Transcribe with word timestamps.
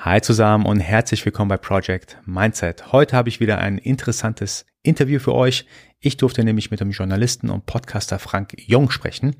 Hi 0.00 0.20
zusammen 0.20 0.64
und 0.64 0.78
herzlich 0.78 1.24
willkommen 1.24 1.48
bei 1.48 1.56
Project 1.56 2.18
Mindset. 2.24 2.92
Heute 2.92 3.16
habe 3.16 3.28
ich 3.28 3.40
wieder 3.40 3.58
ein 3.58 3.78
interessantes 3.78 4.64
Interview 4.84 5.18
für 5.18 5.34
euch. 5.34 5.66
Ich 5.98 6.16
durfte 6.16 6.44
nämlich 6.44 6.70
mit 6.70 6.78
dem 6.78 6.92
Journalisten 6.92 7.50
und 7.50 7.66
Podcaster 7.66 8.20
Frank 8.20 8.54
Jung 8.56 8.90
sprechen. 8.90 9.34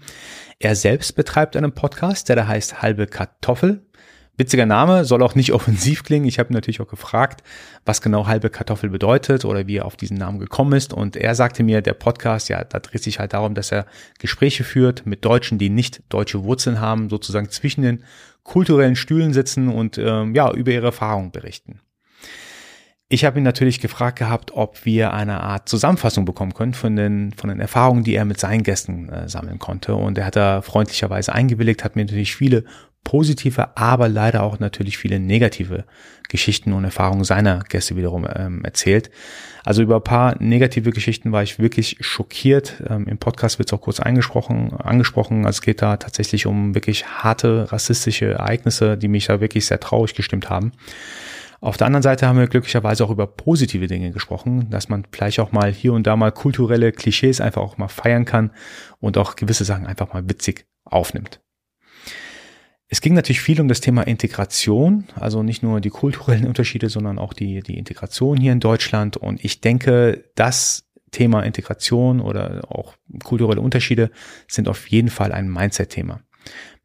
Er 0.59 0.75
selbst 0.75 1.15
betreibt 1.15 1.55
einen 1.55 1.71
Podcast, 1.71 2.29
der 2.29 2.35
da 2.35 2.49
heißt 2.49 2.83
Halbe 2.83 3.07
Kartoffel. 3.07 3.87
Witziger 4.37 4.67
Name, 4.67 5.05
soll 5.05 5.23
auch 5.23 5.37
nicht 5.37 5.53
offensiv 5.53 6.03
klingen. 6.03 6.27
Ich 6.27 6.41
habe 6.41 6.53
natürlich 6.53 6.81
auch 6.81 6.89
gefragt, 6.89 7.45
was 7.85 8.03
genau 8.03 8.27
halbe 8.27 8.51
Kartoffel 8.51 8.91
bedeutet 8.91 9.45
oder 9.45 9.69
wie 9.69 9.77
er 9.77 9.85
auf 9.85 9.97
diesen 9.97 10.17
Namen 10.17 10.41
gekommen 10.41 10.73
ist. 10.73 10.93
Und 10.93 11.15
er 11.15 11.37
sagte 11.37 11.63
mir, 11.63 11.83
der 11.83 11.95
Podcast, 11.95 12.49
ja, 12.49 12.65
da 12.65 12.81
dreht 12.81 13.05
sich 13.05 13.21
halt 13.21 13.33
darum, 13.33 13.55
dass 13.55 13.71
er 13.71 13.87
Gespräche 14.19 14.65
führt 14.65 15.07
mit 15.07 15.25
Deutschen, 15.25 15.59
die 15.59 15.71
nicht 15.71 16.03
deutsche 16.09 16.43
Wurzeln 16.43 16.81
haben, 16.81 17.11
sozusagen 17.11 17.49
zwischen 17.49 17.83
den 17.83 18.05
kulturellen 18.49 18.97
Stühlen 18.97 19.33
sitzen 19.33 19.69
und 19.69 19.99
ähm, 19.99 20.35
ja, 20.35 20.51
über 20.53 20.73
ihre 20.73 20.87
Erfahrungen 20.87 21.31
berichten. 21.31 21.81
Ich 23.11 23.25
habe 23.25 23.39
ihn 23.39 23.45
natürlich 23.45 23.81
gefragt 23.81 24.19
gehabt, 24.19 24.53
ob 24.53 24.85
wir 24.85 25.13
eine 25.13 25.41
Art 25.41 25.69
Zusammenfassung 25.69 26.25
bekommen 26.25 26.53
können 26.53 26.75
von 26.75 26.97
den, 26.97 27.33
von 27.33 27.49
den 27.49 27.61
Erfahrungen, 27.61 28.05
die 28.05 28.15
er 28.15 28.25
mit 28.25 28.41
seinen 28.41 28.63
Gästen 28.63 29.09
äh, 29.09 29.29
sammeln 29.29 29.59
konnte. 29.59 29.95
Und 29.95 30.19
er 30.19 30.27
hat 30.27 30.37
da 30.37 30.61
freundlicherweise 30.63 31.33
eingewilligt, 31.33 31.85
hat 31.85 31.97
mir 31.97 32.05
natürlich 32.05 32.37
viele 32.37 32.65
positive, 33.09 33.75
aber 33.75 34.07
leider 34.07 34.43
auch 34.43 34.59
natürlich 34.59 34.99
viele 34.99 35.19
negative 35.19 35.85
Geschichten 36.29 36.75
und 36.75 36.85
Erfahrungen 36.85 37.25
seiner 37.25 37.61
Gäste 37.61 37.97
wiederum 37.97 38.29
ähm, 38.31 38.63
erzählt. 38.67 39.11
Also 39.65 39.81
über 39.81 39.97
ein 39.97 40.05
paar 40.05 40.37
negative 40.43 40.91
Geschichten 40.91 41.33
war 41.33 41.43
ich 41.43 41.59
wirklich 41.59 41.97
schockiert. 42.01 42.83
Ähm, 42.87 43.07
Im 43.09 43.17
Podcast 43.17 43.59
wird 43.59 43.71
es 43.71 43.73
auch 43.73 43.81
kurz 43.81 43.99
angesprochen, 43.99 44.75
angesprochen. 44.75 45.47
Also 45.47 45.57
es 45.57 45.63
geht 45.63 45.81
da 45.81 45.97
tatsächlich 45.97 46.45
um 46.45 46.75
wirklich 46.75 47.07
harte 47.07 47.73
rassistische 47.73 48.33
Ereignisse, 48.33 48.99
die 48.99 49.09
mich 49.09 49.25
da 49.25 49.41
wirklich 49.41 49.65
sehr 49.65 49.81
traurig 49.81 50.13
gestimmt 50.13 50.51
haben. 50.51 50.73
Auf 51.63 51.79
der 51.79 51.87
anderen 51.87 52.03
Seite 52.03 52.27
haben 52.27 52.39
wir 52.39 52.47
glücklicherweise 52.47 53.07
auch 53.07 53.11
über 53.11 53.27
positive 53.27 53.87
Dinge 53.87 54.11
gesprochen, 54.11 54.69
dass 54.69 54.91
man 54.91 55.07
vielleicht 55.11 55.41
auch 55.41 55.51
mal 55.51 55.73
hier 55.73 55.95
und 55.95 56.07
da 56.07 56.15
mal 56.15 56.31
kulturelle 56.31 56.93
Klischees 56.93 57.41
einfach 57.41 57.63
auch 57.63 57.79
mal 57.79 57.89
feiern 57.89 58.27
kann 58.27 58.51
und 59.01 59.17
auch 59.17 59.35
gewisse 59.35 59.65
Sachen 59.65 59.87
einfach 59.87 60.13
mal 60.13 60.29
witzig 60.29 60.67
aufnimmt. 60.85 61.41
Es 62.91 63.03
ging 63.03 63.13
natürlich 63.13 63.41
viel 63.41 63.61
um 63.61 63.69
das 63.69 63.83
Thema 63.83 64.03
Integration, 64.03 65.05
also 65.15 65.43
nicht 65.43 65.63
nur 65.63 65.81
die 65.83 65.91
kulturellen 65.91 66.47
Unterschiede, 66.47 66.89
sondern 66.89 67.19
auch 67.19 67.35
die, 67.35 67.61
die 67.61 67.77
Integration 67.77 68.39
hier 68.39 68.53
in 68.53 68.61
Deutschland. 68.61 69.19
Und 69.19 69.45
ich 69.45 69.61
denke, 69.61 70.25
das 70.35 70.85
Thema 71.11 71.43
Integration 71.43 72.21
oder 72.21 72.63
auch 72.69 72.95
kulturelle 73.25 73.61
Unterschiede 73.61 74.11
sind 74.47 74.69
auf 74.69 74.89
jeden 74.89 75.11
Fall 75.11 75.33
ein 75.33 75.51
Mindset-Thema. 75.51 76.21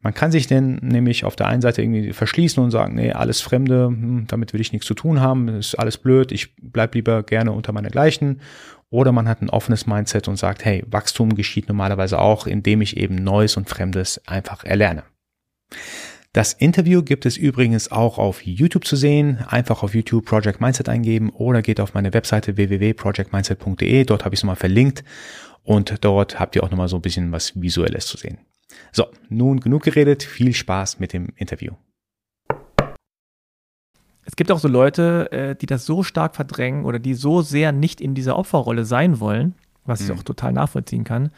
Man 0.00 0.12
kann 0.12 0.30
sich 0.30 0.46
denn 0.46 0.76
nämlich 0.82 1.24
auf 1.24 1.36
der 1.36 1.46
einen 1.46 1.62
Seite 1.62 1.80
irgendwie 1.80 2.12
verschließen 2.12 2.62
und 2.62 2.70
sagen, 2.70 2.94
nee, 2.94 3.12
alles 3.12 3.40
Fremde, 3.40 3.86
hm, 3.86 4.26
damit 4.26 4.52
will 4.52 4.60
ich 4.60 4.72
nichts 4.72 4.86
zu 4.86 4.92
tun 4.92 5.20
haben, 5.20 5.48
ist 5.48 5.74
alles 5.76 5.96
blöd, 5.96 6.32
ich 6.32 6.54
bleib 6.56 6.94
lieber 6.94 7.22
gerne 7.22 7.52
unter 7.52 7.72
meiner 7.72 7.88
Gleichen. 7.88 8.42
Oder 8.90 9.12
man 9.12 9.26
hat 9.26 9.40
ein 9.40 9.48
offenes 9.48 9.86
Mindset 9.86 10.28
und 10.28 10.36
sagt, 10.36 10.66
hey, 10.66 10.84
Wachstum 10.86 11.34
geschieht 11.34 11.68
normalerweise 11.68 12.18
auch, 12.18 12.46
indem 12.46 12.82
ich 12.82 12.98
eben 12.98 13.14
Neues 13.14 13.56
und 13.56 13.70
Fremdes 13.70 14.20
einfach 14.26 14.64
erlerne. 14.64 15.04
Das 16.34 16.52
Interview 16.52 17.04
gibt 17.04 17.26
es 17.26 17.36
übrigens 17.36 17.92
auch 17.92 18.18
auf 18.18 18.44
YouTube 18.44 18.84
zu 18.84 18.96
sehen. 18.96 19.38
Einfach 19.46 19.84
auf 19.84 19.94
YouTube 19.94 20.24
Project 20.24 20.60
Mindset 20.60 20.88
eingeben 20.88 21.30
oder 21.30 21.62
geht 21.62 21.78
auf 21.78 21.94
meine 21.94 22.12
Webseite 22.12 22.56
www.projectmindset.de. 22.56 24.04
Dort 24.04 24.24
habe 24.24 24.34
ich 24.34 24.40
es 24.40 24.42
nochmal 24.42 24.56
verlinkt 24.56 25.04
und 25.62 26.04
dort 26.04 26.40
habt 26.40 26.56
ihr 26.56 26.64
auch 26.64 26.70
nochmal 26.72 26.88
so 26.88 26.96
ein 26.96 27.02
bisschen 27.02 27.30
was 27.30 27.52
Visuelles 27.54 28.08
zu 28.08 28.16
sehen. 28.16 28.38
So, 28.90 29.06
nun 29.28 29.60
genug 29.60 29.84
geredet. 29.84 30.24
Viel 30.24 30.54
Spaß 30.54 30.98
mit 30.98 31.12
dem 31.12 31.28
Interview. 31.36 31.74
Es 34.24 34.34
gibt 34.34 34.50
auch 34.50 34.58
so 34.58 34.66
Leute, 34.66 35.30
äh, 35.30 35.54
die 35.54 35.66
das 35.66 35.86
so 35.86 36.02
stark 36.02 36.34
verdrängen 36.34 36.84
oder 36.84 36.98
die 36.98 37.14
so 37.14 37.42
sehr 37.42 37.70
nicht 37.70 38.00
in 38.00 38.16
dieser 38.16 38.36
Opferrolle 38.36 38.84
sein 38.84 39.20
wollen, 39.20 39.54
was 39.84 40.00
ich 40.00 40.08
mhm. 40.08 40.18
auch 40.18 40.24
total 40.24 40.52
nachvollziehen 40.52 41.04
kann, 41.04 41.30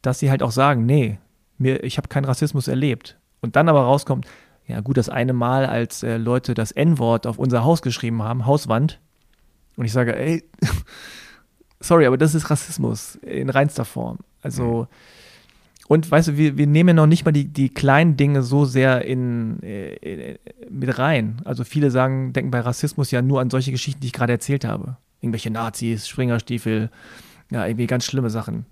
dass 0.00 0.18
sie 0.18 0.30
halt 0.30 0.42
auch 0.42 0.50
sagen, 0.50 0.84
nee, 0.84 1.20
mir, 1.58 1.84
ich 1.84 1.96
habe 1.96 2.08
keinen 2.08 2.24
Rassismus 2.24 2.66
erlebt 2.66 3.20
und 3.42 3.56
dann 3.56 3.68
aber 3.68 3.82
rauskommt, 3.82 4.26
ja 4.66 4.80
gut, 4.80 4.96
das 4.96 5.10
eine 5.10 5.34
Mal, 5.34 5.66
als 5.66 6.02
äh, 6.02 6.16
Leute 6.16 6.54
das 6.54 6.72
N-Wort 6.72 7.26
auf 7.26 7.38
unser 7.38 7.64
Haus 7.64 7.82
geschrieben 7.82 8.22
haben, 8.22 8.46
Hauswand, 8.46 8.98
und 9.76 9.84
ich 9.84 9.92
sage, 9.92 10.16
ey, 10.16 10.44
sorry, 11.80 12.06
aber 12.06 12.18
das 12.18 12.34
ist 12.34 12.50
Rassismus 12.50 13.16
in 13.16 13.50
reinster 13.50 13.84
Form. 13.84 14.18
Also, 14.42 14.86
und 15.88 16.10
weißt 16.10 16.28
du, 16.28 16.36
wir, 16.36 16.56
wir 16.56 16.66
nehmen 16.66 16.96
noch 16.96 17.06
nicht 17.06 17.24
mal 17.24 17.32
die, 17.32 17.48
die 17.48 17.68
kleinen 17.68 18.16
Dinge 18.16 18.42
so 18.42 18.64
sehr 18.64 19.04
in, 19.04 19.58
in, 19.60 20.20
äh, 20.20 20.38
mit 20.70 20.98
rein. 20.98 21.40
Also 21.44 21.64
viele 21.64 21.90
sagen, 21.90 22.32
denken 22.32 22.50
bei 22.50 22.60
Rassismus 22.60 23.10
ja 23.10 23.22
nur 23.22 23.40
an 23.40 23.50
solche 23.50 23.72
Geschichten, 23.72 24.00
die 24.00 24.08
ich 24.08 24.12
gerade 24.12 24.32
erzählt 24.32 24.64
habe. 24.64 24.96
Irgendwelche 25.20 25.50
Nazis, 25.50 26.08
Springerstiefel, 26.08 26.90
ja, 27.50 27.66
irgendwie 27.66 27.86
ganz 27.86 28.04
schlimme 28.04 28.30
Sachen. 28.30 28.66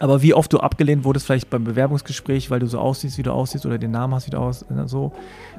Aber 0.00 0.22
wie 0.22 0.32
oft 0.32 0.52
du 0.52 0.60
abgelehnt 0.60 1.04
wurdest, 1.04 1.26
vielleicht 1.26 1.50
beim 1.50 1.64
Bewerbungsgespräch, 1.64 2.50
weil 2.50 2.60
du 2.60 2.66
so 2.66 2.78
aussiehst, 2.78 3.18
wie 3.18 3.24
du 3.24 3.32
aussiehst, 3.32 3.66
oder 3.66 3.78
den 3.78 3.90
Namen 3.90 4.14
hast, 4.14 4.28
wie 4.28 4.30
du 4.30 4.38
aus, 4.38 4.68
ne, 4.70 4.86
so. 4.88 5.12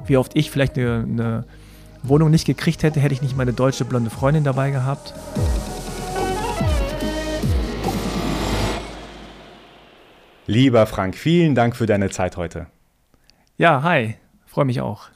Wie 0.06 0.16
oft 0.16 0.32
ich 0.34 0.50
vielleicht 0.50 0.78
eine, 0.78 1.04
eine 1.06 1.44
Wohnung 2.02 2.30
nicht 2.30 2.46
gekriegt 2.46 2.82
hätte, 2.82 3.00
hätte 3.00 3.12
ich 3.12 3.20
nicht 3.20 3.36
meine 3.36 3.52
deutsche 3.52 3.84
blonde 3.84 4.08
Freundin 4.08 4.42
dabei 4.42 4.70
gehabt. 4.70 5.12
Lieber 10.46 10.86
Frank, 10.86 11.16
vielen 11.16 11.54
Dank 11.54 11.76
für 11.76 11.86
deine 11.86 12.08
Zeit 12.08 12.38
heute. 12.38 12.66
Ja, 13.58 13.82
hi, 13.82 14.16
freue 14.46 14.64
mich 14.64 14.80
auch. 14.80 15.08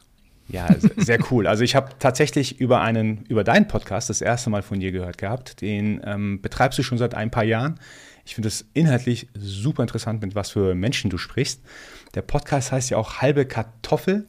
Ja, 0.49 0.67
sehr 0.99 1.19
cool. 1.31 1.47
Also 1.47 1.65
ich 1.65 1.75
habe 1.75 1.89
tatsächlich 1.99 2.61
über 2.61 2.83
einen, 2.83 3.25
über 3.29 3.43
deinen 3.43 3.67
Podcast 3.67 4.11
das 4.11 4.21
erste 4.21 4.51
Mal 4.51 4.61
von 4.61 4.79
dir 4.79 4.93
gehört 4.93 5.17
gehabt. 5.17 5.63
Den 5.63 6.03
ähm, 6.05 6.43
betreibst 6.43 6.79
du 6.79 6.83
schon 6.83 6.99
seit 6.99 7.15
ein 7.15 7.31
paar 7.31 7.45
Jahren. 7.45 7.81
Ich 8.25 8.35
finde 8.35 8.49
es 8.49 8.65
inhaltlich 8.73 9.29
super 9.35 9.83
interessant, 9.83 10.23
mit 10.23 10.35
was 10.35 10.51
für 10.51 10.75
Menschen 10.75 11.11
du 11.11 11.19
sprichst. 11.19 11.61
Der 12.15 12.23
Podcast 12.23 12.73
heißt 12.73 12.91
ja 12.91 12.97
auch 12.97 13.21
Halbe 13.21 13.47
Kartoffel. 13.47 14.27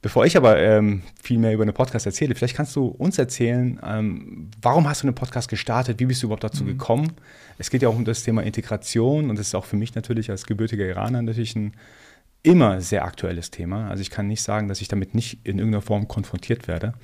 Bevor 0.00 0.26
ich 0.26 0.36
aber 0.36 0.58
ähm, 0.58 1.02
viel 1.22 1.38
mehr 1.38 1.54
über 1.54 1.64
den 1.64 1.74
Podcast 1.74 2.06
erzähle, 2.06 2.34
vielleicht 2.34 2.56
kannst 2.56 2.74
du 2.74 2.86
uns 2.86 3.18
erzählen, 3.18 3.78
ähm, 3.86 4.50
warum 4.60 4.88
hast 4.88 5.02
du 5.02 5.06
einen 5.06 5.14
Podcast 5.14 5.48
gestartet? 5.48 6.00
Wie 6.00 6.06
bist 6.06 6.22
du 6.22 6.26
überhaupt 6.26 6.42
dazu 6.42 6.64
mhm. 6.64 6.68
gekommen? 6.68 7.12
Es 7.58 7.70
geht 7.70 7.82
ja 7.82 7.88
auch 7.88 7.94
um 7.94 8.04
das 8.04 8.24
Thema 8.24 8.42
Integration 8.42 9.30
und 9.30 9.38
das 9.38 9.48
ist 9.48 9.54
auch 9.54 9.64
für 9.64 9.76
mich 9.76 9.94
natürlich 9.94 10.28
als 10.28 10.44
gebürtiger 10.44 10.84
Iraner 10.86 11.22
natürlich 11.22 11.54
ein 11.54 11.74
immer 12.42 12.80
sehr 12.80 13.04
aktuelles 13.04 13.52
Thema. 13.52 13.88
Also 13.88 14.00
ich 14.00 14.10
kann 14.10 14.26
nicht 14.26 14.42
sagen, 14.42 14.66
dass 14.66 14.80
ich 14.80 14.88
damit 14.88 15.14
nicht 15.14 15.38
in 15.44 15.58
irgendeiner 15.58 15.82
Form 15.82 16.08
konfrontiert 16.08 16.66
werde. 16.66 16.94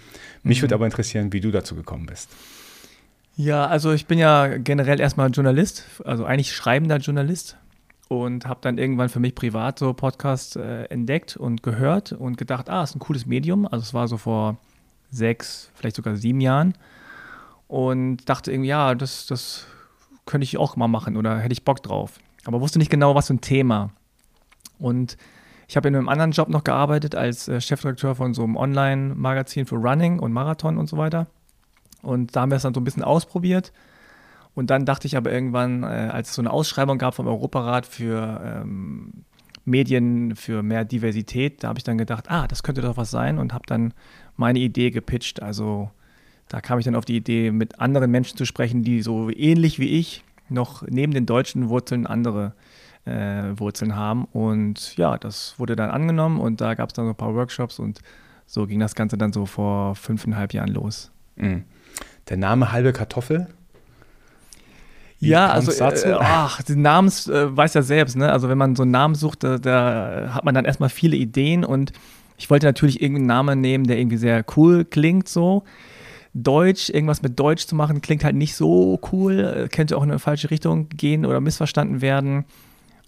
Mich 0.43 0.59
mhm. 0.59 0.63
würde 0.63 0.75
aber 0.75 0.87
interessieren, 0.87 1.33
wie 1.33 1.41
du 1.41 1.53
dazu 1.53 1.77
gekommen 1.77 2.07
bist. 2.07 2.29
Ja, 3.39 3.67
also 3.69 3.93
ich 3.93 4.07
bin 4.07 4.19
ja 4.19 4.57
generell 4.59 4.99
erstmal 4.99 5.31
Journalist, 5.31 5.85
also 6.05 6.25
eigentlich 6.25 6.53
schreibender 6.53 6.97
Journalist 6.97 7.57
und 8.09 8.47
habe 8.47 8.59
dann 8.63 8.79
irgendwann 8.79 9.11
für 9.11 9.21
mich 9.21 9.37
privat 9.37 9.79
so 9.79 9.93
Podcast 9.93 10.57
äh, 10.57 10.87
entdeckt 10.87 11.37
und 11.37 11.63
gehört 11.63 12.11
und 12.11 12.37
gedacht, 12.37 12.69
ah, 12.69 12.83
ist 12.83 12.97
ein 12.97 12.99
cooles 12.99 13.27
Medium. 13.27 13.65
Also 13.65 13.79
es 13.79 13.95
war 13.95 14.09
so 14.09 14.17
vor 14.17 14.57
sechs, 15.13 15.71
vielleicht 15.77 15.95
sogar 15.95 16.17
sieben 16.17 16.41
Jahren 16.41 16.75
und 17.69 18.29
dachte 18.29 18.51
irgendwie, 18.51 18.71
ja, 18.71 18.97
das, 18.97 19.27
das 19.27 19.67
könnte 20.27 20.43
ich 20.43 20.59
auch 20.59 20.75
mal 20.75 20.89
machen 20.89 21.17
oder 21.17 21.39
hätte 21.39 21.53
ich 21.53 21.65
Bock 21.65 21.81
drauf. 21.81 22.19
Aber 22.45 22.61
wusste 22.61 22.81
nicht 22.81 22.91
genau, 22.91 23.15
was 23.15 23.29
für 23.29 23.35
ein 23.35 23.41
Thema. 23.41 23.91
Und 24.81 25.17
ich 25.69 25.77
habe 25.77 25.87
in 25.87 25.95
einem 25.95 26.09
anderen 26.09 26.33
Job 26.33 26.49
noch 26.49 26.65
gearbeitet 26.65 27.15
als 27.15 27.47
äh, 27.47 27.61
Chefredakteur 27.61 28.17
von 28.17 28.35
so 28.35 28.43
einem 28.43 28.57
Online-Magazin 28.57 29.65
für 29.65 29.77
Running 29.77 30.19
und 30.19 30.33
Marathon 30.33 30.77
und 30.77 30.89
so 30.89 30.97
weiter. 30.97 31.29
Und 32.03 32.35
da 32.35 32.43
haben 32.43 32.51
wir 32.51 32.57
es 32.57 32.63
dann 32.63 32.75
so 32.75 32.81
ein 32.81 32.85
bisschen 32.85 33.05
ausprobiert. 33.05 33.73
Und 34.55 34.71
dann 34.71 34.85
dachte 34.85 35.07
ich 35.07 35.17
aber 35.17 35.33
irgendwann, 35.33 35.83
äh, 35.83 35.87
als 35.87 36.31
es 36.31 36.35
so 36.35 36.43
eine 36.43 36.51
Ausschreibung 36.51 36.99
gab 36.99 37.15
vom 37.15 37.27
Europarat 37.27 37.87
für 37.87 38.41
ähm, 38.63 39.25
Medien 39.65 40.35
für 40.35 40.63
mehr 40.63 40.85
Diversität, 40.85 41.63
da 41.63 41.69
habe 41.69 41.79
ich 41.79 41.85
dann 41.85 41.99
gedacht, 41.99 42.31
ah, 42.31 42.49
das 42.49 42.63
könnte 42.63 42.81
doch 42.81 42.97
was 42.97 43.11
sein 43.11 43.39
und 43.39 43.53
habe 43.53 43.65
dann 43.67 43.93
meine 44.37 44.59
Idee 44.59 44.91
gepitcht. 44.91 45.43
Also 45.43 45.91
da 46.49 46.61
kam 46.61 46.79
ich 46.79 46.87
dann 46.87 46.97
auf 46.97 47.05
die 47.05 47.17
Idee, 47.17 47.53
mit 47.53 47.79
anderen 47.81 48.11
Menschen 48.11 48.37
zu 48.37 48.47
sprechen, 48.47 48.83
die 48.83 49.03
so 49.03 49.31
ähnlich 49.31 49.79
wie 49.79 49.99
ich 49.99 50.25
noch 50.49 50.83
neben 50.89 51.13
den 51.13 51.27
deutschen 51.27 51.69
Wurzeln 51.69 52.07
andere 52.07 52.55
äh, 53.05 53.59
Wurzeln 53.59 53.95
haben. 53.95 54.25
Und 54.25 54.97
ja, 54.97 55.19
das 55.19 55.55
wurde 55.59 55.77
dann 55.77 55.91
angenommen 55.91 56.41
und 56.41 56.61
da 56.61 56.75
gab 56.75 56.89
es 56.89 56.95
dann 56.95 57.05
so 57.05 57.11
ein 57.11 57.17
paar 57.17 57.35
Workshops 57.35 57.79
und 57.79 58.01
so 58.47 58.67
ging 58.67 58.81
das 58.81 58.95
Ganze 58.95 59.19
dann 59.19 59.33
so 59.33 59.45
vor 59.47 59.95
fünfeinhalb 59.95 60.55
Jahren 60.55 60.73
los. 60.73 61.13
Mhm. 61.37 61.65
Der 62.29 62.37
Name 62.37 62.73
halbe 62.73 62.93
Kartoffel? 62.93 63.49
Wie 65.21 65.29
ja, 65.29 65.49
also 65.49 65.73
äh, 65.73 66.15
ach, 66.21 66.63
den 66.63 66.83
Namens 66.83 67.27
äh, 67.27 67.57
weiß 67.57 67.75
ja 67.75 67.83
selbst, 67.83 68.17
ne? 68.17 68.31
Also 68.31 68.49
wenn 68.49 68.59
man 68.59 68.77
so 68.77 68.83
einen 68.83 68.93
Namen 68.93 69.15
sucht, 69.17 69.43
da, 69.43 69.59
da, 69.59 70.31
hat 70.33 70.45
man 70.45 70.55
dann 70.55 70.65
erstmal 70.65 70.91
viele 70.91 71.17
Ideen 71.17 71.65
und 71.65 71.93
ich 72.37 72.51
wollte 72.51 72.67
natürlich 72.67 73.03
irgendeinen 73.03 73.27
Namen 73.27 73.61
nehmen, 73.61 73.85
der 73.85 73.99
irgendwie 73.99 74.17
sehr 74.17 74.45
cool 74.57 74.85
klingt 74.85 75.29
so. 75.29 75.65
Deutsch, 76.35 76.89
irgendwas 76.89 77.23
mit 77.23 77.41
Deutsch 77.41 77.67
zu 77.67 77.75
machen, 77.75 78.01
klingt 78.01 78.23
halt 78.23 78.37
nicht 78.37 78.55
so 78.55 79.01
cool, 79.11 79.41
äh, 79.41 79.69
könnte 79.69 79.97
auch 79.97 80.05
in 80.05 80.11
eine 80.11 80.21
falsche 80.21 80.51
Richtung 80.51 80.89
gehen 80.91 81.27
oder 81.27 81.41
missverstanden 81.41 82.01
werden. 82.01 82.45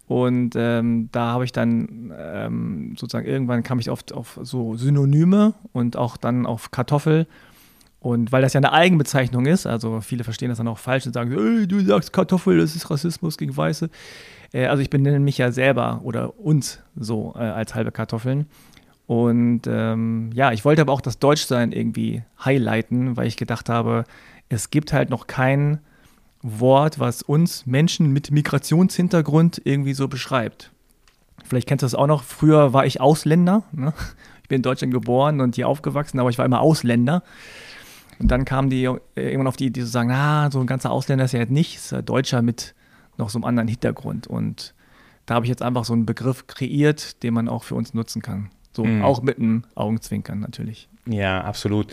Und 0.09 0.57
ähm, 0.57 1.09
da 1.13 1.27
habe 1.27 1.45
ich 1.45 1.53
dann 1.53 2.13
ähm, 2.19 2.97
sozusagen 2.99 3.29
irgendwann 3.29 3.63
kam 3.63 3.79
ich 3.79 3.89
oft 3.89 4.13
auf 4.13 4.41
so 4.43 4.75
Synonyme 4.75 5.55
und 5.73 5.97
auch 5.97 6.17
dann 6.17 6.47
auf 6.47 6.73
Kartoffel. 6.73 7.29
Und 8.01 8.33
weil 8.33 8.41
das 8.41 8.55
ja 8.55 8.59
eine 8.59 8.73
Eigenbezeichnung 8.73 9.45
ist, 9.45 9.67
also 9.67 10.01
viele 10.01 10.25
verstehen 10.25 10.49
das 10.49 10.59
dann 10.59 10.69
auch 10.69 10.79
falsch 10.79 11.07
und 11.07 11.13
sagen, 11.13 11.31
hey, 11.31 11.67
du 11.67 11.81
sagst 11.81 12.13
Kartoffel, 12.13 12.59
das 12.59 12.75
ist 12.75 12.91
Rassismus 12.91 13.37
gegen 13.37 13.55
Weiße. 13.55 13.91
Äh, 14.53 14.67
also 14.67 14.83
ich 14.83 14.91
benenne 14.91 15.21
mich 15.21 15.39
ja 15.39 15.53
selber 15.53 16.01
oder 16.03 16.39
uns 16.39 16.81
so 16.97 17.35
äh, 17.37 17.41
als 17.41 17.75
halbe 17.75 17.93
Kartoffeln. 17.93 18.47
Und 19.07 19.63
ähm, 19.67 20.31
ja, 20.35 20.53
ich 20.53 20.65
wollte 20.65 20.83
aber 20.83 20.93
auch 20.93 21.01
das 21.01 21.19
Deutschsein 21.19 21.73
irgendwie 21.73 22.23
highlighten, 22.43 23.17
weil 23.17 23.27
ich 23.27 23.37
gedacht 23.37 23.69
habe, 23.69 24.05
es 24.49 24.71
gibt 24.71 24.93
halt 24.93 25.11
noch 25.11 25.27
kein 25.27 25.81
Wort, 26.43 26.99
was 26.99 27.23
uns 27.23 27.67
Menschen 27.67 28.13
mit 28.13 28.31
Migrationshintergrund 28.31 29.61
irgendwie 29.65 29.95
so 29.95 30.09
beschreibt. 30.09 30.71
Vielleicht 31.45 31.69
kennst 31.69 31.83
du 31.83 31.87
das 31.87 31.95
auch 31.95 32.07
noch. 32.07 32.23
Früher 32.23 32.73
war 32.73 32.87
ich 32.87 33.01
Ausländer. 33.01 33.65
Ne? 33.73 33.93
Ich 34.43 34.49
bin 34.49 34.57
in 34.57 34.63
Deutschland 34.63 34.93
geboren 34.93 35.41
und 35.41 35.55
hier 35.55 35.69
aufgewachsen, 35.69 36.19
aber 36.19 36.31
ich 36.31 36.39
war 36.39 36.45
immer 36.45 36.61
Ausländer. 36.61 37.23
Und 38.21 38.31
dann 38.31 38.45
kamen 38.45 38.69
die 38.69 38.83
irgendwann 38.83 39.47
auf 39.47 39.57
die 39.57 39.67
Idee 39.67 39.81
zu 39.81 39.87
sagen, 39.87 40.11
ah, 40.13 40.51
so 40.51 40.61
ein 40.61 40.67
ganzer 40.67 40.91
Ausländer 40.91 41.25
ist 41.25 41.33
ja 41.33 41.41
jetzt 41.41 41.51
nicht, 41.51 41.77
ist 41.77 41.93
ja 41.93 42.03
Deutscher 42.03 42.43
mit 42.43 42.75
noch 43.17 43.31
so 43.31 43.39
einem 43.39 43.45
anderen 43.45 43.69
Hintergrund. 43.69 44.27
Und 44.27 44.75
da 45.25 45.35
habe 45.35 45.47
ich 45.47 45.51
jetzt 45.51 45.63
einfach 45.63 45.85
so 45.85 45.95
einen 45.95 46.07
Begriff 46.07 46.47
kreiert, 46.47 47.23
den 47.23 47.33
man 47.33 47.49
auch 47.49 47.65
für 47.65 47.75
uns 47.75 47.95
nutzen 47.95 48.21
kann. 48.21 48.51
So, 48.73 48.85
mhm. 48.85 49.03
auch 49.03 49.23
mit 49.23 49.39
einem 49.39 49.65
Augenzwinkern 49.75 50.39
natürlich. 50.39 50.89
Ja, 51.07 51.41
absolut. 51.43 51.93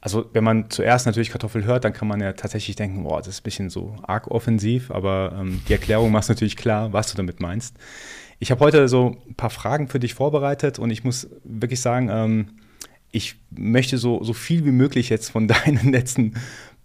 Also 0.00 0.24
wenn 0.32 0.44
man 0.44 0.70
zuerst 0.70 1.04
natürlich 1.04 1.30
Kartoffel 1.30 1.64
hört, 1.64 1.84
dann 1.84 1.92
kann 1.92 2.08
man 2.08 2.20
ja 2.20 2.32
tatsächlich 2.32 2.76
denken, 2.76 3.02
boah, 3.02 3.18
das 3.18 3.28
ist 3.28 3.40
ein 3.40 3.44
bisschen 3.44 3.70
so 3.70 3.96
arg 4.02 4.28
offensiv, 4.30 4.90
aber 4.90 5.36
ähm, 5.38 5.60
die 5.68 5.72
Erklärung 5.72 6.10
macht 6.10 6.28
natürlich 6.28 6.56
klar, 6.56 6.92
was 6.92 7.10
du 7.10 7.16
damit 7.16 7.40
meinst. 7.40 7.76
Ich 8.38 8.50
habe 8.50 8.60
heute 8.60 8.88
so 8.88 9.16
ein 9.28 9.34
paar 9.34 9.50
Fragen 9.50 9.88
für 9.88 9.98
dich 9.98 10.14
vorbereitet 10.14 10.78
und 10.78 10.90
ich 10.90 11.04
muss 11.04 11.28
wirklich 11.44 11.80
sagen, 11.80 12.08
ähm, 12.10 12.48
ich 13.12 13.36
möchte 13.50 13.98
so, 13.98 14.22
so 14.22 14.32
viel 14.32 14.64
wie 14.64 14.72
möglich 14.72 15.08
jetzt 15.08 15.30
von 15.30 15.48
deinen 15.48 15.92
letzten 15.92 16.34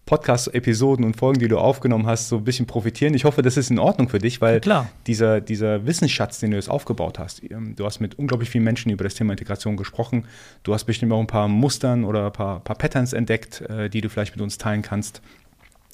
Podcast-Episoden 0.06 1.06
und 1.06 1.16
Folgen, 1.16 1.40
die 1.40 1.48
du 1.48 1.58
aufgenommen 1.58 2.06
hast, 2.08 2.28
so 2.28 2.38
ein 2.38 2.44
bisschen 2.44 2.66
profitieren. 2.66 3.14
Ich 3.14 3.24
hoffe, 3.24 3.42
das 3.42 3.56
ist 3.56 3.70
in 3.70 3.80
Ordnung 3.80 4.10
für 4.10 4.20
dich, 4.20 4.42
weil 4.42 4.60
ja, 4.66 4.90
dieser, 5.08 5.40
dieser 5.40 5.86
Wissensschatz, 5.86 6.40
den 6.40 6.52
du 6.52 6.58
jetzt 6.58 6.70
aufgebaut 6.70 7.20
hast, 7.20 7.42
ähm, 7.50 7.76
du 7.76 7.86
hast 7.86 8.00
mit 8.00 8.20
unglaublich 8.20 8.50
vielen 8.50 8.64
Menschen 8.64 8.92
über 8.92 9.04
das 9.04 9.14
Thema 9.14 9.34
Integration 9.34 9.78
gesprochen. 9.78 10.26
Du 10.64 10.74
hast 10.74 10.84
bestimmt 10.86 11.14
auch 11.14 11.20
ein 11.20 11.28
paar 11.28 11.48
Mustern 11.48 12.04
oder 12.04 12.26
ein 12.26 12.34
paar, 12.34 12.60
paar 12.60 12.76
Patterns 12.76 13.14
entdeckt, 13.14 13.62
äh, 13.62 13.90
die 13.90 14.02
du 14.02 14.10
vielleicht 14.10 14.36
mit 14.36 14.42
uns 14.42 14.58
teilen 14.58 14.82
kannst. 14.82 15.22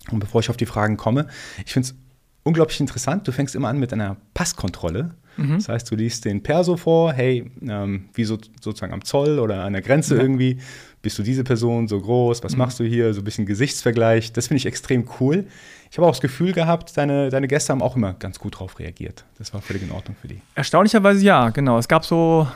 Und 0.10 0.20
bevor 0.20 0.42
ich 0.42 0.50
auf 0.50 0.58
die 0.58 0.66
Fragen 0.66 0.98
komme, 0.98 1.28
ich 1.66 1.74
finde 1.74 1.90
es 1.90 1.96
unglaublich 2.44 2.80
interessant. 2.80 3.28
Du 3.28 3.32
fängst 3.32 3.56
immer 3.56 3.68
an 3.68 3.78
mit 3.78 3.94
einer 3.94 4.18
Passkontrolle. 4.34 5.12
Mhm. 5.38 5.56
Das 5.56 5.70
heißt, 5.70 5.90
du 5.90 5.96
liest 5.96 6.26
den 6.26 6.44
Perso 6.44 6.78
vor, 6.78 7.14
hey, 7.14 7.50
ähm, 7.68 8.06
wie 8.14 8.24
so, 8.24 8.38
sozusagen 8.62 8.94
am 8.94 9.04
Zoll 9.04 9.40
oder 9.40 9.64
an 9.64 9.74
der 9.74 9.82
Grenze 9.82 10.16
ja. 10.16 10.22
irgendwie, 10.22 10.58
bist 11.02 11.18
du 11.20 11.24
diese 11.24 11.44
Person 11.44 11.88
so 11.88 12.00
groß, 12.00 12.44
was 12.44 12.54
mhm. 12.54 12.58
machst 12.60 12.80
du 12.80 12.84
hier, 12.84 13.14
so 13.14 13.22
ein 13.22 13.24
bisschen 13.24 13.46
Gesichtsvergleich. 13.46 14.34
Das 14.34 14.48
finde 14.48 14.58
ich 14.58 14.66
extrem 14.66 15.08
cool. 15.20 15.46
Ich 15.90 15.98
habe 15.98 16.08
auch 16.08 16.12
das 16.12 16.22
Gefühl 16.22 16.52
gehabt, 16.52 16.98
deine, 16.98 17.30
deine 17.30 17.48
Gäste 17.48 17.72
haben 17.72 17.82
auch 17.82 17.96
immer 17.96 18.14
ganz 18.14 18.40
gut 18.40 18.60
drauf 18.60 18.80
reagiert. 18.80 19.24
Das 19.38 19.54
war 19.54 19.62
völlig 19.62 19.84
in 19.84 19.92
Ordnung 19.92 20.18
für 20.20 20.28
die. 20.28 20.42
Erstaunlicherweise 20.56 21.24
ja, 21.24 21.50
genau. 21.50 21.78
Es 21.78 21.88
gab 21.88 22.04
so 22.04 22.48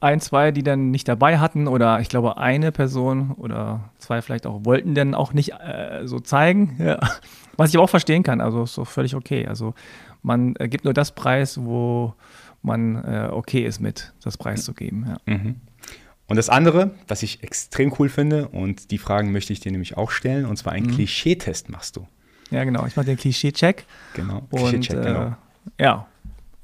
ein, 0.00 0.20
zwei, 0.20 0.52
die 0.52 0.62
dann 0.62 0.90
nicht 0.90 1.08
dabei 1.08 1.38
hatten 1.38 1.66
oder 1.68 2.00
ich 2.00 2.08
glaube 2.08 2.36
eine 2.36 2.70
Person 2.70 3.32
oder 3.38 3.90
zwei 3.98 4.22
vielleicht 4.22 4.46
auch 4.46 4.64
wollten 4.64 4.94
dann 4.94 5.14
auch 5.14 5.32
nicht 5.32 5.52
äh, 5.52 6.02
so 6.04 6.20
zeigen. 6.20 6.76
Ja. 6.78 6.98
Was 7.56 7.70
ich 7.70 7.76
aber 7.76 7.84
auch 7.84 7.90
verstehen 7.90 8.22
kann, 8.22 8.40
also 8.40 8.64
ist 8.64 8.74
so 8.74 8.84
völlig 8.84 9.14
okay. 9.14 9.46
Also 9.46 9.74
man 10.26 10.56
äh, 10.58 10.68
gibt 10.68 10.84
nur 10.84 10.92
das 10.92 11.12
Preis, 11.12 11.58
wo 11.62 12.14
man 12.62 12.96
äh, 12.96 13.28
okay 13.30 13.64
ist 13.64 13.80
mit, 13.80 14.12
das 14.22 14.36
Preis 14.36 14.64
zu 14.64 14.74
geben. 14.74 15.06
Ja. 15.08 15.34
Mhm. 15.34 15.56
Und 16.26 16.36
das 16.36 16.48
andere, 16.48 16.90
was 17.06 17.22
ich 17.22 17.44
extrem 17.44 17.94
cool 17.98 18.08
finde, 18.08 18.48
und 18.48 18.90
die 18.90 18.98
Fragen 18.98 19.30
möchte 19.30 19.52
ich 19.52 19.60
dir 19.60 19.70
nämlich 19.70 19.96
auch 19.96 20.10
stellen, 20.10 20.44
und 20.44 20.56
zwar 20.56 20.72
einen 20.72 20.86
mhm. 20.86 20.96
Klischee-Test 20.96 21.70
machst 21.70 21.96
du. 21.96 22.06
Ja, 22.50 22.64
genau. 22.64 22.84
Ich 22.86 22.96
mache 22.96 23.06
den 23.06 23.16
Klischee-Check. 23.16 23.84
Genau, 24.14 24.40
Klischee-Check, 24.50 24.96
äh, 24.96 25.02
genau. 25.02 25.36
Ja. 25.78 26.06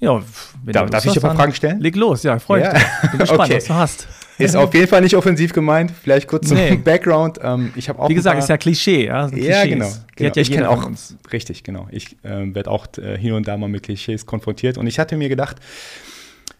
Ja, 0.00 0.20
darf, 0.64 0.90
darf 0.90 1.04
ich 1.04 1.12
dir 1.12 1.20
ein 1.20 1.22
paar 1.22 1.36
Fragen 1.36 1.54
stellen? 1.54 1.78
Leg 1.78 1.94
los, 1.94 2.24
ja, 2.24 2.40
freue 2.40 2.64
mich. 2.64 2.72
Ja. 2.72 3.08
Bin 3.10 3.20
gespannt, 3.20 3.40
okay. 3.44 3.56
was 3.56 3.64
du 3.66 3.74
hast. 3.74 4.08
Ist 4.38 4.56
auf 4.56 4.74
jeden 4.74 4.88
Fall 4.88 5.02
nicht 5.02 5.16
offensiv 5.16 5.52
gemeint. 5.52 5.92
Vielleicht 6.02 6.26
kurz 6.26 6.48
zum 6.48 6.56
nee. 6.56 6.76
Background. 6.76 7.38
Ähm, 7.42 7.72
ich 7.76 7.90
auch 7.90 8.08
Wie 8.08 8.14
gesagt, 8.14 8.38
ist 8.38 8.48
ja 8.48 8.56
Klischee. 8.56 9.06
Ja, 9.06 9.28
ja 9.28 9.64
genau. 9.64 9.90
genau. 10.16 10.30
Ja 10.34 10.36
ich 10.36 10.50
kenne 10.50 10.70
auch 10.70 10.84
uns. 10.84 11.16
Richtig, 11.32 11.62
genau. 11.64 11.88
Ich 11.90 12.16
äh, 12.24 12.54
werde 12.54 12.70
auch 12.70 12.86
äh, 12.98 13.16
hier 13.18 13.36
und 13.36 13.46
da 13.46 13.56
mal 13.56 13.68
mit 13.68 13.82
Klischees 13.82 14.26
konfrontiert. 14.26 14.78
Und 14.78 14.86
ich 14.86 14.98
hatte 14.98 15.16
mir 15.16 15.28
gedacht, 15.28 15.56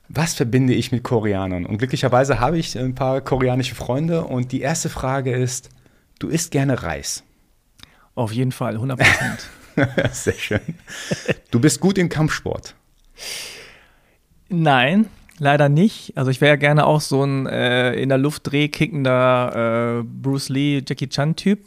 was 0.09 0.35
verbinde 0.35 0.75
ich 0.75 0.93
mit 0.93 1.03
Koreanern? 1.03 1.65
Und 1.65 1.79
glücklicherweise 1.79 2.41
habe 2.41 2.59
ich 2.59 2.79
ein 2.79 2.95
paar 2.95 3.21
koreanische 3.21 3.75
Freunde. 3.75 4.25
Und 4.25 4.53
die 4.53 4.61
erste 4.61 4.89
Frage 4.89 5.33
ist, 5.33 5.71
du 6.19 6.29
isst 6.29 6.51
gerne 6.51 6.83
Reis? 6.83 7.23
Auf 8.15 8.33
jeden 8.33 8.53
Fall, 8.53 8.75
100 8.75 8.99
Prozent. 8.99 9.49
Sehr 10.13 10.35
schön. 10.35 10.61
Du 11.51 11.61
bist 11.61 11.81
gut 11.81 11.97
im 11.97 12.09
Kampfsport. 12.09 12.75
Nein, 14.51 15.07
leider 15.39 15.69
nicht. 15.69 16.17
Also 16.17 16.31
ich 16.31 16.41
wäre 16.41 16.59
gerne 16.59 16.87
auch 16.87 17.01
so 17.01 17.25
ein 17.25 17.47
äh, 17.47 17.95
in 17.95 18.09
der 18.09 18.19
Luft 18.19 18.51
drehkickender 18.51 20.01
äh, 20.01 20.03
Bruce 20.05 20.49
Lee, 20.49 20.83
Jackie 20.87 21.09
Chan 21.09 21.37
Typ. 21.37 21.61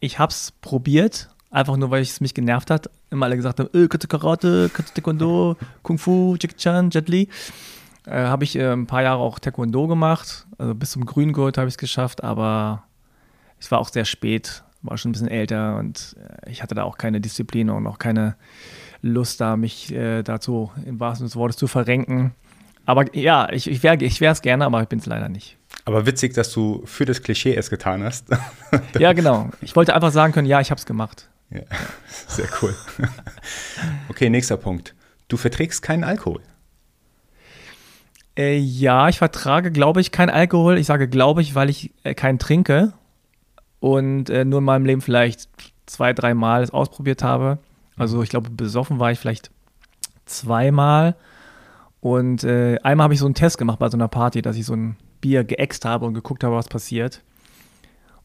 Ich 0.00 0.18
hab's 0.18 0.52
probiert, 0.60 1.30
einfach 1.50 1.76
nur 1.76 1.90
weil 1.90 2.02
es 2.02 2.20
mich 2.20 2.34
genervt 2.34 2.70
hat. 2.70 2.90
Immer 3.10 3.26
alle 3.26 3.36
gesagt 3.36 3.60
haben, 3.60 3.68
äh, 3.72 3.88
du 3.88 4.08
Karate, 4.08 4.68
du 4.68 4.82
Taekwondo, 4.82 5.56
Kung 5.82 5.98
Fu, 5.98 6.36
Jackie 6.40 6.56
Chan, 6.56 6.90
Jet 6.90 7.08
Li. 7.08 7.28
Äh, 8.06 8.26
habe 8.26 8.44
ich 8.44 8.56
äh, 8.56 8.72
ein 8.72 8.86
paar 8.86 9.02
Jahre 9.02 9.20
auch 9.20 9.38
Taekwondo 9.38 9.86
gemacht. 9.86 10.46
Also 10.58 10.74
bis 10.74 10.92
zum 10.92 11.04
Grüngurt 11.04 11.58
habe 11.58 11.68
ich 11.68 11.74
es 11.74 11.78
geschafft, 11.78 12.22
aber 12.22 12.84
es 13.58 13.70
war 13.70 13.78
auch 13.78 13.88
sehr 13.88 14.04
spät, 14.04 14.62
war 14.82 14.96
schon 14.96 15.10
ein 15.10 15.12
bisschen 15.12 15.28
älter 15.28 15.76
und 15.76 16.16
äh, 16.18 16.50
ich 16.50 16.62
hatte 16.62 16.74
da 16.74 16.84
auch 16.84 16.98
keine 16.98 17.20
Disziplin 17.20 17.70
und 17.70 17.86
auch 17.86 17.98
keine 17.98 18.36
Lust 19.02 19.40
da, 19.40 19.56
mich 19.56 19.92
äh, 19.92 20.22
dazu 20.22 20.70
im 20.84 21.00
wahrsten 21.00 21.26
Sinne 21.26 21.28
des 21.28 21.36
Wortes 21.36 21.56
zu 21.56 21.66
verrenken. 21.66 22.34
Aber 22.86 23.14
ja, 23.14 23.52
ich, 23.52 23.68
ich 23.68 23.82
wäre 23.82 23.96
ich 24.02 24.22
es 24.22 24.42
gerne, 24.42 24.64
aber 24.64 24.80
ich 24.80 24.88
bin 24.88 25.00
es 25.00 25.06
leider 25.06 25.28
nicht. 25.28 25.58
Aber 25.84 26.06
witzig, 26.06 26.34
dass 26.34 26.52
du 26.52 26.82
für 26.86 27.04
das 27.04 27.22
Klischee 27.22 27.54
es 27.54 27.68
getan 27.68 28.02
hast. 28.02 28.28
ja, 28.98 29.12
genau. 29.12 29.50
Ich 29.60 29.76
wollte 29.76 29.94
einfach 29.94 30.12
sagen 30.12 30.32
können, 30.32 30.46
ja, 30.46 30.60
ich 30.60 30.70
habe 30.70 30.78
es 30.78 30.86
gemacht. 30.86 31.28
Ja, 31.50 31.60
sehr 32.28 32.48
cool. 32.62 32.74
Okay, 34.08 34.30
nächster 34.30 34.56
Punkt. 34.56 34.94
Du 35.28 35.36
verträgst 35.36 35.82
keinen 35.82 36.04
Alkohol. 36.04 36.40
Äh, 38.38 38.56
ja, 38.56 39.08
ich 39.08 39.18
vertrage, 39.18 39.70
glaube 39.70 40.00
ich, 40.00 40.10
keinen 40.10 40.30
Alkohol. 40.30 40.78
Ich 40.78 40.86
sage, 40.86 41.08
glaube 41.08 41.42
ich, 41.42 41.54
weil 41.54 41.68
ich 41.68 41.92
äh, 42.02 42.14
keinen 42.14 42.38
trinke 42.38 42.94
und 43.80 44.30
äh, 44.30 44.44
nur 44.44 44.60
in 44.60 44.64
meinem 44.64 44.86
Leben 44.86 45.02
vielleicht 45.02 45.50
zwei, 45.84 46.14
drei 46.14 46.32
Mal 46.32 46.62
es 46.62 46.70
ausprobiert 46.70 47.22
habe. 47.22 47.58
Also 47.96 48.22
ich 48.22 48.30
glaube, 48.30 48.48
besoffen 48.50 48.98
war 49.00 49.10
ich 49.10 49.18
vielleicht 49.18 49.50
zweimal. 50.24 51.16
Und 52.06 52.44
äh, 52.44 52.78
einmal 52.84 53.06
habe 53.06 53.14
ich 53.14 53.18
so 53.18 53.26
einen 53.26 53.34
Test 53.34 53.58
gemacht 53.58 53.80
bei 53.80 53.88
so 53.88 53.96
einer 53.96 54.06
Party, 54.06 54.40
dass 54.40 54.54
ich 54.54 54.64
so 54.64 54.74
ein 54.74 54.96
Bier 55.20 55.42
geäxt 55.42 55.84
habe 55.84 56.06
und 56.06 56.14
geguckt 56.14 56.44
habe, 56.44 56.54
was 56.54 56.68
passiert. 56.68 57.20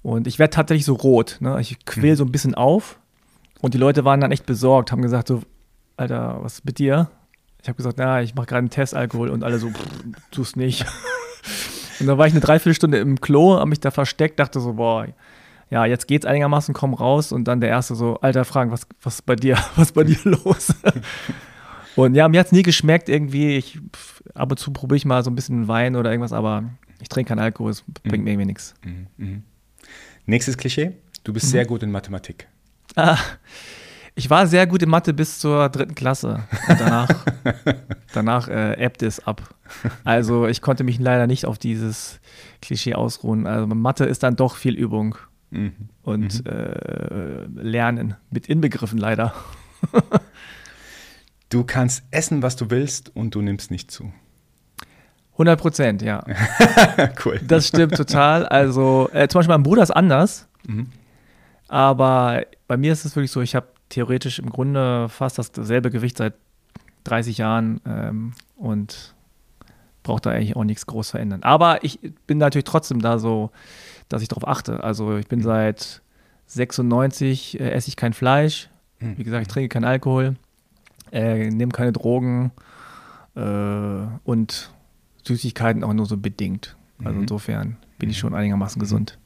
Und 0.04 0.28
ich 0.28 0.38
werde 0.38 0.54
tatsächlich 0.54 0.86
so 0.86 0.94
rot. 0.94 1.38
Ne? 1.40 1.60
Ich 1.60 1.84
quäl 1.84 2.12
mhm. 2.12 2.16
so 2.16 2.24
ein 2.26 2.32
bisschen 2.32 2.54
auf. 2.54 3.00
Und 3.60 3.74
die 3.74 3.80
Leute 3.80 4.06
waren 4.06 4.22
dann 4.22 4.32
echt 4.32 4.46
besorgt, 4.46 4.92
haben 4.92 5.02
gesagt 5.02 5.30
so, 5.30 5.42
Alter, 5.98 6.38
was 6.44 6.60
ist 6.60 6.66
mit 6.66 6.78
dir? 6.78 7.10
Ich 7.64 7.70
habe 7.70 7.76
gesagt, 7.76 7.98
na, 7.98 8.22
ich 8.22 8.36
mache 8.36 8.46
gerade 8.46 8.60
einen 8.60 8.70
Test 8.70 8.94
Alkohol 8.94 9.30
und 9.30 9.44
alle 9.44 9.58
so, 9.58 9.70
pff, 9.70 10.30
tust 10.30 10.58
nicht. 10.58 10.86
und 12.00 12.06
dann 12.06 12.20
war 12.20 12.28
ich 12.28 12.34
eine 12.34 12.42
Dreiviertelstunde 12.42 13.00
im 13.00 13.20
Klo, 13.20 13.56
habe 13.58 13.68
mich 13.68 13.80
da 13.80 13.90
versteckt, 13.90 14.40
dachte 14.40 14.60
so, 14.60 14.74
boah, 14.74 15.08
ja, 15.72 15.86
jetzt 15.86 16.08
geht's 16.08 16.28
einigermaßen, 16.28 16.76
komm 16.76 16.94
raus 16.94 17.32
und 17.32 17.46
dann 17.46 17.62
der 17.62 17.70
erste 17.70 17.96
so, 17.96 18.20
Alter, 18.20 18.46
fragen, 18.46 18.70
was, 18.70 18.86
was 19.02 19.16
ist 19.16 19.26
bei 19.26 19.36
dir, 19.36 19.58
was 19.76 19.88
ist 19.88 19.96
bei 19.96 20.04
dir 20.04 20.20
los? 20.24 20.72
und 21.96 22.16
ja, 22.16 22.28
mir 22.28 22.40
hat's 22.40 22.52
nie 22.52 22.64
geschmeckt 22.64 23.10
irgendwie. 23.10 23.58
Ich, 23.58 23.80
ab 24.34 24.52
und 24.52 24.58
zu 24.58 24.72
probiere 24.72 24.98
ich 24.98 25.06
mal 25.06 25.24
so 25.24 25.32
ein 25.32 25.36
bisschen 25.36 25.68
Wein 25.68 25.96
oder 25.96 26.12
irgendwas, 26.12 26.34
aber 26.34 26.64
ich 27.02 27.10
trinke 27.10 27.30
keinen 27.30 27.40
Alkohol, 27.40 27.72
es 27.72 27.84
bringt 28.04 28.20
mhm. 28.20 28.24
mir 28.24 28.32
irgendwie 28.32 28.48
nichts. 28.48 28.74
Mhm. 28.84 29.08
Mhm. 29.18 29.44
Nächstes 30.26 30.58
Klischee, 30.58 30.94
du 31.24 31.34
bist 31.34 31.48
mhm. 31.48 31.52
sehr 31.52 31.66
gut 31.66 31.84
in 31.84 31.92
Mathematik. 31.92 32.48
Ah, 32.96 33.18
ich 34.16 34.30
war 34.30 34.46
sehr 34.46 34.68
gut 34.68 34.84
in 34.84 34.90
Mathe 34.90 35.14
bis 35.14 35.40
zur 35.40 35.70
dritten 35.70 35.96
Klasse. 35.96 36.44
Und 36.68 36.80
danach, 36.80 37.10
danach 38.14 38.48
äh, 38.50 38.74
ebbte 38.74 39.08
es 39.08 39.26
ab. 39.26 39.56
Also 40.04 40.48
ich 40.48 40.62
konnte 40.62 40.84
mich 40.84 41.00
leider 41.00 41.28
nicht 41.28 41.46
auf 41.46 41.58
dieses 41.58 42.20
Klischee 42.62 42.94
ausruhen. 42.94 43.48
Also 43.48 43.68
Mathe 43.68 44.06
ist 44.06 44.24
dann 44.24 44.36
doch 44.36 44.58
viel 44.58 44.76
Übung 44.76 45.16
mhm. 45.50 45.74
und. 46.04 46.46
Äh, 46.46 47.32
Lernen 47.56 48.16
mit 48.30 48.48
inbegriffen 48.48 48.98
leider. 48.98 49.34
du 51.52 51.64
kannst 51.64 52.04
essen, 52.10 52.42
was 52.42 52.56
du 52.56 52.72
willst 52.72 53.16
und 53.16 53.36
du 53.36 53.42
nimmst 53.42 53.70
nicht 53.70 53.92
zu. 53.92 54.12
100 55.34 55.60
Prozent, 55.60 56.02
ja. 56.02 56.24
cool. 57.26 57.40
Das 57.48 57.68
stimmt 57.68 57.96
total. 57.96 58.46
Also 58.46 59.10
äh, 59.14 59.28
zum 59.28 59.40
Beispiel 59.40 59.54
mein 59.54 59.64
Bruder 59.64 59.84
ist 59.84 59.92
anders. 59.92 60.48
Mhm. 60.68 60.88
Aber 61.68 62.44
bei 62.68 62.78
mir 62.78 62.92
ist 62.92 63.06
es 63.06 63.16
wirklich 63.16 63.32
so, 63.32 63.42
ich 63.42 63.56
habe 63.56 63.68
theoretisch 63.90 64.40
im 64.40 64.50
Grunde 64.50 65.10
fast 65.10 65.38
dasselbe 65.58 65.90
Gewicht 65.90 66.18
seit 66.18 66.34
30 67.06 67.38
Jahren 67.38 67.82
ähm, 67.86 68.34
und 68.56 69.16
braucht 70.04 70.26
da 70.26 70.32
eigentlich 70.32 70.56
auch 70.56 70.64
nichts 70.64 70.86
groß 70.86 71.12
verändern. 71.12 71.44
Aber 71.44 71.84
ich 71.84 72.00
bin 72.28 72.38
natürlich 72.38 72.66
trotzdem 72.66 73.02
da 73.02 73.20
so, 73.20 73.52
dass 74.10 74.22
ich 74.22 74.28
darauf 74.28 74.48
achte. 74.48 74.84
Also 74.84 75.18
ich 75.18 75.28
bin 75.28 75.40
mhm. 75.40 75.44
seit 75.44 76.02
96, 76.48 77.60
äh, 77.60 77.72
esse 77.72 77.88
ich 77.88 77.96
kein 77.96 78.14
Fleisch. 78.14 78.70
Mhm. 79.00 79.18
Wie 79.18 79.24
gesagt, 79.24 79.44
ich 79.44 79.48
trinke 79.48 79.70
keinen 79.70 79.86
Alkohol, 79.86 80.36
äh, 81.12 81.50
nehme 81.50 81.72
keine 81.72 81.92
Drogen 81.92 82.52
äh, 83.36 83.42
und 84.24 84.72
Süßigkeiten 85.26 85.84
auch 85.84 85.94
nur 85.94 86.06
so 86.06 86.18
bedingt. 86.18 86.76
Also 87.00 87.16
mhm. 87.16 87.22
insofern 87.22 87.78
bin 88.00 88.10
ich 88.10 88.18
schon 88.18 88.34
einigermaßen 88.34 88.80
mhm. 88.80 88.84
gesund. 88.84 89.18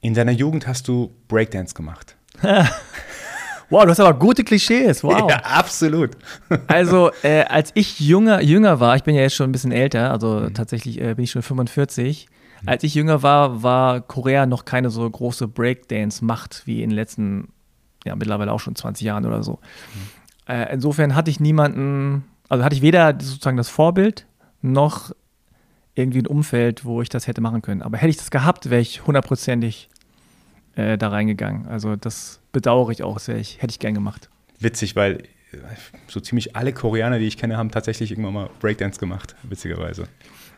In 0.00 0.14
deiner 0.14 0.32
Jugend 0.32 0.66
hast 0.66 0.88
du 0.88 1.12
Breakdance 1.28 1.74
gemacht. 1.74 2.16
wow, 3.70 3.84
du 3.84 3.90
hast 3.90 4.00
aber 4.00 4.18
gute 4.18 4.44
Klischees. 4.44 5.02
Wow. 5.02 5.28
Ja, 5.28 5.38
absolut. 5.38 6.16
also, 6.66 7.10
äh, 7.22 7.44
als 7.44 7.70
ich 7.74 8.00
jünger, 8.00 8.40
jünger 8.40 8.80
war, 8.80 8.96
ich 8.96 9.02
bin 9.02 9.14
ja 9.14 9.22
jetzt 9.22 9.34
schon 9.34 9.48
ein 9.48 9.52
bisschen 9.52 9.72
älter, 9.72 10.10
also 10.10 10.40
mhm. 10.40 10.54
tatsächlich 10.54 11.00
äh, 11.00 11.14
bin 11.14 11.24
ich 11.24 11.30
schon 11.30 11.42
45. 11.42 12.28
Mhm. 12.62 12.68
Als 12.68 12.82
ich 12.84 12.94
jünger 12.94 13.22
war, 13.22 13.62
war 13.62 14.00
Korea 14.00 14.46
noch 14.46 14.64
keine 14.64 14.90
so 14.90 15.08
große 15.08 15.48
Breakdance-Macht 15.48 16.62
wie 16.66 16.82
in 16.82 16.90
den 16.90 16.96
letzten, 16.96 17.48
ja, 18.04 18.16
mittlerweile 18.16 18.52
auch 18.52 18.60
schon 18.60 18.74
20 18.74 19.04
Jahren 19.04 19.26
oder 19.26 19.42
so. 19.42 19.58
Äh, 20.48 20.72
insofern 20.72 21.14
hatte 21.14 21.30
ich 21.30 21.40
niemanden, 21.40 22.24
also 22.48 22.64
hatte 22.64 22.74
ich 22.74 22.82
weder 22.82 23.12
sozusagen 23.20 23.56
das 23.56 23.68
Vorbild 23.68 24.26
noch 24.62 25.12
irgendwie 25.94 26.20
ein 26.20 26.26
Umfeld, 26.26 26.84
wo 26.84 27.02
ich 27.02 27.08
das 27.08 27.26
hätte 27.26 27.40
machen 27.40 27.60
können. 27.60 27.82
Aber 27.82 27.98
hätte 27.98 28.10
ich 28.10 28.16
das 28.16 28.30
gehabt, 28.30 28.70
wäre 28.70 28.80
ich 28.80 29.06
hundertprozentig 29.06 29.88
äh, 30.76 30.96
da 30.96 31.08
reingegangen. 31.08 31.66
Also 31.66 31.96
das 31.96 32.40
bedauere 32.52 32.90
ich 32.90 33.02
auch 33.02 33.18
sehr. 33.18 33.36
Ich, 33.36 33.60
hätte 33.60 33.72
ich 33.72 33.78
gern 33.78 33.94
gemacht. 33.94 34.30
Witzig, 34.60 34.96
weil 34.96 35.24
äh, 35.52 35.58
so 36.06 36.20
ziemlich 36.20 36.56
alle 36.56 36.72
Koreaner, 36.72 37.18
die 37.18 37.26
ich 37.26 37.36
kenne, 37.36 37.56
haben 37.56 37.70
tatsächlich 37.70 38.10
irgendwann 38.10 38.34
mal 38.34 38.50
Breakdance 38.60 38.98
gemacht, 38.98 39.34
witzigerweise. 39.42 40.08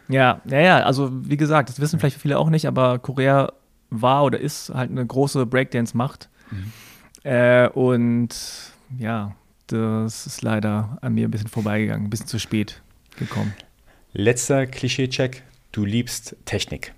Ja, 0.08 0.40
ja, 0.44 0.60
ja. 0.60 0.80
Also 0.80 1.10
wie 1.12 1.36
gesagt, 1.36 1.68
das 1.68 1.80
wissen 1.80 1.98
vielleicht 1.98 2.20
viele 2.20 2.38
auch 2.38 2.50
nicht, 2.50 2.66
aber 2.66 2.98
Korea 2.98 3.52
war 3.90 4.24
oder 4.24 4.38
ist 4.38 4.70
halt 4.70 4.90
eine 4.90 5.04
große 5.04 5.46
Breakdance-Macht. 5.46 6.28
Mhm. 6.50 6.72
Äh, 7.24 7.68
und 7.68 8.34
ja, 8.98 9.34
das 9.72 10.26
ist 10.26 10.42
leider 10.42 10.98
an 11.00 11.14
mir 11.14 11.28
ein 11.28 11.30
bisschen 11.30 11.48
vorbeigegangen, 11.48 12.06
ein 12.06 12.10
bisschen 12.10 12.26
zu 12.26 12.38
spät 12.38 12.82
gekommen. 13.18 13.54
Letzter 14.12 14.66
Klischee-Check. 14.66 15.42
Du 15.72 15.84
liebst 15.84 16.36
Technik. 16.44 16.92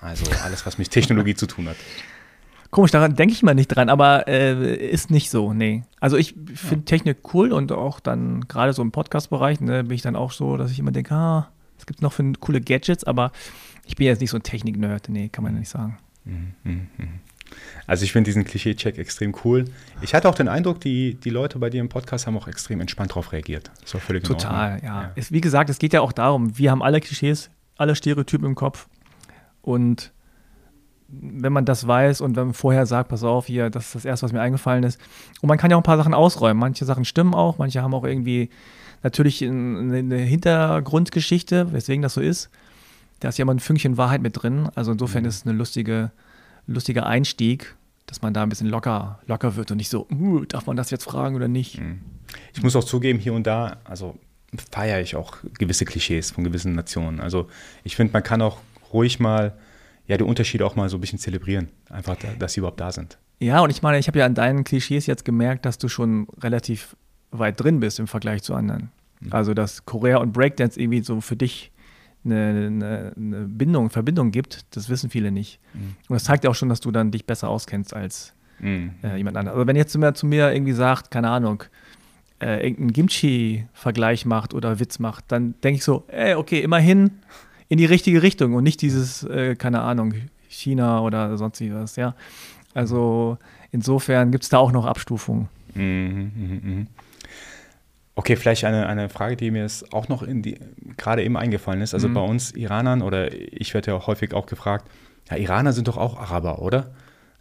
Also 0.00 0.30
alles, 0.44 0.66
was 0.66 0.78
mit 0.78 0.90
Technologie 0.90 1.34
zu 1.34 1.46
tun 1.46 1.68
hat. 1.68 1.76
Komisch, 2.70 2.90
daran 2.90 3.16
denke 3.16 3.32
ich 3.32 3.42
mal 3.42 3.54
nicht 3.54 3.68
dran, 3.68 3.88
aber 3.88 4.28
äh, 4.28 4.74
ist 4.74 5.10
nicht 5.10 5.30
so, 5.30 5.54
nee. 5.54 5.84
Also 6.00 6.18
ich 6.18 6.34
finde 6.54 6.82
ja. 6.82 6.84
Technik 6.84 7.34
cool 7.34 7.52
und 7.52 7.72
auch 7.72 7.98
dann 7.98 8.46
gerade 8.46 8.74
so 8.74 8.82
im 8.82 8.92
Podcast-Bereich 8.92 9.60
ne, 9.60 9.84
bin 9.84 9.94
ich 9.94 10.02
dann 10.02 10.16
auch 10.16 10.32
so, 10.32 10.58
dass 10.58 10.70
ich 10.70 10.78
immer 10.78 10.92
denke, 10.92 11.14
ah, 11.14 11.48
es 11.78 11.86
gibt 11.86 12.02
noch 12.02 12.12
für 12.12 12.30
coole 12.40 12.60
Gadgets, 12.60 13.04
aber 13.04 13.32
ich 13.86 13.96
bin 13.96 14.06
jetzt 14.06 14.20
nicht 14.20 14.30
so 14.30 14.36
ein 14.36 14.42
Technik-Nerd, 14.42 15.08
nee, 15.08 15.30
kann 15.30 15.44
man 15.44 15.54
ja 15.54 15.60
nicht 15.60 15.70
sagen. 15.70 15.96
Mhm, 16.26 16.54
mhm, 16.64 16.86
mhm. 16.98 17.20
Also 17.86 18.04
ich 18.04 18.12
finde 18.12 18.28
diesen 18.28 18.44
Klischee-Check 18.44 18.98
extrem 18.98 19.34
cool. 19.44 19.64
Ich 20.02 20.14
hatte 20.14 20.28
auch 20.28 20.34
den 20.34 20.48
Eindruck, 20.48 20.80
die, 20.80 21.14
die 21.14 21.30
Leute 21.30 21.58
bei 21.58 21.70
dir 21.70 21.80
im 21.80 21.88
Podcast 21.88 22.26
haben 22.26 22.36
auch 22.36 22.48
extrem 22.48 22.80
entspannt 22.80 23.12
darauf 23.12 23.32
reagiert. 23.32 23.70
Das 23.82 23.94
war 23.94 24.00
völlig 24.00 24.24
Total, 24.24 24.78
ja. 24.82 25.02
ja. 25.02 25.12
Es, 25.16 25.32
wie 25.32 25.40
gesagt, 25.40 25.70
es 25.70 25.78
geht 25.78 25.92
ja 25.92 26.00
auch 26.00 26.12
darum, 26.12 26.58
wir 26.58 26.70
haben 26.70 26.82
alle 26.82 27.00
Klischees, 27.00 27.50
alle 27.76 27.94
Stereotypen 27.94 28.46
im 28.46 28.54
Kopf. 28.54 28.88
Und 29.62 30.12
wenn 31.08 31.52
man 31.52 31.64
das 31.64 31.86
weiß 31.86 32.20
und 32.20 32.36
wenn 32.36 32.48
man 32.48 32.54
vorher 32.54 32.84
sagt, 32.84 33.08
pass 33.08 33.24
auf, 33.24 33.46
hier, 33.46 33.70
das 33.70 33.86
ist 33.86 33.94
das 33.94 34.04
Erste, 34.04 34.24
was 34.24 34.32
mir 34.32 34.42
eingefallen 34.42 34.84
ist. 34.84 35.00
Und 35.40 35.48
man 35.48 35.56
kann 35.56 35.70
ja 35.70 35.76
auch 35.76 35.80
ein 35.80 35.84
paar 35.84 35.96
Sachen 35.96 36.14
ausräumen. 36.14 36.60
Manche 36.60 36.84
Sachen 36.84 37.04
stimmen 37.04 37.34
auch, 37.34 37.58
manche 37.58 37.82
haben 37.82 37.94
auch 37.94 38.04
irgendwie 38.04 38.50
natürlich 39.02 39.42
eine 39.42 40.16
Hintergrundgeschichte, 40.16 41.72
weswegen 41.72 42.02
das 42.02 42.14
so 42.14 42.20
ist. 42.20 42.50
Da 43.20 43.30
ist 43.30 43.38
ja 43.38 43.42
immer 43.42 43.54
ein 43.54 43.60
Fünkchen 43.60 43.96
Wahrheit 43.96 44.20
mit 44.20 44.42
drin. 44.42 44.68
Also 44.74 44.92
insofern 44.92 45.22
mhm. 45.22 45.28
ist 45.28 45.36
es 45.36 45.46
eine 45.46 45.56
lustige 45.56 46.10
lustiger 46.68 47.06
Einstieg, 47.06 47.74
dass 48.06 48.22
man 48.22 48.32
da 48.32 48.42
ein 48.42 48.48
bisschen 48.48 48.68
locker, 48.68 49.18
locker 49.26 49.56
wird 49.56 49.70
und 49.70 49.76
nicht 49.78 49.90
so, 49.90 50.06
uh, 50.10 50.44
darf 50.44 50.66
man 50.66 50.76
das 50.76 50.90
jetzt 50.90 51.04
fragen 51.04 51.36
oder 51.36 51.48
nicht? 51.48 51.80
Mhm. 51.80 52.00
Ich 52.54 52.62
muss 52.62 52.76
auch 52.76 52.84
zugeben, 52.84 53.18
hier 53.18 53.32
und 53.34 53.46
da, 53.46 53.78
also 53.84 54.18
feiere 54.70 55.00
ich 55.00 55.16
auch 55.16 55.36
gewisse 55.58 55.84
Klischees 55.84 56.30
von 56.30 56.44
gewissen 56.44 56.74
Nationen. 56.74 57.20
Also 57.20 57.48
ich 57.84 57.96
finde, 57.96 58.12
man 58.12 58.22
kann 58.22 58.40
auch 58.40 58.58
ruhig 58.92 59.20
mal 59.20 59.54
ja, 60.06 60.16
die 60.16 60.24
Unterschiede 60.24 60.64
auch 60.64 60.74
mal 60.74 60.88
so 60.88 60.96
ein 60.96 61.00
bisschen 61.00 61.18
zelebrieren. 61.18 61.68
Einfach, 61.90 62.16
dass 62.38 62.54
sie 62.54 62.60
überhaupt 62.60 62.80
da 62.80 62.90
sind. 62.90 63.18
Ja, 63.40 63.60
und 63.60 63.70
ich 63.70 63.82
meine, 63.82 63.98
ich 63.98 64.08
habe 64.08 64.18
ja 64.18 64.26
an 64.26 64.34
deinen 64.34 64.64
Klischees 64.64 65.06
jetzt 65.06 65.24
gemerkt, 65.24 65.66
dass 65.66 65.78
du 65.78 65.88
schon 65.88 66.26
relativ 66.40 66.96
weit 67.30 67.60
drin 67.60 67.78
bist 67.78 67.98
im 67.98 68.06
Vergleich 68.06 68.42
zu 68.42 68.54
anderen. 68.54 68.90
Mhm. 69.20 69.32
Also, 69.32 69.52
dass 69.52 69.84
Korea 69.84 70.16
und 70.16 70.32
Breakdance 70.32 70.80
irgendwie 70.80 71.02
so 71.02 71.20
für 71.20 71.36
dich 71.36 71.70
eine, 72.32 73.12
eine, 73.16 73.46
Bindung, 73.46 73.90
Verbindung 73.90 74.30
gibt, 74.30 74.64
das 74.76 74.88
wissen 74.88 75.10
viele 75.10 75.30
nicht. 75.30 75.60
Mhm. 75.74 75.96
Und 76.08 76.14
das 76.14 76.24
zeigt 76.24 76.44
ja 76.44 76.50
auch 76.50 76.54
schon, 76.54 76.68
dass 76.68 76.80
du 76.80 76.90
dann 76.90 77.10
dich 77.10 77.24
besser 77.24 77.48
auskennst 77.48 77.94
als 77.94 78.34
mhm. 78.60 78.92
äh, 79.02 79.16
jemand 79.16 79.36
anderes. 79.36 79.56
Also 79.56 79.66
wenn 79.66 79.76
jetzt 79.76 79.92
zu 79.92 79.98
mir, 79.98 80.14
zu 80.14 80.26
mir 80.26 80.52
irgendwie 80.52 80.72
sagt, 80.72 81.10
keine 81.10 81.30
Ahnung, 81.30 81.64
äh, 82.40 82.64
irgendeinen 82.64 82.92
Kimchi-Vergleich 82.92 84.26
macht 84.26 84.54
oder 84.54 84.78
Witz 84.78 84.98
macht, 84.98 85.24
dann 85.28 85.54
denke 85.62 85.78
ich 85.78 85.84
so, 85.84 86.04
ey, 86.08 86.34
okay, 86.34 86.60
immerhin 86.60 87.10
in 87.68 87.78
die 87.78 87.84
richtige 87.84 88.22
Richtung 88.22 88.54
und 88.54 88.64
nicht 88.64 88.80
dieses, 88.82 89.24
äh, 89.24 89.56
keine 89.56 89.80
Ahnung, 89.80 90.14
China 90.48 91.00
oder 91.00 91.36
sonst 91.36 91.60
was, 91.72 91.96
ja. 91.96 92.14
Also 92.74 93.38
insofern 93.70 94.30
gibt 94.30 94.44
es 94.44 94.50
da 94.50 94.58
auch 94.58 94.72
noch 94.72 94.86
Abstufungen. 94.86 95.48
Mhm, 95.74 96.32
mh, 96.34 96.70
mh. 96.70 96.86
Okay, 98.18 98.34
vielleicht 98.34 98.64
eine, 98.64 98.88
eine 98.88 99.08
Frage, 99.08 99.36
die 99.36 99.52
mir 99.52 99.62
jetzt 99.62 99.92
auch 99.92 100.08
noch 100.08 100.24
in 100.24 100.42
die, 100.42 100.58
gerade 100.96 101.22
eben 101.22 101.36
eingefallen 101.36 101.80
ist. 101.82 101.94
Also 101.94 102.08
mhm. 102.08 102.14
bei 102.14 102.20
uns 102.20 102.50
Iranern, 102.50 103.00
oder 103.00 103.32
ich 103.32 103.74
werde 103.74 103.92
ja 103.92 103.96
auch 103.96 104.08
häufig 104.08 104.34
auch 104.34 104.46
gefragt, 104.46 104.90
ja, 105.30 105.36
Iraner 105.36 105.72
sind 105.72 105.86
doch 105.86 105.96
auch 105.96 106.18
Araber, 106.18 106.60
oder? 106.60 106.90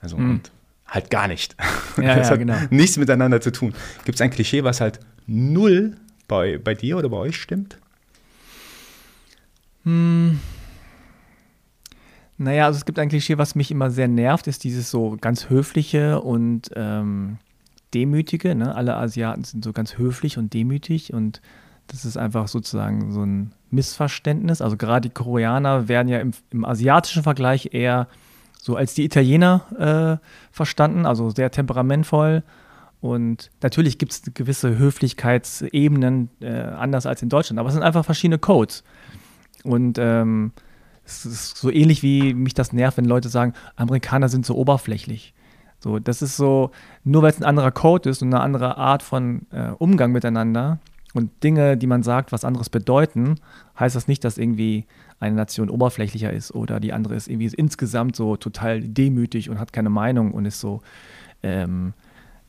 Also 0.02 0.18
mhm. 0.18 0.30
und 0.30 0.52
halt 0.86 1.10
gar 1.10 1.28
nicht. 1.28 1.56
Ja, 1.98 2.16
das 2.16 2.28
ja, 2.28 2.34
hat 2.34 2.38
genau. 2.38 2.58
nichts 2.70 2.96
miteinander 2.98 3.42
zu 3.42 3.52
tun. 3.52 3.74
Gibt 4.06 4.18
es 4.18 4.22
ein 4.22 4.30
Klischee, 4.30 4.64
was 4.64 4.80
halt 4.80 5.00
null 5.26 5.98
bei, 6.28 6.60
bei 6.60 6.76
dir 6.76 6.98
oder 6.98 7.10
bei 7.10 7.18
euch 7.18 7.38
stimmt? 7.38 7.80
Hm. 9.84 10.40
Naja, 12.38 12.68
also 12.68 12.78
es 12.78 12.86
gibt 12.86 13.00
ein 13.00 13.10
Klischee, 13.10 13.40
was 13.40 13.56
mich 13.56 13.72
immer 13.72 13.90
sehr 13.90 14.08
nervt, 14.08 14.46
ist 14.46 14.64
dieses 14.64 14.92
so 14.92 15.18
ganz 15.20 15.50
höfliche 15.50 16.22
und 16.22 16.70
ähm, 16.76 17.40
Demütige. 17.94 18.56
Ne? 18.56 18.76
Alle 18.76 18.96
Asiaten 18.96 19.44
sind 19.44 19.64
so 19.64 19.74
ganz 19.74 19.98
höflich 19.98 20.38
und 20.38 20.54
demütig 20.54 21.14
und 21.14 21.42
das 21.88 22.04
ist 22.04 22.18
einfach 22.18 22.48
sozusagen 22.48 23.12
so 23.12 23.24
ein 23.24 23.54
Missverständnis. 23.70 24.62
Also 24.62 24.78
gerade 24.78 25.08
die 25.08 25.14
Koreaner 25.14 25.88
werden 25.88 26.10
ja 26.10 26.20
im, 26.20 26.32
im 26.52 26.66
asiatischen 26.66 27.24
Vergleich 27.24 27.70
eher 27.74 28.08
so 28.60 28.76
als 28.76 28.94
die 28.94 29.06
Italiener 29.06 30.20
äh, 30.20 30.26
verstanden, 30.52 31.06
also 31.06 31.30
sehr 31.30 31.52
temperamentvoll. 31.52 32.44
Und 33.00 33.52
natürlich 33.62 33.98
gibt 34.00 34.12
es 34.12 34.22
gewisse 34.34 34.78
Höflichkeitsebenen 34.78 36.30
äh, 36.42 36.52
anders 36.52 37.06
als 37.06 37.22
in 37.22 37.30
Deutschland, 37.30 37.60
aber 37.60 37.70
es 37.70 37.76
sind 37.76 37.84
einfach 37.84 38.04
verschiedene 38.04 38.40
Codes. 38.40 38.84
Und 39.64 39.98
ähm, 40.00 40.52
es 41.06 41.26
ist 41.26 41.58
so 41.58 41.72
ähnlich 41.72 42.04
wie 42.04 42.34
mich 42.34 42.54
das 42.54 42.74
nervt, 42.74 42.98
wenn 42.98 43.06
Leute 43.06 43.30
sagen, 43.30 43.54
Amerikaner 43.76 44.30
sind 44.30 44.46
so 44.46 44.56
oberflächlich. 44.56 45.34
So, 45.80 46.00
das 46.00 46.22
ist 46.22 46.38
so, 46.38 46.72
nur 47.04 47.22
weil 47.22 47.32
es 47.32 47.40
ein 47.40 47.46
anderer 47.46 47.72
Code 47.72 48.10
ist 48.10 48.22
und 48.22 48.34
eine 48.34 48.42
andere 48.42 48.78
Art 48.78 49.04
von 49.04 49.46
äh, 49.52 49.70
Umgang 49.78 50.12
miteinander 50.12 50.80
und 51.14 51.44
Dinge, 51.44 51.78
die 51.78 51.88
man 51.88 52.04
sagt, 52.04 52.32
was 52.32 52.44
anderes 52.44 52.70
bedeuten, 52.70 53.36
heißt 53.80 53.96
das 53.96 54.08
nicht, 54.08 54.24
dass 54.24 54.38
irgendwie 54.38 54.86
eine 55.20 55.36
Nation 55.36 55.70
oberflächlicher 55.70 56.32
ist 56.32 56.52
oder 56.54 56.80
die 56.80 56.94
andere 56.94 57.16
ist 57.16 57.28
irgendwie 57.28 57.48
insgesamt 57.56 58.16
so 58.16 58.38
total 58.38 58.82
demütig 58.82 59.50
und 59.50 59.60
hat 59.60 59.74
keine 59.74 59.90
Meinung 59.90 60.32
und 60.32 60.46
ist 60.46 60.60
so, 60.60 60.82
ähm, 61.44 61.94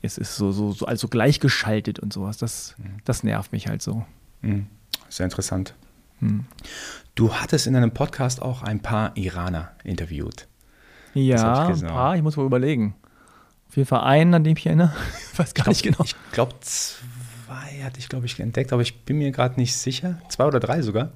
es 0.03 0.19
ist 0.19 0.37
so, 0.37 0.53
so, 0.53 0.73
so 0.73 0.87
also 0.87 1.09
gleichgeschaltet 1.09 1.99
und 1.99 2.13
sowas. 2.13 2.39
Das, 2.39 2.75
mhm. 2.79 2.99
das 3.05 3.25
nervt 3.25 3.53
mich 3.53 3.69
halt 3.69 3.83
so. 3.83 4.05
Mhm. 4.43 4.67
Sehr 5.09 5.25
interessant. 5.25 5.75
Mhm. 6.21 6.45
Du 7.15 7.35
hattest 7.35 7.67
in 7.67 7.75
einem 7.75 7.93
Podcast 7.93 8.43
auch 8.43 8.63
ein 8.63 8.81
paar 8.81 9.17
Iraner 9.17 9.73
interviewt. 9.85 10.47
Ja, 11.15 11.69
ein 11.69 11.81
paar, 11.81 12.17
ich 12.17 12.23
muss 12.23 12.37
wohl 12.37 12.47
überlegen. 12.47 12.95
Auf 13.69 13.77
jeden 13.77 13.87
Fall 13.87 14.01
einen, 14.01 14.35
an 14.35 14.45
dem 14.45 14.57
ich 14.57 14.67
erinnere. 14.67 14.93
Ich 15.33 15.39
weiß 15.39 15.55
gar 15.55 15.65
glaub, 15.65 15.75
nicht 15.75 15.85
genau. 15.85 16.03
Ich 16.03 16.17
glaube, 16.33 16.55
zwei 16.61 17.85
hatte 17.85 18.01
ich, 18.01 18.09
glaube 18.09 18.27
ich, 18.27 18.41
entdeckt, 18.41 18.73
aber 18.73 18.83
ich 18.83 19.03
bin 19.03 19.19
mir 19.19 19.31
gerade 19.31 19.61
nicht 19.61 19.77
sicher. 19.77 20.21
Zwei 20.29 20.47
oder 20.47 20.59
drei 20.59 20.83
sogar. 20.83 21.13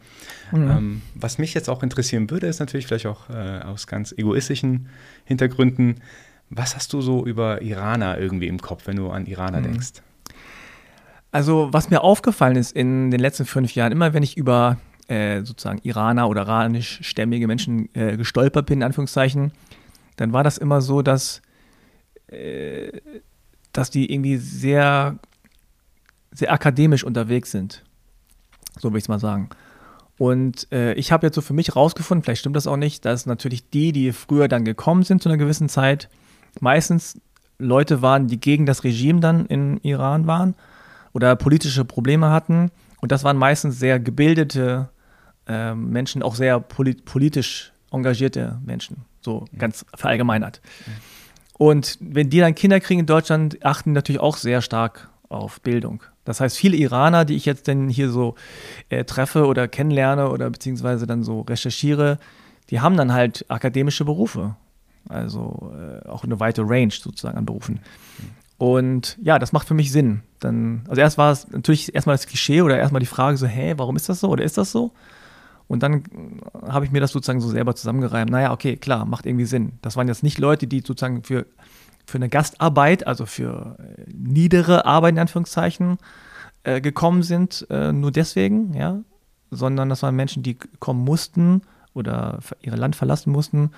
Mhm. 0.53 0.71
Ähm, 0.71 1.03
was 1.17 1.39
mich 1.39 1.55
jetzt 1.55 1.69
auch 1.69 1.83
interessieren 1.83 2.31
würde, 2.31 2.47
ist 2.47 2.61
natürlich 2.61 2.87
vielleicht 2.87 3.07
auch 3.07 3.29
äh, 3.31 3.63
aus 3.63 3.89
ganz 3.89 4.13
egoistischen 4.17 4.89
Hintergründen. 5.25 6.03
Was 6.51 6.77
hast 6.77 6.93
du 6.93 7.01
so 7.01 7.27
über 7.27 7.63
Iraner 7.63 8.19
irgendwie 8.19 8.47
im 8.47 8.61
Kopf, 8.61 8.87
wenn 8.87 8.97
du 8.97 9.11
an 9.11 9.27
Iraner 9.27 9.59
mhm. 9.59 9.65
denkst? 9.65 9.95
Also, 11.33 11.71
was 11.73 11.91
mir 11.91 12.03
aufgefallen 12.03 12.57
ist 12.57 12.77
in 12.77 13.11
den 13.11 13.19
letzten 13.19 13.47
fünf 13.47 13.75
Jahren, 13.75 13.91
immer 13.91 14.13
wenn 14.15 14.23
ich 14.23 14.37
über 14.37 14.77
äh, 15.09 15.43
sozusagen 15.43 15.81
Iraner 15.83 16.29
oder 16.29 16.43
iranischstämmige 16.43 17.47
Menschen 17.47 17.89
äh, 17.95 18.17
gestolpert 18.17 18.67
bin, 18.67 18.79
in 18.79 18.83
Anführungszeichen, 18.85 19.51
dann 20.17 20.33
war 20.33 20.45
das 20.45 20.59
immer 20.59 20.81
so, 20.81 21.03
dass 21.03 21.43
dass 23.73 23.91
die 23.91 24.12
irgendwie 24.12 24.37
sehr 24.37 25.19
sehr 26.33 26.53
akademisch 26.53 27.05
unterwegs 27.05 27.51
sind. 27.51 27.83
So 28.79 28.91
will 28.91 28.99
ich 28.99 29.05
es 29.05 29.09
mal 29.09 29.19
sagen. 29.19 29.51
Und 30.19 30.71
äh, 30.73 30.95
ich 30.95 31.12
habe 31.12 31.27
jetzt 31.27 31.35
so 31.35 31.41
für 31.41 31.53
mich 31.53 31.75
rausgefunden, 31.75 32.23
vielleicht 32.23 32.41
stimmt 32.41 32.57
das 32.57 32.67
auch 32.67 32.77
nicht, 32.77 33.05
dass 33.05 33.27
natürlich 33.27 33.69
die, 33.71 33.93
die 33.93 34.12
früher 34.12 34.49
dann 34.49 34.65
gekommen 34.65 35.03
sind 35.03 35.23
zu 35.23 35.29
einer 35.29 35.39
gewissen 35.39 35.69
Zeit, 35.69 36.09
meistens 36.61 37.21
Leute 37.59 38.03
waren, 38.03 38.29
die 38.29 38.41
gegen 38.41 38.67
das 38.67 38.85
Regime 38.85 39.21
dann 39.21 39.47
in 39.47 39.79
Iran 39.79 40.27
waren 40.27 40.55
oder 41.12 41.37
politische 41.37 41.85
Probleme 41.85 42.31
hatten. 42.31 42.71
Und 43.01 43.12
das 43.12 43.25
waren 43.25 43.37
meistens 43.37 43.79
sehr 43.79 43.99
gebildete 44.01 44.91
äh, 45.47 45.75
Menschen, 45.75 46.23
auch 46.23 46.35
sehr 46.35 46.61
polit 46.61 47.05
politisch 47.05 47.73
engagierte 47.91 48.59
Menschen, 48.65 49.05
so 49.21 49.45
mhm. 49.51 49.59
ganz 49.59 49.85
verallgemeinert. 49.95 50.61
Mhm. 50.87 50.93
Und 51.59 51.99
wenn 52.01 52.31
die 52.31 52.41
dann 52.41 52.55
Kinder 52.55 52.81
kriegen 52.81 53.01
in 53.01 53.07
Deutschland, 53.07 53.65
achten 53.65 53.93
natürlich 53.93 54.21
auch 54.21 54.37
sehr 54.37 54.63
stark 54.63 55.11
auf 55.29 55.61
Bildung. 55.61 56.03
Das 56.25 56.41
heißt, 56.41 56.57
viele 56.57 56.77
Iraner, 56.77 57.25
die 57.25 57.35
ich 57.35 57.47
jetzt 57.47 57.67
denn 57.67 57.89
hier 57.89 58.11
so 58.11 58.37
äh, 58.89 59.05
treffe 59.05 59.47
oder 59.47 59.67
kennenlerne 59.69 60.31
oder 60.31 60.49
beziehungsweise 60.51 61.07
dann 61.07 61.23
so 61.23 61.41
recherchiere, 61.41 62.19
die 62.71 62.81
haben 62.81 62.97
dann 62.97 63.13
halt 63.13 63.45
akademische 63.49 64.05
Berufe. 64.05 64.57
Also 65.09 65.73
äh, 65.77 66.09
auch 66.09 66.25
eine 66.25 66.39
weite 66.39 66.63
Range 66.63 66.93
sozusagen 66.93 67.37
an 67.37 67.47
Berufen. 67.47 67.81
Und 68.57 69.19
ja, 69.21 69.41
das 69.41 69.53
macht 69.53 69.67
für 69.67 69.75
mich 69.75 69.91
Sinn. 69.91 70.23
Dann, 70.39 70.83
also 70.89 71.01
erst 71.01 71.19
war 71.19 71.33
es 71.33 71.49
natürlich 71.51 71.93
erstmal 71.93 72.15
das 72.15 72.27
Klischee 72.27 72.63
oder 72.63 72.79
erstmal 72.79 73.01
die 73.01 73.07
Frage 73.07 73.37
so, 73.37 73.47
hä, 73.47 73.75
warum 73.77 73.97
ist 73.97 74.09
das 74.09 74.21
so 74.21 74.29
oder 74.29 74.45
ist 74.45 74.59
das 74.59 74.71
so? 74.71 74.93
Und 75.69 75.83
dann 75.83 76.02
habe 76.66 76.85
ich 76.85 76.92
mir 76.92 77.00
das 77.00 77.12
sozusagen 77.12 77.40
so 77.40 77.49
selber 77.49 77.75
zusammengereimt. 77.75 78.31
Naja, 78.31 78.52
okay, 78.52 78.76
klar, 78.76 79.04
macht 79.04 79.26
irgendwie 79.26 79.47
Sinn. 79.47 79.73
Das 79.83 79.97
waren 79.97 80.09
jetzt 80.09 80.23
nicht 80.23 80.38
Leute, 80.38 80.66
die 80.66 80.81
sozusagen 80.81 81.23
für 81.23 81.47
für 82.07 82.19
eine 82.19 82.28
Gastarbeit, 82.28 83.07
also 83.07 83.26
für 83.26 83.76
äh, 83.78 84.02
niedere 84.12 84.87
Arbeit 84.87 85.14
in 85.14 85.21
Anführungszeichen, 85.21 85.99
äh, 86.64 86.81
gekommen 86.81 87.23
sind, 87.23 87.66
äh, 87.71 87.92
nur 87.92 88.11
deswegen, 88.11 88.75
ja, 88.75 89.00
sondern 89.50 89.88
das 89.88 90.02
waren 90.02 90.16
Menschen, 90.16 90.42
die 90.42 90.57
kommen 90.78 91.04
mussten 91.04 91.62
oder 91.95 92.38
ihr 92.62 92.76
Land 92.76 92.97
verlassen 92.97 93.31
mussten 93.33 93.71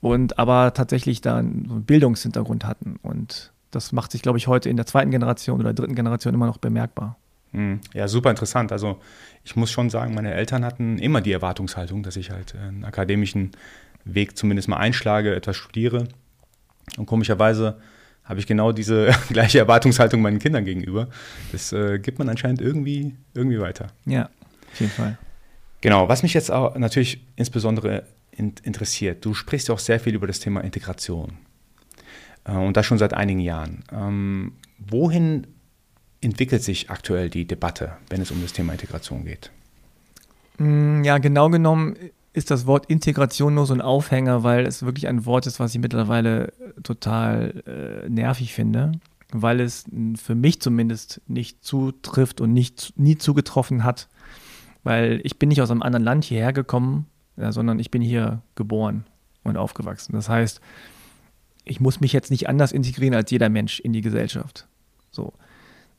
und 0.00 0.38
aber 0.38 0.72
tatsächlich 0.72 1.20
da 1.20 1.38
einen 1.38 1.84
Bildungshintergrund 1.84 2.64
hatten. 2.64 2.98
Und 3.02 3.52
das 3.70 3.92
macht 3.92 4.12
sich, 4.12 4.22
glaube 4.22 4.38
ich, 4.38 4.46
heute 4.46 4.70
in 4.70 4.76
der 4.76 4.86
zweiten 4.86 5.10
Generation 5.10 5.60
oder 5.60 5.74
dritten 5.74 5.94
Generation 5.94 6.34
immer 6.34 6.46
noch 6.46 6.58
bemerkbar. 6.58 7.16
Hm. 7.52 7.80
Ja, 7.92 8.08
super 8.08 8.30
interessant. 8.30 8.72
Also 8.72 8.98
ich 9.46 9.54
muss 9.54 9.70
schon 9.70 9.90
sagen, 9.90 10.12
meine 10.12 10.34
Eltern 10.34 10.64
hatten 10.64 10.98
immer 10.98 11.20
die 11.20 11.30
Erwartungshaltung, 11.30 12.02
dass 12.02 12.16
ich 12.16 12.32
halt 12.32 12.56
einen 12.56 12.84
akademischen 12.84 13.52
Weg 14.04 14.36
zumindest 14.36 14.68
mal 14.68 14.78
einschlage, 14.78 15.36
etwas 15.36 15.56
studiere. 15.56 16.08
Und 16.96 17.06
komischerweise 17.06 17.78
habe 18.24 18.40
ich 18.40 18.48
genau 18.48 18.72
diese 18.72 19.14
gleiche 19.28 19.60
Erwartungshaltung 19.60 20.20
meinen 20.20 20.40
Kindern 20.40 20.64
gegenüber. 20.64 21.06
Das 21.52 21.72
äh, 21.72 22.00
gibt 22.00 22.18
man 22.18 22.28
anscheinend 22.28 22.60
irgendwie, 22.60 23.14
irgendwie 23.34 23.60
weiter. 23.60 23.92
Ja, 24.04 24.30
auf 24.72 24.80
jeden 24.80 24.90
Fall. 24.90 25.16
Genau, 25.80 26.08
was 26.08 26.24
mich 26.24 26.34
jetzt 26.34 26.50
auch 26.50 26.76
natürlich 26.76 27.24
insbesondere 27.36 28.02
in, 28.32 28.52
interessiert, 28.64 29.24
du 29.24 29.32
sprichst 29.32 29.68
ja 29.68 29.74
auch 29.74 29.78
sehr 29.78 30.00
viel 30.00 30.16
über 30.16 30.26
das 30.26 30.40
Thema 30.40 30.62
Integration. 30.62 31.38
Äh, 32.44 32.50
und 32.50 32.76
das 32.76 32.84
schon 32.84 32.98
seit 32.98 33.14
einigen 33.14 33.38
Jahren. 33.40 33.84
Ähm, 33.92 34.54
wohin 34.78 35.46
entwickelt 36.26 36.62
sich 36.62 36.90
aktuell 36.90 37.30
die 37.30 37.46
Debatte, 37.46 37.92
wenn 38.10 38.20
es 38.20 38.32
um 38.32 38.42
das 38.42 38.52
Thema 38.52 38.72
Integration 38.72 39.24
geht? 39.24 39.52
Mm, 40.58 41.04
ja, 41.04 41.18
genau 41.18 41.48
genommen 41.50 41.96
ist 42.32 42.50
das 42.50 42.66
Wort 42.66 42.86
Integration 42.86 43.54
nur 43.54 43.64
so 43.64 43.72
ein 43.72 43.80
Aufhänger, 43.80 44.42
weil 44.42 44.66
es 44.66 44.82
wirklich 44.82 45.06
ein 45.06 45.24
Wort 45.24 45.46
ist, 45.46 45.60
was 45.60 45.74
ich 45.74 45.80
mittlerweile 45.80 46.52
total 46.82 47.62
äh, 48.04 48.08
nervig 48.10 48.52
finde, 48.52 48.92
weil 49.32 49.60
es 49.60 49.84
für 50.16 50.34
mich 50.34 50.60
zumindest 50.60 51.22
nicht 51.28 51.64
zutrifft 51.64 52.40
und 52.40 52.52
nicht, 52.52 52.92
nie 52.96 53.16
zugetroffen 53.16 53.84
hat. 53.84 54.08
Weil 54.82 55.20
ich 55.24 55.38
bin 55.38 55.48
nicht 55.48 55.62
aus 55.62 55.70
einem 55.70 55.82
anderen 55.82 56.04
Land 56.04 56.24
hierher 56.24 56.52
gekommen, 56.52 57.06
ja, 57.36 57.52
sondern 57.52 57.78
ich 57.78 57.90
bin 57.90 58.02
hier 58.02 58.42
geboren 58.56 59.06
und 59.44 59.56
aufgewachsen. 59.56 60.12
Das 60.12 60.28
heißt, 60.28 60.60
ich 61.64 61.80
muss 61.80 62.00
mich 62.00 62.12
jetzt 62.12 62.30
nicht 62.30 62.48
anders 62.48 62.72
integrieren 62.72 63.14
als 63.14 63.30
jeder 63.30 63.48
Mensch 63.48 63.80
in 63.80 63.92
die 63.92 64.02
Gesellschaft. 64.02 64.66
So. 65.10 65.32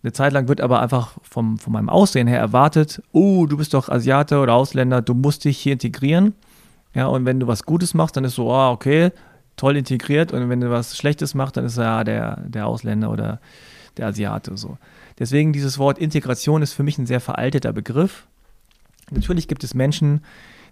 Eine 0.04 0.14
Zeit 0.14 0.34
lang 0.34 0.48
wird 0.48 0.62
aber 0.62 0.82
einfach 0.82 1.18
vom, 1.24 1.58
von 1.58 1.74
meinem 1.74 1.90
Aussehen 1.90 2.28
her 2.28 2.40
erwartet, 2.40 3.02
oh, 3.12 3.46
du 3.46 3.58
bist 3.58 3.74
doch 3.74 3.90
Asiate 3.90 4.40
oder 4.40 4.54
Ausländer, 4.54 5.02
du 5.02 5.14
musst 5.14 5.44
dich 5.44 5.58
hier 5.58 5.74
integrieren. 5.74 6.34
Ja, 6.94 7.08
und 7.08 7.26
wenn 7.26 7.40
du 7.40 7.48
was 7.48 7.64
Gutes 7.64 7.94
machst, 7.94 8.16
dann 8.16 8.24
ist 8.24 8.36
so, 8.36 8.50
oh, 8.52 8.72
okay, 8.72 9.12
toll 9.56 9.76
integriert. 9.76 10.32
Und 10.32 10.50
wenn 10.50 10.62
du 10.62 10.70
was 10.70 10.96
Schlechtes 10.96 11.34
machst, 11.34 11.58
dann 11.58 11.66
ist 11.66 11.78
ja 11.78 12.04
der, 12.04 12.42
der 12.42 12.68
Ausländer 12.68 13.12
oder 13.12 13.40
der 13.98 14.08
Asiate 14.08 14.56
so. 14.56 14.78
Deswegen 15.20 15.52
dieses 15.52 15.80
Wort 15.80 15.98
Integration 15.98 16.62
ist 16.62 16.74
für 16.74 16.84
mich 16.84 16.98
ein 16.98 17.08
sehr 17.08 17.20
veralteter 17.20 17.74
Begriff. 17.74 18.28
Natürlich 19.10 19.48
gibt 19.48 19.64
es 19.64 19.74
Menschen, 19.74 20.22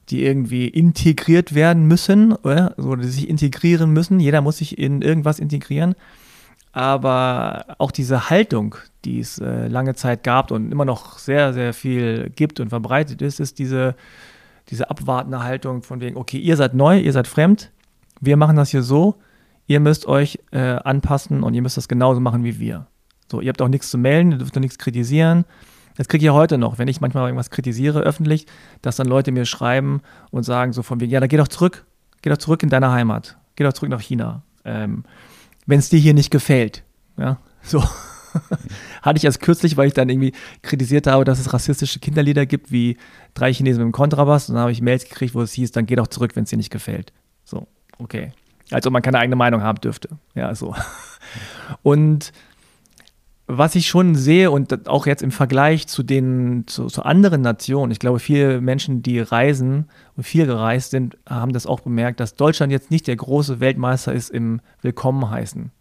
die 0.09 0.23
irgendwie 0.23 0.67
integriert 0.67 1.55
werden 1.55 1.87
müssen 1.87 2.33
oder, 2.33 2.77
oder 2.77 3.03
sich 3.03 3.27
integrieren 3.27 3.91
müssen. 3.91 4.19
Jeder 4.19 4.41
muss 4.41 4.57
sich 4.57 4.77
in 4.77 5.01
irgendwas 5.01 5.39
integrieren. 5.39 5.95
Aber 6.75 7.67
auch 7.77 7.91
diese 7.91 8.29
Haltung, 8.29 8.75
die 9.05 9.21
es 9.21 9.39
äh, 9.39 9.69
lange 9.69 9.95
Zeit 9.95 10.25
gab 10.25 10.51
und 10.51 10.73
immer 10.73 10.83
noch 10.83 11.19
sehr, 11.19 11.53
sehr 11.53 11.73
viel 11.73 12.29
gibt 12.35 12.59
und 12.59 12.67
verbreitet 12.67 13.21
ist, 13.21 13.39
ist 13.39 13.59
diese, 13.59 13.95
diese 14.67 14.89
abwartende 14.89 15.41
Haltung 15.41 15.83
von 15.83 16.01
wegen, 16.01 16.17
okay, 16.17 16.37
ihr 16.37 16.57
seid 16.57 16.73
neu, 16.73 16.99
ihr 16.99 17.13
seid 17.13 17.27
fremd, 17.27 17.71
wir 18.19 18.35
machen 18.35 18.57
das 18.57 18.71
hier 18.71 18.81
so, 18.81 19.15
ihr 19.67 19.79
müsst 19.79 20.05
euch 20.05 20.37
äh, 20.51 20.59
anpassen 20.59 21.43
und 21.43 21.53
ihr 21.53 21.61
müsst 21.61 21.77
das 21.77 21.87
genauso 21.87 22.19
machen 22.19 22.43
wie 22.43 22.59
wir. 22.59 22.87
So, 23.31 23.39
ihr 23.39 23.47
habt 23.47 23.61
auch 23.61 23.69
nichts 23.69 23.89
zu 23.89 23.97
melden, 23.97 24.33
ihr 24.33 24.37
dürft 24.39 24.57
auch 24.57 24.61
nichts 24.61 24.77
kritisieren. 24.77 25.45
Das 25.95 26.09
kriege 26.09 26.23
ich 26.23 26.27
ja 26.27 26.33
heute 26.33 26.57
noch, 26.57 26.77
wenn 26.77 26.89
ich 26.89 26.99
manchmal 26.99 27.23
irgendwas 27.23 27.51
kritisiere 27.51 28.01
öffentlich, 28.01 28.47
dass 28.81 28.97
dann 28.97 29.07
Leute 29.07 29.31
mir 29.31 29.45
schreiben 29.45 30.01
und 30.29 30.43
sagen 30.43 30.73
so 30.73 30.83
von 30.83 30.99
wegen, 30.99 31.09
ja, 31.13 31.21
dann 31.21 31.29
geh 31.29 31.37
doch 31.37 31.47
zurück, 31.47 31.85
geh 32.21 32.29
doch 32.29 32.37
zurück 32.37 32.63
in 32.63 32.69
deine 32.69 32.91
Heimat, 32.91 33.37
geh 33.55 33.63
doch 33.63 33.71
zurück 33.71 33.91
nach 33.91 34.01
China. 34.01 34.41
Ähm, 34.65 35.05
wenn 35.65 35.79
es 35.79 35.89
dir 35.89 35.99
hier 35.99 36.13
nicht 36.13 36.31
gefällt. 36.31 36.83
Ja, 37.17 37.39
so. 37.61 37.83
Hatte 39.01 39.17
ich 39.17 39.23
erst 39.23 39.39
kürzlich, 39.39 39.77
weil 39.77 39.87
ich 39.87 39.93
dann 39.93 40.09
irgendwie 40.09 40.33
kritisiert 40.61 41.07
habe, 41.07 41.23
dass 41.23 41.39
es 41.39 41.53
rassistische 41.53 41.99
Kinderlieder 41.99 42.45
gibt, 42.45 42.71
wie 42.71 42.97
drei 43.33 43.53
Chinesen 43.53 43.83
mit 43.83 43.91
dem 43.91 43.95
Kontrabass. 43.95 44.49
Und 44.49 44.55
dann 44.55 44.63
habe 44.63 44.71
ich 44.71 44.81
Mails 44.81 45.05
gekriegt, 45.05 45.33
wo 45.33 45.41
es 45.41 45.53
hieß, 45.53 45.71
dann 45.71 45.85
geh 45.85 45.95
doch 45.95 46.07
zurück, 46.07 46.35
wenn 46.35 46.43
es 46.43 46.49
dir 46.49 46.57
nicht 46.57 46.71
gefällt. 46.71 47.13
So, 47.45 47.67
okay. 47.97 48.31
Als 48.71 48.85
ob 48.87 48.93
man 48.93 49.01
keine 49.01 49.19
eigene 49.19 49.35
Meinung 49.35 49.61
haben 49.61 49.79
dürfte. 49.79 50.09
Ja, 50.33 50.53
so. 50.55 50.75
Und 51.83 52.33
was 53.47 53.75
ich 53.75 53.87
schon 53.87 54.15
sehe 54.15 54.49
und 54.49 54.87
auch 54.87 55.05
jetzt 55.05 55.21
im 55.21 55.31
Vergleich 55.31 55.87
zu 55.87 56.01
den 56.01 56.63
zu, 56.65 56.87
zu, 56.87 57.03
anderen 57.03 57.41
Nationen, 57.41 57.91
ich 57.91 57.99
glaube, 57.99 58.19
viele 58.19 58.59
Menschen, 58.59 59.03
die 59.03 59.19
reisen 59.19 59.87
und 60.15 60.23
viel 60.23 60.47
gereist 60.47 60.91
sind, 60.91 61.17
haben 61.29 61.53
das 61.53 61.67
auch 61.67 61.81
bemerkt, 61.81 62.19
dass 62.19 62.35
Deutschland 62.35 62.71
jetzt 62.71 62.89
nicht 62.89 63.07
der 63.07 63.15
große 63.15 63.59
Weltmeister 63.59 64.13
ist 64.13 64.31
im 64.31 64.61
Willkommen 64.81 65.29
heißen. 65.29 65.71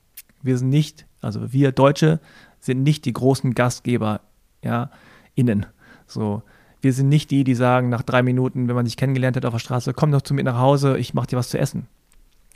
Wir 0.42 0.58
sind 0.58 0.68
nicht, 0.68 1.06
also 1.22 1.52
wir 1.52 1.72
Deutsche 1.72 2.20
sind 2.60 2.82
nicht 2.82 3.06
die 3.06 3.14
großen 3.14 3.54
Gastgeber, 3.54 4.20
ja, 4.62 4.90
innen. 5.34 5.64
So, 6.06 6.42
wir 6.82 6.92
sind 6.92 7.08
nicht 7.08 7.30
die, 7.30 7.44
die 7.44 7.54
sagen 7.54 7.88
nach 7.88 8.02
drei 8.02 8.22
Minuten, 8.22 8.68
wenn 8.68 8.74
man 8.74 8.84
sich 8.84 8.98
kennengelernt 8.98 9.36
hat 9.36 9.46
auf 9.46 9.54
der 9.54 9.58
Straße, 9.58 9.94
komm 9.94 10.12
doch 10.12 10.22
zu 10.22 10.34
mir 10.34 10.44
nach 10.44 10.58
Hause, 10.58 10.98
ich 10.98 11.14
mach 11.14 11.24
dir 11.24 11.38
was 11.38 11.48
zu 11.48 11.58
essen. 11.58 11.86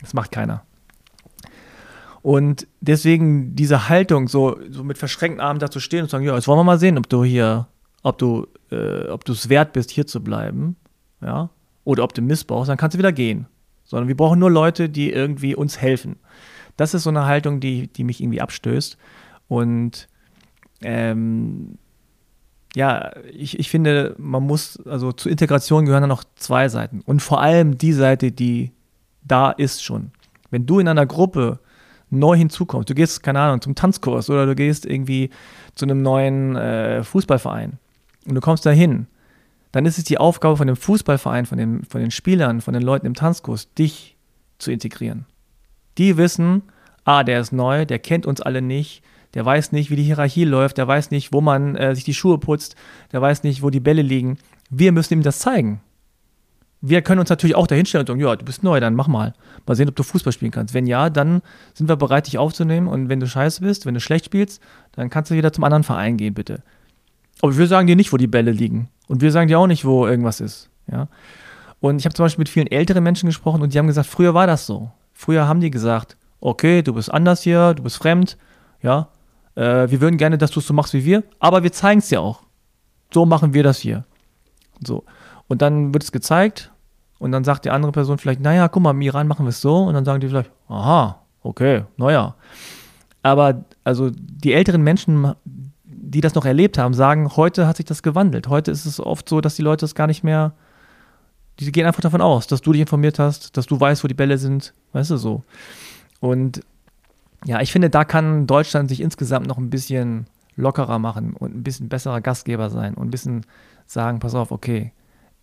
Das 0.01 0.13
macht 0.13 0.31
keiner. 0.31 0.63
Und 2.21 2.67
deswegen 2.81 3.55
diese 3.55 3.89
Haltung, 3.89 4.27
so, 4.27 4.59
so 4.69 4.83
mit 4.83 4.97
verschränkten 4.97 5.39
Armen 5.39 5.59
da 5.59 5.71
zu 5.71 5.79
stehen 5.79 6.01
und 6.01 6.07
zu 6.07 6.11
sagen, 6.11 6.25
ja, 6.25 6.35
jetzt 6.35 6.47
wollen 6.47 6.59
wir 6.59 6.63
mal 6.63 6.79
sehen, 6.79 6.97
ob 6.97 7.07
du 7.07 7.23
hier, 7.23 7.67
ob 8.03 8.17
du, 8.17 8.47
äh, 8.71 9.07
ob 9.07 9.23
du 9.25 9.31
es 9.31 9.49
wert 9.49 9.73
bist, 9.73 9.91
hier 9.91 10.05
zu 10.05 10.23
bleiben, 10.23 10.75
ja, 11.21 11.49
oder 11.85 12.03
ob 12.03 12.13
du 12.13 12.21
missbrauchst, 12.21 12.69
dann 12.69 12.77
kannst 12.77 12.95
du 12.95 12.99
wieder 12.99 13.11
gehen. 13.11 13.47
Sondern 13.85 14.07
wir 14.07 14.17
brauchen 14.17 14.39
nur 14.39 14.51
Leute, 14.51 14.89
die 14.89 15.11
irgendwie 15.11 15.55
uns 15.55 15.79
helfen. 15.79 16.17
Das 16.77 16.93
ist 16.93 17.03
so 17.03 17.09
eine 17.09 17.25
Haltung, 17.25 17.59
die, 17.59 17.87
die 17.87 18.03
mich 18.03 18.21
irgendwie 18.21 18.41
abstößt. 18.41 18.97
Und 19.47 20.07
ähm, 20.81 21.77
ja, 22.75 23.11
ich, 23.33 23.57
ich 23.57 23.69
finde, 23.69 24.15
man 24.17 24.43
muss, 24.43 24.79
also 24.85 25.11
zur 25.11 25.31
Integration 25.31 25.85
gehören 25.85 26.03
dann 26.03 26.09
noch 26.09 26.23
zwei 26.35 26.69
Seiten. 26.69 27.01
Und 27.01 27.21
vor 27.21 27.41
allem 27.41 27.77
die 27.77 27.93
Seite, 27.93 28.31
die 28.31 28.71
da 29.23 29.51
ist 29.51 29.83
schon. 29.83 30.11
Wenn 30.51 30.65
du 30.65 30.79
in 30.79 30.87
einer 30.87 31.05
Gruppe 31.05 31.59
neu 32.09 32.35
hinzukommst. 32.35 32.89
Du 32.89 32.95
gehst, 32.95 33.23
keine 33.23 33.39
Ahnung, 33.39 33.61
zum 33.61 33.75
Tanzkurs 33.75 34.29
oder 34.29 34.45
du 34.45 34.55
gehst 34.55 34.85
irgendwie 34.85 35.29
zu 35.75 35.85
einem 35.85 36.01
neuen 36.01 36.55
äh, 36.55 37.03
Fußballverein 37.03 37.79
und 38.27 38.35
du 38.35 38.41
kommst 38.41 38.65
da 38.65 38.71
hin. 38.71 39.07
Dann 39.71 39.85
ist 39.85 39.97
es 39.97 40.03
die 40.03 40.17
Aufgabe 40.17 40.57
von 40.57 40.67
dem 40.67 40.75
Fußballverein, 40.75 41.45
von, 41.45 41.57
dem, 41.57 41.83
von 41.83 42.01
den 42.01 42.11
Spielern, 42.11 42.61
von 42.61 42.73
den 42.73 42.83
Leuten 42.83 43.05
im 43.05 43.13
Tanzkurs, 43.13 43.73
dich 43.73 44.17
zu 44.57 44.71
integrieren. 44.71 45.25
Die 45.97 46.17
wissen, 46.17 46.63
ah, 47.03 47.23
der 47.23 47.39
ist 47.39 47.51
neu, 47.51 47.85
der 47.85 47.99
kennt 47.99 48.25
uns 48.25 48.41
alle 48.41 48.61
nicht, 48.61 49.03
der 49.35 49.45
weiß 49.45 49.71
nicht, 49.71 49.91
wie 49.91 49.95
die 49.95 50.03
Hierarchie 50.03 50.45
läuft, 50.45 50.77
der 50.77 50.87
weiß 50.87 51.11
nicht, 51.11 51.31
wo 51.33 51.41
man 51.41 51.75
äh, 51.75 51.93
sich 51.93 52.03
die 52.03 52.15
Schuhe 52.15 52.39
putzt, 52.39 52.75
der 53.11 53.21
weiß 53.21 53.43
nicht, 53.43 53.61
wo 53.61 53.69
die 53.69 53.79
Bälle 53.79 54.01
liegen. 54.01 54.39
Wir 54.71 54.91
müssen 54.91 55.13
ihm 55.13 55.23
das 55.23 55.39
zeigen. 55.39 55.81
Wir 56.81 57.01
können 57.01 57.19
uns 57.19 57.29
natürlich 57.29 57.55
auch 57.55 57.67
dahinstellen 57.67 58.03
und 58.03 58.07
sagen, 58.07 58.19
ja, 58.21 58.35
du 58.35 58.45
bist 58.45 58.63
neu, 58.63 58.79
dann 58.79 58.95
mach 58.95 59.07
mal. 59.07 59.33
Mal 59.65 59.75
sehen, 59.75 59.89
ob 59.89 59.95
du 59.95 60.03
Fußball 60.03 60.31
spielen 60.31 60.51
kannst. 60.51 60.73
Wenn 60.73 60.87
ja, 60.87 61.09
dann 61.09 61.41
sind 61.73 61.89
wir 61.89 61.97
bereit, 61.97 62.27
dich 62.27 62.37
aufzunehmen. 62.37 62.87
Und 62.87 63.09
wenn 63.09 63.19
du 63.19 63.27
scheiße 63.27 63.61
bist, 63.61 63.85
wenn 63.85 63.93
du 63.93 63.99
schlecht 63.99 64.25
spielst, 64.25 64.61
dann 64.93 65.09
kannst 65.09 65.29
du 65.29 65.35
wieder 65.35 65.51
zum 65.51 65.65
anderen 65.65 65.83
Verein 65.83 66.15
gehen, 66.15 66.33
bitte. 66.33 66.63
Aber 67.41 67.57
wir 67.57 67.67
sagen 67.67 67.87
dir 67.87 67.95
nicht, 67.95 68.13
wo 68.13 68.17
die 68.17 68.27
Bälle 68.27 68.51
liegen. 68.51 68.89
Und 69.07 69.21
wir 69.21 69.31
sagen 69.31 69.47
dir 69.47 69.59
auch 69.59 69.67
nicht, 69.67 69.85
wo 69.85 70.07
irgendwas 70.07 70.39
ist. 70.39 70.69
Ja. 70.91 71.07
Und 71.79 71.97
ich 71.97 72.05
habe 72.05 72.13
zum 72.13 72.25
Beispiel 72.25 72.41
mit 72.41 72.49
vielen 72.49 72.67
älteren 72.67 73.03
Menschen 73.03 73.27
gesprochen 73.27 73.61
und 73.61 73.73
die 73.73 73.79
haben 73.79 73.87
gesagt, 73.87 74.07
früher 74.07 74.33
war 74.33 74.47
das 74.47 74.65
so. 74.65 74.91
Früher 75.13 75.47
haben 75.47 75.61
die 75.61 75.71
gesagt, 75.71 76.17
okay, 76.41 76.81
du 76.81 76.93
bist 76.93 77.11
anders 77.11 77.41
hier, 77.41 77.73
du 77.73 77.83
bist 77.83 77.97
fremd, 77.97 78.37
ja, 78.81 79.09
äh, 79.55 79.89
wir 79.89 80.01
würden 80.01 80.17
gerne, 80.17 80.37
dass 80.37 80.51
du 80.51 80.59
es 80.59 80.67
so 80.67 80.73
machst 80.73 80.93
wie 80.93 81.05
wir, 81.05 81.23
aber 81.39 81.63
wir 81.63 81.71
zeigen 81.71 81.99
es 81.99 82.09
dir 82.09 82.21
auch. 82.21 82.43
So 83.13 83.25
machen 83.25 83.53
wir 83.53 83.63
das 83.63 83.79
hier. 83.79 84.05
So. 84.85 85.03
Und 85.49 85.61
dann 85.61 85.93
wird 85.93 86.03
es 86.03 86.13
gezeigt 86.13 86.71
und 87.17 87.33
dann 87.33 87.43
sagt 87.43 87.65
die 87.65 87.71
andere 87.71 87.91
Person 87.91 88.17
vielleicht, 88.17 88.39
naja, 88.39 88.69
guck 88.69 88.83
mal, 88.83 88.91
im 88.91 89.01
Iran 89.01 89.27
machen 89.27 89.45
wir 89.45 89.49
es 89.49 89.59
so 89.59 89.83
und 89.83 89.93
dann 89.95 90.05
sagen 90.05 90.21
die 90.21 90.29
vielleicht, 90.29 90.51
aha, 90.69 91.19
okay, 91.41 91.83
naja. 91.97 92.35
Aber 93.23 93.65
also 93.83 94.11
die 94.13 94.53
älteren 94.53 94.83
Menschen, 94.83 95.33
die 95.83 96.21
das 96.21 96.35
noch 96.35 96.45
erlebt 96.45 96.77
haben, 96.77 96.93
sagen, 96.93 97.35
heute 97.35 97.67
hat 97.67 97.77
sich 97.77 97.85
das 97.85 98.03
gewandelt. 98.03 98.47
Heute 98.47 98.71
ist 98.71 98.85
es 98.85 98.99
oft 98.99 99.27
so, 99.27 99.41
dass 99.41 99.55
die 99.55 99.63
Leute 99.63 99.85
es 99.85 99.95
gar 99.95 100.07
nicht 100.07 100.23
mehr, 100.23 100.53
die 101.59 101.71
gehen 101.71 101.85
einfach 101.85 102.01
davon 102.01 102.21
aus, 102.21 102.47
dass 102.47 102.61
du 102.61 102.71
dich 102.71 102.81
informiert 102.81 103.19
hast, 103.19 103.57
dass 103.57 103.65
du 103.65 103.77
weißt, 103.77 104.03
wo 104.03 104.07
die 104.07 104.13
Bälle 104.13 104.37
sind, 104.37 104.73
weißt 104.93 105.11
du 105.11 105.17
so. 105.17 105.43
Und 106.19 106.61
ja, 107.45 107.59
ich 107.59 107.71
finde, 107.71 107.89
da 107.89 108.05
kann 108.05 108.45
Deutschland 108.45 108.87
sich 108.87 109.01
insgesamt 109.01 109.47
noch 109.47 109.57
ein 109.57 109.71
bisschen 109.71 110.27
lockerer 110.55 110.99
machen 110.99 111.33
und 111.33 111.55
ein 111.55 111.63
bisschen 111.63 111.89
besserer 111.89 112.21
Gastgeber 112.21 112.69
sein 112.69 112.93
und 112.93 113.07
ein 113.07 113.11
bisschen 113.11 113.45
sagen, 113.87 114.19
pass 114.19 114.35
auf, 114.35 114.51
okay, 114.51 114.91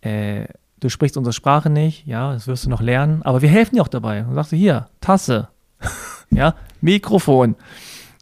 äh, 0.01 0.45
du 0.79 0.89
sprichst 0.89 1.17
unsere 1.17 1.33
Sprache 1.33 1.69
nicht, 1.69 2.05
ja, 2.05 2.33
das 2.33 2.47
wirst 2.47 2.65
du 2.65 2.69
noch 2.69 2.81
lernen, 2.81 3.23
aber 3.23 3.41
wir 3.41 3.49
helfen 3.49 3.75
dir 3.75 3.81
auch 3.81 3.87
dabei. 3.87 4.23
Und 4.23 4.35
sagst 4.35 4.51
du, 4.51 4.55
hier, 4.55 4.87
Tasse, 5.01 5.49
ja, 6.29 6.55
Mikrofon. 6.81 7.55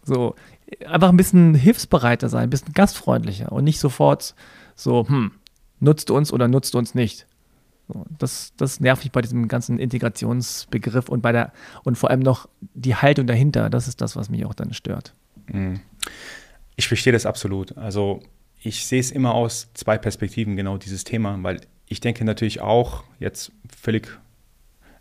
So, 0.03 0.35
einfach 0.85 1.09
ein 1.09 1.17
bisschen 1.17 1.55
hilfsbereiter 1.55 2.29
sein, 2.29 2.43
ein 2.43 2.49
bisschen 2.49 2.73
gastfreundlicher 2.73 3.51
und 3.51 3.63
nicht 3.63 3.79
sofort 3.79 4.35
so, 4.75 5.07
hm, 5.07 5.31
nutzt 5.79 6.11
uns 6.11 6.31
oder 6.31 6.47
nutzt 6.47 6.75
uns 6.75 6.95
nicht. 6.95 7.27
So, 7.87 8.05
das, 8.17 8.53
das 8.57 8.79
nervt 8.79 9.03
mich 9.03 9.11
bei 9.11 9.21
diesem 9.21 9.47
ganzen 9.47 9.77
Integrationsbegriff 9.77 11.07
und 11.07 11.21
bei 11.21 11.31
der 11.31 11.51
und 11.83 11.97
vor 11.97 12.09
allem 12.09 12.21
noch 12.21 12.49
die 12.73 12.95
Haltung 12.95 13.27
dahinter. 13.27 13.69
Das 13.69 13.87
ist 13.87 14.01
das, 14.01 14.15
was 14.15 14.29
mich 14.29 14.45
auch 14.45 14.55
dann 14.55 14.73
stört. 14.73 15.13
Mhm. 15.47 15.81
Ich 16.75 16.87
verstehe 16.87 17.13
das 17.13 17.25
absolut. 17.25 17.77
Also 17.77 18.21
ich 18.65 18.85
sehe 18.87 18.99
es 18.99 19.11
immer 19.11 19.35
aus 19.35 19.69
zwei 19.75 19.97
Perspektiven, 19.97 20.55
genau 20.55 20.77
dieses 20.77 21.03
Thema, 21.03 21.37
weil 21.43 21.61
ich 21.87 21.99
denke 21.99 22.25
natürlich 22.25 22.61
auch, 22.61 23.03
jetzt 23.19 23.51
völlig, 23.69 24.09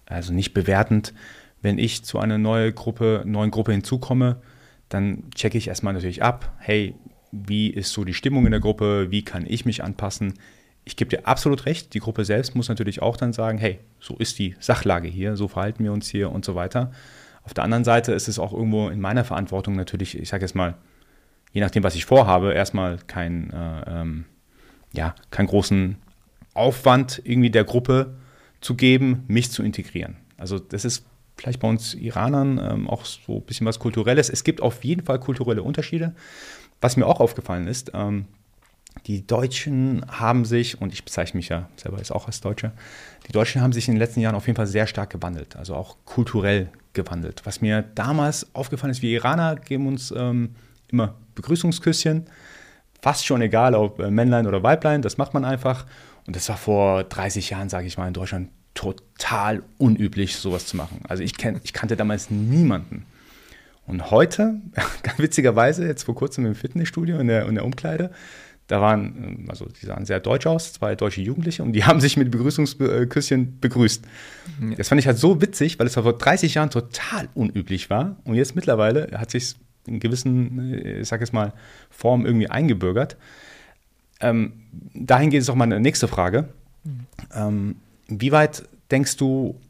also 0.04 0.34
nicht 0.34 0.52
bewertend, 0.52 1.14
wenn 1.62 1.78
ich 1.78 2.04
zu 2.04 2.18
einer 2.18 2.36
neuen 2.36 2.74
Gruppe, 2.74 3.22
neuen 3.24 3.50
Gruppe 3.50 3.72
hinzukomme, 3.72 4.42
dann 4.90 5.30
checke 5.34 5.56
ich 5.56 5.68
erstmal 5.68 5.94
natürlich 5.94 6.22
ab, 6.22 6.52
hey, 6.58 6.94
wie 7.32 7.68
ist 7.68 7.92
so 7.92 8.04
die 8.04 8.12
Stimmung 8.12 8.44
in 8.44 8.50
der 8.50 8.60
Gruppe, 8.60 9.10
wie 9.10 9.24
kann 9.24 9.46
ich 9.48 9.64
mich 9.64 9.82
anpassen, 9.82 10.34
ich 10.84 10.96
gebe 10.96 11.08
dir 11.08 11.26
absolut 11.26 11.64
recht, 11.64 11.94
die 11.94 12.00
Gruppe 12.00 12.26
selbst 12.26 12.54
muss 12.54 12.68
natürlich 12.68 13.00
auch 13.00 13.16
dann 13.16 13.32
sagen, 13.32 13.56
hey, 13.56 13.78
so 13.98 14.16
ist 14.16 14.38
die 14.38 14.56
Sachlage 14.60 15.08
hier, 15.08 15.36
so 15.36 15.48
verhalten 15.48 15.82
wir 15.82 15.92
uns 15.94 16.08
hier 16.08 16.30
und 16.30 16.44
so 16.44 16.54
weiter. 16.54 16.92
Auf 17.42 17.54
der 17.54 17.64
anderen 17.64 17.84
Seite 17.84 18.12
ist 18.12 18.28
es 18.28 18.38
auch 18.38 18.52
irgendwo 18.52 18.90
in 18.90 19.00
meiner 19.00 19.24
Verantwortung 19.24 19.74
natürlich, 19.74 20.18
ich 20.18 20.28
sage 20.28 20.44
jetzt 20.44 20.54
mal, 20.54 20.74
je 21.54 21.60
nachdem, 21.60 21.82
was 21.82 21.94
ich 21.94 22.04
vorhabe, 22.04 22.52
erstmal 22.52 22.98
kein, 23.06 23.50
äh, 23.50 24.00
ähm, 24.00 24.24
ja, 24.92 25.14
keinen 25.30 25.46
großen 25.46 25.96
Aufwand 26.52 27.22
irgendwie 27.24 27.50
der 27.50 27.64
Gruppe 27.64 28.16
zu 28.60 28.74
geben, 28.74 29.24
mich 29.28 29.50
zu 29.50 29.62
integrieren. 29.62 30.16
Also 30.36 30.58
das 30.58 30.84
ist 30.84 31.06
vielleicht 31.36 31.60
bei 31.60 31.68
uns 31.68 31.94
Iranern 31.94 32.58
ähm, 32.58 32.90
auch 32.90 33.04
so 33.04 33.36
ein 33.36 33.42
bisschen 33.42 33.66
was 33.66 33.78
Kulturelles. 33.78 34.28
Es 34.28 34.44
gibt 34.44 34.60
auf 34.60 34.84
jeden 34.84 35.04
Fall 35.04 35.20
kulturelle 35.20 35.62
Unterschiede. 35.62 36.14
Was 36.80 36.96
mir 36.96 37.06
auch 37.06 37.20
aufgefallen 37.20 37.68
ist, 37.68 37.92
ähm, 37.94 38.26
die 39.06 39.26
Deutschen 39.26 40.04
haben 40.08 40.44
sich, 40.44 40.80
und 40.80 40.92
ich 40.92 41.04
bezeichne 41.04 41.38
mich 41.38 41.48
ja 41.48 41.68
selber 41.76 41.98
jetzt 41.98 42.12
auch 42.12 42.26
als 42.26 42.40
Deutscher, 42.40 42.72
die 43.28 43.32
Deutschen 43.32 43.60
haben 43.60 43.72
sich 43.72 43.88
in 43.88 43.94
den 43.94 43.98
letzten 44.00 44.20
Jahren 44.20 44.34
auf 44.34 44.46
jeden 44.46 44.56
Fall 44.56 44.66
sehr 44.66 44.86
stark 44.86 45.10
gewandelt, 45.10 45.56
also 45.56 45.74
auch 45.74 45.96
kulturell 46.04 46.68
gewandelt. 46.94 47.42
Was 47.44 47.60
mir 47.60 47.82
damals 47.82 48.54
aufgefallen 48.54 48.90
ist, 48.90 49.02
wir 49.02 49.10
Iraner 49.10 49.56
geben 49.56 49.86
uns 49.86 50.12
ähm, 50.16 50.54
immer 50.88 51.14
Begrüßungsküsschen, 51.34 52.26
fast 53.00 53.26
schon 53.26 53.42
egal, 53.42 53.74
ob 53.74 54.00
äh, 54.00 54.10
Männlein 54.10 54.46
oder 54.46 54.62
Weiblein, 54.62 55.02
das 55.02 55.18
macht 55.18 55.34
man 55.34 55.44
einfach. 55.44 55.86
Und 56.26 56.36
das 56.36 56.48
war 56.48 56.56
vor 56.56 57.04
30 57.04 57.50
Jahren, 57.50 57.68
sage 57.68 57.86
ich 57.86 57.98
mal, 57.98 58.08
in 58.08 58.14
Deutschland 58.14 58.50
total 58.74 59.62
unüblich, 59.78 60.36
sowas 60.36 60.66
zu 60.66 60.76
machen. 60.76 61.00
Also 61.08 61.22
ich, 61.22 61.36
kenn, 61.36 61.60
ich 61.62 61.72
kannte 61.72 61.96
damals 61.96 62.30
niemanden. 62.30 63.06
Und 63.86 64.10
heute, 64.10 64.60
ganz 65.02 65.18
witzigerweise, 65.18 65.86
jetzt 65.86 66.04
vor 66.04 66.14
kurzem 66.14 66.46
im 66.46 66.54
Fitnessstudio 66.54 67.18
in 67.18 67.28
der, 67.28 67.46
in 67.46 67.54
der 67.54 67.64
Umkleide, 67.64 68.10
da 68.66 68.80
waren, 68.80 69.04
ähm, 69.16 69.50
also 69.50 69.66
die 69.66 69.86
sahen 69.86 70.06
sehr 70.06 70.20
deutsch 70.20 70.46
aus, 70.46 70.72
zwei 70.72 70.94
deutsche 70.94 71.20
Jugendliche 71.20 71.62
und 71.62 71.72
die 71.72 71.84
haben 71.84 72.00
sich 72.00 72.16
mit 72.16 72.30
Begrüßungsküsschen 72.30 73.60
begrüßt. 73.60 74.04
Das 74.76 74.88
fand 74.88 75.00
ich 75.00 75.06
halt 75.06 75.18
so 75.18 75.42
witzig, 75.42 75.78
weil 75.78 75.86
es 75.86 75.94
vor 75.94 76.16
30 76.16 76.54
Jahren 76.54 76.70
total 76.70 77.28
unüblich 77.34 77.90
war 77.90 78.16
und 78.24 78.34
jetzt 78.34 78.56
mittlerweile 78.56 79.10
hat 79.18 79.30
sich 79.30 79.54
in 79.86 80.00
gewissen, 80.00 80.72
äh, 80.72 81.00
ich 81.00 81.08
sag 81.08 81.20
jetzt 81.20 81.32
mal, 81.32 81.52
Formen 81.90 82.26
irgendwie 82.26 82.48
eingebürgert. 82.48 83.16
Ähm, 84.20 84.64
dahin 84.94 85.30
geht 85.30 85.42
es 85.42 85.50
auch 85.50 85.54
meine 85.54 85.80
nächste 85.80 86.08
Frage. 86.08 86.48
Mhm. 86.84 87.06
Ähm, 87.34 87.76
wie 88.08 88.32
weit 88.32 88.64
denkst 88.90 89.16
du, 89.16 89.60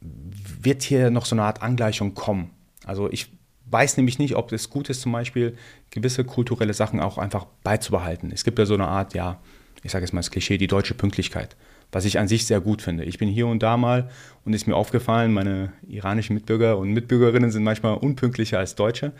wird 0.00 0.82
hier 0.82 1.10
noch 1.10 1.26
so 1.26 1.34
eine 1.34 1.42
Art 1.42 1.62
Angleichung 1.62 2.14
kommen? 2.14 2.50
Also 2.84 3.10
ich 3.10 3.28
weiß 3.70 3.96
nämlich 3.96 4.18
nicht, 4.18 4.36
ob 4.36 4.52
es 4.52 4.70
gut 4.70 4.88
ist, 4.90 5.00
zum 5.00 5.12
Beispiel 5.12 5.56
gewisse 5.90 6.24
kulturelle 6.24 6.74
Sachen 6.74 7.00
auch 7.00 7.18
einfach 7.18 7.46
beizubehalten. 7.62 8.30
Es 8.32 8.44
gibt 8.44 8.58
ja 8.58 8.66
so 8.66 8.74
eine 8.74 8.86
Art, 8.86 9.14
ja, 9.14 9.40
ich 9.82 9.90
sage 9.92 10.04
jetzt 10.04 10.12
mal 10.12 10.20
das 10.20 10.30
Klischee, 10.30 10.58
die 10.58 10.68
deutsche 10.68 10.94
Pünktlichkeit, 10.94 11.56
was 11.92 12.04
ich 12.04 12.18
an 12.18 12.28
sich 12.28 12.46
sehr 12.46 12.60
gut 12.60 12.82
finde. 12.82 13.04
Ich 13.04 13.18
bin 13.18 13.28
hier 13.28 13.46
und 13.46 13.62
da 13.62 13.76
mal 13.76 14.10
und 14.44 14.52
ist 14.52 14.66
mir 14.66 14.76
aufgefallen, 14.76 15.32
meine 15.32 15.72
iranischen 15.88 16.34
Mitbürger 16.34 16.78
und 16.78 16.92
Mitbürgerinnen 16.92 17.50
sind 17.50 17.64
manchmal 17.64 17.94
unpünktlicher 17.96 18.58
als 18.58 18.74
Deutsche. 18.74 19.12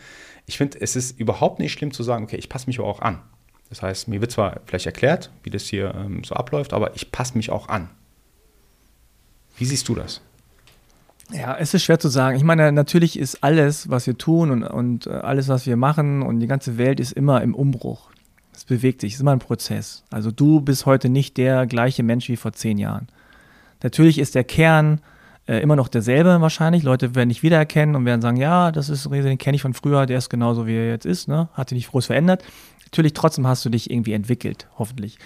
Ich 0.45 0.57
finde, 0.57 0.79
es 0.81 0.95
ist 0.95 1.19
überhaupt 1.19 1.59
nicht 1.59 1.73
schlimm 1.73 1.91
zu 1.91 2.03
sagen, 2.03 2.25
okay, 2.25 2.37
ich 2.37 2.49
passe 2.49 2.67
mich 2.67 2.79
auch 2.79 3.01
an. 3.01 3.21
Das 3.69 3.81
heißt, 3.81 4.07
mir 4.07 4.21
wird 4.21 4.31
zwar 4.31 4.61
vielleicht 4.65 4.85
erklärt, 4.85 5.31
wie 5.43 5.49
das 5.49 5.63
hier 5.63 5.93
ähm, 5.95 6.23
so 6.23 6.35
abläuft, 6.35 6.73
aber 6.73 6.95
ich 6.95 7.11
passe 7.11 7.35
mich 7.35 7.49
auch 7.49 7.67
an. 7.67 7.89
Wie 9.57 9.65
siehst 9.65 9.89
du 9.89 9.95
das? 9.95 10.21
Ja, 11.31 11.57
es 11.57 11.73
ist 11.73 11.83
schwer 11.83 11.99
zu 11.99 12.07
sagen. 12.07 12.37
Ich 12.37 12.43
meine, 12.43 12.71
natürlich 12.71 13.19
ist 13.19 13.43
alles, 13.43 13.89
was 13.89 14.07
wir 14.07 14.17
tun 14.17 14.51
und, 14.51 14.63
und 14.63 15.07
äh, 15.07 15.11
alles, 15.11 15.49
was 15.49 15.65
wir 15.65 15.75
machen 15.75 16.21
und 16.21 16.39
die 16.39 16.47
ganze 16.47 16.77
Welt 16.77 16.99
ist 16.99 17.11
immer 17.11 17.41
im 17.41 17.53
Umbruch. 17.53 18.09
Bewegt 18.67 19.01
sich, 19.01 19.13
ist 19.13 19.21
immer 19.21 19.31
ein 19.31 19.39
Prozess. 19.39 20.03
Also 20.11 20.31
du 20.31 20.61
bist 20.61 20.85
heute 20.85 21.09
nicht 21.09 21.37
der 21.37 21.65
gleiche 21.65 22.03
Mensch 22.03 22.29
wie 22.29 22.35
vor 22.35 22.53
zehn 22.53 22.77
Jahren. 22.77 23.07
Natürlich 23.81 24.19
ist 24.19 24.35
der 24.35 24.43
Kern 24.43 25.01
äh, 25.47 25.59
immer 25.61 25.75
noch 25.75 25.87
derselbe 25.87 26.41
wahrscheinlich. 26.41 26.83
Leute 26.83 27.15
werden 27.15 27.29
dich 27.29 27.43
wiedererkennen 27.43 27.95
und 27.95 28.05
werden 28.05 28.21
sagen, 28.21 28.37
ja, 28.37 28.71
das 28.71 28.89
ist 28.89 29.09
Rese, 29.09 29.29
den 29.29 29.37
kenne 29.37 29.55
ich 29.55 29.61
von 29.61 29.73
früher, 29.73 30.05
der 30.05 30.17
ist 30.17 30.29
genauso, 30.29 30.67
wie 30.67 30.75
er 30.75 30.89
jetzt 30.89 31.05
ist, 31.05 31.27
ne? 31.27 31.49
Hat 31.53 31.69
sich 31.69 31.77
nicht 31.77 31.91
groß 31.91 32.07
verändert. 32.07 32.43
Natürlich 32.85 33.13
trotzdem 33.13 33.47
hast 33.47 33.63
du 33.65 33.69
dich 33.69 33.89
irgendwie 33.89 34.13
entwickelt, 34.13 34.67
hoffentlich. 34.77 35.17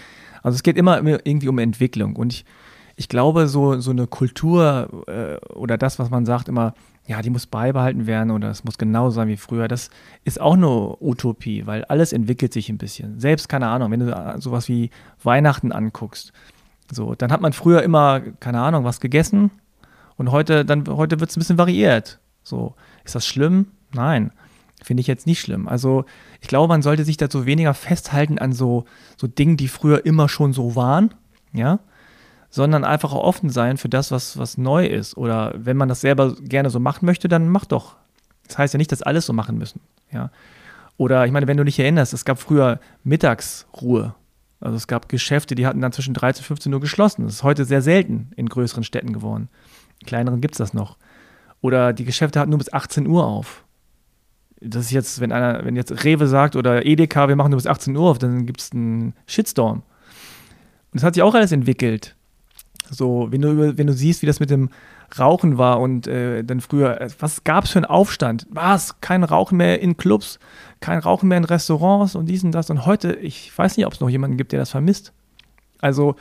Also 0.42 0.56
es 0.56 0.62
geht 0.62 0.76
immer 0.76 1.02
irgendwie 1.02 1.48
um 1.48 1.58
Entwicklung 1.58 2.16
und 2.16 2.32
ich 2.32 2.44
ich 2.96 3.08
glaube, 3.08 3.48
so, 3.48 3.80
so 3.80 3.90
eine 3.90 4.06
Kultur 4.06 5.04
äh, 5.06 5.44
oder 5.54 5.78
das, 5.78 5.98
was 5.98 6.10
man 6.10 6.26
sagt 6.26 6.48
immer, 6.48 6.74
ja, 7.06 7.20
die 7.20 7.30
muss 7.30 7.46
beibehalten 7.46 8.06
werden 8.06 8.30
oder 8.30 8.50
es 8.50 8.64
muss 8.64 8.78
genauso 8.78 9.16
sein 9.16 9.28
wie 9.28 9.36
früher, 9.36 9.68
das 9.68 9.90
ist 10.24 10.40
auch 10.40 10.54
eine 10.54 10.96
Utopie, 11.02 11.66
weil 11.66 11.84
alles 11.86 12.12
entwickelt 12.12 12.52
sich 12.52 12.68
ein 12.68 12.78
bisschen. 12.78 13.18
Selbst, 13.18 13.48
keine 13.48 13.68
Ahnung, 13.68 13.90
wenn 13.90 14.00
du 14.00 14.34
sowas 14.38 14.68
wie 14.68 14.90
Weihnachten 15.22 15.72
anguckst, 15.72 16.32
so, 16.90 17.14
dann 17.14 17.32
hat 17.32 17.40
man 17.40 17.52
früher 17.52 17.82
immer, 17.82 18.20
keine 18.20 18.60
Ahnung, 18.60 18.84
was 18.84 19.00
gegessen 19.00 19.50
und 20.16 20.30
heute, 20.30 20.64
heute 20.88 21.20
wird 21.20 21.30
es 21.30 21.36
ein 21.36 21.40
bisschen 21.40 21.58
variiert. 21.58 22.20
So, 22.44 22.74
ist 23.04 23.14
das 23.14 23.26
schlimm? 23.26 23.66
Nein, 23.92 24.32
finde 24.82 25.00
ich 25.00 25.06
jetzt 25.06 25.26
nicht 25.26 25.40
schlimm. 25.40 25.68
Also, 25.68 26.04
ich 26.40 26.48
glaube, 26.48 26.68
man 26.68 26.82
sollte 26.82 27.04
sich 27.04 27.16
dazu 27.16 27.46
weniger 27.46 27.74
festhalten 27.74 28.38
an 28.38 28.52
so, 28.52 28.84
so 29.16 29.26
Dingen, 29.26 29.56
die 29.56 29.68
früher 29.68 30.04
immer 30.06 30.28
schon 30.28 30.52
so 30.52 30.76
waren, 30.76 31.14
ja, 31.52 31.80
sondern 32.52 32.84
einfach 32.84 33.14
auch 33.14 33.24
offen 33.24 33.48
sein 33.48 33.78
für 33.78 33.88
das, 33.88 34.12
was, 34.12 34.36
was 34.36 34.58
neu 34.58 34.86
ist. 34.86 35.16
Oder 35.16 35.54
wenn 35.56 35.78
man 35.78 35.88
das 35.88 36.02
selber 36.02 36.36
gerne 36.38 36.68
so 36.68 36.78
machen 36.78 37.06
möchte, 37.06 37.26
dann 37.26 37.48
mach 37.48 37.64
doch. 37.64 37.96
Das 38.46 38.58
heißt 38.58 38.74
ja 38.74 38.78
nicht, 38.78 38.92
dass 38.92 39.00
alles 39.00 39.24
so 39.24 39.32
machen 39.32 39.56
müssen. 39.56 39.80
Ja. 40.12 40.30
Oder 40.98 41.24
ich 41.24 41.32
meine, 41.32 41.46
wenn 41.46 41.56
du 41.56 41.64
dich 41.64 41.78
erinnerst, 41.78 42.12
es 42.12 42.26
gab 42.26 42.38
früher 42.38 42.78
Mittagsruhe. 43.04 44.14
Also 44.60 44.76
es 44.76 44.86
gab 44.86 45.08
Geschäfte, 45.08 45.54
die 45.54 45.66
hatten 45.66 45.80
dann 45.80 45.92
zwischen 45.92 46.12
13 46.12 46.42
und 46.42 46.46
15 46.46 46.74
Uhr 46.74 46.80
geschlossen. 46.80 47.24
Das 47.24 47.32
ist 47.32 47.42
heute 47.42 47.64
sehr 47.64 47.80
selten 47.80 48.30
in 48.36 48.50
größeren 48.50 48.84
Städten 48.84 49.14
geworden. 49.14 49.48
In 50.00 50.06
kleineren 50.06 50.42
gibt 50.42 50.54
es 50.54 50.58
das 50.58 50.74
noch. 50.74 50.98
Oder 51.62 51.94
die 51.94 52.04
Geschäfte 52.04 52.38
hatten 52.38 52.50
nur 52.50 52.58
bis 52.58 52.70
18 52.70 53.06
Uhr 53.06 53.24
auf. 53.24 53.64
Das 54.60 54.84
ist 54.84 54.90
jetzt, 54.90 55.20
wenn 55.20 55.32
einer, 55.32 55.64
wenn 55.64 55.74
jetzt 55.74 56.04
Rewe 56.04 56.26
sagt 56.26 56.54
oder 56.54 56.84
Edeka, 56.84 57.28
wir 57.28 57.36
machen 57.36 57.50
nur 57.50 57.58
bis 57.58 57.66
18 57.66 57.96
Uhr 57.96 58.10
auf, 58.10 58.18
dann 58.18 58.44
gibt 58.44 58.60
es 58.60 58.72
einen 58.72 59.14
Shitstorm. 59.26 59.78
Und 59.78 59.84
das 60.92 61.02
hat 61.02 61.14
sich 61.14 61.22
auch 61.22 61.34
alles 61.34 61.50
entwickelt. 61.50 62.14
So, 62.94 63.28
wenn 63.30 63.40
du, 63.40 63.78
wenn 63.78 63.86
du 63.86 63.92
siehst, 63.92 64.22
wie 64.22 64.26
das 64.26 64.38
mit 64.38 64.50
dem 64.50 64.68
Rauchen 65.18 65.58
war 65.58 65.80
und 65.80 66.06
äh, 66.06 66.44
dann 66.44 66.60
früher, 66.60 67.00
äh, 67.00 67.08
was 67.18 67.42
gab 67.44 67.64
es 67.64 67.70
für 67.70 67.78
einen 67.78 67.86
Aufstand? 67.86 68.46
Was? 68.50 69.00
Kein 69.00 69.24
Rauchen 69.24 69.56
mehr 69.56 69.80
in 69.80 69.96
Clubs, 69.96 70.38
kein 70.80 70.98
Rauchen 70.98 71.28
mehr 71.28 71.38
in 71.38 71.44
Restaurants 71.44 72.14
und 72.14 72.26
dies 72.26 72.44
und 72.44 72.52
das. 72.52 72.70
Und 72.70 72.86
heute, 72.86 73.14
ich 73.14 73.56
weiß 73.56 73.76
nicht, 73.76 73.86
ob 73.86 73.94
es 73.94 74.00
noch 74.00 74.10
jemanden 74.10 74.36
gibt, 74.36 74.52
der 74.52 74.60
das 74.60 74.70
vermisst. 74.70 75.12
Also 75.80 76.16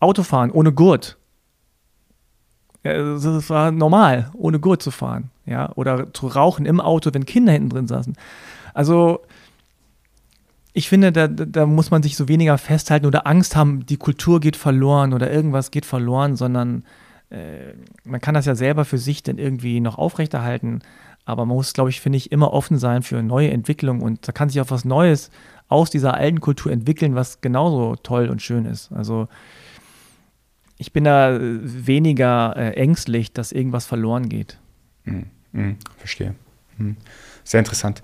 Autofahren 0.00 0.50
ohne 0.50 0.72
Gurt. 0.72 1.18
Es 2.84 3.48
war 3.50 3.70
normal, 3.70 4.30
ohne 4.34 4.58
Gurt 4.58 4.82
zu 4.82 4.90
fahren. 4.90 5.30
Ja? 5.46 5.72
Oder 5.76 6.12
zu 6.12 6.26
rauchen 6.26 6.66
im 6.66 6.80
Auto, 6.80 7.10
wenn 7.12 7.26
Kinder 7.26 7.52
hinten 7.52 7.70
drin 7.70 7.86
saßen. 7.86 8.16
Also 8.74 9.20
ich 10.72 10.88
finde, 10.88 11.12
da, 11.12 11.28
da 11.28 11.66
muss 11.66 11.90
man 11.90 12.02
sich 12.02 12.16
so 12.16 12.28
weniger 12.28 12.56
festhalten 12.56 13.06
oder 13.06 13.26
Angst 13.26 13.56
haben, 13.56 13.84
die 13.84 13.98
Kultur 13.98 14.40
geht 14.40 14.56
verloren 14.56 15.12
oder 15.12 15.30
irgendwas 15.30 15.70
geht 15.70 15.84
verloren, 15.84 16.36
sondern 16.36 16.84
äh, 17.30 17.74
man 18.04 18.20
kann 18.20 18.34
das 18.34 18.46
ja 18.46 18.54
selber 18.54 18.84
für 18.84 18.98
sich 18.98 19.22
dann 19.22 19.38
irgendwie 19.38 19.80
noch 19.80 19.98
aufrechterhalten. 19.98 20.80
Aber 21.24 21.44
man 21.46 21.56
muss, 21.56 21.72
glaube 21.72 21.90
ich, 21.90 22.00
finde 22.00 22.16
ich, 22.16 22.32
immer 22.32 22.52
offen 22.52 22.78
sein 22.78 23.02
für 23.02 23.22
neue 23.22 23.50
Entwicklungen 23.50 24.02
und 24.02 24.26
da 24.26 24.32
kann 24.32 24.48
sich 24.48 24.60
auch 24.60 24.70
was 24.70 24.84
Neues 24.84 25.30
aus 25.68 25.90
dieser 25.90 26.14
alten 26.14 26.40
Kultur 26.40 26.72
entwickeln, 26.72 27.14
was 27.14 27.40
genauso 27.40 27.96
toll 27.96 28.28
und 28.28 28.42
schön 28.42 28.64
ist. 28.64 28.92
Also 28.92 29.28
ich 30.78 30.92
bin 30.92 31.04
da 31.04 31.38
weniger 31.40 32.56
äh, 32.56 32.72
ängstlich, 32.72 33.32
dass 33.32 33.52
irgendwas 33.52 33.86
verloren 33.86 34.28
geht. 34.28 34.58
Mhm. 35.04 35.26
Mhm. 35.52 35.76
Verstehe. 35.96 36.34
Mhm. 36.76 36.96
Sehr 37.44 37.60
interessant. 37.60 38.02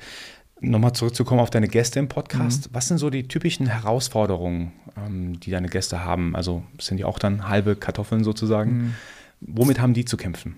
Nochmal 0.60 0.92
zurückzukommen 0.92 1.40
auf 1.40 1.50
deine 1.50 1.68
Gäste 1.68 1.98
im 2.00 2.08
Podcast. 2.08 2.68
Mhm. 2.68 2.74
Was 2.74 2.88
sind 2.88 2.98
so 2.98 3.10
die 3.10 3.28
typischen 3.28 3.66
Herausforderungen, 3.66 4.72
ähm, 4.96 5.38
die 5.40 5.50
deine 5.50 5.68
Gäste 5.68 6.04
haben? 6.04 6.34
Also 6.34 6.62
sind 6.80 6.96
die 6.96 7.04
auch 7.04 7.18
dann 7.18 7.48
halbe 7.48 7.76
Kartoffeln 7.76 8.24
sozusagen? 8.24 8.72
Mhm. 8.72 8.94
Womit 9.40 9.80
haben 9.80 9.94
die 9.94 10.04
zu 10.04 10.16
kämpfen? 10.16 10.56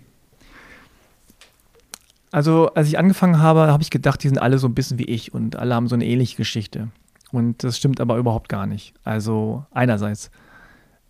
Also, 2.33 2.69
als 2.75 2.87
ich 2.87 2.99
angefangen 2.99 3.41
habe, 3.41 3.61
habe 3.61 3.83
ich 3.83 3.91
gedacht, 3.91 4.23
die 4.23 4.29
sind 4.29 4.39
alle 4.39 4.59
so 4.59 4.69
ein 4.69 4.75
bisschen 4.75 4.99
wie 4.99 5.05
ich 5.05 5.35
und 5.35 5.57
alle 5.57 5.75
haben 5.75 5.89
so 5.89 5.97
eine 5.97 6.07
ähnliche 6.07 6.37
Geschichte. 6.37 6.89
Und 7.33 7.65
das 7.65 7.77
stimmt 7.77 8.01
aber 8.01 8.17
überhaupt 8.19 8.49
gar 8.49 8.67
nicht. 8.67 8.95
Also, 9.03 9.67
einerseits, 9.73 10.31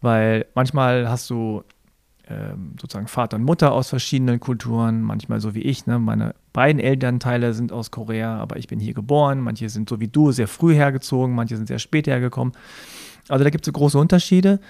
weil 0.00 0.46
manchmal 0.54 1.08
hast 1.08 1.28
du 1.28 1.62
sozusagen 2.80 3.08
Vater 3.08 3.36
und 3.36 3.44
Mutter 3.44 3.72
aus 3.72 3.88
verschiedenen 3.88 4.40
Kulturen, 4.40 5.02
manchmal 5.02 5.40
so 5.40 5.54
wie 5.54 5.62
ich. 5.62 5.86
Ne? 5.86 5.98
Meine 5.98 6.34
beiden 6.52 6.80
Elternteile 6.80 7.54
sind 7.54 7.72
aus 7.72 7.90
Korea, 7.90 8.38
aber 8.38 8.56
ich 8.56 8.68
bin 8.68 8.80
hier 8.80 8.94
geboren. 8.94 9.40
Manche 9.40 9.68
sind 9.68 9.88
so 9.88 10.00
wie 10.00 10.08
du 10.08 10.32
sehr 10.32 10.48
früh 10.48 10.74
hergezogen, 10.74 11.34
manche 11.34 11.56
sind 11.56 11.66
sehr 11.66 11.78
spät 11.78 12.06
hergekommen. 12.06 12.54
Also 13.28 13.44
da 13.44 13.50
gibt 13.50 13.64
es 13.64 13.66
so 13.66 13.72
große 13.72 13.98
Unterschiede. 13.98 14.60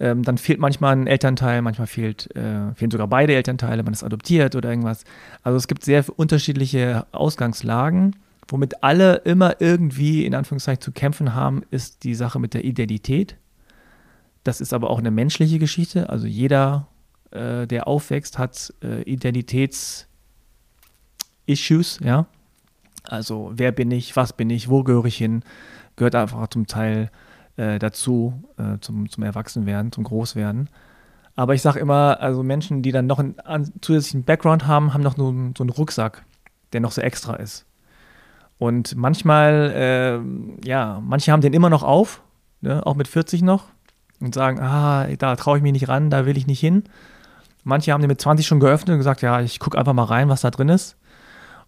Ähm, 0.00 0.22
dann 0.22 0.38
fehlt 0.38 0.60
manchmal 0.60 0.94
ein 0.94 1.06
Elternteil, 1.06 1.60
manchmal 1.62 1.86
fehlt, 1.88 2.34
äh, 2.36 2.72
fehlen 2.74 2.90
sogar 2.90 3.08
beide 3.08 3.34
Elternteile, 3.34 3.82
man 3.82 3.92
ist 3.92 4.04
adoptiert 4.04 4.54
oder 4.54 4.70
irgendwas. 4.70 5.04
Also 5.42 5.56
es 5.56 5.66
gibt 5.66 5.84
sehr 5.84 6.04
unterschiedliche 6.16 7.06
Ausgangslagen. 7.12 8.16
Womit 8.46 8.82
alle 8.82 9.16
immer 9.24 9.60
irgendwie 9.60 10.24
in 10.24 10.34
Anführungszeichen 10.34 10.80
zu 10.80 10.92
kämpfen 10.92 11.34
haben, 11.34 11.62
ist 11.70 12.04
die 12.04 12.14
Sache 12.14 12.38
mit 12.38 12.54
der 12.54 12.64
Identität. 12.64 13.36
Das 14.44 14.60
ist 14.60 14.72
aber 14.72 14.88
auch 14.88 14.98
eine 14.98 15.10
menschliche 15.10 15.58
Geschichte. 15.58 16.08
Also 16.08 16.26
jeder 16.26 16.86
äh, 17.30 17.66
der 17.66 17.88
aufwächst, 17.88 18.38
hat 18.38 18.72
äh, 18.82 19.02
Identitäts-Issues, 19.02 22.00
ja. 22.02 22.26
Also 23.04 23.52
wer 23.54 23.72
bin 23.72 23.90
ich, 23.90 24.16
was 24.16 24.34
bin 24.34 24.50
ich, 24.50 24.68
wo 24.68 24.82
gehöre 24.82 25.06
ich 25.06 25.16
hin, 25.16 25.42
gehört 25.96 26.14
einfach 26.14 26.48
zum 26.48 26.66
Teil 26.66 27.10
äh, 27.56 27.78
dazu, 27.78 28.44
äh, 28.58 28.78
zum, 28.80 29.08
zum 29.08 29.24
Erwachsenwerden, 29.24 29.92
zum 29.92 30.04
Großwerden. 30.04 30.68
Aber 31.36 31.54
ich 31.54 31.62
sage 31.62 31.78
immer, 31.78 32.20
also 32.20 32.42
Menschen, 32.42 32.82
die 32.82 32.92
dann 32.92 33.06
noch 33.06 33.18
einen, 33.18 33.40
einen 33.40 33.72
zusätzlichen 33.80 34.24
Background 34.24 34.66
haben, 34.66 34.92
haben 34.92 35.02
noch 35.02 35.16
so 35.16 35.32
so 35.56 35.62
einen 35.62 35.70
Rucksack, 35.70 36.26
der 36.72 36.80
noch 36.80 36.92
so 36.92 37.00
extra 37.00 37.36
ist. 37.36 37.64
Und 38.58 38.96
manchmal, 38.96 39.72
äh, 39.74 40.68
ja, 40.68 41.00
manche 41.02 41.32
haben 41.32 41.40
den 41.40 41.52
immer 41.52 41.70
noch 41.70 41.84
auf, 41.84 42.22
ne, 42.60 42.84
auch 42.84 42.96
mit 42.96 43.06
40 43.06 43.42
noch, 43.42 43.66
und 44.20 44.34
sagen, 44.34 44.60
ah, 44.60 45.06
da 45.16 45.36
traue 45.36 45.58
ich 45.58 45.62
mich 45.62 45.72
nicht 45.72 45.88
ran, 45.88 46.10
da 46.10 46.26
will 46.26 46.36
ich 46.36 46.46
nicht 46.46 46.60
hin. 46.60 46.84
Manche 47.64 47.92
haben 47.92 48.00
den 48.00 48.08
mit 48.08 48.20
20 48.20 48.46
schon 48.46 48.60
geöffnet 48.60 48.94
und 48.94 48.98
gesagt, 48.98 49.22
ja, 49.22 49.40
ich 49.40 49.58
gucke 49.58 49.78
einfach 49.78 49.92
mal 49.92 50.04
rein, 50.04 50.28
was 50.28 50.40
da 50.40 50.50
drin 50.50 50.68
ist. 50.68 50.96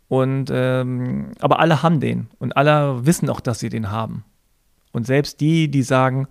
Und 0.09 0.51
ähm, 0.53 1.33
aber 1.41 1.61
alle 1.61 1.83
haben 1.83 2.01
den 2.01 2.29
und 2.39 2.57
alle 2.57 3.07
wissen 3.07 3.31
auch, 3.31 3.41
dass 3.41 3.61
sie 3.61 3.69
den 3.69 3.91
haben. 3.91 4.25
Und 4.93 5.07
selbst 5.07 5.41
die, 5.41 5.71
die 5.71 5.83
sagen, 5.83 6.27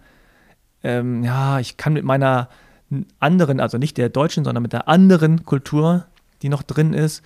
ähm, 0.83 1.23
ja, 1.23 1.59
ich 1.59 1.77
kann 1.77 1.93
mit 1.93 2.03
meiner 2.03 2.49
anderen, 3.19 3.59
also 3.59 3.77
nicht 3.77 3.97
der 3.97 4.09
deutschen, 4.09 4.43
sondern 4.43 4.63
mit 4.63 4.73
der 4.73 4.87
anderen 4.87 5.45
Kultur, 5.45 6.05
die 6.41 6.49
noch 6.49 6.63
drin 6.63 6.93
ist, 6.93 7.23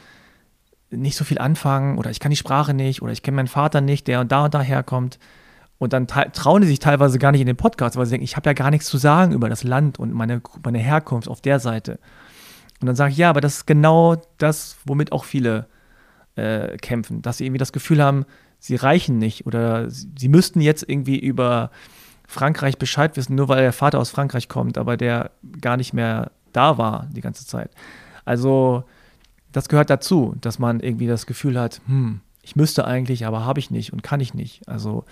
nicht 0.91 1.17
so 1.17 1.24
viel 1.24 1.39
anfangen 1.39 1.98
oder 1.98 2.12
ich 2.12 2.19
kann 2.19 2.30
die 2.30 2.36
Sprache 2.36 2.74
nicht 2.74 3.02
oder 3.02 3.12
ich 3.12 3.24
kenne 3.24 3.36
meinen 3.36 3.48
Vater 3.48 3.82
nicht, 3.82 4.08
der 4.08 4.19
und 4.19 4.32
da 4.32 4.46
und 4.46 4.54
da 4.54 4.62
herkommt. 4.62 5.19
Und 5.80 5.91
dann 5.91 6.08
trauen 6.08 6.62
die 6.62 6.67
sich 6.67 6.80
teilweise 6.80 7.19
gar 7.19 7.32
nicht 7.32 7.41
in 7.41 7.48
den 7.48 7.58
Podcast, 7.58 7.98
weil 7.98 8.06
sie 8.06 8.12
denken, 8.12 8.24
ich 8.24 8.38
habe 8.38 8.50
ja 8.50 8.54
gar 8.54 8.69
nichts 8.69 8.86
zu 8.88 8.98
sagen 8.98 9.34
über 9.34 9.50
das 9.50 9.63
Land 9.63 10.00
und 10.00 10.13
meine, 10.13 10.41
meine 10.63 10.78
Herkunft 10.78 11.28
auf 11.28 11.41
der 11.41 11.60
Seite. 11.60 12.00
Und 12.84 12.88
dann 12.88 12.98
sage 12.98 13.13
ich, 13.13 13.17
ja, 13.17 13.30
aber 13.30 13.39
das 13.39 13.60
ist 13.60 13.65
genau 13.65 14.17
das, 14.39 14.76
womit 14.84 15.13
auch 15.13 15.24
viele 15.24 15.67
äh, 16.36 16.76
kämpfen, 16.80 17.22
dass 17.22 17.38
sie 17.38 17.46
irgendwie 17.46 17.60
das 17.60 17.72
Gefühl 17.72 18.04
haben, 18.04 18.26
sie 18.60 18.76
reichen 18.76 19.19
nicht 19.19 19.48
oder 19.48 19.89
sie, 19.89 20.12
sie 20.19 20.28
müssten 20.28 20.60
jetzt 20.60 20.84
irgendwie 20.86 21.17
über 21.17 21.72
Frankreich 22.28 22.78
Bescheid 22.78 23.15
wissen, 23.15 23.36
nur 23.36 23.48
weil 23.48 23.62
der 23.62 23.72
Vater 23.72 24.00
aus 24.00 24.10
Frankreich 24.10 24.50
kommt, 24.50 24.78
aber 24.78 24.98
der 24.98 25.32
gar 25.62 25.78
nicht 25.78 25.93
mehr 25.93 26.32
da 26.52 26.78
war 26.78 27.08
die 27.13 27.22
ganze 27.22 27.48
Zeit. 27.48 27.72
Also 28.26 28.84
das 29.54 29.69
gehört 29.69 29.89
dazu, 29.89 30.36
dass 30.41 30.60
man 30.60 30.82
irgendwie 30.82 31.08
das 31.08 31.26
Gefühl 31.26 31.58
hat, 31.58 31.80
hm, 31.86 32.19
ich 32.41 32.58
müsste 32.58 32.84
eigentlich, 32.84 33.26
aber 33.26 33.46
habe 33.46 33.62
ich 33.62 33.72
nicht 33.72 33.93
und 33.93 34.04
kann 34.04 34.19
ich 34.19 34.34
nicht. 34.34 34.67
Also 34.67 35.06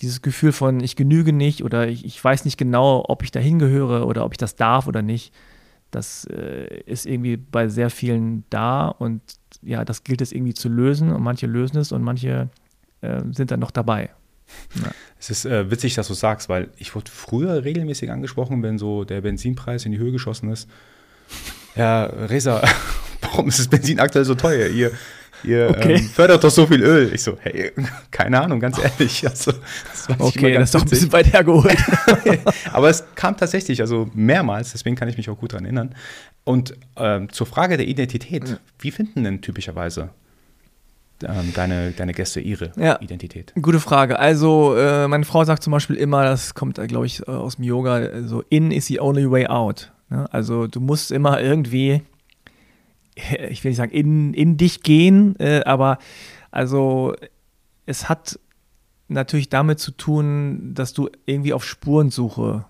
dieses 0.00 0.22
Gefühl 0.22 0.52
von 0.52 0.78
ich 0.78 0.94
genüge 0.94 1.32
nicht 1.32 1.64
oder 1.64 1.88
ich, 1.88 2.04
ich 2.04 2.22
weiß 2.22 2.44
nicht 2.44 2.56
genau, 2.56 3.04
ob 3.08 3.24
ich 3.24 3.32
dahin 3.32 3.58
gehöre 3.58 4.06
oder 4.06 4.24
ob 4.24 4.30
ich 4.30 4.38
das 4.38 4.54
darf 4.54 4.86
oder 4.86 5.02
nicht, 5.02 5.34
das 5.90 6.24
äh, 6.26 6.82
ist 6.86 7.06
irgendwie 7.06 7.36
bei 7.36 7.68
sehr 7.68 7.90
vielen 7.90 8.44
da 8.50 8.88
und 8.88 9.20
ja, 9.62 9.84
das 9.84 10.04
gilt 10.04 10.20
es 10.20 10.32
irgendwie 10.32 10.54
zu 10.54 10.68
lösen 10.68 11.12
und 11.12 11.22
manche 11.22 11.46
lösen 11.46 11.78
es 11.78 11.92
und 11.92 12.02
manche 12.02 12.48
äh, 13.00 13.22
sind 13.32 13.50
dann 13.50 13.60
noch 13.60 13.70
dabei. 13.70 14.10
Ja. 14.82 14.90
Es 15.18 15.30
ist 15.30 15.44
äh, 15.44 15.70
witzig, 15.70 15.94
dass 15.94 16.08
du 16.08 16.14
sagst, 16.14 16.48
weil 16.48 16.70
ich 16.76 16.94
wurde 16.94 17.10
früher 17.10 17.64
regelmäßig 17.64 18.10
angesprochen, 18.10 18.62
wenn 18.62 18.78
so 18.78 19.04
der 19.04 19.20
Benzinpreis 19.20 19.84
in 19.84 19.92
die 19.92 19.98
Höhe 19.98 20.12
geschossen 20.12 20.50
ist. 20.50 20.68
Ja, 21.76 22.04
Reza, 22.04 22.62
warum 23.20 23.48
ist 23.48 23.58
das 23.58 23.68
Benzin 23.68 24.00
aktuell 24.00 24.24
so 24.24 24.34
teuer? 24.34 24.68
Ihr 24.68 24.92
ihr 25.44 25.70
okay. 25.70 25.94
ähm, 25.94 26.02
fördert 26.02 26.42
doch 26.42 26.50
so 26.50 26.66
viel 26.66 26.82
Öl. 26.82 27.12
Ich 27.14 27.22
so, 27.22 27.36
hey, 27.40 27.72
keine 28.10 28.40
Ahnung, 28.40 28.60
ganz 28.60 28.78
ehrlich. 28.78 29.24
Also, 29.30 29.52
das 30.08 30.20
okay, 30.20 30.54
das 30.54 30.64
ist 30.64 30.74
doch 30.74 30.82
ein 30.82 30.88
bisschen 30.88 31.12
weit 31.12 31.32
hergeholt. 31.32 31.76
Aber 32.72 32.90
es 32.90 33.04
kam 33.14 33.36
tatsächlich, 33.36 33.80
also 33.80 34.10
mehrmals, 34.14 34.72
deswegen 34.72 34.96
kann 34.96 35.08
ich 35.08 35.16
mich 35.16 35.30
auch 35.30 35.38
gut 35.38 35.52
daran 35.52 35.64
erinnern. 35.64 35.94
Und 36.44 36.74
ähm, 36.96 37.30
zur 37.30 37.46
Frage 37.46 37.76
der 37.76 37.86
Identität, 37.86 38.48
ja. 38.48 38.56
wie 38.78 38.90
finden 38.90 39.24
denn 39.24 39.40
typischerweise 39.40 40.10
ähm, 41.22 41.52
deine, 41.54 41.92
deine 41.92 42.12
Gäste 42.12 42.40
ihre 42.40 42.72
ja, 42.76 43.00
Identität? 43.00 43.52
Gute 43.60 43.80
Frage. 43.80 44.18
Also, 44.18 44.76
äh, 44.76 45.06
meine 45.06 45.24
Frau 45.24 45.44
sagt 45.44 45.62
zum 45.62 45.72
Beispiel 45.72 45.96
immer, 45.96 46.24
das 46.24 46.54
kommt, 46.54 46.78
äh, 46.78 46.86
glaube 46.86 47.06
ich, 47.06 47.26
aus 47.28 47.56
dem 47.56 47.64
Yoga, 47.64 48.22
so 48.26 48.42
in 48.48 48.70
is 48.70 48.86
the 48.86 49.00
only 49.00 49.30
way 49.30 49.46
out. 49.46 49.92
Ne? 50.08 50.26
Also, 50.32 50.66
du 50.66 50.80
musst 50.80 51.12
immer 51.12 51.40
irgendwie 51.40 52.02
ich 53.48 53.64
will 53.64 53.70
nicht 53.70 53.78
sagen, 53.78 53.92
in, 53.92 54.34
in 54.34 54.56
dich 54.56 54.82
gehen, 54.82 55.36
äh, 55.38 55.62
aber 55.64 55.98
also 56.50 57.14
es 57.86 58.08
hat 58.08 58.38
natürlich 59.08 59.48
damit 59.48 59.78
zu 59.80 59.90
tun, 59.90 60.72
dass 60.74 60.92
du 60.92 61.08
irgendwie 61.26 61.52
auf 61.52 61.64
Spurensuche 61.64 62.64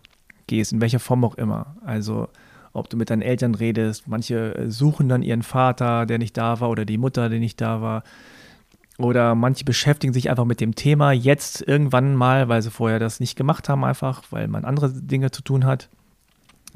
gehst, 0.46 0.72
in 0.72 0.81
welcher 0.81 0.98
Form 0.98 1.24
auch 1.24 1.37
immer. 1.37 1.76
Also 1.85 2.29
ob 2.72 2.88
du 2.88 2.96
mit 2.96 3.11
deinen 3.11 3.22
Eltern 3.22 3.55
redest, 3.55 4.09
manche 4.09 4.55
äh, 4.55 4.70
suchen 4.70 5.09
dann 5.09 5.22
ihren 5.22 5.42
Vater, 5.42 6.07
der 6.07 6.18
nicht 6.18 6.37
da 6.37 6.61
war, 6.61 6.70
oder 6.70 6.85
die 6.85 6.98
Mutter, 6.98 7.29
die 7.29 7.40
nicht 7.40 7.61
da 7.61 7.83
war. 7.83 8.03
Oder 8.98 9.35
manche 9.35 9.64
beschäftigen 9.64 10.12
sich 10.12 10.29
einfach 10.29 10.44
mit 10.44 10.61
dem 10.61 10.74
Thema 10.74 11.12
jetzt 11.12 11.66
irgendwann 11.66 12.14
mal, 12.14 12.48
weil 12.48 12.61
sie 12.61 12.70
vorher 12.70 12.98
das 12.98 13.18
nicht 13.18 13.35
gemacht 13.35 13.68
haben, 13.68 13.85
einfach, 13.85 14.22
weil 14.31 14.46
man 14.46 14.64
andere 14.64 14.92
Dinge 14.92 15.31
zu 15.31 15.42
tun 15.42 15.64
hat. 15.64 15.88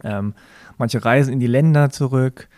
Ähm, 0.02 0.34
manche 0.78 1.04
reisen 1.04 1.32
in 1.32 1.40
die 1.40 1.46
Länder 1.46 1.90
zurück. 1.90 2.48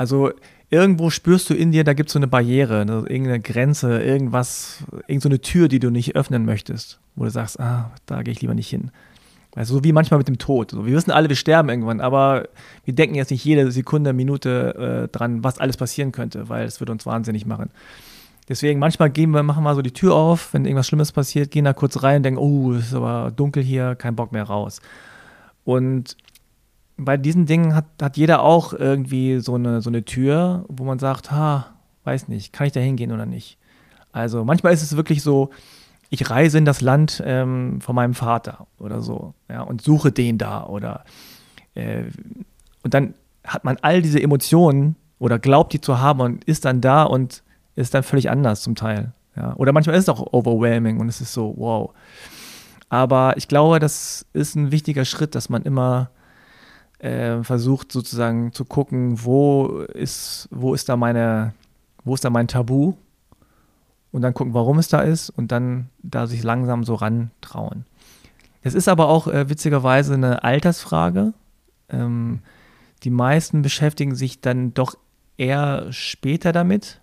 Also 0.00 0.30
irgendwo 0.70 1.10
spürst 1.10 1.50
du 1.50 1.54
in 1.54 1.72
dir, 1.72 1.84
da 1.84 1.92
gibt 1.92 2.08
es 2.08 2.14
so 2.14 2.18
eine 2.18 2.26
Barriere, 2.26 2.86
ne, 2.86 3.04
irgendeine 3.06 3.38
Grenze, 3.38 4.00
irgendwas, 4.00 4.82
irgendeine 5.06 5.34
so 5.34 5.42
Tür, 5.42 5.68
die 5.68 5.78
du 5.78 5.90
nicht 5.90 6.16
öffnen 6.16 6.46
möchtest, 6.46 7.00
wo 7.16 7.24
du 7.24 7.30
sagst, 7.30 7.60
ah, 7.60 7.90
da 8.06 8.22
gehe 8.22 8.32
ich 8.32 8.40
lieber 8.40 8.54
nicht 8.54 8.70
hin. 8.70 8.92
Also 9.54 9.74
so 9.74 9.84
wie 9.84 9.92
manchmal 9.92 10.16
mit 10.16 10.26
dem 10.26 10.38
Tod. 10.38 10.72
Wir 10.72 10.94
wissen 10.94 11.10
alle, 11.10 11.28
wir 11.28 11.36
sterben 11.36 11.68
irgendwann, 11.68 12.00
aber 12.00 12.48
wir 12.86 12.94
denken 12.94 13.14
jetzt 13.14 13.30
nicht 13.30 13.44
jede 13.44 13.70
Sekunde, 13.70 14.14
Minute 14.14 15.04
äh, 15.04 15.14
dran, 15.14 15.44
was 15.44 15.58
alles 15.58 15.76
passieren 15.76 16.12
könnte, 16.12 16.48
weil 16.48 16.64
es 16.64 16.80
würde 16.80 16.92
uns 16.92 17.04
wahnsinnig 17.04 17.44
machen. 17.44 17.68
Deswegen 18.48 18.80
manchmal 18.80 19.10
gehen 19.10 19.32
wir, 19.32 19.42
machen 19.42 19.64
wir 19.64 19.74
so 19.74 19.82
die 19.82 19.92
Tür 19.92 20.14
auf, 20.14 20.54
wenn 20.54 20.64
irgendwas 20.64 20.86
Schlimmes 20.86 21.12
passiert, 21.12 21.50
gehen 21.50 21.66
da 21.66 21.74
kurz 21.74 22.02
rein 22.02 22.16
und 22.16 22.22
denken, 22.22 22.40
oh, 22.40 22.72
es 22.72 22.86
ist 22.86 22.94
aber 22.94 23.32
dunkel 23.36 23.62
hier, 23.62 23.96
kein 23.96 24.16
Bock 24.16 24.32
mehr 24.32 24.44
raus. 24.44 24.80
Und 25.64 26.16
bei 27.04 27.16
diesen 27.16 27.46
Dingen 27.46 27.74
hat, 27.74 27.86
hat 28.00 28.16
jeder 28.16 28.42
auch 28.42 28.72
irgendwie 28.72 29.40
so 29.40 29.54
eine, 29.54 29.80
so 29.80 29.90
eine 29.90 30.04
Tür, 30.04 30.64
wo 30.68 30.84
man 30.84 30.98
sagt, 30.98 31.30
ha, 31.30 31.66
weiß 32.04 32.28
nicht, 32.28 32.52
kann 32.52 32.66
ich 32.66 32.72
da 32.72 32.80
hingehen 32.80 33.12
oder 33.12 33.26
nicht? 33.26 33.58
Also 34.12 34.44
manchmal 34.44 34.72
ist 34.72 34.82
es 34.82 34.96
wirklich 34.96 35.22
so, 35.22 35.50
ich 36.10 36.28
reise 36.30 36.58
in 36.58 36.64
das 36.64 36.80
Land 36.80 37.22
ähm, 37.24 37.80
von 37.80 37.94
meinem 37.94 38.14
Vater 38.14 38.66
oder 38.78 39.00
so, 39.00 39.34
ja, 39.48 39.62
und 39.62 39.82
suche 39.82 40.12
den 40.12 40.38
da 40.38 40.64
oder 40.64 41.04
äh, 41.74 42.04
und 42.82 42.94
dann 42.94 43.14
hat 43.44 43.64
man 43.64 43.76
all 43.82 44.02
diese 44.02 44.20
Emotionen 44.20 44.96
oder 45.18 45.38
glaubt 45.38 45.72
die 45.72 45.80
zu 45.80 46.00
haben 46.00 46.20
und 46.20 46.44
ist 46.44 46.64
dann 46.64 46.80
da 46.80 47.04
und 47.04 47.42
ist 47.76 47.94
dann 47.94 48.02
völlig 48.02 48.30
anders 48.30 48.62
zum 48.62 48.74
Teil. 48.74 49.12
Ja. 49.36 49.54
Oder 49.56 49.72
manchmal 49.72 49.96
ist 49.96 50.04
es 50.04 50.08
auch 50.08 50.32
overwhelming 50.32 50.98
und 50.98 51.08
es 51.08 51.20
ist 51.20 51.32
so, 51.32 51.54
wow. 51.56 51.92
Aber 52.88 53.36
ich 53.36 53.46
glaube, 53.46 53.78
das 53.78 54.26
ist 54.32 54.56
ein 54.56 54.72
wichtiger 54.72 55.04
Schritt, 55.04 55.34
dass 55.34 55.48
man 55.48 55.62
immer 55.62 56.10
äh, 57.00 57.42
versucht 57.42 57.92
sozusagen 57.92 58.52
zu 58.52 58.64
gucken, 58.64 59.24
wo 59.24 59.80
ist, 59.94 60.48
wo 60.50 60.74
ist 60.74 60.88
da 60.88 60.96
meine, 60.96 61.54
wo 62.04 62.14
ist 62.14 62.24
da 62.24 62.30
mein 62.30 62.48
Tabu 62.48 62.94
und 64.12 64.22
dann 64.22 64.34
gucken, 64.34 64.54
warum 64.54 64.78
es 64.78 64.88
da 64.88 65.00
ist 65.00 65.30
und 65.30 65.52
dann 65.52 65.88
da 66.02 66.26
sich 66.26 66.42
langsam 66.42 66.84
so 66.84 66.94
rantrauen. 66.94 67.86
Es 68.62 68.74
ist 68.74 68.88
aber 68.88 69.08
auch 69.08 69.26
äh, 69.28 69.48
witzigerweise 69.48 70.14
eine 70.14 70.44
Altersfrage. 70.44 71.32
Ähm, 71.88 72.40
die 73.02 73.10
meisten 73.10 73.62
beschäftigen 73.62 74.14
sich 74.14 74.40
dann 74.40 74.74
doch 74.74 74.94
eher 75.38 75.90
später 75.92 76.52
damit. 76.52 77.00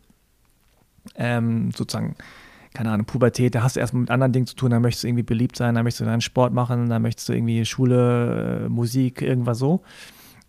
Ähm, 1.16 1.72
sozusagen, 1.72 2.16
keine 2.78 2.92
Ahnung, 2.92 3.08
Pubertät, 3.08 3.56
da 3.56 3.64
hast 3.64 3.76
du 3.76 3.80
erstmal 3.80 4.02
mit 4.02 4.12
anderen 4.12 4.34
Dingen 4.34 4.46
zu 4.46 4.56
tun, 4.56 4.70
da 4.70 4.80
möchtest 4.80 5.04
du 5.04 5.08
irgendwie 5.08 5.24
beliebt 5.24 5.56
sein, 5.56 5.74
da 5.74 5.82
möchtest 5.82 6.02
du 6.02 6.06
deinen 6.06 6.22
Sport 6.22 6.54
machen, 6.54 6.90
da 6.90 7.00
möchtest 7.00 7.28
du 7.28 7.34
irgendwie 7.34 7.66
Schule, 7.66 8.66
äh, 8.66 8.70
Musik, 8.70 9.24
irgendwas 9.24 9.58
so. 9.58 9.82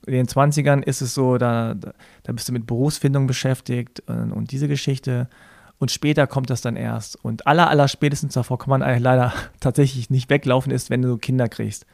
In 0.06 0.12
den 0.12 0.26
20ern 0.26 0.82
ist 0.82 1.00
es 1.00 1.14
so, 1.14 1.38
da, 1.38 1.74
da 1.74 2.32
bist 2.32 2.46
du 2.46 2.52
mit 2.52 2.66
Berufsfindung 2.66 3.26
beschäftigt 3.26 4.00
und, 4.06 4.32
und 4.32 4.52
diese 4.52 4.68
Geschichte. 4.68 5.30
Und 5.78 5.90
später 5.90 6.26
kommt 6.26 6.50
das 6.50 6.60
dann 6.60 6.76
erst. 6.76 7.16
Und 7.24 7.46
aller, 7.46 7.70
aller 7.70 7.88
spätestens 7.88 8.34
davor 8.34 8.58
kann 8.58 8.68
man 8.68 8.82
eigentlich 8.82 9.02
leider 9.02 9.32
tatsächlich 9.60 10.10
nicht 10.10 10.28
weglaufen, 10.28 10.70
ist, 10.70 10.90
wenn 10.90 11.00
du 11.00 11.16
Kinder 11.16 11.48
kriegst. 11.48 11.86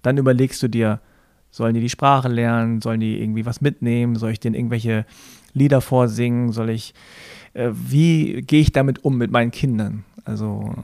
Dann 0.00 0.16
überlegst 0.16 0.62
du 0.62 0.68
dir, 0.68 1.00
sollen 1.50 1.74
die 1.74 1.82
die 1.82 1.90
Sprache 1.90 2.28
lernen? 2.28 2.80
Sollen 2.80 3.00
die 3.00 3.20
irgendwie 3.20 3.44
was 3.44 3.60
mitnehmen? 3.60 4.16
Soll 4.16 4.30
ich 4.30 4.40
denen 4.40 4.54
irgendwelche 4.54 5.04
Lieder 5.52 5.82
vorsingen? 5.82 6.52
Soll 6.52 6.70
ich, 6.70 6.94
wie 7.54 8.42
gehe 8.42 8.60
ich 8.60 8.72
damit 8.72 9.04
um 9.04 9.16
mit 9.16 9.30
meinen 9.30 9.50
Kindern? 9.50 10.04
Also 10.24 10.74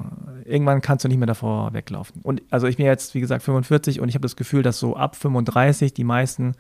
irgendwann 0.45 0.83
kannst 0.83 1.05
du 1.05 1.09
nicht 1.09 1.19
mehr 1.19 1.27
davor 1.27 1.73
weglaufen. 1.73 2.21
Und 2.23 2.43
also 2.51 2.67
ich 2.67 2.77
bin 2.77 2.87
jetzt, 2.87 3.15
wie 3.15 3.21
gesagt, 3.21 3.43
45 3.43 4.01
und 4.01 4.09
ich 4.09 4.15
habe 4.15 4.23
das 4.23 4.37
Gefühl, 4.37 4.63
dass 4.63 4.79
so 4.79 4.97
ab 4.97 5.17
35 5.17 5.95
die 5.95 6.05
meisten, 6.05 6.55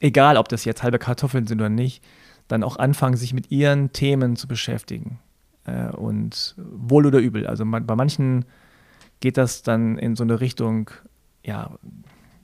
egal 0.00 0.36
ob 0.36 0.48
das 0.48 0.64
jetzt 0.64 0.82
halbe 0.82 0.98
Kartoffeln 0.98 1.46
sind 1.46 1.60
oder 1.60 1.68
nicht, 1.68 2.02
dann 2.48 2.64
auch 2.64 2.76
anfangen, 2.76 3.16
sich 3.16 3.34
mit 3.34 3.50
ihren 3.50 3.92
Themen 3.92 4.36
zu 4.36 4.48
beschäftigen. 4.48 5.18
Äh, 5.64 5.90
und 5.90 6.54
wohl 6.58 7.06
oder 7.06 7.18
übel. 7.18 7.46
Also 7.46 7.64
bei 7.64 7.96
manchen 7.96 8.44
geht 9.20 9.36
das 9.36 9.62
dann 9.62 9.98
in 9.98 10.16
so 10.16 10.24
eine 10.24 10.40
Richtung, 10.40 10.90
ja, 11.44 11.70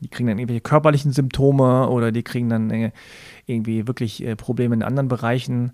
die 0.01 0.09
kriegen 0.09 0.29
dann 0.29 0.38
irgendwelche 0.38 0.61
körperlichen 0.61 1.12
Symptome 1.12 1.88
oder 1.88 2.12
die 2.12 2.22
kriegen 2.22 2.48
dann 2.48 2.70
äh, 2.70 2.92
irgendwie 3.46 3.88
wirklich 3.88 4.24
äh, 4.24 4.37
Probleme 4.37 4.77
in 4.77 4.83
anderen 4.85 5.09
Bereichen. 5.09 5.72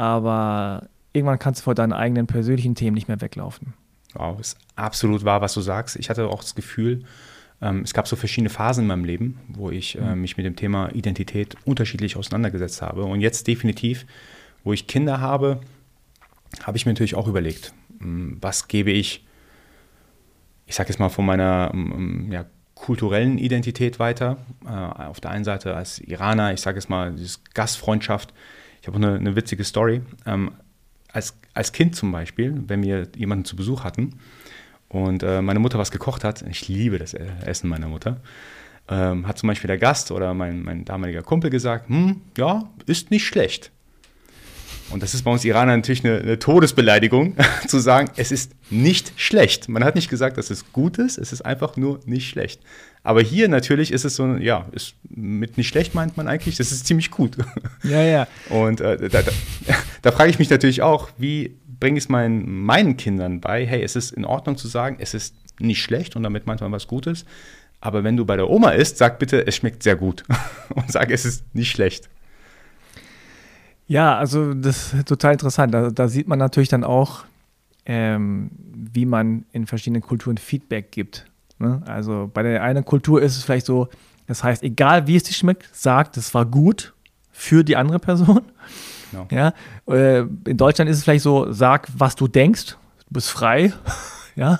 Aber 0.00 0.88
irgendwann 1.12 1.38
kannst 1.38 1.60
du 1.60 1.64
vor 1.64 1.74
deinen 1.74 1.92
eigenen 1.92 2.26
persönlichen 2.26 2.74
Themen 2.74 2.94
nicht 2.94 3.06
mehr 3.06 3.20
weglaufen. 3.20 3.74
Wow, 4.14 4.40
ist 4.40 4.56
absolut 4.74 5.26
wahr, 5.26 5.42
was 5.42 5.52
du 5.52 5.60
sagst. 5.60 5.96
Ich 5.96 6.08
hatte 6.08 6.26
auch 6.28 6.40
das 6.40 6.54
Gefühl, 6.54 7.04
ähm, 7.60 7.82
es 7.82 7.92
gab 7.92 8.08
so 8.08 8.16
verschiedene 8.16 8.48
Phasen 8.48 8.84
in 8.84 8.88
meinem 8.88 9.04
Leben, 9.04 9.38
wo 9.48 9.70
ich 9.70 9.98
äh, 9.98 10.00
mhm. 10.00 10.22
mich 10.22 10.38
mit 10.38 10.46
dem 10.46 10.56
Thema 10.56 10.88
Identität 10.94 11.54
unterschiedlich 11.66 12.16
auseinandergesetzt 12.16 12.80
habe. 12.80 13.04
Und 13.04 13.20
jetzt 13.20 13.46
definitiv, 13.46 14.06
wo 14.64 14.72
ich 14.72 14.86
Kinder 14.86 15.20
habe, 15.20 15.60
habe 16.62 16.78
ich 16.78 16.86
mir 16.86 16.92
natürlich 16.92 17.14
auch 17.14 17.28
überlegt, 17.28 17.74
hm, 17.98 18.38
was 18.40 18.68
gebe 18.68 18.90
ich, 18.90 19.26
ich 20.64 20.76
sage 20.76 20.88
jetzt 20.88 20.98
mal, 20.98 21.10
von 21.10 21.26
meiner 21.26 21.72
hm, 21.74 21.92
hm, 21.92 22.32
ja, 22.32 22.46
kulturellen 22.74 23.36
Identität 23.36 23.98
weiter. 23.98 24.38
Äh, 24.64 24.70
auf 24.70 25.20
der 25.20 25.30
einen 25.30 25.44
Seite 25.44 25.76
als 25.76 25.98
Iraner, 25.98 26.54
ich 26.54 26.62
sage 26.62 26.78
jetzt 26.78 26.88
mal, 26.88 27.12
dieses 27.12 27.44
Gastfreundschaft. 27.52 28.32
Ich 28.80 28.86
habe 28.86 28.96
eine, 28.96 29.14
eine 29.14 29.36
witzige 29.36 29.64
Story. 29.64 30.02
Ähm, 30.26 30.52
als, 31.12 31.36
als 31.54 31.72
Kind 31.72 31.96
zum 31.96 32.12
Beispiel, 32.12 32.62
wenn 32.66 32.82
wir 32.82 33.08
jemanden 33.16 33.44
zu 33.44 33.56
Besuch 33.56 33.84
hatten, 33.84 34.18
und 34.88 35.22
äh, 35.22 35.40
meine 35.40 35.60
Mutter 35.60 35.78
was 35.78 35.92
gekocht 35.92 36.24
hat, 36.24 36.42
ich 36.42 36.66
liebe 36.66 36.98
das 36.98 37.14
Essen 37.14 37.70
meiner 37.70 37.86
Mutter, 37.86 38.20
ähm, 38.88 39.26
hat 39.26 39.38
zum 39.38 39.46
Beispiel 39.46 39.68
der 39.68 39.78
Gast 39.78 40.10
oder 40.10 40.34
mein, 40.34 40.62
mein 40.62 40.84
damaliger 40.84 41.22
Kumpel 41.22 41.48
gesagt, 41.48 41.88
hm, 41.88 42.20
ja, 42.36 42.68
ist 42.86 43.12
nicht 43.12 43.24
schlecht. 43.24 43.70
Und 44.90 45.04
das 45.04 45.14
ist 45.14 45.22
bei 45.22 45.30
uns 45.30 45.44
Iraner 45.44 45.76
natürlich 45.76 46.04
eine, 46.04 46.18
eine, 46.18 46.38
Todesbeleidigung, 46.40 47.36
zu 47.68 47.78
sagen, 47.78 48.10
es 48.16 48.32
ist 48.32 48.52
nicht 48.68 49.12
schlecht. 49.14 49.68
Man 49.68 49.84
hat 49.84 49.94
nicht 49.94 50.10
gesagt, 50.10 50.36
dass 50.36 50.50
es 50.50 50.72
gut 50.72 50.98
ist, 50.98 51.18
es 51.18 51.32
ist 51.32 51.42
einfach 51.42 51.76
nur 51.76 52.00
nicht 52.04 52.28
schlecht. 52.28 52.60
Aber 53.02 53.22
hier 53.22 53.48
natürlich 53.48 53.92
ist 53.92 54.04
es 54.04 54.16
so, 54.16 54.26
ja, 54.36 54.66
ist, 54.72 54.94
mit 55.08 55.56
nicht 55.56 55.68
schlecht 55.68 55.94
meint 55.94 56.16
man 56.16 56.28
eigentlich, 56.28 56.56
das 56.56 56.70
ist 56.70 56.86
ziemlich 56.86 57.10
gut. 57.10 57.36
Ja, 57.82 58.02
ja. 58.02 58.26
Und 58.50 58.80
äh, 58.80 59.08
da, 59.08 59.22
da, 59.22 59.32
da 60.02 60.12
frage 60.12 60.30
ich 60.30 60.38
mich 60.38 60.50
natürlich 60.50 60.82
auch, 60.82 61.08
wie 61.16 61.56
bringe 61.80 61.96
ich 61.96 62.04
es 62.04 62.08
meinen, 62.10 62.62
meinen 62.64 62.96
Kindern 62.96 63.40
bei, 63.40 63.66
hey, 63.66 63.82
es 63.82 63.96
ist 63.96 64.12
in 64.12 64.24
Ordnung 64.24 64.56
zu 64.58 64.68
sagen, 64.68 64.96
es 65.00 65.14
ist 65.14 65.34
nicht 65.58 65.82
schlecht 65.82 66.14
und 66.14 66.22
damit 66.22 66.46
meint 66.46 66.60
man 66.60 66.72
was 66.72 66.86
Gutes. 66.86 67.24
Aber 67.80 68.04
wenn 68.04 68.16
du 68.16 68.26
bei 68.26 68.36
der 68.36 68.50
Oma 68.50 68.70
isst, 68.70 68.98
sag 68.98 69.18
bitte, 69.18 69.46
es 69.46 69.56
schmeckt 69.56 69.82
sehr 69.82 69.96
gut. 69.96 70.24
und 70.74 70.92
sag, 70.92 71.10
es 71.10 71.24
ist 71.24 71.54
nicht 71.54 71.70
schlecht. 71.70 72.10
Ja, 73.86 74.16
also 74.16 74.54
das 74.54 74.92
ist 74.92 75.08
total 75.08 75.32
interessant. 75.32 75.72
Da, 75.72 75.90
da 75.90 76.08
sieht 76.08 76.28
man 76.28 76.38
natürlich 76.38 76.68
dann 76.68 76.84
auch, 76.84 77.24
ähm, 77.86 78.50
wie 78.72 79.06
man 79.06 79.46
in 79.52 79.66
verschiedenen 79.66 80.02
Kulturen 80.02 80.36
Feedback 80.36 80.92
gibt. 80.92 81.29
Ne? 81.60 81.82
Also 81.86 82.30
bei 82.32 82.42
der 82.42 82.62
einen 82.62 82.84
Kultur 82.84 83.22
ist 83.22 83.36
es 83.36 83.44
vielleicht 83.44 83.66
so, 83.66 83.88
das 84.26 84.42
heißt, 84.42 84.62
egal 84.62 85.06
wie 85.06 85.16
es 85.16 85.22
dir 85.22 85.34
schmeckt, 85.34 85.68
sagt, 85.72 86.16
es 86.16 86.32
war 86.34 86.46
gut 86.46 86.94
für 87.30 87.62
die 87.62 87.76
andere 87.76 87.98
Person. 87.98 88.42
Genau. 89.10 89.26
Ja, 89.30 89.52
äh, 89.88 90.20
in 90.20 90.56
Deutschland 90.56 90.90
ist 90.90 90.98
es 90.98 91.04
vielleicht 91.04 91.24
so, 91.24 91.52
sag, 91.52 91.88
was 91.96 92.14
du 92.14 92.28
denkst, 92.28 92.76
du 93.06 93.12
bist 93.12 93.30
frei. 93.30 93.72
ja. 94.36 94.58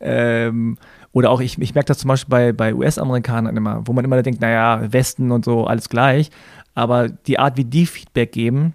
Ähm, 0.00 0.78
oder 1.12 1.30
auch, 1.30 1.40
ich, 1.40 1.58
ich 1.58 1.74
merke 1.74 1.88
das 1.88 1.98
zum 1.98 2.08
Beispiel 2.08 2.30
bei, 2.30 2.52
bei 2.52 2.74
US-Amerikanern 2.74 3.56
immer, 3.56 3.86
wo 3.86 3.92
man 3.92 4.04
immer 4.04 4.22
denkt, 4.22 4.40
naja, 4.40 4.92
Westen 4.92 5.30
und 5.30 5.44
so, 5.44 5.66
alles 5.66 5.88
gleich. 5.88 6.30
Aber 6.74 7.08
die 7.08 7.38
Art, 7.38 7.56
wie 7.56 7.64
die 7.64 7.86
Feedback 7.86 8.32
geben, 8.32 8.74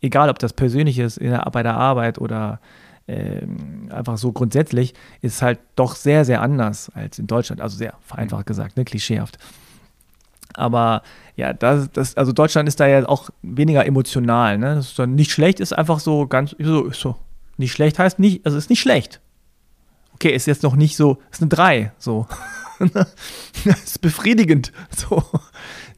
egal 0.00 0.30
ob 0.30 0.38
das 0.38 0.52
persönlich 0.52 0.98
ist, 0.98 1.20
der, 1.20 1.40
bei 1.52 1.62
der 1.62 1.74
Arbeit 1.74 2.18
oder 2.18 2.60
äh, 3.10 3.46
einfach 3.90 4.18
so 4.18 4.32
grundsätzlich, 4.32 4.94
ist 5.20 5.42
halt 5.42 5.58
doch 5.74 5.96
sehr, 5.96 6.24
sehr 6.24 6.42
anders 6.42 6.90
als 6.94 7.18
in 7.18 7.26
Deutschland. 7.26 7.60
Also 7.60 7.76
sehr 7.76 7.94
vereinfacht 8.02 8.46
gesagt, 8.46 8.76
ne, 8.76 8.84
klischeehaft. 8.84 9.38
Aber 10.54 11.02
ja, 11.36 11.52
das, 11.52 11.90
das, 11.92 12.16
also 12.16 12.32
Deutschland 12.32 12.68
ist 12.68 12.80
da 12.80 12.86
ja 12.86 13.08
auch 13.08 13.30
weniger 13.42 13.86
emotional. 13.86 14.58
Ne? 14.58 14.76
Das 14.76 14.88
ist 14.88 14.98
dann 14.98 15.14
nicht 15.14 15.30
schlecht, 15.30 15.60
ist 15.60 15.72
einfach 15.72 16.00
so 16.00 16.26
ganz 16.26 16.54
so, 16.58 16.90
so. 16.90 17.16
Nicht 17.56 17.72
schlecht 17.72 17.98
heißt 17.98 18.18
nicht, 18.18 18.46
also 18.46 18.56
ist 18.56 18.70
nicht 18.70 18.80
schlecht. 18.80 19.20
Okay, 20.14 20.30
ist 20.30 20.46
jetzt 20.46 20.62
noch 20.62 20.76
nicht 20.76 20.96
so, 20.96 21.18
ist 21.30 21.42
eine 21.42 21.48
3, 21.48 21.92
so. 21.98 22.26
ist 23.64 24.00
befriedigend. 24.00 24.72
So. 24.96 25.22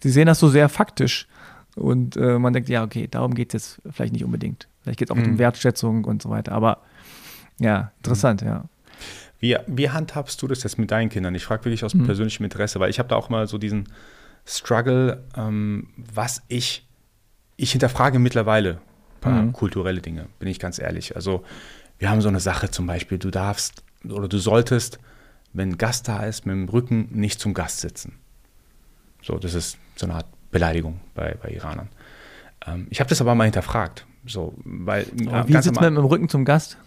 Sie 0.03 0.11
sehen 0.11 0.27
das 0.27 0.41
so 0.41 0.49
sehr 0.49 0.69
faktisch. 0.69 1.29
Und 1.77 2.17
äh, 2.17 2.39
man 2.39 2.53
denkt, 2.53 2.69
ja, 2.69 2.83
okay, 2.83 3.09
darum 3.11 3.35
geht 3.35 3.55
es 3.55 3.79
jetzt 3.81 3.95
vielleicht 3.95 4.13
nicht 4.13 4.25
unbedingt. 4.25 4.69
Vielleicht 4.83 4.99
geht 4.99 5.09
es 5.09 5.13
auch 5.13 5.17
mhm. 5.17 5.33
um 5.33 5.39
Wertschätzung 5.39 6.05
und 6.05 6.23
so 6.23 6.31
weiter. 6.31 6.53
Aber 6.53 6.79
ja, 7.63 7.93
interessant, 7.99 8.43
mhm. 8.43 8.49
ja. 8.49 8.65
Wie, 9.39 9.57
wie 9.67 9.91
handhabst 9.91 10.41
du 10.41 10.47
das 10.47 10.63
jetzt 10.63 10.79
mit 10.79 10.91
deinen 10.91 11.09
Kindern? 11.09 11.35
Ich 11.35 11.45
frage 11.45 11.65
wirklich 11.65 11.85
aus 11.85 11.95
mhm. 11.95 12.05
persönlichem 12.05 12.45
Interesse, 12.45 12.79
weil 12.79 12.91
ich 12.91 12.99
habe 12.99 13.09
da 13.09 13.17
auch 13.17 13.29
mal 13.29 13.49
so 13.49 13.59
diesen, 13.59 13.89
Struggle, 14.45 15.23
ähm, 15.37 15.89
was 15.97 16.43
ich, 16.49 16.87
ich 17.57 17.73
hinterfrage 17.73 18.19
mittlerweile 18.19 18.75
ein 18.75 19.21
paar 19.21 19.43
mhm. 19.43 19.53
kulturelle 19.53 20.01
Dinge, 20.01 20.27
bin 20.39 20.49
ich 20.49 20.59
ganz 20.59 20.79
ehrlich. 20.79 21.15
Also 21.17 21.45
wir 21.99 22.11
haben 22.11 22.21
so 22.21 22.29
eine 22.29 22.41
Sache 22.41 22.71
zum 22.71 22.87
Beispiel, 22.87 23.19
du 23.19 23.31
darfst 23.31 23.85
oder 24.09 24.29
du 24.29 24.39
solltest, 24.39 24.99
wenn 25.53 25.71
ein 25.71 25.79
Gast 25.79 26.09
da 26.09 26.25
ist, 26.25 26.47
mit 26.47 26.55
dem 26.55 26.69
Rücken 26.69 27.09
nicht 27.13 27.41
zum 27.41 27.55
Gast 27.55 27.81
sitzen. 27.81 28.15
So, 29.23 29.39
das 29.39 29.55
ist 29.55 29.79
so 29.95 30.07
eine 30.07 30.17
Art 30.17 30.27
Beleidigung 30.51 31.01
bei, 31.15 31.37
bei 31.41 31.51
Iranern. 31.51 31.89
Ähm, 32.67 32.89
ich 32.91 32.99
habe 32.99 33.09
das 33.09 33.21
aber 33.21 33.35
mal 33.35 33.45
hinterfragt. 33.45 34.07
So, 34.27 34.55
weil, 34.65 35.03
äh, 35.03 35.47
wie 35.47 35.53
sitzt 35.53 35.75
man 35.75 35.95
mit 35.95 36.03
dem 36.03 36.07
Rücken 36.07 36.29
zum 36.29 36.45
Gast? 36.45 36.79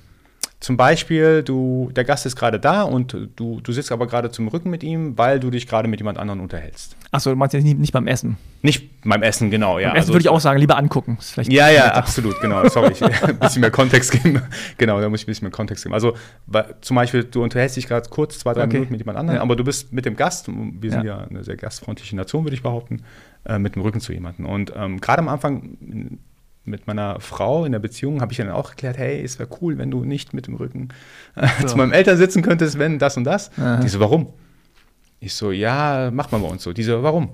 Zum 0.61 0.77
Beispiel, 0.77 1.43
du, 1.43 1.91
der 1.95 2.05
Gast 2.05 2.25
ist 2.25 2.35
gerade 2.35 2.59
da 2.59 2.83
und 2.83 3.15
du, 3.35 3.59
du 3.61 3.71
sitzt 3.71 3.91
aber 3.91 4.07
gerade 4.07 4.31
zum 4.31 4.47
Rücken 4.47 4.69
mit 4.69 4.83
ihm, 4.83 5.17
weil 5.17 5.39
du 5.39 5.51
dich 5.51 5.67
gerade 5.67 5.87
mit 5.87 5.99
jemand 5.99 6.17
anderem 6.17 6.39
unterhältst. 6.39 6.95
Achso, 7.11 7.29
du 7.29 7.35
meinst 7.35 7.53
jetzt 7.53 7.63
nicht, 7.65 7.77
nicht 7.77 7.91
beim 7.91 8.07
Essen. 8.07 8.37
Nicht 8.61 8.89
beim 9.03 9.21
Essen, 9.21 9.51
genau, 9.51 9.77
ja. 9.79 9.89
Beim 9.89 9.97
Essen 9.97 10.01
also, 10.03 10.13
würde 10.13 10.21
ich 10.23 10.29
auch 10.29 10.39
sagen, 10.39 10.59
lieber 10.59 10.77
angucken. 10.77 11.17
Ja, 11.43 11.69
ja, 11.69 11.93
absolut, 11.93 12.39
genau. 12.41 12.67
Sorry, 12.69 12.93
ich 12.93 13.03
ein 13.23 13.37
bisschen 13.37 13.61
mehr 13.61 13.71
Kontext 13.71 14.11
geben. 14.11 14.41
Genau, 14.77 14.99
da 14.99 15.09
muss 15.09 15.21
ich 15.21 15.25
ein 15.27 15.31
bisschen 15.31 15.45
mehr 15.45 15.51
Kontext 15.51 15.83
geben. 15.83 15.93
Also 15.93 16.15
zum 16.81 16.95
Beispiel, 16.95 17.25
du 17.25 17.43
unterhältst 17.43 17.75
dich 17.77 17.87
gerade 17.87 18.09
kurz, 18.09 18.39
zwei, 18.39 18.53
drei 18.53 18.63
Okay. 18.63 18.73
Minuten 18.73 18.93
mit 18.93 19.01
jemand 19.01 19.17
anderem, 19.19 19.37
Ja. 19.37 19.41
aber 19.43 19.55
du 19.55 19.63
bist 19.63 19.93
mit 19.93 20.05
dem 20.05 20.15
Gast, 20.15 20.47
wir 20.47 20.89
sind 20.91 21.03
Ja. 21.03 21.19
ja, 21.19 21.27
eine 21.27 21.43
sehr 21.43 21.57
gastfreundliche 21.57 22.15
Nation, 22.15 22.43
würde 22.45 22.55
ich 22.55 22.63
behaupten, 22.63 23.03
äh, 23.45 23.59
mit 23.59 23.75
dem 23.75 23.81
Rücken 23.83 23.99
zu 23.99 24.13
jemandem. 24.13 24.45
Und 24.45 24.73
ähm, 24.75 24.99
gerade 25.01 25.19
am 25.19 25.27
Anfang 25.29 26.17
mit 26.65 26.87
meiner 26.87 27.19
Frau 27.19 27.65
in 27.65 27.71
der 27.71 27.79
Beziehung 27.79 28.21
habe 28.21 28.31
ich 28.31 28.37
dann 28.37 28.49
auch 28.49 28.69
erklärt, 28.69 28.97
hey, 28.97 29.21
es 29.23 29.37
wäre 29.39 29.49
cool, 29.61 29.77
wenn 29.77 29.91
du 29.91 30.03
nicht 30.05 30.33
mit 30.33 30.47
dem 30.47 30.55
Rücken 30.55 30.89
äh, 31.35 31.47
So. 31.61 31.67
zu 31.67 31.77
meinem 31.77 31.93
Eltern 31.93 32.17
sitzen 32.17 32.41
könntest, 32.41 32.79
wenn 32.79 32.99
das 32.99 33.17
und 33.17 33.23
das. 33.23 33.51
Aha. 33.57 33.77
Die 33.77 33.87
so, 33.89 33.99
warum? 33.99 34.27
Ich 35.19 35.33
so, 35.33 35.51
ja, 35.51 36.11
macht 36.11 36.31
man 36.31 36.41
bei 36.41 36.47
uns 36.47 36.63
so. 36.63 36.73
Die 36.73 36.83
so, 36.83 37.01
warum? 37.03 37.29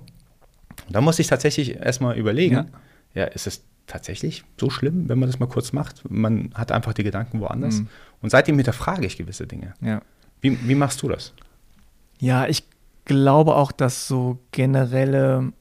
Und 0.87 0.95
da 0.95 1.01
musste 1.01 1.21
ich 1.21 1.27
tatsächlich 1.27 1.75
erstmal 1.77 2.17
überlegen, 2.17 2.55
Ja. 2.55 2.65
ja. 3.13 3.23
ist 3.25 3.47
es 3.47 3.63
tatsächlich 3.87 4.43
so 4.59 4.69
schlimm, 4.69 5.09
wenn 5.09 5.19
man 5.19 5.27
das 5.29 5.39
mal 5.39 5.47
kurz 5.47 5.73
macht? 5.73 6.09
Man 6.09 6.51
hat 6.53 6.71
einfach 6.71 6.93
die 6.93 7.03
Gedanken 7.03 7.39
woanders. 7.41 7.79
Mhm. 7.79 7.87
Und 8.21 8.29
seitdem 8.29 8.55
hinterfrage 8.55 9.05
ich 9.05 9.17
gewisse 9.17 9.47
Dinge. 9.47 9.73
Ja. 9.81 10.01
Wie, 10.39 10.57
wie 10.67 10.75
machst 10.75 11.01
du 11.01 11.09
das? 11.09 11.33
Ja, 12.19 12.47
ich 12.47 12.63
glaube 13.05 13.55
auch, 13.55 13.71
dass 13.71 14.07
so 14.07 14.39
generelle, 14.51 15.51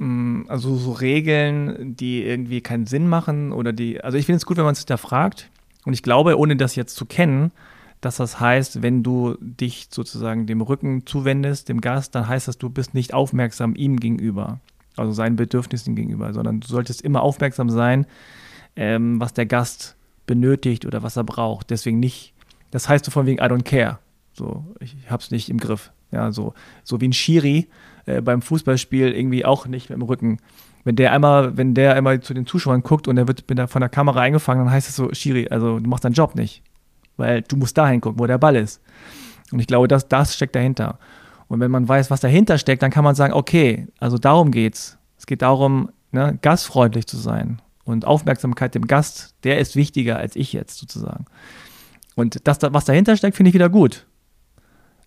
also 0.00 0.76
so 0.76 0.92
Regeln, 0.92 1.96
die 1.96 2.22
irgendwie 2.22 2.60
keinen 2.60 2.86
Sinn 2.86 3.08
machen 3.08 3.52
oder 3.52 3.72
die, 3.72 4.00
also 4.00 4.16
ich 4.16 4.26
finde 4.26 4.36
es 4.36 4.46
gut, 4.46 4.56
wenn 4.56 4.64
man 4.64 4.74
es 4.74 4.80
hinterfragt. 4.80 5.50
Und 5.84 5.92
ich 5.92 6.02
glaube, 6.02 6.38
ohne 6.38 6.56
das 6.56 6.76
jetzt 6.76 6.94
zu 6.94 7.04
kennen, 7.04 7.50
dass 8.00 8.16
das 8.16 8.38
heißt, 8.38 8.82
wenn 8.82 9.02
du 9.02 9.36
dich 9.40 9.88
sozusagen 9.90 10.46
dem 10.46 10.60
Rücken 10.60 11.04
zuwendest, 11.06 11.68
dem 11.68 11.80
Gast, 11.80 12.14
dann 12.14 12.28
heißt 12.28 12.46
das, 12.46 12.58
du 12.58 12.70
bist 12.70 12.94
nicht 12.94 13.12
aufmerksam 13.12 13.74
ihm 13.74 13.98
gegenüber, 13.98 14.60
also 14.96 15.12
seinen 15.12 15.34
Bedürfnissen 15.34 15.96
gegenüber, 15.96 16.32
sondern 16.32 16.60
du 16.60 16.68
solltest 16.68 17.02
immer 17.02 17.22
aufmerksam 17.22 17.68
sein, 17.68 18.06
ähm, 18.76 19.20
was 19.20 19.34
der 19.34 19.46
Gast 19.46 19.96
benötigt 20.26 20.86
oder 20.86 21.02
was 21.02 21.16
er 21.16 21.24
braucht. 21.24 21.70
Deswegen 21.70 21.98
nicht, 21.98 22.34
das 22.70 22.88
heißt 22.88 23.04
so 23.04 23.10
von 23.10 23.26
wegen 23.26 23.38
I 23.38 23.48
don't 23.48 23.64
care. 23.64 23.98
So, 24.32 24.64
ich 24.78 24.94
hab's 25.10 25.32
nicht 25.32 25.48
im 25.50 25.58
Griff. 25.58 25.90
Ja, 26.12 26.30
so, 26.30 26.54
so 26.84 27.00
wie 27.00 27.08
ein 27.08 27.12
Schiri 27.12 27.66
äh, 28.08 28.22
beim 28.22 28.42
Fußballspiel 28.42 29.12
irgendwie 29.12 29.44
auch 29.44 29.66
nicht 29.66 29.90
mit 29.90 29.98
dem 29.98 30.02
Rücken. 30.02 30.38
Wenn 30.84 30.96
der 30.96 31.12
einmal, 31.12 31.56
wenn 31.56 31.74
der 31.74 31.94
einmal 31.94 32.20
zu 32.20 32.32
den 32.32 32.46
Zuschauern 32.46 32.82
guckt 32.82 33.06
und 33.08 33.18
er 33.18 33.28
wird 33.28 33.44
von 33.68 33.80
der 33.80 33.88
Kamera 33.88 34.20
eingefangen, 34.20 34.64
dann 34.64 34.72
heißt 34.72 34.88
es 34.88 34.96
so, 34.96 35.12
Schiri, 35.12 35.48
also 35.50 35.78
du 35.78 35.88
machst 35.88 36.04
deinen 36.04 36.14
Job 36.14 36.34
nicht. 36.34 36.62
Weil 37.16 37.42
du 37.42 37.56
musst 37.56 37.76
dahin 37.76 38.00
gucken, 38.00 38.18
wo 38.18 38.26
der 38.26 38.38
Ball 38.38 38.56
ist. 38.56 38.80
Und 39.52 39.60
ich 39.60 39.66
glaube, 39.66 39.88
das, 39.88 40.08
das 40.08 40.34
steckt 40.34 40.54
dahinter. 40.56 40.98
Und 41.48 41.60
wenn 41.60 41.70
man 41.70 41.88
weiß, 41.88 42.10
was 42.10 42.20
dahinter 42.20 42.58
steckt, 42.58 42.82
dann 42.82 42.90
kann 42.90 43.04
man 43.04 43.14
sagen, 43.14 43.32
okay, 43.32 43.88
also 43.98 44.18
darum 44.18 44.50
geht's. 44.50 44.98
Es 45.18 45.26
geht 45.26 45.42
darum, 45.42 45.90
ne, 46.12 46.38
gastfreundlich 46.40 47.06
zu 47.06 47.16
sein. 47.16 47.60
Und 47.84 48.06
Aufmerksamkeit 48.06 48.74
dem 48.74 48.86
Gast, 48.86 49.34
der 49.44 49.58
ist 49.58 49.76
wichtiger 49.76 50.16
als 50.16 50.36
ich 50.36 50.52
jetzt 50.52 50.78
sozusagen. 50.78 51.26
Und 52.14 52.46
das, 52.46 52.58
was 52.62 52.84
dahinter 52.84 53.16
steckt, 53.16 53.36
finde 53.36 53.48
ich 53.48 53.54
wieder 53.54 53.68
gut. 53.68 54.06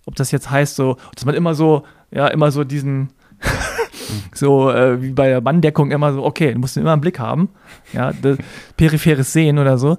Ob 0.06 0.16
das 0.16 0.32
jetzt 0.32 0.50
heißt, 0.50 0.76
so, 0.76 0.98
dass 1.16 1.26
man 1.26 1.36
immer 1.36 1.54
so, 1.54 1.84
ja, 2.12 2.28
immer 2.28 2.52
so 2.52 2.64
diesen, 2.64 3.10
so 4.34 4.72
äh, 4.72 5.02
wie 5.02 5.12
bei 5.12 5.30
der 5.30 5.42
Manndeckung 5.42 5.92
immer 5.92 6.14
so, 6.14 6.24
okay, 6.24 6.54
du 6.54 6.60
musst 6.60 6.78
immer 6.78 6.94
einen 6.94 7.02
Blick 7.02 7.20
haben, 7.20 7.50
ja, 7.94 8.12
peripheres 8.78 9.34
Sehen 9.34 9.60
oder 9.60 9.78
so. 9.78 9.98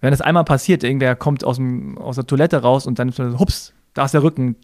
Wenn 0.00 0.12
das 0.12 0.20
einmal 0.20 0.44
passiert, 0.44 0.84
irgendwer 0.84 1.16
kommt 1.16 1.44
aus, 1.44 1.56
dem, 1.56 1.98
aus 1.98 2.16
der 2.16 2.26
Toilette 2.26 2.62
raus 2.62 2.86
und 2.86 2.98
dann, 2.98 3.12
hups, 3.38 3.72
da 3.94 4.04
ist 4.04 4.14
der 4.14 4.22
Rücken, 4.22 4.56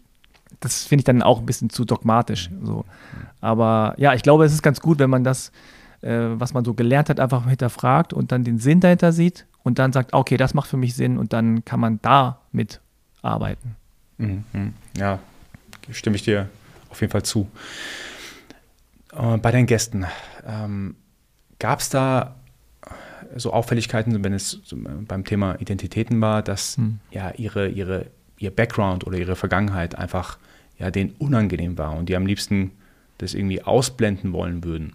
das 0.59 0.85
finde 0.85 1.01
ich 1.01 1.05
dann 1.05 1.21
auch 1.21 1.39
ein 1.39 1.45
bisschen 1.45 1.69
zu 1.69 1.83
dogmatisch. 1.83 2.49
So. 2.63 2.85
Aber 3.41 3.95
ja, 3.97 4.13
ich 4.13 4.23
glaube, 4.23 4.45
es 4.45 4.53
ist 4.53 4.61
ganz 4.61 4.79
gut, 4.79 4.99
wenn 4.99 5.09
man 5.09 5.23
das, 5.23 5.51
äh, 6.01 6.27
was 6.35 6.53
man 6.53 6.63
so 6.63 6.73
gelernt 6.73 7.09
hat, 7.09 7.19
einfach 7.19 7.47
hinterfragt 7.47 8.13
und 8.13 8.31
dann 8.31 8.43
den 8.43 8.59
Sinn 8.59 8.79
dahinter 8.79 9.11
sieht 9.11 9.45
und 9.63 9.79
dann 9.79 9.91
sagt, 9.91 10.13
okay, 10.13 10.37
das 10.37 10.53
macht 10.53 10.69
für 10.69 10.77
mich 10.77 10.95
Sinn 10.95 11.17
und 11.17 11.33
dann 11.33 11.65
kann 11.65 11.79
man 11.79 11.99
damit 12.01 12.79
arbeiten. 13.21 13.75
Mhm. 14.17 14.73
Ja, 14.97 15.19
stimme 15.91 16.15
ich 16.15 16.23
dir 16.23 16.49
auf 16.89 17.01
jeden 17.01 17.11
Fall 17.11 17.23
zu. 17.23 17.49
Äh, 19.13 19.37
bei 19.37 19.51
den 19.51 19.65
Gästen, 19.65 20.05
ähm, 20.45 20.95
gab 21.59 21.79
es 21.79 21.89
da 21.89 22.35
so 23.35 23.51
Auffälligkeiten, 23.51 24.23
wenn 24.23 24.33
es 24.33 24.61
äh, 24.71 24.75
beim 25.07 25.23
Thema 25.25 25.55
Identitäten 25.59 26.21
war, 26.21 26.41
dass 26.41 26.77
Hm. 26.77 26.99
ja 27.11 27.31
ihre, 27.31 27.67
ihre, 27.67 28.07
ihr 28.37 28.51
Background 28.51 29.05
oder 29.05 29.17
ihre 29.17 29.35
Vergangenheit 29.35 29.95
einfach 29.95 30.37
ja 30.77 30.91
denen 30.91 31.11
unangenehm 31.19 31.77
war 31.77 31.95
und 31.95 32.09
die 32.09 32.15
am 32.15 32.25
liebsten 32.25 32.71
das 33.17 33.33
irgendwie 33.33 33.61
ausblenden 33.61 34.33
wollen 34.33 34.63
würden. 34.63 34.93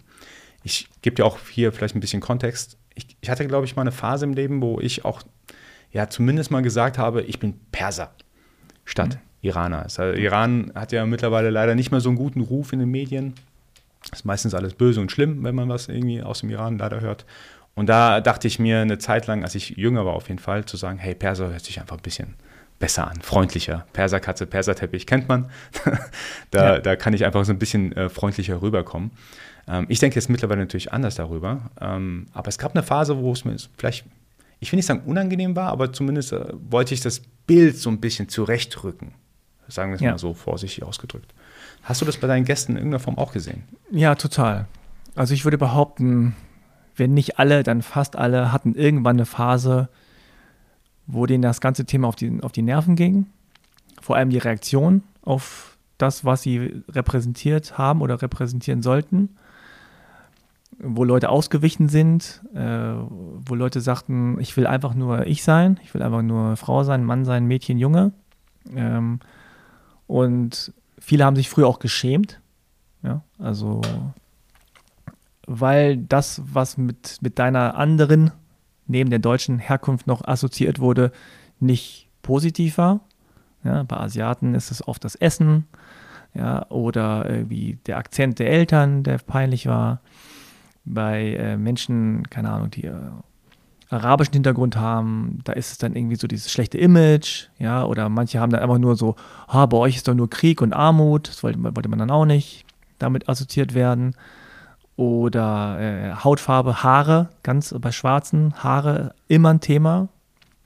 Ich 0.63 0.89
gebe 1.01 1.17
dir 1.17 1.25
auch 1.25 1.39
hier 1.51 1.73
vielleicht 1.73 1.97
ein 1.97 2.01
bisschen 2.01 2.21
Kontext. 2.21 2.77
Ich, 2.95 3.17
ich 3.21 3.31
hatte, 3.31 3.47
glaube 3.47 3.65
ich, 3.65 3.77
mal 3.77 3.83
eine 3.83 3.93
Phase 3.93 4.27
im 4.27 4.35
Leben, 4.35 4.61
wo 4.61 4.79
ich 4.79 5.07
auch 5.07 5.23
ja 5.91 6.09
zumindest 6.09 6.51
mal 6.51 6.61
gesagt 6.61 6.99
habe, 6.99 7.23
ich 7.23 7.39
bin 7.39 7.59
Perser 7.73 8.15
statt 8.91 9.19
Iraner. 9.43 9.83
Also 9.85 10.03
Iran 10.13 10.71
hat 10.75 10.93
ja 10.93 11.07
mittlerweile 11.07 11.51
leider 11.51 11.75
nicht 11.75 11.91
mehr 11.91 12.01
so 12.01 12.11
einen 12.11 12.19
guten 12.19 12.41
Ruf 12.43 12.73
in 12.73 12.81
den 12.81 12.91
Medien. 12.91 13.35
Ist 14.13 14.25
meistens 14.25 14.55
alles 14.55 14.75
böse 14.75 15.01
und 15.01 15.11
schlimm, 15.13 15.43
wenn 15.45 15.55
man 15.55 15.69
was 15.69 15.89
irgendwie 15.89 16.23
aus 16.23 16.41
dem 16.41 16.51
Iran 16.51 16.79
leider 16.79 17.01
hört. 17.01 17.25
Und 17.75 17.87
da 17.89 18.21
dachte 18.21 18.49
ich 18.49 18.59
mir 18.59 18.81
eine 18.81 18.99
Zeit 18.99 19.27
lang, 19.27 19.45
als 19.45 19.55
ich 19.55 19.71
jünger 19.71 20.05
war 20.05 20.15
auf 20.15 20.29
jeden 20.29 20.41
Fall, 20.41 20.65
zu 20.65 20.77
sagen, 20.77 20.99
hey, 20.99 21.15
Perser 21.15 21.51
hört 21.51 21.65
sich 21.65 21.81
einfach 21.81 21.97
ein 21.97 22.03
bisschen 22.03 22.35
besser 22.79 23.09
an, 23.09 23.21
freundlicher. 23.21 23.87
Perserkatze, 23.93 24.47
Perserteppich 24.47 25.07
kennt 25.07 25.29
man. 25.29 25.51
da, 26.51 26.75
Ja. 26.75 26.79
da 26.81 26.97
kann 26.97 27.13
ich 27.13 27.25
einfach 27.25 27.45
so 27.45 27.53
ein 27.53 27.59
bisschen 27.59 27.93
äh, 27.93 28.09
freundlicher 28.09 28.61
rüberkommen. 28.61 29.11
Ähm, 29.69 29.87
ich 29.89 29.99
denke 30.01 30.17
jetzt 30.17 30.29
mittlerweile 30.29 30.61
natürlich 30.61 30.93
anders 30.93 31.15
darüber. 31.15 31.71
Ähm, 31.81 32.27
aber 32.33 32.49
es 32.49 32.59
gab 32.59 32.75
eine 32.75 32.83
Phase, 32.83 33.17
wo 33.19 33.33
es 33.33 33.45
mir 33.45 33.57
vielleicht, 33.77 34.05
ich 34.61 34.71
will 34.71 34.77
nicht 34.77 34.87
sagen 34.87 35.03
unangenehm 35.07 35.57
war, 35.57 35.69
aber 35.71 35.93
zumindest 35.93 36.33
äh, 36.33 36.45
wollte 36.69 36.95
ich 36.95 37.01
das 37.01 37.21
Bild 37.47 37.77
so 37.77 37.91
ein 37.91 38.01
bisschen 38.01 38.29
zurechtrücken. 38.29 39.13
Sagen 39.69 39.91
wir 39.93 39.97
es 39.97 40.01
Ja. 40.01 40.13
mal 40.13 40.19
so 40.19 40.35
vorsichtig 40.35 40.85
ausgedrückt. 40.85 41.33
Hast 41.83 42.01
du 42.01 42.05
das 42.05 42.17
bei 42.19 42.27
deinen 42.27 42.45
Gästen 42.45 42.73
in 42.73 42.79
irgendeiner 42.79 43.01
Form 43.01 43.19
auch 43.19 43.33
gesehen? 43.33 43.63
Ja, 43.91 44.15
total. 44.15 44.67
Also 45.15 45.33
ich 45.35 45.45
würde 45.45 45.59
behaupten, 45.59 46.35
wenn 46.97 47.15
nicht 47.15 47.39
alle, 47.39 47.63
dann 47.63 47.83
fast 47.83 48.17
alle 48.17 48.53
hatten 48.53 48.75
irgendwann 48.75 49.17
eine 49.17 49.27
Phase, 49.27 49.89
wo 51.07 51.27
denen 51.27 51.43
das 51.43 51.61
ganze 51.61 51.85
Thema 51.87 52.09
auf 52.09 52.17
die, 52.17 52.39
auf 52.43 52.53
die 52.53 52.63
Nerven 52.63 52.97
ging. 52.97 53.27
Vor 54.01 54.17
allem 54.17 54.31
die 54.31 54.39
Reaktion 54.39 55.03
auf 55.23 55.77
das, 55.99 56.25
was 56.25 56.43
sie 56.43 56.83
repräsentiert 56.89 57.79
haben 57.79 58.01
oder 58.03 58.21
repräsentieren 58.23 58.83
sollten. 58.83 59.31
Wo 60.83 61.05
Leute 61.05 61.29
ausgewichen 61.29 61.89
sind, 61.89 62.43
äh, 62.55 62.95
wo 62.95 63.55
Leute 63.55 63.81
sagten, 63.81 64.41
ich 64.41 64.57
will 64.57 64.67
einfach 64.67 64.95
nur 64.95 65.27
ich 65.27 65.43
sein, 65.43 65.79
ich 65.85 65.93
will 65.93 66.03
einfach 66.03 66.23
nur 66.23 66.57
Frau 66.57 66.85
sein, 66.85 67.05
Mann 67.05 67.25
sein, 67.25 67.47
Mädchen, 67.47 67.79
Junge. 67.79 68.13
Ähm, 68.75 69.21
und 70.07 70.73
viele 70.99 71.25
haben 71.25 71.37
sich 71.37 71.51
früher 71.51 71.69
auch 71.69 71.81
geschämt. 71.81 72.41
Ja, 73.03 73.23
also 73.39 73.81
weil 75.53 75.97
das, 75.97 76.43
was 76.45 76.79
mit, 76.79 77.19
mit 77.23 77.41
deiner 77.41 77.75
anderen, 77.75 78.31
neben 78.87 79.11
der 79.11 79.19
deutschen 79.19 79.59
Herkunft 79.59 80.07
noch 80.07 80.23
assoziiert 80.25 80.79
wurde, 80.79 81.11
nicht 81.59 82.09
positiv 82.23 82.79
war. 82.79 83.01
Ja, 83.65 83.83
bei 83.83 83.97
Asiaten 83.97 84.55
ist 84.55 84.71
es 84.71 84.87
oft 84.87 85.05
das 85.05 85.17
Essen, 85.17 85.67
ja, 86.35 86.71
oder 86.71 87.29
irgendwie 87.29 87.79
der 87.87 87.99
Akzent 87.99 88.39
der 88.39 88.49
Eltern, 88.49 89.03
der 89.03 89.19
peinlich 89.19 89.67
war. 89.67 90.01
Bei 90.85 91.35
äh, 91.35 91.57
Menschen, 91.57 92.29
keine 92.31 92.51
Ahnung, 92.51 92.71
die 92.71 92.85
äh, 92.85 92.95
arabischen 93.91 94.35
Hintergrund 94.35 94.77
haben, 94.77 95.41
da 95.45 95.53
ist 95.53 95.73
es 95.73 95.79
dann 95.79 95.97
irgendwie 95.97 96.17
so 96.17 96.27
dieses 96.27 96.51
schlechte 96.51 96.79
Image, 96.79 97.49
ja, 97.59 97.85
oder 97.85 98.09
manche 98.09 98.41
haben 98.41 98.51
dann 98.51 98.63
einfach 98.63 98.79
nur 98.79 98.97
so, 98.97 99.17
ah, 99.49 99.67
bei 99.67 99.77
euch 99.77 99.97
ist 99.97 100.09
doch 100.09 100.15
nur 100.15 100.31
Krieg 100.31 100.63
und 100.63 100.73
Armut, 100.73 101.29
das 101.29 101.43
wollte, 101.43 101.63
wollte 101.63 101.89
man 101.89 101.99
dann 101.99 102.11
auch 102.11 102.25
nicht 102.25 102.65
damit 102.99 103.29
assoziiert 103.29 103.75
werden. 103.75 104.15
Oder 104.97 105.79
äh, 105.81 106.15
Hautfarbe, 106.25 106.83
Haare, 106.83 107.31
ganz 107.43 107.75
bei 107.81 107.91
Schwarzen, 107.91 108.55
Haare 108.63 109.15
immer 109.29 109.49
ein 109.49 109.61
Thema. 109.61 110.09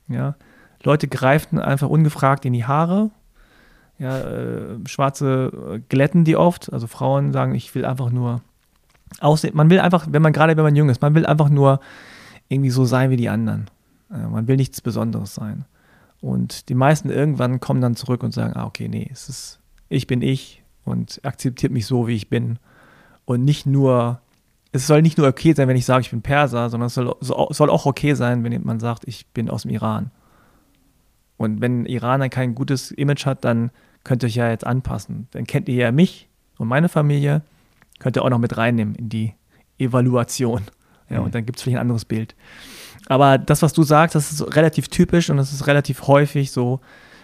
Ja. 0.07 0.35
Leute 0.83 1.07
greifen 1.07 1.57
einfach 1.57 1.87
ungefragt 1.87 2.45
in 2.45 2.53
die 2.53 2.65
Haare. 2.65 3.11
Ja, 3.97 4.19
äh, 4.19 4.77
Schwarze 4.87 5.51
äh, 5.75 5.79
glätten 5.87 6.25
die 6.25 6.35
oft. 6.35 6.71
Also 6.73 6.85
Frauen 6.85 7.31
sagen, 7.31 7.55
ich 7.55 7.73
will 7.75 7.85
einfach 7.85 8.09
nur 8.09 8.41
aussehen. 9.19 9.55
Man 9.55 9.69
will 9.69 9.79
einfach, 9.79 10.07
wenn 10.09 10.21
man 10.21 10.33
gerade, 10.33 10.55
wenn 10.57 10.63
man 10.63 10.75
jung 10.75 10.89
ist, 10.89 11.01
man 11.01 11.15
will 11.15 11.25
einfach 11.25 11.49
nur 11.49 11.79
irgendwie 12.49 12.69
so 12.69 12.85
sein 12.85 13.09
wie 13.09 13.17
die 13.17 13.29
anderen. 13.29 13.69
Äh, 14.11 14.27
man 14.27 14.47
will 14.47 14.55
nichts 14.57 14.81
Besonderes 14.81 15.35
sein. 15.35 15.65
Und 16.21 16.69
die 16.69 16.75
meisten 16.75 17.09
irgendwann 17.09 17.59
kommen 17.59 17.81
dann 17.81 17.95
zurück 17.95 18.23
und 18.23 18.33
sagen, 18.33 18.53
ah, 18.55 18.65
okay, 18.65 18.87
nee, 18.87 19.09
es 19.11 19.29
ist, 19.29 19.59
ich 19.89 20.07
bin 20.07 20.21
ich 20.21 20.63
und 20.83 21.19
akzeptiert 21.23 21.71
mich 21.71 21.85
so, 21.85 22.07
wie 22.07 22.15
ich 22.15 22.29
bin. 22.29 22.57
Und 23.25 23.43
nicht 23.43 23.65
nur, 23.65 24.21
es 24.71 24.87
soll 24.87 25.01
nicht 25.01 25.17
nur 25.17 25.27
okay 25.27 25.53
sein, 25.53 25.67
wenn 25.67 25.77
ich 25.77 25.85
sage, 25.85 26.01
ich 26.01 26.11
bin 26.11 26.21
Perser, 26.21 26.69
sondern 26.69 26.87
es 26.87 26.93
soll, 26.95 27.15
so- 27.21 27.47
soll 27.51 27.69
auch 27.69 27.85
okay 27.85 28.13
sein, 28.13 28.43
wenn 28.43 28.63
man 28.63 28.79
sagt, 28.79 29.03
ich 29.07 29.27
bin 29.27 29.49
aus 29.49 29.63
dem 29.63 29.71
Iran. 29.71 30.11
Und 31.37 31.61
wenn 31.61 31.85
Iran 31.85 32.21
dann 32.21 32.29
kein 32.29 32.55
gutes 32.55 32.91
Image 32.91 33.25
hat, 33.25 33.43
dann 33.43 33.71
könnt 34.03 34.23
ihr 34.23 34.27
euch 34.27 34.35
ja 34.35 34.49
jetzt 34.49 34.65
anpassen. 34.65 35.27
Dann 35.31 35.45
kennt 35.45 35.67
ihr 35.67 35.75
ja 35.75 35.91
mich 35.91 36.29
und 36.57 36.67
meine 36.67 36.89
Familie, 36.89 37.41
könnt 37.99 38.17
ihr 38.17 38.23
auch 38.23 38.29
noch 38.29 38.39
mit 38.39 38.57
reinnehmen 38.57 38.95
in 38.95 39.09
die 39.09 39.33
Evaluation. 39.77 40.63
Ja, 41.09 41.19
mhm. 41.19 41.25
und 41.25 41.35
dann 41.35 41.45
gibt 41.45 41.57
es 41.57 41.63
vielleicht 41.63 41.77
ein 41.77 41.81
anderes 41.81 42.05
Bild. 42.05 42.35
Aber 43.07 43.37
das, 43.37 43.61
was 43.61 43.73
du 43.73 43.83
sagst, 43.83 44.15
das 44.15 44.31
ist 44.31 44.55
relativ 44.55 44.87
typisch 44.87 45.29
und 45.29 45.37
das 45.37 45.53
ist 45.53 45.67
relativ 45.67 46.07
häufig 46.07 46.51
so, 46.51 46.81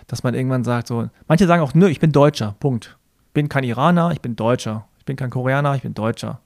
dass 0.08 0.24
man 0.24 0.34
irgendwann 0.34 0.64
sagt, 0.64 0.88
so, 0.88 1.10
manche 1.28 1.48
sagen 1.48 1.64
auch, 1.64 1.74
nö, 1.74 1.88
ich 1.88 2.00
bin 2.00 2.12
Deutscher, 2.12 2.56
Punkt. 2.60 2.98
Ich 3.28 3.34
bin 3.34 3.50
kein 3.50 3.64
Iraner, 3.64 4.12
ich 4.12 4.22
bin 4.22 4.36
Deutscher. 4.36 4.88
Ich 5.00 5.06
bin 5.06 5.16
kein 5.16 5.30
Koreaner, 5.30 5.76
ich 5.76 5.82
bin 5.82 5.94
Deutscher. 5.94 6.42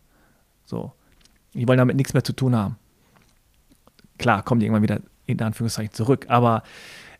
So. 0.65 0.93
Die 1.53 1.67
wollen 1.67 1.77
damit 1.77 1.95
nichts 1.95 2.13
mehr 2.13 2.23
zu 2.23 2.33
tun 2.33 2.55
haben. 2.55 2.77
Klar, 4.17 4.43
kommen 4.43 4.59
die 4.59 4.67
irgendwann 4.67 4.83
wieder 4.83 4.99
in 5.25 5.41
Anführungszeichen 5.41 5.93
zurück, 5.93 6.25
aber 6.29 6.63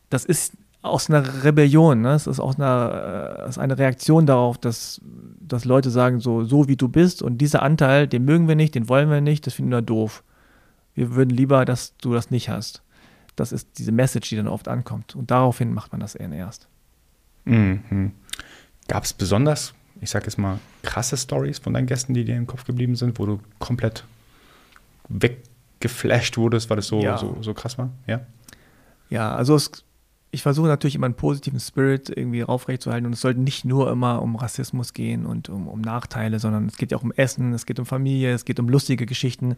das 0.10 0.24
ist 0.24 0.53
aus 0.86 1.09
einer 1.09 1.43
Rebellion, 1.43 2.01
ne? 2.01 2.13
es 2.13 2.27
ist 2.27 2.39
aus 2.39 2.55
einer, 2.55 3.39
äh, 3.43 3.49
ist 3.49 3.57
eine 3.57 3.77
Reaktion 3.77 4.25
darauf, 4.25 4.57
dass, 4.57 5.01
dass 5.39 5.65
Leute 5.65 5.89
sagen, 5.89 6.19
so, 6.19 6.43
so 6.43 6.67
wie 6.67 6.75
du 6.75 6.88
bist 6.88 7.21
und 7.21 7.39
dieser 7.39 7.61
Anteil, 7.61 8.07
den 8.07 8.23
mögen 8.23 8.47
wir 8.47 8.55
nicht, 8.55 8.75
den 8.75 8.88
wollen 8.88 9.09
wir 9.09 9.21
nicht, 9.21 9.45
das 9.47 9.55
finden 9.55 9.71
wir 9.71 9.81
doof. 9.81 10.23
Wir 10.93 11.15
würden 11.15 11.31
lieber, 11.31 11.65
dass 11.65 11.97
du 11.97 12.13
das 12.13 12.31
nicht 12.31 12.49
hast. 12.49 12.81
Das 13.36 13.51
ist 13.51 13.77
diese 13.77 13.91
Message, 13.91 14.29
die 14.29 14.38
dann 14.38 14.47
oft 14.47 14.67
ankommt. 14.67 15.15
Und 15.15 15.29
daraufhin 15.29 15.73
macht 15.73 15.91
man 15.91 15.99
das 15.99 16.15
eher 16.15 16.31
erst. 16.31 16.67
Mhm. 17.43 18.13
Gab 18.88 19.03
es 19.03 19.11
besonders, 19.11 19.73
ich 19.99 20.09
sag 20.09 20.23
jetzt 20.23 20.38
mal, 20.38 20.59
krasse 20.83 21.17
Stories 21.17 21.59
von 21.59 21.73
deinen 21.73 21.88
Gästen, 21.88 22.13
die 22.13 22.23
dir 22.23 22.38
im 22.38 22.47
Kopf 22.47 22.63
geblieben 22.63 22.95
sind, 22.95 23.19
wo 23.19 23.25
du 23.25 23.39
komplett 23.59 24.05
weggeflasht 25.09 26.38
wurdest, 26.38 26.69
weil 26.69 26.77
das 26.77 26.88
so, 26.88 27.01
ja. 27.01 27.17
so, 27.17 27.38
so 27.41 27.53
krass 27.53 27.77
war? 27.77 27.89
Ja. 28.07 28.21
Ja, 29.09 29.36
also 29.36 29.55
es 29.55 29.69
ich 30.36 30.41
versuche 30.41 30.67
natürlich 30.67 30.95
immer 30.95 31.05
einen 31.05 31.15
positiven 31.15 31.61
Spirit 31.61 32.09
irgendwie 32.09 32.43
aufrechtzuerhalten 32.43 33.05
und 33.05 33.13
es 33.13 33.21
sollte 33.21 33.39
nicht 33.39 33.63
nur 33.63 33.89
immer 33.89 34.21
um 34.21 34.36
Rassismus 34.36 34.93
gehen 34.93 35.25
und 35.25 35.47
um, 35.47 35.69
um, 35.69 35.79
Nachteile, 35.79 36.39
sondern 36.39 36.67
es 36.67 36.75
geht 36.75 36.91
ja 36.91 36.97
auch 36.97 37.03
um 37.03 37.13
Essen, 37.13 37.53
es 37.53 37.65
geht 37.65 37.79
um 37.79 37.86
Familie, 37.86 38.33
es 38.33 38.43
geht 38.43 38.59
um 38.59 38.67
lustige 38.67 39.05
Geschichten. 39.05 39.55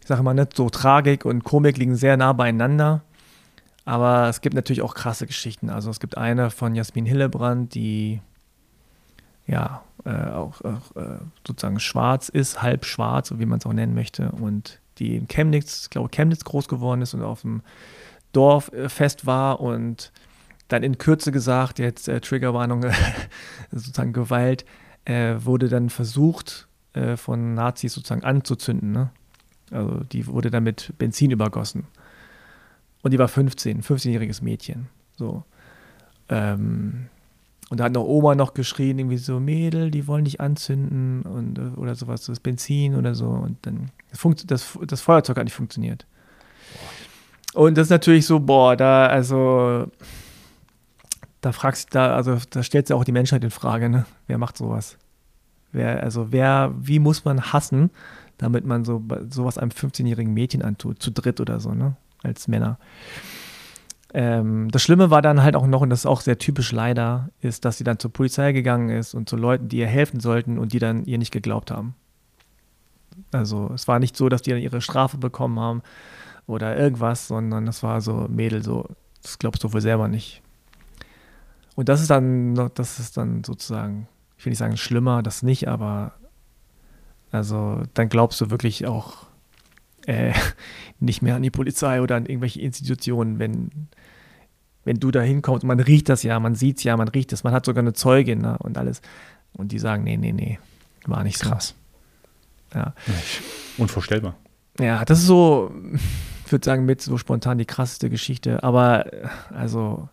Ich 0.00 0.06
sage 0.06 0.20
immer 0.20 0.34
nicht, 0.34 0.56
so 0.56 0.70
Tragik 0.70 1.24
und 1.24 1.42
Komik 1.42 1.78
liegen 1.78 1.96
sehr 1.96 2.16
nah 2.16 2.32
beieinander, 2.32 3.02
aber 3.84 4.28
es 4.28 4.40
gibt 4.40 4.54
natürlich 4.54 4.82
auch 4.82 4.94
krasse 4.94 5.26
Geschichten. 5.26 5.68
Also 5.68 5.90
es 5.90 5.98
gibt 5.98 6.16
eine 6.16 6.50
von 6.50 6.76
Jasmin 6.76 7.04
Hillebrand, 7.04 7.74
die 7.74 8.20
ja 9.48 9.82
äh, 10.04 10.30
auch, 10.30 10.60
äh, 10.60 10.74
sozusagen 11.44 11.80
schwarz 11.80 12.28
ist, 12.28 12.62
halb 12.62 12.84
schwarz, 12.84 13.34
wie 13.36 13.46
man 13.46 13.58
es 13.58 13.66
auch 13.66 13.72
nennen 13.72 13.96
möchte 13.96 14.30
und 14.30 14.78
die 14.98 15.16
in 15.16 15.26
Chemnitz, 15.26 15.82
ich 15.84 15.90
glaube 15.90 16.08
Chemnitz 16.08 16.44
groß 16.44 16.68
geworden 16.68 17.02
ist 17.02 17.14
und 17.14 17.22
auf 17.22 17.40
dem 17.40 17.62
Dorffest 18.32 19.26
war 19.26 19.60
und 19.60 20.12
dann 20.68 20.82
in 20.82 20.98
Kürze 20.98 21.32
gesagt, 21.32 21.78
jetzt 21.78 22.08
äh, 22.08 22.20
Triggerwarnung, 22.20 22.84
sozusagen 23.72 24.12
Gewalt, 24.12 24.64
äh, 25.04 25.36
wurde 25.38 25.68
dann 25.68 25.88
versucht, 25.90 26.68
äh, 26.92 27.16
von 27.16 27.54
Nazis 27.54 27.94
sozusagen 27.94 28.24
anzuzünden. 28.24 28.92
Ne? 28.92 29.10
Also 29.70 30.00
die 30.12 30.26
wurde 30.26 30.50
dann 30.50 30.64
mit 30.64 30.92
Benzin 30.98 31.30
übergossen. 31.30 31.86
Und 33.02 33.12
die 33.12 33.18
war 33.18 33.28
15, 33.28 33.82
15-jähriges 33.82 34.42
Mädchen. 34.42 34.88
So. 35.16 35.44
Ähm, 36.28 37.06
und 37.70 37.80
da 37.80 37.84
hat 37.84 37.92
noch 37.92 38.04
Oma 38.04 38.34
noch 38.34 38.54
geschrien, 38.54 38.98
irgendwie 38.98 39.18
so, 39.18 39.40
Mädel, 39.40 39.90
die 39.90 40.06
wollen 40.06 40.24
dich 40.24 40.40
anzünden 40.40 41.22
und, 41.22 41.58
äh, 41.58 41.78
oder 41.78 41.94
sowas, 41.94 42.24
das 42.24 42.40
Benzin 42.40 42.94
oder 42.94 43.14
so. 43.14 43.28
Und 43.28 43.58
dann, 43.62 43.90
das, 44.46 44.78
das 44.86 45.00
Feuerzeug 45.00 45.36
hat 45.36 45.44
nicht 45.44 45.54
funktioniert. 45.54 46.06
Und 47.54 47.76
das 47.78 47.86
ist 47.86 47.90
natürlich 47.90 48.26
so, 48.26 48.40
boah, 48.40 48.76
da, 48.76 49.06
also, 49.06 49.86
da 51.40 51.52
fragst 51.52 51.94
da, 51.94 52.14
also, 52.14 52.38
da 52.50 52.62
stellt 52.62 52.86
sich 52.86 52.94
auch 52.94 53.04
die 53.04 53.12
Menschheit 53.12 53.42
in 53.42 53.50
Frage, 53.50 53.88
ne? 53.88 54.06
Wer 54.26 54.38
macht 54.38 54.56
sowas? 54.56 54.98
Wer, 55.72 56.02
also, 56.02 56.32
wer, 56.32 56.74
wie 56.78 56.98
muss 56.98 57.24
man 57.24 57.52
hassen, 57.52 57.90
damit 58.36 58.64
man 58.64 58.84
so 58.84 59.02
sowas 59.30 59.58
einem 59.58 59.70
15-jährigen 59.70 60.32
Mädchen 60.32 60.62
antut, 60.62 61.02
zu 61.02 61.10
dritt 61.10 61.40
oder 61.40 61.60
so, 61.60 61.72
ne? 61.72 61.96
Als 62.22 62.48
Männer. 62.48 62.78
Ähm, 64.14 64.70
das 64.70 64.82
Schlimme 64.82 65.10
war 65.10 65.22
dann 65.22 65.42
halt 65.42 65.54
auch 65.54 65.66
noch, 65.66 65.82
und 65.82 65.90
das 65.90 66.00
ist 66.00 66.06
auch 66.06 66.20
sehr 66.20 66.38
typisch 66.38 66.72
leider, 66.72 67.30
ist, 67.40 67.64
dass 67.64 67.78
sie 67.78 67.84
dann 67.84 67.98
zur 67.98 68.12
Polizei 68.12 68.52
gegangen 68.52 68.88
ist 68.88 69.14
und 69.14 69.28
zu 69.28 69.36
Leuten, 69.36 69.68
die 69.68 69.78
ihr 69.78 69.86
helfen 69.86 70.20
sollten 70.20 70.58
und 70.58 70.72
die 70.72 70.78
dann 70.78 71.04
ihr 71.04 71.18
nicht 71.18 71.30
geglaubt 71.30 71.70
haben. 71.70 71.94
Also 73.32 73.70
es 73.74 73.86
war 73.88 73.98
nicht 73.98 74.16
so, 74.16 74.28
dass 74.28 74.42
die 74.42 74.50
dann 74.50 74.60
ihre 74.60 74.80
Strafe 74.80 75.18
bekommen 75.18 75.60
haben, 75.60 75.82
oder 76.48 76.76
irgendwas, 76.76 77.28
sondern 77.28 77.66
das 77.66 77.82
war 77.84 78.00
so, 78.00 78.26
Mädel, 78.28 78.64
so, 78.64 78.86
das 79.22 79.38
glaubst 79.38 79.62
du 79.62 79.72
wohl 79.72 79.82
selber 79.82 80.08
nicht. 80.08 80.42
Und 81.76 81.88
das 81.88 82.00
ist 82.00 82.10
dann, 82.10 82.56
das 82.74 82.98
ist 82.98 83.16
dann 83.16 83.44
sozusagen, 83.44 84.08
ich 84.36 84.44
will 84.44 84.50
nicht 84.50 84.58
sagen 84.58 84.76
schlimmer, 84.76 85.22
das 85.22 85.42
nicht, 85.42 85.68
aber 85.68 86.14
also 87.30 87.82
dann 87.94 88.08
glaubst 88.08 88.40
du 88.40 88.50
wirklich 88.50 88.86
auch 88.86 89.26
äh, 90.06 90.32
nicht 91.00 91.22
mehr 91.22 91.36
an 91.36 91.42
die 91.42 91.50
Polizei 91.50 92.00
oder 92.00 92.16
an 92.16 92.26
irgendwelche 92.26 92.62
Institutionen, 92.62 93.38
wenn, 93.38 93.70
wenn 94.84 94.98
du 94.98 95.10
da 95.10 95.20
hinkommst, 95.20 95.64
man 95.64 95.80
riecht 95.80 96.08
das 96.08 96.22
ja, 96.22 96.40
man 96.40 96.54
sieht 96.54 96.78
es 96.78 96.84
ja, 96.84 96.96
man 96.96 97.08
riecht 97.08 97.32
es, 97.32 97.44
man 97.44 97.52
hat 97.52 97.66
sogar 97.66 97.82
eine 97.82 97.92
Zeugin 97.92 98.40
ne, 98.40 98.56
und 98.58 98.78
alles. 98.78 99.02
Und 99.52 99.70
die 99.72 99.78
sagen, 99.78 100.02
nee, 100.02 100.16
nee, 100.16 100.32
nee, 100.32 100.58
war 101.06 101.24
nicht 101.24 101.38
so. 101.38 101.50
Krass. 101.50 101.74
Ja. 102.74 102.94
Unvorstellbar. 103.76 104.34
Ja, 104.78 105.04
das 105.04 105.20
ist 105.20 105.26
so, 105.26 105.72
ich 106.48 106.52
würde 106.52 106.64
sagen, 106.64 106.86
mit 106.86 107.02
so 107.02 107.18
spontan 107.18 107.58
die 107.58 107.66
krasseste 107.66 108.08
Geschichte. 108.08 108.62
Aber 108.62 109.04
also 109.54 110.08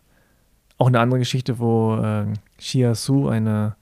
auch 0.76 0.88
eine 0.88 1.00
andere 1.00 1.18
Geschichte, 1.18 1.58
wo 1.58 1.96
äh, 1.96 2.26
Xia 2.58 2.94
Su, 2.94 3.28
eine, 3.28 3.74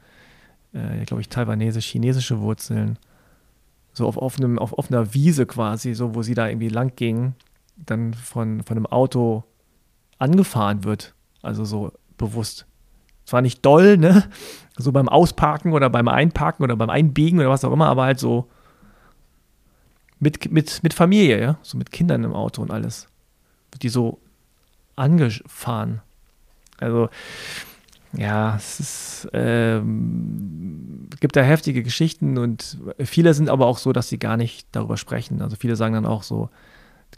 äh, 0.73 1.05
glaube 1.05 1.21
ich, 1.21 1.29
taiwanesisch-chinesische 1.29 2.39
Wurzeln, 2.39 2.97
so 3.93 4.07
auf 4.07 4.17
offenem, 4.17 4.61
auf 4.61 4.79
offener 4.79 5.15
Wiese 5.15 5.47
quasi, 5.47 5.95
so 5.95 6.15
wo 6.15 6.23
sie 6.23 6.35
da 6.35 6.47
irgendwie 6.47 6.69
lang 6.69 6.93
ging, 6.95 7.35
dann 7.75 8.15
von, 8.15 8.63
von 8.63 8.77
einem 8.77 8.87
Auto 8.87 9.43
angefahren 10.19 10.85
wird. 10.85 11.13
Also 11.43 11.65
so 11.65 11.91
bewusst. 12.19 12.67
Zwar 13.25 13.43
nicht 13.43 13.67
doll, 13.67 13.97
ne? 13.99 14.29
So 14.77 14.93
beim 14.93 15.09
Ausparken 15.09 15.73
oder 15.73 15.91
beim 15.91 16.07
Einparken 16.07 16.63
oder 16.63 16.77
beim 16.77 16.91
Einbiegen 16.91 17.41
oder 17.41 17.51
was 17.51 17.65
auch 17.65 17.73
immer, 17.73 17.89
aber 17.89 18.05
halt 18.05 18.21
so 18.21 18.49
mit, 20.25 20.51
mit, 20.51 20.83
mit 20.83 20.95
Familie, 20.95 21.41
ja, 21.41 21.59
so 21.63 21.77
mit 21.77 21.93
Kindern 21.93 22.25
im 22.25 22.33
Auto 22.33 22.63
und 22.63 22.71
alles. 22.71 23.09
Wird 23.71 23.83
die 23.83 23.91
so 23.91 24.19
angefahren. 24.97 26.01
Also, 26.79 27.11
ja, 28.15 28.57
es 28.57 28.81
ist, 28.81 29.29
ähm, 29.35 31.09
gibt 31.21 31.37
da 31.37 31.43
heftige 31.43 31.83
Geschichten 31.83 32.39
und 32.39 32.79
viele 33.01 33.35
sind 33.35 33.51
aber 33.51 33.67
auch 33.67 33.77
so, 33.77 33.93
dass 33.93 34.09
sie 34.09 34.19
gar 34.19 34.39
nicht 34.39 34.67
darüber 34.73 34.97
sprechen. 34.97 35.43
Also 35.43 35.57
viele 35.57 35.77
sagen 35.77 35.95
dann 35.95 36.07
auch 36.07 36.23
so, 36.23 36.49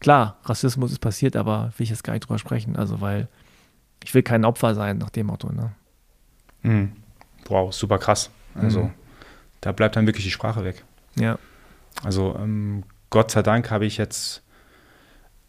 klar, 0.00 0.38
Rassismus 0.44 0.90
ist 0.90 0.98
passiert, 0.98 1.36
aber 1.36 1.72
will 1.76 1.84
ich 1.84 1.90
jetzt 1.90 2.02
gar 2.02 2.12
nicht 2.14 2.26
drüber 2.26 2.38
sprechen. 2.38 2.76
Also, 2.76 3.00
weil 3.00 3.28
ich 4.02 4.14
will 4.14 4.22
kein 4.22 4.44
Opfer 4.44 4.74
sein 4.74 4.98
nach 4.98 5.10
dem 5.10 5.26
Motto, 5.26 5.52
ne? 5.52 5.72
Mhm. 6.62 6.92
Wow, 7.48 7.72
super 7.72 7.98
krass. 7.98 8.30
Also, 8.56 8.84
mhm. 8.84 8.94
da 9.60 9.70
bleibt 9.70 9.94
dann 9.94 10.06
wirklich 10.06 10.24
die 10.24 10.32
Sprache 10.32 10.64
weg. 10.64 10.84
Ja. 11.14 11.38
Also, 12.02 12.36
ähm, 12.36 12.82
Gott 13.10 13.30
sei 13.30 13.42
Dank 13.42 13.70
habe 13.70 13.86
ich 13.86 13.96
jetzt, 13.96 14.42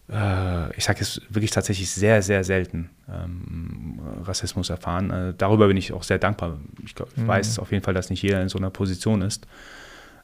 äh, 0.10 0.76
ich 0.78 0.86
sage 0.86 1.00
jetzt 1.00 1.22
wirklich 1.34 1.52
tatsächlich 1.52 1.90
sehr, 1.92 2.22
sehr 2.22 2.44
selten 2.44 2.90
ähm, 3.10 4.00
Rassismus 4.24 4.70
erfahren. 4.70 5.12
Äh, 5.12 5.34
darüber 5.38 5.68
bin 5.68 5.78
ich 5.78 5.94
auch 5.94 6.04
sehr 6.04 6.20
dankbar. 6.20 6.60
Ich, 6.84 6.96
glaub, 6.96 7.10
ich 7.16 7.24
mhm. 7.24 7.28
weiß 7.28 7.60
auf 7.60 7.72
jeden 7.72 7.84
Fall, 7.84 7.94
dass 7.94 8.10
nicht 8.10 8.22
jeder 8.22 8.42
in 8.42 8.50
so 8.50 8.58
einer 8.58 8.70
Position 8.70 9.22
ist. 9.22 9.48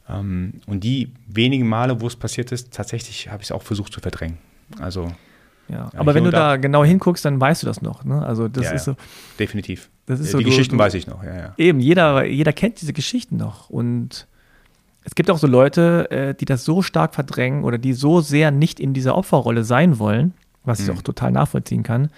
Ähm, 0.07 0.61
und 0.67 0.83
die 0.83 1.13
wenigen 1.27 1.67
Male, 1.67 2.01
wo 2.01 2.07
es 2.07 2.15
passiert 2.15 2.51
ist, 2.51 2.73
tatsächlich 2.73 3.29
habe 3.29 3.41
ich 3.41 3.47
es 3.47 3.51
auch 3.51 3.63
versucht 3.63 3.93
zu 3.93 3.99
verdrängen. 3.99 4.37
Also 4.79 5.11
ja, 5.69 5.89
aber 5.95 6.13
wenn 6.13 6.25
du 6.25 6.31
da, 6.31 6.49
da, 6.49 6.57
genau 6.57 6.83
hinguckst, 6.83 7.23
dann 7.23 7.39
weißt 7.39 7.63
du 7.63 7.67
das 7.67 7.81
noch. 7.81 8.03
Ne? 8.03 8.25
Also 8.25 8.47
das 8.47 8.65
ja, 8.65 8.71
ist 8.73 8.85
so. 8.85 8.95
Definitiv. 9.39 9.89
Das 10.05 10.19
ist 10.19 10.27
ja, 10.27 10.31
so, 10.33 10.37
die 10.39 10.43
du, 10.43 10.49
Geschichten 10.49 10.77
du, 10.77 10.83
weiß 10.83 10.93
ich 10.95 11.07
noch. 11.07 11.23
Ja, 11.23 11.35
ja. 11.35 11.53
Eben, 11.57 11.79
jeder, 11.79 12.25
jeder 12.25 12.51
kennt 12.51 12.81
diese 12.81 12.93
Geschichten 12.93 13.37
noch. 13.37 13.69
Und 13.69 14.27
es 15.03 15.15
gibt 15.15 15.29
auch 15.29 15.37
so 15.37 15.47
Leute, 15.47 16.09
äh, 16.11 16.33
die 16.33 16.45
das 16.45 16.63
so 16.63 16.81
stark 16.81 17.13
verdrängen 17.13 17.63
oder 17.63 17.77
die 17.77 17.93
so 17.93 18.21
sehr 18.21 18.51
nicht 18.51 18.79
in 18.79 18.93
dieser 18.93 19.15
Opferrolle 19.15 19.63
sein 19.63 19.99
wollen, 19.99 20.33
was 20.63 20.79
ich 20.79 20.87
mhm. 20.87 20.97
auch 20.97 21.01
total 21.01 21.31
nachvollziehen 21.31 21.83
kann, 21.83 22.09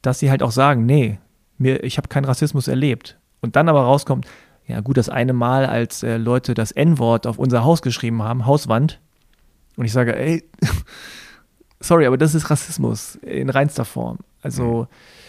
dass 0.00 0.18
sie 0.18 0.30
halt 0.30 0.42
auch 0.42 0.50
sagen, 0.50 0.86
nee, 0.86 1.18
mir, 1.58 1.84
ich 1.84 1.98
habe 1.98 2.08
keinen 2.08 2.24
Rassismus 2.24 2.68
erlebt. 2.68 3.18
Und 3.40 3.56
dann 3.56 3.68
aber 3.68 3.82
rauskommt, 3.82 4.26
ja 4.66 4.80
gut, 4.80 4.96
das 4.96 5.08
eine 5.08 5.32
Mal, 5.32 5.66
als 5.66 6.02
äh, 6.02 6.16
Leute 6.16 6.54
das 6.54 6.72
N-Wort 6.72 7.26
auf 7.26 7.38
unser 7.38 7.64
Haus 7.64 7.82
geschrieben 7.82 8.22
haben, 8.22 8.46
Hauswand, 8.46 9.00
und 9.76 9.86
ich 9.86 9.92
sage, 9.92 10.16
ey, 10.16 10.44
sorry, 11.80 12.06
aber 12.06 12.18
das 12.18 12.34
ist 12.34 12.50
Rassismus 12.50 13.16
in 13.16 13.48
reinster 13.48 13.84
Form. 13.84 14.18
Also, 14.42 14.82
mhm 14.82 15.21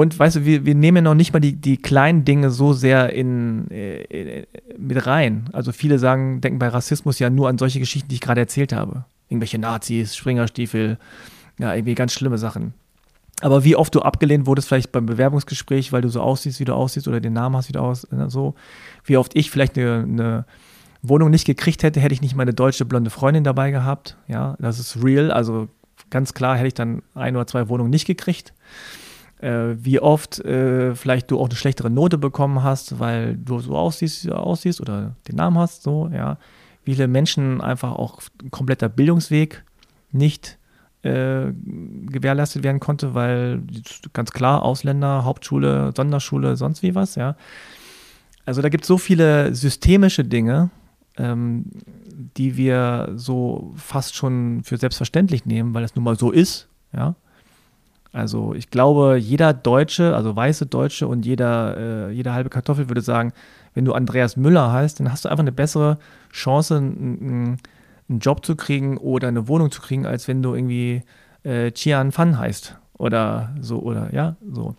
und 0.00 0.18
weißt 0.18 0.36
du, 0.36 0.44
wir, 0.46 0.64
wir 0.64 0.74
nehmen 0.74 1.04
noch 1.04 1.14
nicht 1.14 1.34
mal 1.34 1.40
die, 1.40 1.56
die 1.56 1.76
kleinen 1.76 2.24
Dinge 2.24 2.50
so 2.50 2.72
sehr 2.72 3.12
in, 3.12 3.66
in, 3.66 4.28
äh, 4.28 4.46
mit 4.78 5.06
rein. 5.06 5.50
Also 5.52 5.72
viele 5.72 5.98
sagen, 5.98 6.40
denken 6.40 6.58
bei 6.58 6.68
Rassismus 6.68 7.18
ja 7.18 7.28
nur 7.28 7.50
an 7.50 7.58
solche 7.58 7.80
Geschichten, 7.80 8.08
die 8.08 8.14
ich 8.14 8.22
gerade 8.22 8.40
erzählt 8.40 8.72
habe. 8.72 9.04
Irgendwelche 9.28 9.58
Nazis, 9.58 10.16
Springerstiefel, 10.16 10.96
ja, 11.58 11.74
irgendwie 11.74 11.94
ganz 11.94 12.14
schlimme 12.14 12.38
Sachen. 12.38 12.72
Aber 13.42 13.62
wie 13.62 13.76
oft 13.76 13.94
du 13.94 14.00
abgelehnt 14.00 14.46
wurdest, 14.46 14.68
vielleicht 14.68 14.90
beim 14.90 15.04
Bewerbungsgespräch, 15.04 15.92
weil 15.92 16.00
du 16.00 16.08
so 16.08 16.22
aussiehst, 16.22 16.60
wie 16.60 16.64
du 16.64 16.72
aussiehst 16.72 17.06
oder 17.06 17.20
den 17.20 17.34
Namen 17.34 17.54
hast, 17.56 17.68
wie 17.68 17.74
du 17.74 17.80
aussiehst, 17.80 18.10
ne, 18.10 18.30
so. 18.30 18.54
Wie 19.04 19.18
oft 19.18 19.36
ich 19.36 19.50
vielleicht 19.50 19.76
eine, 19.76 20.06
eine 20.08 20.46
Wohnung 21.02 21.28
nicht 21.28 21.44
gekriegt 21.44 21.82
hätte, 21.82 22.00
hätte 22.00 22.14
ich 22.14 22.22
nicht 22.22 22.34
meine 22.34 22.54
deutsche 22.54 22.86
blonde 22.86 23.10
Freundin 23.10 23.44
dabei 23.44 23.70
gehabt. 23.70 24.16
Ja, 24.28 24.56
das 24.60 24.78
ist 24.78 25.04
real. 25.04 25.30
Also 25.30 25.68
ganz 26.08 26.32
klar 26.32 26.56
hätte 26.56 26.68
ich 26.68 26.74
dann 26.74 27.02
ein 27.14 27.36
oder 27.36 27.46
zwei 27.46 27.68
Wohnungen 27.68 27.90
nicht 27.90 28.06
gekriegt. 28.06 28.54
Äh, 29.40 29.82
wie 29.82 30.00
oft 30.00 30.38
äh, 30.44 30.94
vielleicht 30.94 31.30
du 31.30 31.40
auch 31.40 31.46
eine 31.46 31.56
schlechtere 31.56 31.88
Note 31.88 32.18
bekommen 32.18 32.62
hast, 32.62 32.98
weil 32.98 33.36
du 33.36 33.58
so 33.60 33.74
aussiehst, 33.74 34.30
aussiehst 34.30 34.82
oder 34.82 35.16
den 35.28 35.36
Namen 35.36 35.56
hast, 35.56 35.82
so, 35.82 36.10
ja. 36.12 36.36
Wie 36.84 36.94
viele 36.94 37.08
Menschen 37.08 37.60
einfach 37.60 37.92
auch 37.92 38.20
ein 38.42 38.50
kompletter 38.50 38.88
Bildungsweg 38.88 39.64
nicht 40.12 40.58
äh, 41.02 41.52
gewährleistet 41.54 42.62
werden 42.62 42.80
konnte, 42.80 43.14
weil 43.14 43.62
ganz 44.12 44.32
klar 44.32 44.62
Ausländer, 44.62 45.24
Hauptschule, 45.24 45.92
Sonderschule, 45.96 46.56
sonst 46.56 46.82
wie 46.82 46.94
was, 46.94 47.14
ja. 47.14 47.36
Also 48.44 48.60
da 48.60 48.68
gibt 48.68 48.84
es 48.84 48.88
so 48.88 48.98
viele 48.98 49.54
systemische 49.54 50.24
Dinge, 50.24 50.68
ähm, 51.16 51.64
die 52.36 52.58
wir 52.58 53.12
so 53.14 53.72
fast 53.76 54.16
schon 54.16 54.62
für 54.64 54.76
selbstverständlich 54.76 55.46
nehmen, 55.46 55.72
weil 55.72 55.84
es 55.84 55.94
nun 55.94 56.04
mal 56.04 56.18
so 56.18 56.30
ist, 56.30 56.68
ja. 56.92 57.14
Also 58.12 58.54
ich 58.54 58.70
glaube, 58.70 59.16
jeder 59.16 59.52
Deutsche, 59.52 60.16
also 60.16 60.34
weiße 60.34 60.66
Deutsche 60.66 61.06
und 61.06 61.24
jeder, 61.24 62.08
äh, 62.08 62.10
jeder 62.10 62.34
halbe 62.34 62.50
Kartoffel 62.50 62.88
würde 62.88 63.02
sagen, 63.02 63.32
wenn 63.74 63.84
du 63.84 63.92
Andreas 63.92 64.36
Müller 64.36 64.72
heißt, 64.72 64.98
dann 64.98 65.12
hast 65.12 65.24
du 65.24 65.28
einfach 65.28 65.42
eine 65.42 65.52
bessere 65.52 65.98
Chance, 66.32 66.76
einen, 66.76 67.58
Job 68.08 68.44
zu 68.44 68.56
kriegen 68.56 68.96
oder 68.96 69.28
eine 69.28 69.46
Wohnung 69.46 69.70
zu 69.70 69.80
kriegen, 69.80 70.04
als 70.04 70.26
wenn 70.26 70.42
du 70.42 70.52
irgendwie 70.52 71.04
äh, 71.44 71.70
Chian 71.70 72.10
Fan 72.10 72.36
heißt 72.36 72.76
oder 72.94 73.54
so 73.60 73.78
oder 73.78 74.12
ja, 74.12 74.34
so. 74.52 74.74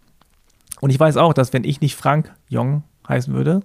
Und 0.82 0.90
ich 0.90 1.00
weiß 1.00 1.16
auch, 1.16 1.34
dass 1.34 1.54
wenn 1.54 1.64
ich 1.64 1.80
nicht 1.80 1.96
Frank 1.96 2.34
Jong 2.50 2.84
heißen 3.08 3.34
würde, 3.34 3.62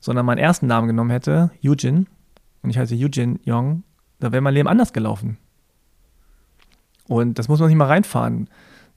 sondern 0.00 0.24
meinen 0.24 0.38
ersten 0.38 0.66
Namen 0.66 0.86
genommen 0.86 1.10
hätte, 1.10 1.50
Eugene, 1.62 2.06
und 2.62 2.70
ich 2.70 2.78
heiße 2.78 2.94
Eugene 2.94 3.38
Jong, 3.44 3.82
da 4.20 4.32
wäre 4.32 4.40
mein 4.40 4.54
Leben 4.54 4.68
anders 4.68 4.94
gelaufen. 4.94 5.36
Und 7.06 7.38
das 7.38 7.48
muss 7.48 7.60
man 7.60 7.68
sich 7.68 7.76
mal 7.76 7.86
reinfahren. 7.86 8.48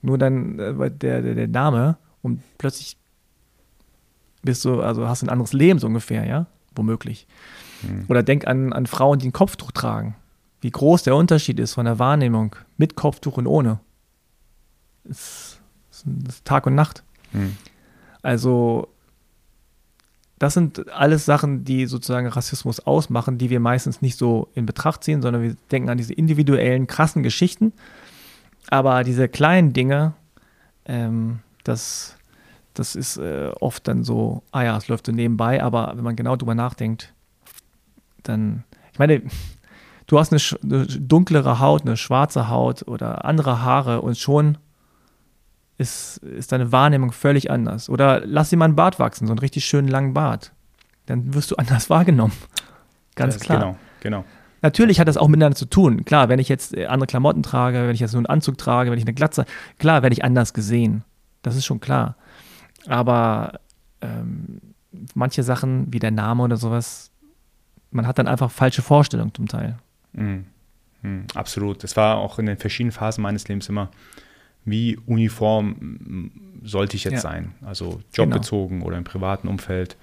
Nur 0.02 0.18
dann 0.18 0.60
äh, 0.60 0.92
der, 0.92 1.22
der, 1.22 1.36
der 1.36 1.48
Name 1.48 1.98
und 2.22 2.42
plötzlich 2.58 2.98
bist 4.44 4.64
du, 4.66 4.82
also 4.82 5.08
hast 5.08 5.24
ein 5.24 5.30
anderes 5.30 5.54
Leben 5.54 5.80
so 5.80 5.88
ungefähr, 5.88 6.26
ja, 6.26 6.46
womöglich. 6.76 7.28
Mhm. 7.82 8.06
Oder 8.08 8.24
denk 8.24 8.48
an, 8.48 8.74
an 8.74 8.86
Frauen, 8.88 9.20
die 9.20 9.28
ein 9.28 9.34
Kopftuch 9.34 9.72
tragen. 9.72 10.16
Wie 10.62 10.72
groß 10.72 11.04
der 11.04 11.16
Unterschied 11.16 11.60
ist 11.60 11.74
von 11.74 11.86
der 11.86 12.00
Wahrnehmung 12.00 12.56
mit 12.78 12.96
Kopftuch 12.96 13.38
und 13.38 13.48
ohne. 13.48 13.80
Das 15.04 15.60
ist, 15.92 16.06
ist 16.28 16.46
Tag 16.46 16.66
und 16.66 16.76
Nacht. 16.76 17.04
Mhm. 17.34 17.58
Also 18.22 18.90
das 20.40 20.54
sind 20.54 20.90
alles 20.92 21.26
Sachen, 21.26 21.64
die 21.64 21.88
sozusagen 21.88 22.28
Rassismus 22.28 22.80
ausmachen, 22.80 23.38
die 23.38 23.50
wir 23.50 23.60
meistens 23.60 24.02
nicht 24.02 24.18
so 24.18 24.50
in 24.54 24.66
Betracht 24.66 25.04
ziehen, 25.04 25.22
sondern 25.22 25.42
wir 25.42 25.56
denken 25.72 25.90
an 25.90 25.98
diese 25.98 26.14
individuellen, 26.14 26.86
krassen 26.86 27.24
Geschichten. 27.24 27.74
Aber 28.70 29.04
diese 29.04 29.28
kleinen 29.28 29.74
Dinge, 29.74 30.14
ähm, 30.86 31.40
das, 31.64 32.18
das 32.74 32.96
ist 32.96 33.18
äh, 33.18 33.52
oft 33.60 33.88
dann 33.88 34.04
so, 34.04 34.44
ah 34.52 34.64
ja, 34.64 34.78
es 34.78 34.88
läuft 34.88 35.06
so 35.06 35.12
nebenbei, 35.12 35.64
aber 35.64 35.94
wenn 35.96 36.04
man 36.04 36.16
genau 36.16 36.36
drüber 36.36 36.56
nachdenkt, 36.56 37.14
dann, 38.24 38.64
ich 38.92 39.00
meine, 39.00 39.22
du 40.08 40.20
hast 40.20 40.32
eine, 40.34 40.42
eine 40.64 40.86
dunklere 40.86 41.60
Haut, 41.60 41.84
eine 41.84 41.98
schwarze 41.98 42.50
Haut 42.50 42.88
oder 42.88 43.26
andere 43.26 43.62
Haare 43.62 44.02
und 44.02 44.18
schon 44.18 44.58
ist, 45.78 46.18
ist 46.18 46.52
deine 46.52 46.72
Wahrnehmung 46.72 47.12
völlig 47.12 47.52
anders. 47.52 47.90
Oder 47.90 48.22
lass 48.26 48.50
dir 48.50 48.58
mal 48.58 48.66
einen 48.66 48.76
Bart 48.76 49.00
wachsen, 49.00 49.28
so 49.28 49.34
einen 49.34 49.40
richtig 49.40 49.66
schönen 49.66 49.88
langen 49.88 50.14
Bart. 50.14 50.52
Dann 51.06 51.34
wirst 51.34 51.52
du 51.52 51.56
anders 51.58 51.90
wahrgenommen. 51.90 52.34
Ganz 53.16 53.40
klar. 53.40 53.60
Genau, 53.60 53.78
genau. 54.00 54.26
Natürlich 54.62 55.00
hat 55.00 55.08
das 55.08 55.18
auch 55.18 55.28
miteinander 55.28 55.56
zu 55.56 55.66
tun. 55.66 56.06
Klar, 56.06 56.30
wenn 56.30 56.40
ich 56.40 56.50
jetzt 56.50 56.76
äh, 56.76 56.88
andere 56.88 57.08
Klamotten 57.08 57.44
trage, 57.44 57.88
wenn 57.88 57.94
ich 57.94 58.00
jetzt 58.00 58.14
nur 58.14 58.20
einen 58.20 58.26
Anzug 58.26 58.58
trage, 58.58 58.92
wenn 58.92 58.98
ich 58.98 59.06
eine 59.06 59.14
Glatze, 59.14 59.46
klar 59.78 60.02
werde 60.02 60.14
ich 60.14 60.24
anders 60.24 60.54
gesehen. 60.54 61.04
Das 61.42 61.56
ist 61.56 61.66
schon 61.66 61.80
klar. 61.80 62.16
Aber 62.88 63.60
ähm, 64.02 64.62
manche 65.14 65.44
Sachen 65.44 65.92
wie 65.94 66.00
der 66.00 66.12
Name 66.12 66.44
oder 66.44 66.58
sowas, 66.58 67.12
man 67.92 68.08
hat 68.08 68.18
dann 68.18 68.28
einfach 68.28 68.52
falsche 68.52 68.82
Vorstellungen 68.82 69.34
zum 69.34 69.48
Teil. 69.48 69.78
Mhm. 70.14 70.46
Mhm, 71.02 71.26
absolut. 71.36 71.84
Das 71.84 71.96
war 71.96 72.18
auch 72.18 72.40
in 72.40 72.48
den 72.48 72.58
verschiedenen 72.58 72.92
Phasen 72.92 73.22
meines 73.22 73.48
Lebens 73.48 73.70
immer, 73.70 73.90
wie 74.66 74.98
uniform 75.06 76.32
sollte 76.64 76.98
ich 76.98 77.06
jetzt 77.06 77.14
ja. 77.14 77.20
sein? 77.20 77.54
Also 77.66 78.02
jobbezogen 78.14 78.80
genau. 78.80 78.88
oder 78.88 78.98
im 78.98 79.04
privaten 79.04 79.48
Umfeld. 79.48 79.96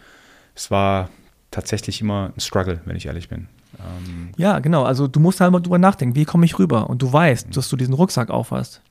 Es 0.55 0.71
war 0.71 1.11
tatsächlich 1.51 2.01
immer 2.01 2.33
ein 2.35 2.41
Struggle, 2.41 2.81
wenn 2.85 2.97
ich 2.97 3.07
ehrlich 3.07 3.29
bin. 3.29 3.49
Ähm 3.79 4.31
ja, 4.37 4.59
genau. 4.59 4.85
Also 4.85 5.07
du 5.07 5.21
musst 5.21 5.41
halt 5.41 5.53
mal 5.53 5.61
drüber 5.61 5.79
nachdenken, 5.79 6.17
wie 6.17 6.25
komme 6.25 6.45
ich 6.45 6.59
rüber? 6.59 6.91
Und 6.91 7.03
du 7.03 7.13
weißt, 7.13 7.49
mhm. 7.49 7.53
dass 7.53 7.69
du 7.69 7.77
diesen 7.77 7.95
Rucksack 7.95 8.31
aufhast. 8.31 8.83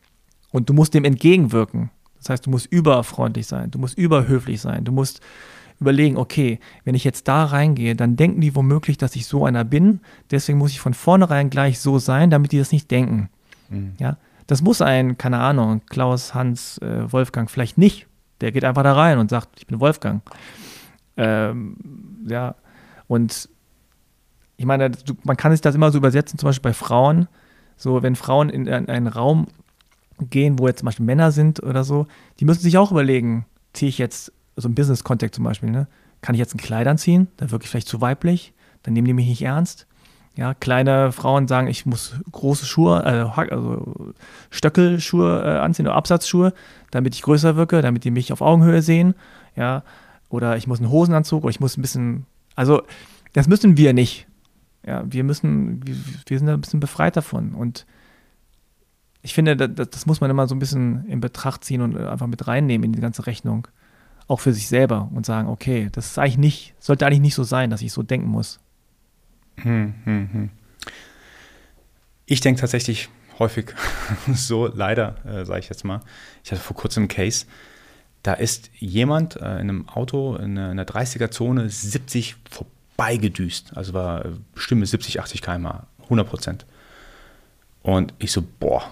Und 0.51 0.69
du 0.69 0.73
musst 0.73 0.93
dem 0.93 1.05
entgegenwirken. 1.05 1.89
Das 2.19 2.29
heißt, 2.29 2.45
du 2.45 2.49
musst 2.49 2.67
überfreundlich 2.67 3.47
sein, 3.47 3.69
du 3.69 3.79
musst 3.79 3.97
überhöflich 3.97 4.61
sein, 4.61 4.85
du 4.85 4.93
musst 4.93 5.19
überlegen, 5.81 6.15
okay, 6.15 6.59
wenn 6.85 6.95
ich 6.95 7.03
jetzt 7.03 7.27
da 7.27 7.43
reingehe, 7.43 7.95
dann 7.95 8.15
denken 8.15 8.39
die 8.39 8.55
womöglich, 8.55 8.97
dass 8.97 9.15
ich 9.17 9.25
so 9.25 9.45
einer 9.45 9.65
bin. 9.65 9.99
Deswegen 10.31 10.57
muss 10.57 10.71
ich 10.71 10.79
von 10.79 10.93
vornherein 10.93 11.49
gleich 11.49 11.79
so 11.79 11.99
sein, 11.99 12.29
damit 12.29 12.53
die 12.53 12.59
das 12.59 12.71
nicht 12.71 12.89
denken. 12.91 13.29
Mhm. 13.69 13.95
Ja, 13.99 14.17
das 14.47 14.61
muss 14.61 14.81
ein, 14.81 15.17
keine 15.17 15.39
Ahnung, 15.39 15.81
Klaus, 15.89 16.33
Hans, 16.33 16.77
äh, 16.77 17.11
Wolfgang 17.11 17.51
vielleicht 17.51 17.77
nicht. 17.77 18.07
Der 18.39 18.51
geht 18.51 18.63
einfach 18.63 18.83
da 18.83 18.93
rein 18.93 19.17
und 19.17 19.29
sagt, 19.29 19.49
ich 19.57 19.67
bin 19.67 19.79
Wolfgang. 19.79 20.21
Ähm, 21.17 21.75
ja, 22.27 22.55
und 23.07 23.49
ich 24.63 24.67
meine, 24.67 24.91
man 25.25 25.35
kann 25.35 25.51
sich 25.51 25.59
das 25.59 25.75
immer 25.75 25.91
so 25.91 25.97
übersetzen, 25.97 26.39
zum 26.39 26.47
Beispiel 26.47 26.71
bei 26.71 26.73
Frauen. 26.73 27.27
So, 27.75 28.01
wenn 28.01 28.15
Frauen 28.15 28.49
in 28.49 28.69
einen 28.69 29.07
Raum 29.07 29.47
gehen, 30.21 30.57
wo 30.57 30.67
jetzt 30.67 30.79
zum 30.79 30.85
Beispiel 30.85 31.05
Männer 31.05 31.33
sind 31.33 31.61
oder 31.61 31.83
so, 31.83 32.07
die 32.39 32.45
müssen 32.45 32.61
sich 32.61 32.77
auch 32.77 32.89
überlegen, 32.89 33.45
ziehe 33.73 33.89
ich 33.89 33.97
jetzt, 33.97 34.31
so 34.55 34.69
im 34.69 34.75
Business-Kontext 34.75 35.35
zum 35.35 35.43
Beispiel, 35.43 35.69
ne? 35.69 35.87
kann 36.21 36.33
ich 36.33 36.39
jetzt 36.39 36.55
ein 36.55 36.59
Kleid 36.59 36.87
anziehen? 36.87 37.27
Dann 37.35 37.51
wirklich 37.51 37.69
vielleicht 37.69 37.89
zu 37.89 37.99
weiblich, 37.99 38.53
dann 38.83 38.93
nehmen 38.93 39.05
die 39.05 39.13
mich 39.13 39.27
nicht 39.27 39.41
ernst. 39.41 39.85
Ja, 40.37 40.53
kleine 40.53 41.11
Frauen 41.11 41.49
sagen, 41.49 41.67
ich 41.67 41.85
muss 41.85 42.15
große 42.31 42.65
Schuhe, 42.65 43.03
äh, 43.03 43.41
also 43.51 44.13
Stöckelschuhe 44.49 45.43
äh, 45.43 45.59
anziehen 45.59 45.87
oder 45.87 45.95
Absatzschuhe, 45.95 46.53
damit 46.89 47.15
ich 47.15 47.21
größer 47.21 47.57
wirke, 47.57 47.81
damit 47.81 48.05
die 48.05 48.11
mich 48.11 48.31
auf 48.31 48.39
Augenhöhe 48.39 48.81
sehen. 48.81 49.13
Ja, 49.57 49.83
oder 50.29 50.55
ich 50.55 50.67
muss 50.67 50.79
einen 50.79 50.89
Hosenanzug 50.89 51.43
oder 51.43 51.51
ich 51.51 51.59
muss 51.59 51.75
ein 51.75 51.81
bisschen, 51.81 52.25
also 52.55 52.83
das 53.33 53.49
müssen 53.49 53.75
wir 53.75 53.93
nicht. 53.93 54.25
Ja, 54.85 55.03
wir 55.05 55.23
müssen, 55.23 55.85
wir, 55.85 55.95
wir 56.27 56.37
sind 56.37 56.47
da 56.47 56.53
ein 56.53 56.61
bisschen 56.61 56.79
befreit 56.79 57.15
davon. 57.15 57.53
Und 57.53 57.85
ich 59.21 59.33
finde, 59.33 59.55
das, 59.55 59.89
das, 59.89 60.05
muss 60.05 60.19
man 60.19 60.29
immer 60.29 60.47
so 60.47 60.55
ein 60.55 60.59
bisschen 60.59 61.05
in 61.07 61.21
Betracht 61.21 61.63
ziehen 61.63 61.81
und 61.81 61.97
einfach 61.97 62.27
mit 62.27 62.47
reinnehmen 62.47 62.85
in 62.85 62.93
die 62.93 63.01
ganze 63.01 63.25
Rechnung. 63.25 63.67
Auch 64.27 64.39
für 64.39 64.53
sich 64.53 64.67
selber 64.67 65.09
und 65.13 65.25
sagen, 65.25 65.47
okay, 65.47 65.89
das 65.91 66.07
ist 66.07 66.19
eigentlich 66.19 66.37
nicht, 66.37 66.75
sollte 66.79 67.05
eigentlich 67.05 67.21
nicht 67.21 67.35
so 67.35 67.43
sein, 67.43 67.69
dass 67.69 67.81
ich 67.81 67.93
so 67.93 68.03
denken 68.03 68.27
muss. 68.27 68.59
Hm, 69.57 69.93
hm, 70.03 70.29
hm. 70.31 70.49
Ich 72.25 72.41
denke 72.41 72.59
tatsächlich 72.61 73.09
häufig 73.39 73.73
so, 74.33 74.67
leider, 74.67 75.15
äh, 75.25 75.45
sage 75.45 75.59
ich 75.59 75.69
jetzt 75.69 75.85
mal. 75.85 76.01
Ich 76.43 76.51
hatte 76.51 76.61
vor 76.61 76.75
kurzem 76.75 77.03
einen 77.03 77.07
Case, 77.09 77.45
da 78.23 78.33
ist 78.33 78.71
jemand 78.79 79.35
äh, 79.35 79.39
in 79.55 79.69
einem 79.69 79.89
Auto 79.89 80.35
in 80.35 80.57
einer 80.57 80.85
30er-Zone 80.85 81.69
70 81.69 82.37
vorbeigedüst. 83.03 83.75
Also 83.75 83.93
war 83.93 84.25
Stimme 84.55 84.85
70, 84.85 85.19
80 85.19 85.41
km, 85.41 85.67
100 86.03 86.27
Prozent. 86.27 86.65
Und 87.81 88.13
ich 88.19 88.31
so, 88.31 88.43
boah, 88.59 88.83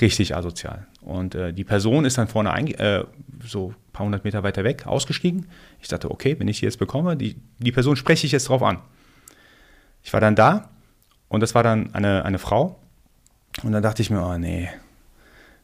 richtig 0.00 0.36
asozial. 0.36 0.86
Und 1.00 1.34
äh, 1.34 1.52
die 1.52 1.64
Person 1.64 2.04
ist 2.04 2.18
dann 2.18 2.28
vorne 2.28 2.50
äh, 2.78 3.04
so 3.46 3.68
ein 3.68 3.92
paar 3.92 4.06
hundert 4.06 4.24
Meter 4.24 4.42
weiter 4.42 4.64
weg 4.64 4.86
ausgestiegen. 4.86 5.46
Ich 5.80 5.88
dachte, 5.88 6.10
okay, 6.10 6.36
wenn 6.38 6.48
ich 6.48 6.60
die 6.60 6.64
jetzt 6.64 6.78
bekomme, 6.78 7.16
die, 7.16 7.36
die 7.58 7.72
Person 7.72 7.96
spreche 7.96 8.26
ich 8.26 8.32
jetzt 8.32 8.48
drauf 8.48 8.62
an. 8.62 8.78
Ich 10.02 10.12
war 10.12 10.20
dann 10.20 10.34
da 10.34 10.70
und 11.28 11.40
das 11.40 11.54
war 11.54 11.62
dann 11.62 11.94
eine, 11.94 12.24
eine 12.24 12.38
Frau. 12.38 12.78
Und 13.62 13.72
dann 13.72 13.82
dachte 13.82 14.02
ich 14.02 14.10
mir, 14.10 14.24
oh 14.24 14.36
nee, 14.36 14.68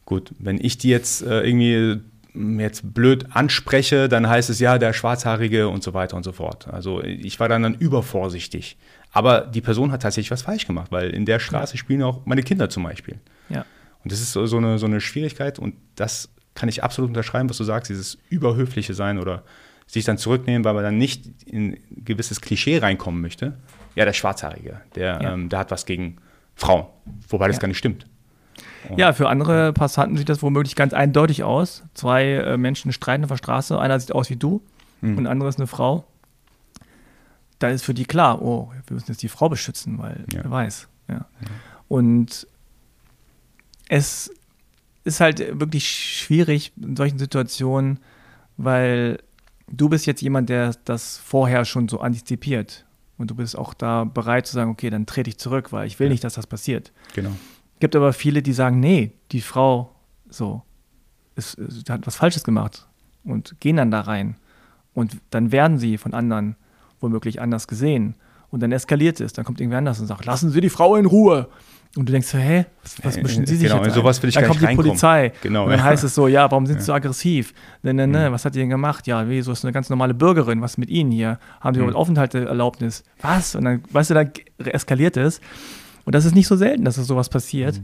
gut, 0.04 0.32
wenn 0.38 0.62
ich 0.62 0.78
die 0.78 0.90
jetzt 0.90 1.22
äh, 1.22 1.40
irgendwie 1.40 2.00
jetzt 2.34 2.94
blöd 2.94 3.26
anspreche, 3.30 4.08
dann 4.08 4.28
heißt 4.28 4.50
es 4.50 4.60
ja, 4.60 4.78
der 4.78 4.92
Schwarzhaarige 4.92 5.68
und 5.68 5.82
so 5.82 5.94
weiter 5.94 6.16
und 6.16 6.22
so 6.22 6.32
fort. 6.32 6.68
Also 6.68 7.02
ich 7.02 7.40
war 7.40 7.48
dann, 7.48 7.62
dann 7.62 7.74
übervorsichtig. 7.74 8.76
Aber 9.12 9.40
die 9.40 9.60
Person 9.60 9.90
hat 9.92 10.02
tatsächlich 10.02 10.30
was 10.30 10.42
falsch 10.42 10.66
gemacht, 10.66 10.92
weil 10.92 11.10
in 11.10 11.26
der 11.26 11.40
Straße 11.40 11.76
spielen 11.76 12.02
auch 12.02 12.24
meine 12.26 12.42
Kinder 12.42 12.68
zum 12.68 12.84
Beispiel. 12.84 13.18
Ja. 13.48 13.64
Und 14.02 14.12
das 14.12 14.20
ist 14.20 14.32
so 14.32 14.56
eine, 14.56 14.78
so 14.78 14.86
eine 14.86 15.00
Schwierigkeit 15.00 15.58
und 15.58 15.74
das 15.96 16.30
kann 16.54 16.68
ich 16.68 16.82
absolut 16.82 17.08
unterschreiben, 17.08 17.48
was 17.50 17.56
du 17.56 17.64
sagst, 17.64 17.90
dieses 17.90 18.18
überhöfliche 18.28 18.94
Sein 18.94 19.18
oder 19.18 19.42
sich 19.86 20.04
dann 20.04 20.18
zurücknehmen, 20.18 20.64
weil 20.64 20.74
man 20.74 20.84
dann 20.84 20.98
nicht 20.98 21.26
in 21.46 21.72
ein 21.72 22.04
gewisses 22.04 22.40
Klischee 22.40 22.78
reinkommen 22.78 23.20
möchte. 23.20 23.58
Ja, 23.96 24.04
der 24.04 24.12
Schwarzhaarige, 24.12 24.80
der, 24.94 25.20
ja. 25.20 25.32
ähm, 25.32 25.48
der 25.48 25.58
hat 25.58 25.70
was 25.70 25.84
gegen 25.84 26.18
Frauen, 26.54 26.86
wobei 27.28 27.48
das 27.48 27.56
ja. 27.56 27.62
gar 27.62 27.68
nicht 27.68 27.78
stimmt. 27.78 28.06
Ja, 28.96 29.12
für 29.12 29.28
andere 29.28 29.72
Passanten 29.72 30.16
sieht 30.16 30.28
das 30.28 30.42
womöglich 30.42 30.74
ganz 30.74 30.92
eindeutig 30.92 31.44
aus. 31.44 31.84
Zwei 31.94 32.32
äh, 32.32 32.56
Menschen 32.56 32.92
streiten 32.92 33.24
auf 33.24 33.30
der 33.30 33.36
Straße, 33.36 33.78
einer 33.78 33.98
sieht 34.00 34.12
aus 34.12 34.30
wie 34.30 34.36
du 34.36 34.62
mhm. 35.00 35.18
und 35.18 35.24
der 35.24 35.32
andere 35.32 35.48
ist 35.48 35.58
eine 35.58 35.66
Frau. 35.66 36.04
Da 37.58 37.68
ist 37.68 37.84
für 37.84 37.94
die 37.94 38.04
klar, 38.06 38.40
oh, 38.40 38.72
wir 38.86 38.94
müssen 38.94 39.10
jetzt 39.10 39.22
die 39.22 39.28
Frau 39.28 39.48
beschützen, 39.48 39.98
weil 39.98 40.24
ja. 40.32 40.42
wer 40.42 40.50
weiß. 40.50 40.88
Ja. 41.08 41.14
ja. 41.14 41.26
Und 41.88 42.46
es 43.88 44.30
ist 45.04 45.20
halt 45.20 45.60
wirklich 45.60 45.88
schwierig 45.88 46.72
in 46.80 46.96
solchen 46.96 47.18
Situationen, 47.18 47.98
weil 48.56 49.18
du 49.68 49.88
bist 49.88 50.06
jetzt 50.06 50.22
jemand, 50.22 50.48
der 50.48 50.74
das 50.84 51.18
vorher 51.18 51.64
schon 51.64 51.88
so 51.88 52.00
antizipiert. 52.00 52.86
Und 53.18 53.30
du 53.30 53.34
bist 53.34 53.58
auch 53.58 53.74
da 53.74 54.04
bereit 54.04 54.46
zu 54.46 54.54
sagen, 54.54 54.70
okay, 54.70 54.88
dann 54.88 55.04
trete 55.04 55.28
ich 55.28 55.38
zurück, 55.38 55.72
weil 55.72 55.86
ich 55.86 55.98
will 55.98 56.06
ja. 56.06 56.12
nicht, 56.12 56.24
dass 56.24 56.34
das 56.34 56.46
passiert. 56.46 56.92
Genau. 57.14 57.32
Gibt 57.80 57.96
aber 57.96 58.12
viele, 58.12 58.42
die 58.42 58.52
sagen, 58.52 58.78
nee, 58.78 59.12
die 59.32 59.40
Frau 59.40 59.90
so 60.28 60.62
ist, 61.34 61.54
ist, 61.54 61.90
hat 61.90 62.06
was 62.06 62.16
Falsches 62.16 62.44
gemacht 62.44 62.86
und 63.24 63.60
gehen 63.60 63.76
dann 63.76 63.90
da 63.90 64.02
rein. 64.02 64.36
Und 64.94 65.16
dann 65.30 65.50
werden 65.52 65.78
sie 65.78 65.98
von 65.98 66.14
anderen 66.14 66.56
womöglich 67.00 67.40
anders 67.40 67.66
gesehen. 67.66 68.14
Und 68.50 68.60
dann 68.60 68.72
eskaliert 68.72 69.20
es. 69.20 69.32
Dann 69.32 69.44
kommt 69.44 69.60
irgendwer 69.60 69.78
anders 69.78 70.00
und 70.00 70.06
sagt, 70.06 70.26
lassen 70.26 70.50
Sie 70.50 70.60
die 70.60 70.70
Frau 70.70 70.96
in 70.96 71.06
Ruhe. 71.06 71.48
Und 71.96 72.08
du 72.08 72.12
denkst 72.12 72.28
so, 72.28 72.38
hä, 72.38 72.66
was, 72.82 73.02
was 73.02 73.16
mischen 73.16 73.46
Sie 73.46 73.56
sich 73.56 73.68
genau, 73.68 73.82
jetzt 73.82 73.94
sowas 73.94 74.22
will 74.22 74.28
ich 74.28 74.34
Dann 74.34 74.46
kommt 74.46 74.60
die 74.60 74.64
reinkommen. 74.64 74.90
Polizei. 74.90 75.32
Genau, 75.42 75.64
und 75.64 75.70
dann 75.70 75.80
ja. 75.80 75.84
heißt 75.84 76.04
es 76.04 76.14
so, 76.14 76.28
ja, 76.28 76.48
warum 76.50 76.66
sind 76.66 76.80
Sie 76.80 76.86
so 76.86 76.92
aggressiv? 76.92 77.52
Ne, 77.82 77.92
ne, 77.94 78.06
ne, 78.06 78.28
mhm. 78.28 78.32
was 78.32 78.44
hat 78.44 78.54
die 78.54 78.60
denn 78.60 78.70
gemacht? 78.70 79.08
Ja, 79.08 79.28
wie, 79.28 79.40
so 79.42 79.50
ist 79.50 79.64
eine 79.64 79.72
ganz 79.72 79.90
normale 79.90 80.14
Bürgerin, 80.14 80.60
was 80.60 80.78
mit 80.78 80.88
Ihnen 80.88 81.10
hier? 81.10 81.38
Haben 81.60 81.74
Sie 81.74 81.80
mhm. 81.80 81.96
Aufenthaltserlaubnis? 81.96 83.02
Was? 83.22 83.56
Und 83.56 83.64
dann, 83.64 83.82
weißt 83.90 84.10
du, 84.10 84.14
da 84.14 84.24
eskaliert 84.70 85.16
es. 85.16 85.40
Und 86.04 86.14
das 86.14 86.24
ist 86.24 86.34
nicht 86.34 86.46
so 86.48 86.56
selten, 86.56 86.84
dass 86.84 86.96
es 86.98 87.06
sowas 87.06 87.28
passiert. 87.28 87.80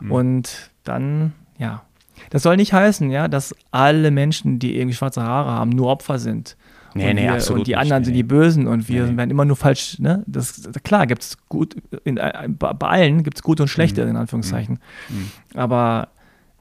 Mhm. 0.00 0.06
mhm. 0.06 0.12
Und 0.12 0.70
dann, 0.84 1.32
ja. 1.58 1.82
Das 2.30 2.42
soll 2.42 2.56
nicht 2.56 2.72
heißen, 2.74 3.10
ja, 3.10 3.28
dass 3.28 3.54
alle 3.70 4.10
Menschen, 4.10 4.58
die 4.58 4.76
irgendwie 4.76 4.94
schwarze 4.94 5.22
Haare 5.22 5.50
haben, 5.52 5.70
nur 5.70 5.88
Opfer 5.88 6.18
sind. 6.18 6.56
Nee, 6.92 7.08
und 7.10 7.14
nee, 7.16 7.22
wir, 7.22 7.32
absolut 7.34 7.60
Und 7.60 7.66
die 7.68 7.76
anderen 7.76 8.00
nicht, 8.00 8.06
sind 8.06 8.12
nee. 8.14 8.18
die 8.18 8.22
Bösen 8.24 8.66
und 8.66 8.88
wir 8.88 9.06
Nee. 9.06 9.16
werden 9.16 9.30
immer 9.30 9.44
nur 9.44 9.56
falsch, 9.56 9.98
ne? 10.00 10.22
Das, 10.26 10.68
klar, 10.82 11.06
gibt 11.06 11.22
es 11.22 11.38
gut, 11.48 11.76
in, 12.04 12.16
äh, 12.18 12.48
bei 12.48 12.68
allen 12.88 13.22
gibt 13.22 13.38
es 13.38 13.42
gute 13.42 13.62
und 13.62 13.68
schlechte, 13.68 14.02
Mhm. 14.04 14.10
in 14.10 14.16
Anführungszeichen. 14.16 14.80
Mhm. 15.08 15.30
Aber 15.54 16.08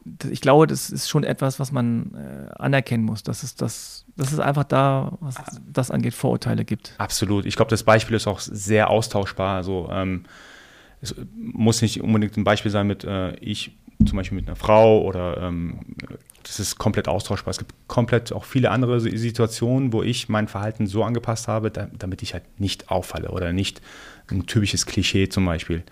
d- 0.05 0.30
ich 0.30 0.39
glaube, 0.39 0.68
das 0.68 0.91
ist 0.91 1.10
schon 1.10 1.24
etwas, 1.24 1.60
was 1.60 1.72
man 1.72 2.14
äh, 2.14 2.51
anerkennen 2.62 3.03
muss, 3.03 3.24
dass 3.24 3.41
es, 3.43 3.55
das, 3.55 4.05
dass 4.16 4.32
es 4.32 4.39
einfach 4.39 4.66
da, 4.66 5.18
was 5.20 5.36
das 5.68 5.89
angeht, 5.91 6.14
Vorurteile 6.14 6.64
gibt. 6.64 6.93
Absolut. 6.99 7.45
Ich 7.45 7.55
glaube, 7.55 7.72
das 7.72 7.84
Beispiel 7.84 8.16
ist 8.16 8.28
auch 8.28 8.39
sehr 8.39 8.89
austauschbar. 8.91 9.55
Also 9.55 9.89
ähm, 9.91 10.24
es 11.02 11.16
muss 11.36 11.82
nicht 11.82 12.02
unbedingt 12.02 12.36
ein 12.38 12.43
Beispiel 12.43 12.72
sein 12.72 12.88
mit 12.88 13.04
äh, 13.04 13.36
ich 13.38 13.76
zum 14.06 14.16
Beispiel 14.18 14.38
mit 14.38 14.47
einer 14.47 14.56
Frau 14.56 15.02
oder 15.02 15.38
ähm, 15.41 15.80
das 16.43 16.60
ist 16.62 16.78
komplett 16.78 17.08
austauschbar. 17.10 17.52
Es 17.52 17.58
gibt 17.58 17.74
komplett 17.88 18.32
auch 18.32 18.45
viele 18.45 18.72
andere 18.72 19.02
Si- 19.02 19.18
Situationen, 19.18 19.91
wo 19.91 20.04
ich 20.04 20.30
mein 20.30 20.47
Verhalten 20.47 20.88
so 20.88 21.04
angepasst 21.04 21.47
habe, 21.50 21.70
da, 21.70 21.89
damit 21.97 22.22
ich 22.22 22.34
halt 22.34 22.43
nicht 22.60 22.89
auffalle 22.89 23.30
oder 23.32 23.52
nicht 23.52 23.82
ein 24.32 24.45
typisches 24.45 24.86
Klischee 24.86 25.28
zum 25.28 25.45
Beispiel. 25.45 25.84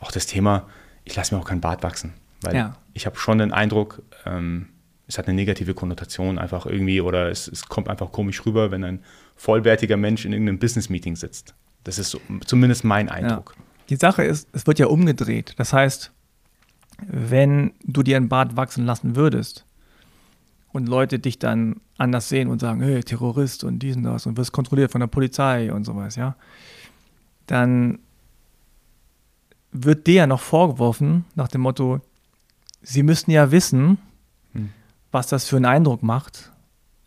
Auch 0.00 0.10
das 0.10 0.26
Thema, 0.26 0.66
ich 1.04 1.14
lasse 1.14 1.34
mir 1.34 1.40
auch 1.42 1.46
kein 1.46 1.60
Bart 1.60 1.82
wachsen, 1.82 2.14
weil 2.40 2.56
Ja. 2.56 2.76
ich 2.94 3.04
habe 3.04 3.16
schon 3.18 3.36
den 3.38 3.52
Eindruck, 3.52 4.00
ähm, 4.24 4.68
es 5.06 5.18
hat 5.18 5.26
eine 5.28 5.34
negative 5.34 5.74
Konnotation 5.74 6.38
einfach 6.38 6.64
irgendwie 6.64 7.02
oder 7.02 7.28
es, 7.28 7.48
es 7.48 7.66
kommt 7.66 7.88
einfach 7.90 8.12
komisch 8.12 8.46
rüber, 8.46 8.70
wenn 8.70 8.82
ein 8.82 9.00
vollwertiger 9.36 9.98
Mensch 9.98 10.24
in 10.24 10.32
irgendeinem 10.32 10.58
Business-Meeting 10.58 11.16
sitzt. 11.16 11.54
Das 11.84 11.98
ist 11.98 12.10
so, 12.10 12.20
zumindest 12.46 12.84
mein 12.84 13.10
Eindruck. 13.10 13.54
Die 13.88 13.96
Sache 13.96 14.24
ist, 14.24 14.48
es 14.52 14.66
wird 14.66 14.78
ja 14.78 14.86
umgedreht. 14.86 15.54
Das 15.56 15.72
heißt, 15.72 16.12
wenn 17.06 17.72
du 17.84 18.02
dir 18.02 18.16
einen 18.16 18.28
Bart 18.28 18.56
wachsen 18.56 18.86
lassen 18.86 19.16
würdest 19.16 19.64
und 20.72 20.88
Leute 20.88 21.18
dich 21.18 21.38
dann 21.38 21.80
anders 21.98 22.28
sehen 22.28 22.48
und 22.48 22.60
sagen, 22.60 22.80
hey, 22.80 23.02
Terrorist 23.02 23.64
und 23.64 23.80
dies 23.80 23.96
und 23.96 24.04
das 24.04 24.26
und 24.26 24.36
wirst 24.36 24.52
kontrolliert 24.52 24.92
von 24.92 25.00
der 25.00 25.08
Polizei 25.08 25.72
und 25.72 25.84
sowas, 25.84 26.16
ja, 26.16 26.36
dann 27.46 27.98
wird 29.72 30.06
dir 30.06 30.14
ja 30.14 30.26
noch 30.26 30.40
vorgeworfen 30.40 31.24
nach 31.34 31.48
dem 31.48 31.62
Motto, 31.62 32.00
sie 32.82 33.02
müssten 33.02 33.30
ja 33.30 33.50
wissen, 33.50 33.98
Hm. 34.52 34.70
was 35.10 35.26
das 35.26 35.48
für 35.48 35.56
einen 35.56 35.64
Eindruck 35.64 36.02
macht, 36.02 36.52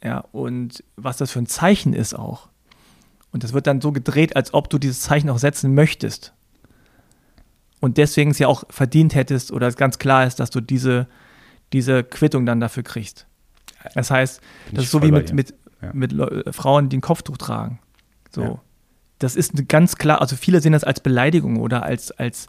ja, 0.03 0.19
und 0.31 0.83
was 0.95 1.17
das 1.17 1.31
für 1.31 1.39
ein 1.39 1.47
Zeichen 1.47 1.93
ist 1.93 2.13
auch. 2.13 2.49
Und 3.31 3.43
das 3.43 3.53
wird 3.53 3.67
dann 3.67 3.81
so 3.81 3.91
gedreht, 3.91 4.35
als 4.35 4.53
ob 4.53 4.69
du 4.69 4.77
dieses 4.77 5.01
Zeichen 5.01 5.29
auch 5.29 5.39
setzen 5.39 5.73
möchtest. 5.73 6.33
Und 7.81 7.97
deswegen 7.97 8.31
es 8.31 8.39
ja 8.39 8.47
auch 8.47 8.63
verdient 8.69 9.15
hättest 9.15 9.51
oder 9.51 9.67
es 9.67 9.75
ganz 9.77 9.99
klar 9.99 10.25
ist, 10.25 10.39
dass 10.39 10.49
du 10.49 10.61
diese, 10.61 11.07
diese 11.73 12.03
Quittung 12.03 12.45
dann 12.45 12.59
dafür 12.59 12.83
kriegst. 12.83 13.27
Das 13.93 14.09
heißt, 14.09 14.41
Bin 14.67 14.75
das 14.75 14.85
ist 14.85 14.91
so 14.91 15.01
wie 15.03 15.11
mit, 15.11 15.33
mit, 15.33 15.53
Ja. 15.81 15.91
mit 15.93 16.11
Leu- 16.11 16.43
Frauen, 16.51 16.89
die 16.89 16.97
ein 16.97 17.01
Kopftuch 17.01 17.37
tragen. 17.37 17.79
So. 18.31 18.41
Ja. 18.41 18.61
Das 19.19 19.35
ist 19.35 19.53
eine 19.53 19.65
ganz 19.65 19.97
klar, 19.97 20.19
also 20.21 20.35
viele 20.35 20.59
sehen 20.61 20.71
das 20.73 20.83
als 20.83 20.99
Beleidigung 20.99 21.57
oder 21.57 21.83
als, 21.83 22.11
als 22.11 22.47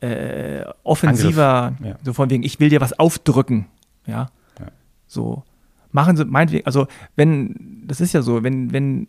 äh, 0.00 0.64
offensiver, 0.84 1.76
ja. 1.82 1.96
so 2.04 2.12
von 2.12 2.30
wegen, 2.30 2.42
ich 2.42 2.58
will 2.60 2.68
dir 2.70 2.80
was 2.80 2.98
aufdrücken. 2.98 3.66
Ja. 4.06 4.30
Ja. 4.58 4.66
So. 5.06 5.42
Machen 5.90 6.16
sie, 6.16 6.24
meinetwegen, 6.24 6.66
also 6.66 6.86
wenn, 7.16 7.82
das 7.86 8.00
ist 8.00 8.12
ja 8.12 8.22
so, 8.22 8.42
wenn, 8.42 8.72
wenn, 8.72 9.08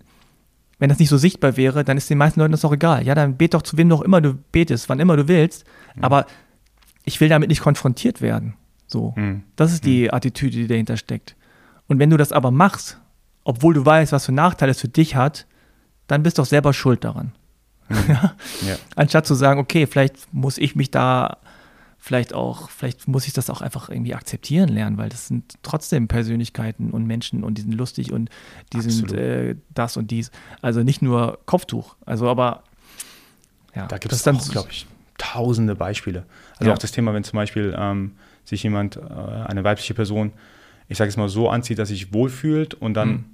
wenn 0.80 0.90
das 0.90 1.00
nicht 1.00 1.10
so 1.10 1.18
sichtbar 1.18 1.58
wäre, 1.58 1.84
dann 1.84 1.98
ist 1.98 2.10
den 2.10 2.18
meisten 2.18 2.40
Leuten 2.40 2.54
das 2.54 2.66
auch 2.66 2.74
egal. 2.74 3.06
Ja, 3.06 3.14
dann 3.14 3.38
bet 3.38 3.54
doch 3.54 3.62
zu 3.62 3.78
wem 3.78 3.90
doch 3.90 4.02
immer 4.02 4.22
du 4.22 4.34
betest, 4.34 4.90
wann 4.90 5.00
immer 5.00 5.18
du 5.18 5.28
willst. 5.28 5.66
Mhm. 5.96 6.04
Aber 6.04 6.26
ich 7.04 7.20
will 7.20 7.30
damit 7.30 7.50
nicht 7.50 7.62
konfrontiert 7.62 8.22
werden. 8.22 8.56
So. 8.88 9.14
Hm. 9.16 9.44
Das 9.56 9.72
ist 9.72 9.86
die 9.86 10.12
Attitüde, 10.12 10.58
die 10.58 10.68
dahinter 10.68 10.98
steckt. 10.98 11.36
Und 11.88 12.00
wenn 12.00 12.10
du 12.10 12.18
das 12.18 12.32
aber 12.32 12.52
machst, 12.52 13.00
obwohl 13.44 13.74
du 13.74 13.86
weißt, 13.86 14.12
was 14.12 14.26
für 14.26 14.32
Nachteile 14.32 14.72
es 14.72 14.82
für 14.82 14.88
dich 14.88 15.16
hat, 15.16 15.46
dann 16.08 16.24
bist 16.24 16.38
du 16.38 16.42
doch 16.42 16.48
selber 16.48 16.74
schuld 16.74 17.04
daran. 17.04 17.34
Ja? 18.08 18.36
Ja. 18.62 18.76
Anstatt 18.96 19.26
zu 19.26 19.34
sagen, 19.34 19.60
okay, 19.60 19.88
vielleicht 19.88 20.32
muss 20.32 20.60
ich 20.60 20.76
mich 20.76 20.92
da, 20.92 21.38
vielleicht 22.10 22.34
auch, 22.34 22.72
vielleicht 22.72 23.08
muss 23.08 23.28
ich 23.28 23.34
das 23.34 23.52
auch 23.52 23.62
einfach 23.62 23.88
irgendwie 23.88 24.16
akzeptieren 24.16 24.68
lernen, 24.70 24.98
weil 24.98 25.10
das 25.10 25.28
sind 25.28 25.54
trotzdem 25.62 26.08
Persönlichkeiten 26.08 26.90
und 26.90 27.06
Menschen 27.06 27.44
und 27.44 27.60
die 27.60 27.62
sind 27.62 27.74
lustig 27.76 28.12
und 28.12 28.32
die 28.74 28.82
sind 28.82 29.04
Absolut. 29.04 29.16
äh, 29.24 29.56
das 29.76 29.96
und 29.96 30.10
dies. 30.10 30.32
Also 30.64 30.82
nicht 30.82 31.04
nur 31.04 31.38
Kopftuch. 31.46 31.96
Also 32.08 32.28
aber 32.28 32.64
ja, 33.76 33.86
Da 33.86 34.00
gibt 34.00 34.12
es 34.12 34.24
dann 34.24 34.40
glaube 34.40 34.70
ich, 34.72 34.88
tausende 35.20 35.76
Beispiele. 35.76 36.26
Also 36.58 36.70
Ja. 36.72 36.74
auch 36.74 36.80
das 36.80 36.92
Thema, 36.92 37.14
wenn 37.14 37.24
zum 37.24 37.38
Beispiel 37.38 37.76
ähm, 37.78 38.14
sich 38.44 38.64
jemand, 38.64 38.98
äh, 38.98 39.02
eine 39.46 39.64
weibliche 39.64 39.94
Person, 39.94 40.34
ich 40.88 40.98
sage 40.98 41.10
es 41.10 41.16
mal 41.18 41.30
so 41.30 41.48
anzieht, 41.48 41.78
dass 41.78 41.90
sich 41.90 42.12
wohlfühlt 42.12 42.74
und 42.74 42.96
dann 42.96 43.10
Mhm. 43.10 43.26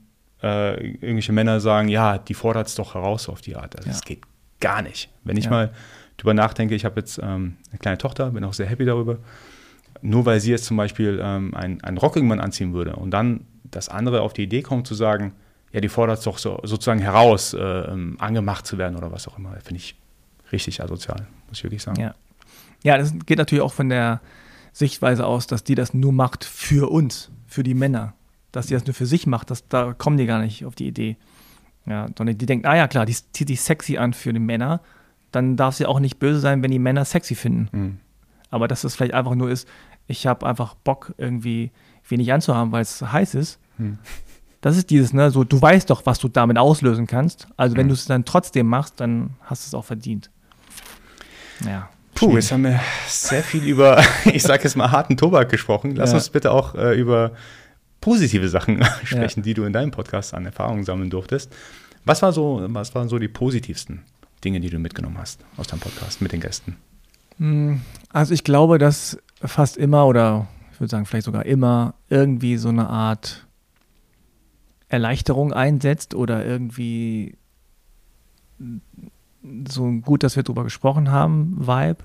äh, 0.43 0.87
irgendwelche 0.89 1.31
Männer 1.31 1.61
sagen, 1.61 1.87
ja, 1.87 2.17
die 2.17 2.33
fordert 2.33 2.67
es 2.67 2.75
doch 2.75 2.93
heraus 2.95 3.29
auf 3.29 3.39
die 3.39 3.55
Art. 3.55 3.77
Also 3.77 3.87
Ja. 3.87 3.93
das 3.93 4.01
geht 4.03 4.19
gar 4.59 4.81
nicht. 4.81 5.09
Wenn 5.23 5.37
ich 5.37 5.45
Ja. 5.45 5.51
mal 5.51 5.73
drüber 6.17 6.33
nachdenke, 6.33 6.75
ich 6.75 6.85
habe 6.85 6.99
jetzt 6.99 7.19
ähm, 7.21 7.57
eine 7.69 7.79
kleine 7.79 7.97
Tochter, 7.97 8.31
bin 8.31 8.43
auch 8.43 8.53
sehr 8.53 8.67
happy 8.67 8.85
darüber. 8.85 9.17
Nur 10.01 10.25
weil 10.25 10.39
sie 10.39 10.51
jetzt 10.51 10.65
zum 10.65 10.77
Beispiel 10.77 11.19
ähm, 11.21 11.53
einen, 11.53 11.83
einen 11.83 11.97
Rock 11.97 12.15
irgendwann 12.15 12.39
anziehen 12.39 12.73
würde 12.73 12.95
und 12.95 13.11
dann 13.11 13.45
das 13.63 13.89
andere 13.89 14.21
auf 14.21 14.33
die 14.33 14.43
Idee 14.43 14.61
kommt 14.61 14.87
zu 14.87 14.95
sagen, 14.95 15.33
ja, 15.71 15.81
die 15.81 15.89
fordert 15.89 16.19
es 16.19 16.23
doch 16.23 16.37
so, 16.37 16.59
sozusagen 16.63 17.01
heraus, 17.01 17.53
äh, 17.53 17.59
ähm, 17.59 18.15
angemacht 18.19 18.65
zu 18.65 18.77
werden 18.77 18.95
oder 18.95 19.11
was 19.11 19.27
auch 19.27 19.37
immer, 19.37 19.51
finde 19.61 19.77
ich 19.77 19.95
richtig 20.51 20.81
asozial, 20.81 21.27
muss 21.47 21.57
ich 21.57 21.63
wirklich 21.63 21.83
sagen. 21.83 21.99
Ja. 21.99 22.15
ja, 22.83 22.97
das 22.97 23.13
geht 23.25 23.37
natürlich 23.37 23.61
auch 23.61 23.73
von 23.73 23.89
der 23.89 24.21
Sichtweise 24.71 25.25
aus, 25.25 25.47
dass 25.47 25.63
die 25.63 25.75
das 25.75 25.93
nur 25.93 26.13
macht 26.13 26.45
für 26.45 26.91
uns, 26.91 27.31
für 27.47 27.63
die 27.63 27.73
Männer. 27.73 28.13
Dass 28.51 28.67
die 28.67 28.73
das 28.73 28.85
nur 28.85 28.93
für 28.93 29.05
sich 29.05 29.27
macht, 29.27 29.51
das, 29.51 29.67
da 29.67 29.93
kommen 29.93 30.17
die 30.17 30.25
gar 30.25 30.39
nicht 30.39 30.65
auf 30.65 30.75
die 30.75 30.87
Idee. 30.87 31.17
Ja, 31.85 32.07
sondern 32.17 32.37
die 32.37 32.45
denken, 32.45 32.65
ah 32.65 32.75
ja, 32.75 32.87
klar, 32.87 33.05
die 33.05 33.13
zieht 33.13 33.47
sich 33.47 33.61
sexy 33.61 33.97
an 33.97 34.13
für 34.13 34.33
die 34.33 34.39
Männer, 34.39 34.81
dann 35.35 35.57
darf 35.57 35.75
sie 35.75 35.85
auch 35.85 35.99
nicht 35.99 36.17
böse 36.19 36.39
sein, 36.39 36.63
wenn 36.63 36.71
die 36.71 36.79
Männer 36.79 37.05
sexy 37.05 37.35
finden. 37.35 37.67
Hm. 37.71 37.97
Aber 38.49 38.67
dass 38.67 38.81
das 38.81 38.95
vielleicht 38.95 39.13
einfach 39.13 39.35
nur 39.35 39.49
ist, 39.49 39.67
ich 40.07 40.25
habe 40.27 40.45
einfach 40.45 40.75
Bock, 40.75 41.13
irgendwie 41.17 41.71
wenig 42.07 42.31
anzuhaben, 42.31 42.71
weil 42.71 42.81
es 42.83 43.01
heiß 43.01 43.35
ist. 43.35 43.59
Hm. 43.77 43.97
Das 44.61 44.77
ist 44.77 44.89
dieses, 44.89 45.13
ne, 45.13 45.29
so, 45.31 45.43
du 45.43 45.61
weißt 45.61 45.89
doch, 45.89 46.05
was 46.05 46.17
du 46.19 46.27
damit 46.27 46.57
auslösen 46.57 47.05
kannst. 47.07 47.47
Also, 47.57 47.75
wenn 47.75 47.83
Hm. 47.83 47.89
du 47.89 47.93
es 47.95 48.05
dann 48.05 48.25
trotzdem 48.25 48.67
machst, 48.67 48.99
dann 48.99 49.31
hast 49.41 49.65
du 49.65 49.69
es 49.69 49.73
auch 49.73 49.85
verdient. 49.85 50.29
Ja. 51.65 51.89
Puh, 52.15 52.35
jetzt 52.35 52.51
haben 52.51 52.63
wir 52.63 52.79
sehr 53.07 53.43
viel 53.43 53.63
über, 53.63 54.01
ich 54.25 54.41
sage 54.43 54.63
jetzt 54.63 54.75
mal, 54.77 54.89
harten 54.91 55.17
Tobak 55.17 55.49
gesprochen. 55.49 55.95
Lass 55.95 56.11
Ja. 56.11 56.17
uns 56.17 56.29
bitte 56.29 56.51
auch 56.51 56.73
äh, 56.75 56.97
über 56.97 57.31
positive 58.01 58.47
Sachen 58.47 58.83
sprechen, 59.03 59.43
die 59.43 59.53
du 59.53 59.63
in 59.63 59.73
deinem 59.73 59.91
Podcast 59.91 60.33
an 60.33 60.45
Erfahrungen 60.45 60.83
sammeln 60.83 61.09
durftest. 61.09 61.51
Was, 62.05 62.21
war 62.21 62.31
so, 62.31 62.63
was 62.67 62.93
waren 62.95 63.09
so 63.09 63.17
die 63.19 63.27
positivsten 63.27 64.03
Dinge, 64.43 64.59
die 64.59 64.69
du 64.69 64.79
mitgenommen 64.79 65.17
hast 65.17 65.43
aus 65.57 65.67
deinem 65.67 65.79
Podcast 65.79 66.21
mit 66.21 66.31
den 66.31 66.41
Gästen? 66.41 66.77
Hm, 67.37 67.81
Also 68.09 68.33
ich 68.33 68.43
glaube, 68.43 68.77
dass 68.77 69.17
fast 69.41 69.77
immer 69.77 70.05
oder 70.05 70.47
ich 70.71 70.79
würde 70.79 70.91
sagen 70.91 71.05
vielleicht 71.05 71.25
sogar 71.25 71.45
immer 71.45 71.93
irgendwie 72.09 72.57
so 72.57 72.69
eine 72.69 72.89
Art 72.89 73.45
Erleichterung 74.89 75.53
einsetzt 75.53 76.15
oder 76.15 76.45
irgendwie 76.45 77.37
so 79.67 79.85
ein 79.85 80.01
gut, 80.01 80.23
dass 80.23 80.35
wir 80.35 80.43
drüber 80.43 80.63
gesprochen 80.63 81.11
haben, 81.11 81.55
Vibe, 81.59 82.03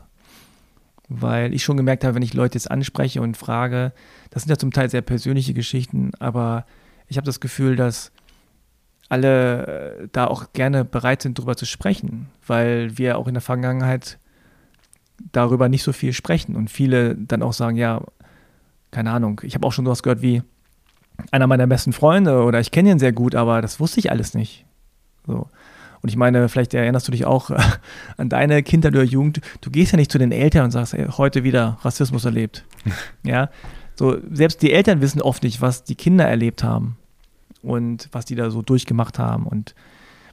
weil 1.09 1.55
ich 1.55 1.63
schon 1.65 1.77
gemerkt 1.77 2.05
habe, 2.05 2.15
wenn 2.15 2.23
ich 2.23 2.35
Leute 2.35 2.55
jetzt 2.57 2.71
anspreche 2.71 3.21
und 3.21 3.37
frage, 3.37 3.93
das 4.31 4.43
sind 4.43 4.51
ja 4.51 4.59
zum 4.59 4.73
Teil 4.73 4.91
sehr 4.91 5.03
persönliche 5.03 5.55
Geschichten, 5.55 6.13
aber 6.19 6.67
ich 7.09 7.17
habe 7.17 7.27
das 7.27 7.41
Gefühl, 7.41 7.77
dass 7.77 8.13
alle 9.11 9.67
äh, 9.67 10.09
da 10.13 10.27
auch 10.27 10.53
gerne 10.55 10.85
bereit 10.85 11.23
sind, 11.23 11.39
darüber 11.39 11.57
zu 11.57 11.67
sprechen, 11.67 12.29
weil 12.47 12.97
wir 12.97 13.19
auch 13.19 13.27
in 13.27 13.35
der 13.35 13.43
Vergangenheit 13.43 14.19
darüber 15.33 15.69
nicht 15.69 15.83
so 15.83 15.93
viel 15.93 16.15
sprechen 16.15 16.57
und 16.57 16.71
viele 16.71 17.17
dann 17.17 17.43
auch 17.43 17.53
sagen, 17.53 17.77
ja, 17.77 18.01
keine 18.93 19.11
Ahnung, 19.11 19.41
ich 19.45 19.55
habe 19.55 19.67
auch 19.67 19.73
schon 19.73 19.85
sowas 19.85 20.03
gehört 20.03 20.23
wie 20.23 20.43
einer 21.33 21.49
meiner 21.49 21.67
besten 21.67 21.93
Freunde 21.93 22.43
oder 22.45 22.61
ich 22.61 22.71
kenne 22.71 22.93
ihn 22.93 22.99
sehr 22.99 23.13
gut, 23.13 23.35
aber 23.35 23.61
das 23.61 23.81
wusste 23.81 23.99
ich 23.99 24.11
alles 24.11 24.33
nicht. 24.33 24.65
So. 25.27 25.49
Und 26.03 26.09
ich 26.09 26.17
meine, 26.17 26.49
vielleicht 26.49 26.73
erinnerst 26.73 27.09
du 27.09 27.13
dich 27.13 27.27
auch 27.27 27.51
an 28.17 28.29
deine 28.29 28.63
Kindheit 28.63 28.93
oder 28.95 29.03
Jugend. 29.03 29.41
Du 29.61 29.71
gehst 29.71 29.93
ja 29.93 29.97
nicht 29.97 30.13
zu 30.13 30.19
den 30.19 30.33
Eltern 30.33 30.67
und 30.67 30.71
sagst, 30.71 30.95
ey, 30.95 31.07
heute 31.09 31.43
wieder 31.45 31.79
Rassismus 31.83 32.25
erlebt. 32.25 32.65
ja. 33.25 33.51
So, 33.97 34.17
selbst 34.31 34.63
die 34.63 34.73
Eltern 34.73 35.01
wissen 35.03 35.21
oft 35.21 35.43
nicht, 35.43 35.61
was 35.61 35.85
die 35.85 35.97
Kinder 35.97 36.25
erlebt 36.25 36.63
haben 36.63 36.97
und 37.63 38.09
was 38.13 38.25
die 38.25 38.35
da 38.35 38.51
so 38.51 38.63
durchgemacht 38.63 39.19
haben. 39.19 39.47
Und 39.47 39.75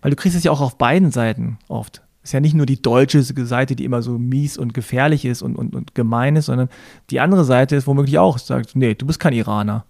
weil 0.02 0.12
du 0.12 0.18
kriegst 0.18 0.38
es 0.38 0.44
ja 0.44 0.52
auch 0.52 0.62
auf 0.62 0.78
beiden 0.78 1.12
Seiten 1.12 1.58
oft. 1.68 2.02
Ist 2.24 2.34
ja 2.34 2.40
nicht 2.40 2.56
nur 2.56 2.66
die 2.66 2.82
deutsche 2.82 3.24
Seite, 3.24 3.76
die 3.76 3.86
immer 3.86 4.02
so 4.02 4.18
mies 4.18 4.58
und 4.58 4.74
gefährlich 4.74 5.24
ist 5.24 5.42
und, 5.42 5.56
und, 5.56 5.74
und 5.74 5.96
gemein 5.96 6.36
ist, 6.36 6.48
sondern 6.48 6.68
die 7.10 7.22
andere 7.22 7.46
Seite 7.46 7.76
ist 7.76 7.88
womöglich 7.88 8.20
auch, 8.20 8.38
sagt, 8.38 8.76
nee, 8.76 8.96
du 8.96 9.06
bist 9.06 9.20
kein 9.20 9.34
Iraner. 9.34 9.86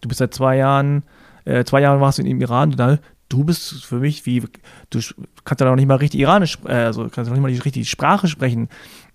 Du 0.00 0.08
bist 0.08 0.18
seit 0.18 0.32
zwei 0.32 0.56
Jahren, 0.56 1.02
äh, 1.44 1.64
zwei 1.64 1.82
Jahren 1.82 2.00
warst 2.00 2.18
du 2.18 2.22
im 2.22 2.40
Iran, 2.40 2.70
und 2.70 2.78
dann, 2.78 2.98
du 3.28 3.44
bist 3.44 3.84
für 3.84 3.98
mich 3.98 4.24
wie, 4.24 4.40
du 4.40 5.00
kannst 5.44 5.60
ja 5.60 5.68
noch 5.68 5.76
nicht 5.76 5.86
mal 5.86 5.96
richtig 5.96 6.20
Iranisch, 6.20 6.58
äh, 6.64 6.72
also 6.72 7.02
kannst 7.02 7.18
du 7.18 7.22
noch 7.24 7.32
nicht 7.32 7.42
mal 7.42 7.52
die 7.52 7.58
richtige 7.58 7.84
Sprache 7.84 8.28
sprechen. 8.28 8.68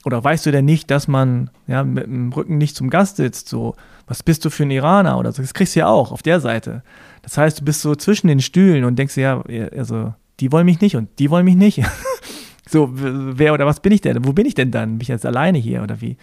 Oder 0.03 0.23
weißt 0.23 0.45
du 0.45 0.51
denn 0.51 0.65
nicht, 0.65 0.89
dass 0.89 1.07
man 1.07 1.49
ja, 1.67 1.83
mit 1.83 2.05
dem 2.05 2.33
Rücken 2.33 2.57
nicht 2.57 2.75
zum 2.75 2.89
Gast 2.89 3.17
sitzt? 3.17 3.49
So, 3.49 3.75
was 4.07 4.23
bist 4.23 4.43
du 4.45 4.49
für 4.49 4.63
ein 4.63 4.71
Iraner? 4.71 5.17
Oder 5.17 5.31
so, 5.31 5.41
das 5.41 5.53
kriegst 5.53 5.75
du 5.75 5.81
ja 5.81 5.87
auch 5.87 6.11
auf 6.11 6.23
der 6.23 6.39
Seite. 6.39 6.83
Das 7.21 7.37
heißt, 7.37 7.61
du 7.61 7.65
bist 7.65 7.81
so 7.81 7.95
zwischen 7.95 8.27
den 8.27 8.39
Stühlen 8.39 8.83
und 8.83 8.97
denkst 8.97 9.17
ja, 9.17 9.41
also, 9.75 10.13
die 10.39 10.51
wollen 10.51 10.65
mich 10.65 10.81
nicht 10.81 10.95
und 10.95 11.09
die 11.19 11.29
wollen 11.29 11.45
mich 11.45 11.55
nicht. 11.55 11.81
so, 12.67 12.89
wer 12.93 13.53
oder 13.53 13.65
was 13.65 13.79
bin 13.79 13.91
ich 13.91 14.01
denn? 14.01 14.25
Wo 14.25 14.33
bin 14.33 14.45
ich 14.45 14.55
denn 14.55 14.71
dann? 14.71 14.97
Bin 14.97 15.01
ich 15.01 15.07
jetzt 15.07 15.25
alleine 15.25 15.57
hier 15.57 15.83
oder 15.83 16.01
wie? 16.01 16.17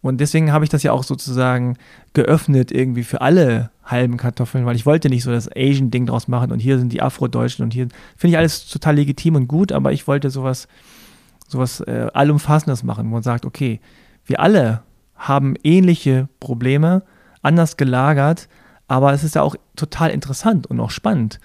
Und 0.00 0.20
deswegen 0.20 0.52
habe 0.52 0.64
ich 0.64 0.70
das 0.70 0.84
ja 0.84 0.92
auch 0.92 1.02
sozusagen 1.02 1.76
geöffnet 2.12 2.70
irgendwie 2.70 3.02
für 3.02 3.20
alle 3.20 3.70
halben 3.84 4.16
Kartoffeln, 4.16 4.64
weil 4.64 4.76
ich 4.76 4.86
wollte 4.86 5.08
nicht 5.08 5.24
so 5.24 5.32
das 5.32 5.50
Asian-Ding 5.54 6.06
draus 6.06 6.28
machen 6.28 6.52
und 6.52 6.60
hier 6.60 6.78
sind 6.78 6.92
die 6.92 7.02
Afrodeutschen 7.02 7.64
und 7.64 7.72
hier 7.72 7.88
finde 8.16 8.32
ich 8.32 8.38
alles 8.38 8.68
total 8.68 8.96
legitim 8.96 9.34
und 9.34 9.48
gut, 9.48 9.72
aber 9.72 9.92
ich 9.92 10.06
wollte 10.06 10.30
sowas, 10.30 10.68
sowas 11.48 11.80
äh, 11.80 12.06
Allumfassendes 12.12 12.84
machen, 12.84 13.08
wo 13.08 13.14
man 13.14 13.22
sagt, 13.22 13.44
okay, 13.44 13.80
wir 14.24 14.38
alle 14.40 14.82
haben 15.16 15.56
ähnliche 15.64 16.28
Probleme, 16.38 17.02
anders 17.42 17.76
gelagert, 17.76 18.48
aber 18.88 19.12
es 19.12 19.22
ist 19.22 19.34
ja 19.34 19.42
auch 19.42 19.54
total 19.76 20.10
interessant 20.10 20.66
und 20.66 20.80
auch 20.80 20.90
spannend 20.90 21.38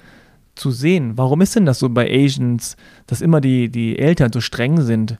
zu 0.55 0.71
sehen, 0.71 1.17
warum 1.17 1.41
ist 1.41 1.55
denn 1.55 1.65
das 1.65 1.79
so 1.79 1.89
bei 1.89 2.09
Asians, 2.09 2.77
dass 3.07 3.21
immer 3.21 3.41
die, 3.41 3.69
die 3.69 3.99
Eltern 3.99 4.31
so 4.31 4.39
streng 4.39 4.81
sind, 4.81 5.17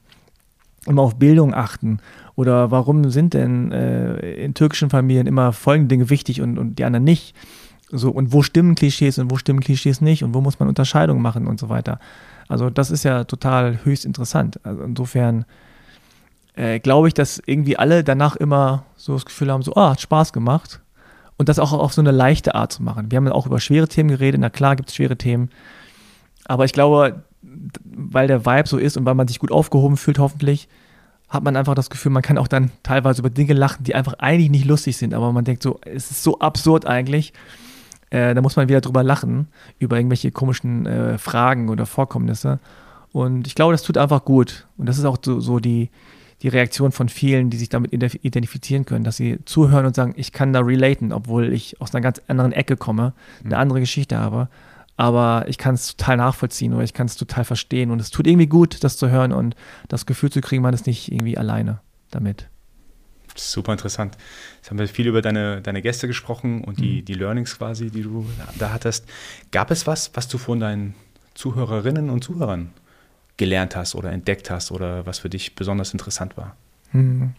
immer 0.86 1.02
auf 1.02 1.16
Bildung 1.16 1.54
achten 1.54 2.00
oder 2.36 2.72
warum 2.72 3.10
sind 3.10 3.34
denn 3.34 3.72
äh, 3.72 4.34
in 4.44 4.54
türkischen 4.54 4.90
Familien 4.90 5.28
immer 5.28 5.54
folgende 5.54 5.90
Dinge 5.90 6.10
wichtig 6.10 6.42
und, 6.42 6.58
und 6.58 6.80
die 6.80 6.86
anderen 6.86 7.04
nicht? 7.04 7.36
So, 7.90 8.10
und 8.10 8.34
wo 8.34 8.42
stimmen 8.42 8.76
Klischees 8.76 9.20
und 9.20 9.30
wo 9.30 9.38
stimmen 9.38 9.60
Klischees 9.60 10.02
nicht 10.02 10.24
und 10.24 10.34
wo 10.34 10.42
muss 10.42 10.60
man 10.60 10.68
Unterscheidungen 10.68 11.22
machen 11.22 11.46
und 11.46 11.60
so 11.60 11.70
weiter. 11.70 12.00
Also 12.48 12.70
das 12.70 12.90
ist 12.92 13.04
ja 13.04 13.24
total 13.24 13.80
höchst 13.84 14.06
interessant. 14.06 14.60
Also 14.64 14.82
insofern 14.84 15.46
äh, 16.56 16.80
glaube 16.80 17.08
ich, 17.08 17.14
dass 17.14 17.42
irgendwie 17.46 17.78
alle 17.78 18.04
danach 18.04 18.36
immer 18.36 18.86
so 18.96 19.14
das 19.14 19.26
Gefühl 19.26 19.52
haben, 19.52 19.62
so, 19.62 19.76
ah, 19.76 19.92
hat 19.92 20.02
Spaß 20.02 20.34
gemacht. 20.34 20.82
Und 21.38 21.50
das 21.50 21.60
auch 21.60 21.74
auf 21.74 21.94
so 21.94 22.02
eine 22.02 22.12
leichte 22.12 22.56
Art 22.56 22.72
zu 22.72 22.84
machen. 22.84 23.12
Wir 23.12 23.18
haben 23.18 23.28
auch 23.30 23.48
über 23.48 23.60
schwere 23.60 23.88
Themen 23.88 24.10
geredet, 24.10 24.40
na 24.40 24.50
klar 24.50 24.76
gibt 24.76 24.90
es 24.90 24.96
schwere 24.96 25.18
Themen. 25.18 25.50
Aber 26.46 26.66
ich 26.66 26.74
glaube, 26.74 27.24
weil 27.84 28.28
der 28.28 28.46
Vibe 28.46 28.68
so 28.68 28.78
ist 28.78 28.98
und 28.98 29.06
weil 29.06 29.16
man 29.16 29.28
sich 29.28 29.40
gut 29.40 29.52
aufgehoben 29.52 29.98
fühlt, 29.98 30.20
hoffentlich, 30.20 30.68
hat 31.30 31.44
man 31.44 31.56
einfach 31.56 31.74
das 31.74 31.90
Gefühl, 31.90 32.12
man 32.12 32.22
kann 32.22 32.38
auch 32.38 32.48
dann 32.48 32.72
teilweise 32.84 33.22
über 33.22 33.30
Dinge 33.30 33.54
lachen, 33.54 33.84
die 33.84 33.96
einfach 33.96 34.14
eigentlich 34.20 34.52
nicht 34.52 34.66
lustig 34.66 34.98
sind, 34.98 35.14
aber 35.14 35.32
man 35.32 35.46
denkt 35.46 35.64
so, 35.64 35.80
es 35.84 36.12
ist 36.12 36.24
so 36.24 36.40
absurd 36.40 36.86
eigentlich. 36.86 37.34
Äh, 38.12 38.36
da 38.36 38.42
muss 38.42 38.56
man 38.56 38.70
wieder 38.70 38.82
drüber 38.82 39.02
lachen, 39.02 39.48
über 39.80 39.98
irgendwelche 39.98 40.32
komischen 40.32 40.86
äh, 40.86 41.18
Fragen 41.18 41.70
oder 41.70 41.88
Vorkommnisse. 41.88 42.60
Und 43.12 43.48
ich 43.48 43.56
glaube, 43.56 43.74
das 43.74 43.82
tut 43.82 43.98
einfach 43.98 44.26
gut. 44.26 44.68
Und 44.78 44.88
das 44.88 45.00
ist 45.00 45.06
auch 45.06 45.18
so, 45.24 45.40
so 45.40 45.60
die, 45.60 45.90
die 46.44 46.50
Reaktion 46.50 46.92
von 46.92 47.10
vielen, 47.10 47.50
die 47.50 47.58
sich 47.58 47.70
damit 47.70 47.94
identifizieren 47.94 48.86
können, 48.86 49.04
dass 49.04 49.18
sie 49.18 49.40
zuhören 49.46 49.86
und 49.86 49.96
sagen, 49.96 50.14
ich 50.18 50.32
kann 50.32 50.54
da 50.54 50.60
relaten, 50.60 51.12
obwohl 51.12 51.52
ich 51.52 51.82
aus 51.82 51.94
einer 51.94 52.02
ganz 52.02 52.22
anderen 52.28 52.52
Ecke 52.52 52.78
komme, 52.78 53.14
eine 53.44 53.56
mhm. 53.56 53.62
andere 53.62 53.80
Geschichte 53.80 54.18
habe 54.18 54.50
aber 54.96 55.46
ich 55.48 55.58
kann 55.58 55.76
es 55.76 55.96
total 55.96 56.18
nachvollziehen 56.18 56.74
oder 56.74 56.84
ich 56.84 56.94
kann 56.94 57.08
es 57.08 57.16
total 57.16 57.46
verstehen 57.46 57.92
und 57.92 58.00
es 58.00 58.12
tut 58.12 58.28
irgendwie 58.28 58.48
gut, 58.48 58.84
das 58.84 58.98
zu 58.98 59.10
hören 59.10 59.32
und 59.32 59.56
das 59.88 60.06
Gefühl 60.06 60.32
zu 60.32 60.42
kriegen, 60.42 60.62
man 60.62 60.74
ist 60.74 60.86
nicht 60.86 61.12
irgendwie 61.12 61.38
alleine 61.38 61.80
damit. 62.12 62.48
Super 63.36 63.72
interessant. 63.72 64.16
Jetzt 64.58 64.70
haben 64.70 64.78
wir 64.78 64.88
viel 64.88 65.08
über 65.08 65.24
deine, 65.24 65.62
deine 65.62 65.82
Gäste 65.82 66.08
gesprochen 66.08 66.64
und 66.64 66.80
die, 66.80 67.02
mhm. 67.02 67.06
die 67.06 67.14
Learnings 67.16 67.58
quasi, 67.58 67.90
die 67.90 68.04
du 68.04 68.28
da 68.60 68.72
hattest. 68.72 69.08
Gab 69.52 69.72
es 69.72 69.88
was, 69.88 70.12
was 70.14 70.28
du 70.28 70.38
von 70.38 70.60
deinen 70.60 70.94
Zuhörerinnen 71.34 72.12
und 72.12 72.24
Zuhörern 72.24 72.70
gelernt 73.38 73.76
hast 73.76 73.96
oder 73.96 74.12
entdeckt 74.12 74.50
hast 74.50 74.72
oder 74.72 75.06
was 75.06 75.20
für 75.20 75.30
dich 75.30 75.56
besonders 75.56 75.94
interessant 75.94 76.38
war? 76.38 76.56
Mhm. 76.92 77.34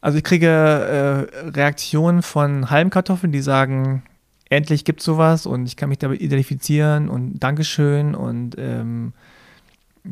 Also 0.00 0.18
ich 0.18 0.24
kriege 0.24 0.46
äh, 0.46 1.48
Reaktionen 1.50 2.22
von 2.22 2.70
Halmkartoffeln, 2.70 3.32
die 3.32 3.42
sagen, 3.42 4.02
endlich 4.48 4.84
gibt 4.84 5.00
es 5.00 5.06
sowas 5.06 5.46
und 5.46 5.66
ich 5.66 5.76
kann 5.76 5.88
mich 5.90 5.98
damit 5.98 6.20
identifizieren 6.20 7.08
und 7.08 7.38
Dankeschön 7.38 8.14
und 8.14 8.56
ähm, 8.58 9.12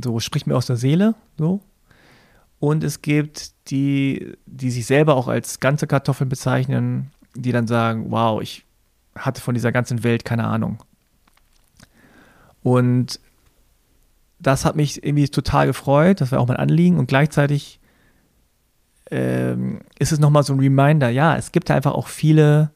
so 0.03 0.20
spricht 0.20 0.47
mir 0.47 0.57
aus 0.57 0.66
der 0.66 0.76
Seele 0.76 1.14
so. 1.39 1.61
Und 2.61 2.83
es 2.83 3.03
gibt 3.03 3.53
die, 3.70 4.37
die 4.47 4.70
sich 4.70 4.87
selber 4.87 5.14
auch 5.14 5.29
als 5.29 5.61
ganze 5.61 5.87
Kartoffeln 5.87 6.29
bezeichnen, 6.29 7.12
die 7.35 7.53
dann 7.53 7.66
sagen, 7.66 8.11
wow, 8.11 8.43
ich 8.43 8.64
hatte 9.14 9.41
von 9.41 9.55
dieser 9.55 9.72
ganzen 9.72 10.03
Welt 10.03 10.24
keine 10.24 10.45
Ahnung. 10.45 10.83
Und 12.62 13.20
das 14.41 14.64
hat 14.64 14.76
mich 14.76 15.03
irgendwie 15.05 15.28
total 15.28 15.66
gefreut, 15.66 16.20
das 16.20 16.32
war 16.32 16.41
auch 16.41 16.49
mein 16.49 16.57
Anliegen 16.57 16.99
und 16.99 17.07
gleichzeitig 17.07 17.80
ähm, 19.11 19.80
ist 19.99 20.12
es 20.12 20.18
nochmal 20.18 20.43
so 20.43 20.53
ein 20.53 20.61
Reminder, 20.61 21.09
ja, 21.09 21.36
es 21.36 21.53
gibt 21.53 21.70
einfach 21.70 21.93
auch 21.93 22.09
viele 22.09 22.70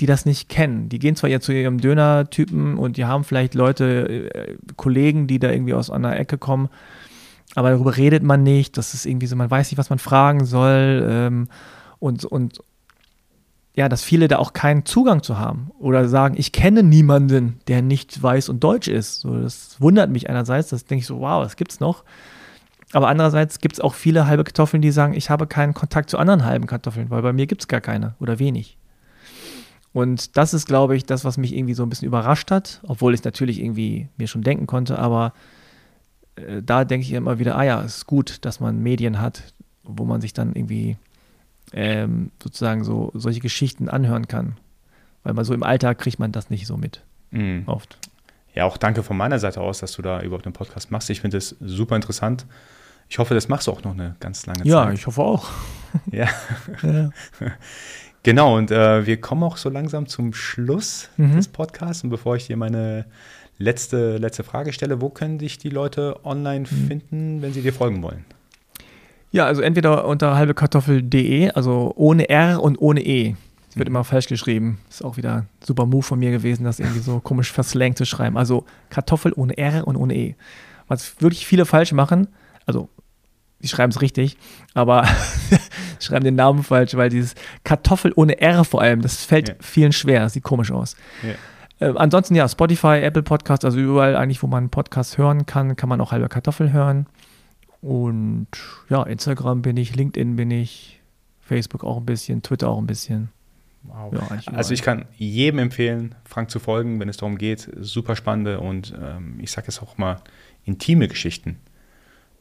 die 0.00 0.06
das 0.06 0.24
nicht 0.24 0.48
kennen. 0.48 0.88
Die 0.88 0.98
gehen 0.98 1.14
zwar 1.14 1.28
jetzt 1.28 1.44
zu 1.44 1.52
ihrem 1.52 1.78
Döner-Typen 1.78 2.78
und 2.78 2.96
die 2.96 3.04
haben 3.04 3.22
vielleicht 3.22 3.54
Leute, 3.54 4.30
äh, 4.34 4.56
Kollegen, 4.76 5.26
die 5.26 5.38
da 5.38 5.50
irgendwie 5.50 5.74
aus 5.74 5.90
einer 5.90 6.18
Ecke 6.18 6.38
kommen, 6.38 6.70
aber 7.54 7.70
darüber 7.70 7.96
redet 7.96 8.22
man 8.22 8.42
nicht. 8.42 8.78
Das 8.78 8.94
ist 8.94 9.04
irgendwie 9.04 9.26
so, 9.26 9.36
man 9.36 9.50
weiß 9.50 9.70
nicht, 9.70 9.78
was 9.78 9.90
man 9.90 9.98
fragen 9.98 10.44
soll 10.44 11.06
ähm, 11.08 11.48
und, 11.98 12.24
und 12.24 12.60
ja, 13.74 13.88
dass 13.88 14.02
viele 14.02 14.28
da 14.28 14.38
auch 14.38 14.52
keinen 14.52 14.84
Zugang 14.84 15.22
zu 15.22 15.38
haben 15.38 15.70
oder 15.78 16.08
sagen, 16.08 16.34
ich 16.36 16.52
kenne 16.52 16.82
niemanden, 16.82 17.60
der 17.68 17.82
nicht 17.82 18.20
weiß 18.22 18.48
und 18.48 18.64
deutsch 18.64 18.88
ist. 18.88 19.20
So, 19.20 19.40
das 19.40 19.76
wundert 19.80 20.10
mich 20.10 20.28
einerseits, 20.28 20.70
das 20.70 20.84
denke 20.84 21.00
ich 21.00 21.06
so, 21.06 21.20
wow, 21.20 21.42
das 21.42 21.56
gibt's 21.56 21.80
noch. 21.80 22.04
Aber 22.92 23.08
andererseits 23.08 23.60
gibt 23.60 23.76
es 23.76 23.80
auch 23.80 23.94
viele 23.94 24.26
halbe 24.26 24.42
Kartoffeln, 24.42 24.82
die 24.82 24.90
sagen, 24.90 25.14
ich 25.14 25.30
habe 25.30 25.46
keinen 25.46 25.74
Kontakt 25.74 26.10
zu 26.10 26.18
anderen 26.18 26.44
halben 26.44 26.66
Kartoffeln, 26.66 27.10
weil 27.10 27.22
bei 27.22 27.32
mir 27.32 27.46
gibt 27.46 27.62
es 27.62 27.68
gar 27.68 27.80
keine 27.80 28.14
oder 28.18 28.40
wenig. 28.40 28.76
Und 29.92 30.36
das 30.36 30.54
ist, 30.54 30.66
glaube 30.66 30.96
ich, 30.96 31.06
das, 31.06 31.24
was 31.24 31.36
mich 31.36 31.54
irgendwie 31.54 31.74
so 31.74 31.84
ein 31.84 31.88
bisschen 31.88 32.06
überrascht 32.08 32.50
hat, 32.50 32.80
obwohl 32.86 33.14
ich 33.14 33.22
natürlich 33.22 33.60
irgendwie 33.60 34.08
mir 34.16 34.26
schon 34.26 34.42
denken 34.42 34.66
konnte, 34.66 34.98
aber 34.98 35.32
äh, 36.36 36.62
da 36.62 36.84
denke 36.84 37.06
ich 37.06 37.12
immer 37.12 37.38
wieder, 37.38 37.56
ah 37.56 37.64
ja, 37.64 37.82
es 37.82 37.98
ist 37.98 38.06
gut, 38.06 38.44
dass 38.44 38.60
man 38.60 38.82
Medien 38.82 39.20
hat, 39.20 39.54
wo 39.84 40.04
man 40.04 40.20
sich 40.20 40.32
dann 40.32 40.54
irgendwie 40.54 40.96
ähm, 41.72 42.30
sozusagen 42.42 42.84
so 42.84 43.10
solche 43.14 43.40
Geschichten 43.40 43.88
anhören 43.88 44.28
kann. 44.28 44.56
Weil 45.22 45.34
man 45.34 45.44
so 45.44 45.54
im 45.54 45.62
Alltag 45.62 45.98
kriegt 45.98 46.18
man 46.18 46.32
das 46.32 46.50
nicht 46.50 46.66
so 46.66 46.76
mit. 46.76 47.02
Mhm. 47.30 47.64
Oft. 47.66 47.98
Ja, 48.54 48.64
auch 48.64 48.76
danke 48.76 49.02
von 49.02 49.16
meiner 49.16 49.38
Seite 49.38 49.60
aus, 49.60 49.78
dass 49.78 49.92
du 49.92 50.02
da 50.02 50.20
überhaupt 50.22 50.46
einen 50.46 50.52
Podcast 50.52 50.90
machst. 50.90 51.10
Ich 51.10 51.20
finde 51.20 51.36
es 51.36 51.56
super 51.60 51.96
interessant. 51.96 52.46
Ich 53.08 53.18
hoffe, 53.18 53.34
das 53.34 53.48
machst 53.48 53.66
du 53.66 53.72
auch 53.72 53.82
noch 53.82 53.92
eine 53.92 54.16
ganz 54.20 54.46
lange 54.46 54.60
Zeit. 54.60 54.66
Ja, 54.66 54.90
ich 54.92 55.06
hoffe 55.06 55.22
auch. 55.22 55.48
ja. 56.10 56.28
ja. 56.82 57.10
Genau, 58.22 58.58
und 58.58 58.70
äh, 58.70 59.06
wir 59.06 59.18
kommen 59.18 59.42
auch 59.42 59.56
so 59.56 59.70
langsam 59.70 60.06
zum 60.06 60.34
Schluss 60.34 61.08
mhm. 61.16 61.36
des 61.36 61.48
Podcasts. 61.48 62.04
Und 62.04 62.10
bevor 62.10 62.36
ich 62.36 62.46
dir 62.46 62.56
meine 62.58 63.06
letzte, 63.56 64.18
letzte 64.18 64.44
Frage 64.44 64.74
stelle, 64.74 65.00
wo 65.00 65.08
können 65.08 65.38
dich 65.38 65.56
die 65.56 65.70
Leute 65.70 66.20
online 66.24 66.66
mhm. 66.70 66.86
finden, 66.86 67.42
wenn 67.42 67.54
sie 67.54 67.62
dir 67.62 67.72
folgen 67.72 68.02
wollen? 68.02 68.26
Ja, 69.32 69.46
also 69.46 69.62
entweder 69.62 70.06
unter 70.06 70.36
halbekartoffel.de, 70.36 71.50
also 71.50 71.92
ohne 71.96 72.28
R 72.28 72.62
und 72.62 72.80
ohne 72.80 73.00
E. 73.04 73.36
Es 73.68 73.76
wird 73.76 73.88
mhm. 73.88 73.96
immer 73.96 74.04
falsch 74.04 74.26
geschrieben. 74.26 74.78
Ist 74.88 75.04
auch 75.04 75.16
wieder 75.16 75.36
ein 75.36 75.48
super 75.64 75.86
Move 75.86 76.02
von 76.02 76.18
mir 76.18 76.32
gewesen, 76.32 76.64
das 76.64 76.80
irgendwie 76.80 77.00
so 77.00 77.20
komisch 77.20 77.52
verslangt 77.52 77.96
zu 77.96 78.04
schreiben. 78.04 78.36
Also 78.36 78.64
Kartoffel 78.88 79.32
ohne 79.34 79.56
R 79.56 79.86
und 79.86 79.96
ohne 79.96 80.14
E. 80.16 80.34
Was 80.88 81.20
wirklich 81.20 81.46
viele 81.46 81.64
falsch 81.64 81.92
machen, 81.92 82.26
also 82.66 82.88
die 83.62 83.68
schreiben 83.68 83.90
es 83.92 84.00
richtig, 84.00 84.36
aber 84.74 85.06
schreiben 86.00 86.24
den 86.24 86.34
Namen 86.34 86.64
falsch, 86.64 86.94
weil 86.94 87.10
dieses 87.10 87.34
Kartoffel 87.62 88.12
ohne 88.16 88.40
R 88.40 88.64
vor 88.64 88.80
allem, 88.80 89.02
das 89.02 89.24
fällt 89.24 89.48
ja. 89.50 89.54
vielen 89.60 89.92
schwer, 89.92 90.28
sieht 90.28 90.42
komisch 90.42 90.72
aus. 90.72 90.96
Ja. 91.22 91.88
Äh, 91.88 91.94
ansonsten 91.96 92.34
ja, 92.34 92.48
Spotify, 92.48 93.00
Apple 93.02 93.22
Podcast, 93.22 93.64
also 93.64 93.78
überall 93.78 94.16
eigentlich, 94.16 94.42
wo 94.42 94.46
man 94.46 94.64
einen 94.64 94.70
Podcast 94.70 95.18
hören 95.18 95.46
kann, 95.46 95.76
kann 95.76 95.88
man 95.88 96.00
auch 96.00 96.10
halbe 96.10 96.28
Kartoffel 96.28 96.72
hören. 96.72 97.06
Und 97.82 98.48
ja, 98.88 99.02
Instagram 99.02 99.62
bin 99.62 99.76
ich, 99.76 99.96
LinkedIn 99.96 100.36
bin 100.36 100.50
ich, 100.50 101.00
Facebook 101.40 101.82
auch 101.82 101.96
ein 101.96 102.06
bisschen, 102.06 102.42
Twitter 102.42 102.68
auch 102.68 102.78
ein 102.78 102.86
bisschen. 102.86 103.30
Wow. 103.82 104.12
Ja, 104.12 104.52
also 104.52 104.74
ich 104.74 104.82
kann 104.82 105.06
jedem 105.16 105.58
empfehlen, 105.58 106.14
Frank 106.24 106.50
zu 106.50 106.58
folgen, 106.58 107.00
wenn 107.00 107.08
es 107.08 107.16
darum 107.16 107.38
geht. 107.38 107.70
Super 107.80 108.14
spannende 108.14 108.60
und 108.60 108.94
ähm, 109.00 109.38
ich 109.40 109.50
sage 109.50 109.68
es 109.68 109.80
auch 109.80 109.96
mal, 109.96 110.20
intime 110.64 111.08
Geschichten 111.08 111.58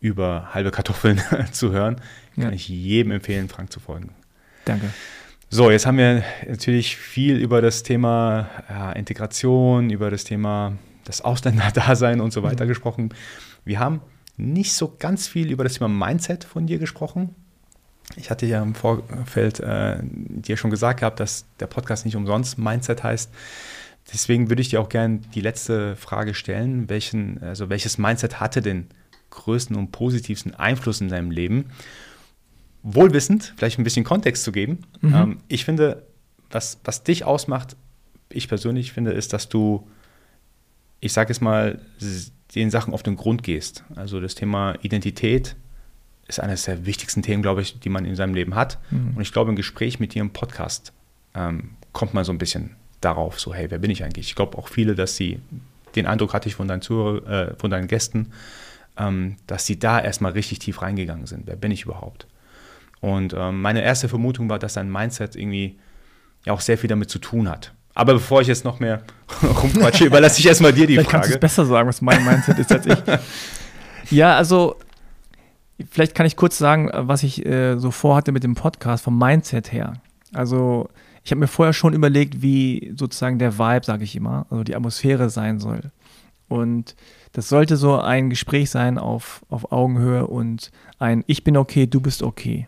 über 0.01 0.53
halbe 0.53 0.71
Kartoffeln 0.71 1.21
zu 1.51 1.71
hören. 1.71 2.01
Kann 2.35 2.43
ja. 2.43 2.51
ich 2.51 2.67
jedem 2.67 3.11
empfehlen, 3.11 3.47
Frank 3.47 3.71
zu 3.71 3.79
folgen. 3.79 4.09
Danke. 4.65 4.89
So, 5.49 5.71
jetzt 5.71 5.85
haben 5.85 5.97
wir 5.97 6.23
natürlich 6.47 6.95
viel 6.95 7.37
über 7.37 7.61
das 7.61 7.83
Thema 7.83 8.49
ja, 8.69 8.91
Integration, 8.91 9.89
über 9.89 10.11
das 10.11 10.23
Thema 10.23 10.77
das 11.05 11.21
Ausländerdasein 11.21 12.21
und 12.21 12.31
so 12.31 12.43
weiter 12.43 12.65
mhm. 12.65 12.69
gesprochen. 12.69 13.09
Wir 13.65 13.79
haben 13.79 14.01
nicht 14.39 14.73
so 14.73 14.95
ganz 14.97 15.27
viel 15.27 15.51
über 15.51 15.63
das 15.63 15.73
Thema 15.73 15.89
Mindset 15.89 16.43
von 16.43 16.65
dir 16.65 16.79
gesprochen. 16.79 17.35
Ich 18.15 18.31
hatte 18.31 18.45
ja 18.45 18.61
im 18.63 18.73
Vorfeld 18.73 19.59
äh, 19.59 19.99
dir 20.01 20.57
schon 20.57 20.71
gesagt 20.71 21.01
gehabt, 21.01 21.19
dass 21.19 21.45
der 21.59 21.67
Podcast 21.67 22.05
nicht 22.05 22.15
umsonst 22.15 22.57
Mindset 22.57 23.03
heißt. 23.03 23.31
Deswegen 24.11 24.49
würde 24.49 24.61
ich 24.61 24.69
dir 24.69 24.81
auch 24.81 24.89
gerne 24.89 25.19
die 25.35 25.41
letzte 25.41 25.95
Frage 25.95 26.33
stellen. 26.33 26.89
Welchen, 26.89 27.43
also 27.43 27.69
welches 27.69 27.97
Mindset 27.97 28.39
hatte 28.39 28.61
denn 28.61 28.87
größten 29.29 29.75
und 29.75 29.91
positivsten 29.91 30.55
Einfluss 30.55 31.01
in 31.01 31.09
deinem 31.09 31.29
Leben? 31.29 31.65
Wohlwissend, 32.81 33.53
vielleicht 33.57 33.77
ein 33.77 33.83
bisschen 33.83 34.05
Kontext 34.05 34.43
zu 34.43 34.51
geben. 34.51 34.79
Mhm. 35.01 35.13
Ähm, 35.13 35.37
ich 35.47 35.65
finde, 35.65 36.07
was, 36.49 36.79
was 36.83 37.03
dich 37.03 37.25
ausmacht, 37.25 37.75
ich 38.29 38.47
persönlich 38.47 38.93
finde, 38.93 39.11
ist, 39.11 39.33
dass 39.33 39.49
du, 39.49 39.87
ich 40.99 41.13
sage 41.13 41.31
es 41.31 41.41
mal, 41.41 41.79
den 42.55 42.71
Sachen 42.71 42.93
auf 42.93 43.03
den 43.03 43.15
Grund 43.15 43.43
gehst. 43.43 43.83
Also 43.95 44.19
das 44.19 44.35
Thema 44.35 44.75
Identität, 44.81 45.55
ist 46.29 46.39
eines 46.39 46.63
der 46.63 46.85
wichtigsten 46.85 47.23
Themen, 47.23 47.41
glaube 47.41 47.61
ich, 47.61 47.79
die 47.79 47.89
man 47.89 48.05
in 48.05 48.15
seinem 48.15 48.35
Leben 48.35 48.55
hat. 48.55 48.77
Mhm. 48.91 49.13
Und 49.15 49.21
ich 49.21 49.33
glaube, 49.33 49.49
im 49.49 49.55
Gespräch 49.55 49.99
mit 49.99 50.13
dir 50.13 50.21
im 50.21 50.29
Podcast 50.29 50.93
ähm, 51.33 51.71
kommt 51.91 52.13
man 52.13 52.23
so 52.23 52.31
ein 52.31 52.37
bisschen 52.37 52.75
darauf, 53.01 53.39
so, 53.39 53.53
hey, 53.53 53.69
wer 53.71 53.79
bin 53.79 53.89
ich 53.91 54.03
eigentlich? 54.03 54.27
Ich 54.27 54.35
glaube 54.35 54.57
auch 54.57 54.67
viele, 54.67 54.93
dass 54.93 55.15
sie, 55.15 55.39
den 55.95 56.05
Eindruck 56.05 56.33
hatte 56.33 56.47
ich 56.47 56.55
von 56.55 56.67
deinen, 56.67 56.81
Zuhör, 56.81 57.27
äh, 57.27 57.55
von 57.57 57.71
deinen 57.71 57.87
Gästen, 57.87 58.31
ähm, 58.97 59.37
dass 59.47 59.65
sie 59.65 59.79
da 59.79 59.99
erstmal 59.99 60.33
richtig 60.33 60.59
tief 60.59 60.81
reingegangen 60.83 61.25
sind. 61.25 61.47
Wer 61.47 61.55
bin 61.55 61.71
ich 61.71 61.83
überhaupt? 61.83 62.27
Und 63.01 63.33
ähm, 63.35 63.61
meine 63.61 63.81
erste 63.81 64.07
Vermutung 64.07 64.49
war, 64.49 64.59
dass 64.59 64.73
dein 64.73 64.91
Mindset 64.91 65.35
irgendwie 65.35 65.79
ja 66.45 66.53
auch 66.53 66.61
sehr 66.61 66.77
viel 66.77 66.89
damit 66.89 67.09
zu 67.09 67.17
tun 67.17 67.49
hat. 67.49 67.73
Aber 67.99 68.13
bevor 68.13 68.41
ich 68.41 68.47
jetzt 68.47 68.65
noch 68.65 68.79
mehr 68.79 69.01
rumquatsche, 69.43 70.05
überlasse 70.05 70.39
ich 70.39 70.47
erstmal 70.47 70.73
dir 70.73 70.87
die 70.87 70.93
Vielleicht 70.93 71.09
Frage. 71.09 71.21
Kannst 71.21 71.29
du 71.29 71.33
es 71.35 71.39
besser 71.39 71.65
sagen, 71.65 71.87
was 71.87 72.01
mein 72.01 72.23
Mindset 72.23 72.59
ist 72.59 72.71
als 72.71 72.85
ich. 72.85 72.97
Ja, 74.11 74.35
also 74.37 74.75
Vielleicht 75.89 76.13
kann 76.13 76.25
ich 76.25 76.35
kurz 76.35 76.57
sagen, 76.57 76.89
was 76.93 77.23
ich 77.23 77.45
äh, 77.45 77.77
so 77.77 77.91
vorhatte 77.91 78.31
mit 78.31 78.43
dem 78.43 78.55
Podcast 78.55 79.03
vom 79.03 79.17
Mindset 79.17 79.71
her. 79.71 79.93
Also 80.33 80.89
ich 81.23 81.31
habe 81.31 81.39
mir 81.39 81.47
vorher 81.47 81.73
schon 81.73 81.93
überlegt, 81.93 82.41
wie 82.41 82.93
sozusagen 82.97 83.39
der 83.39 83.57
Vibe, 83.57 83.85
sage 83.85 84.03
ich 84.03 84.15
immer, 84.15 84.45
also 84.49 84.63
die 84.63 84.75
Atmosphäre 84.75 85.29
sein 85.29 85.59
soll. 85.59 85.91
Und 86.49 86.95
das 87.31 87.47
sollte 87.47 87.77
so 87.77 87.97
ein 87.97 88.29
Gespräch 88.29 88.69
sein 88.69 88.97
auf, 88.97 89.45
auf 89.49 89.71
Augenhöhe 89.71 90.27
und 90.27 90.71
ein 90.97 91.23
Ich 91.27 91.43
bin 91.43 91.55
okay, 91.55 91.87
du 91.87 92.01
bist 92.01 92.23
okay. 92.23 92.67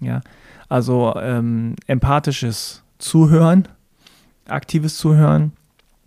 Ja, 0.00 0.22
also 0.68 1.14
ähm, 1.16 1.76
empathisches 1.86 2.82
Zuhören, 2.98 3.68
aktives 4.48 4.96
Zuhören, 4.96 5.52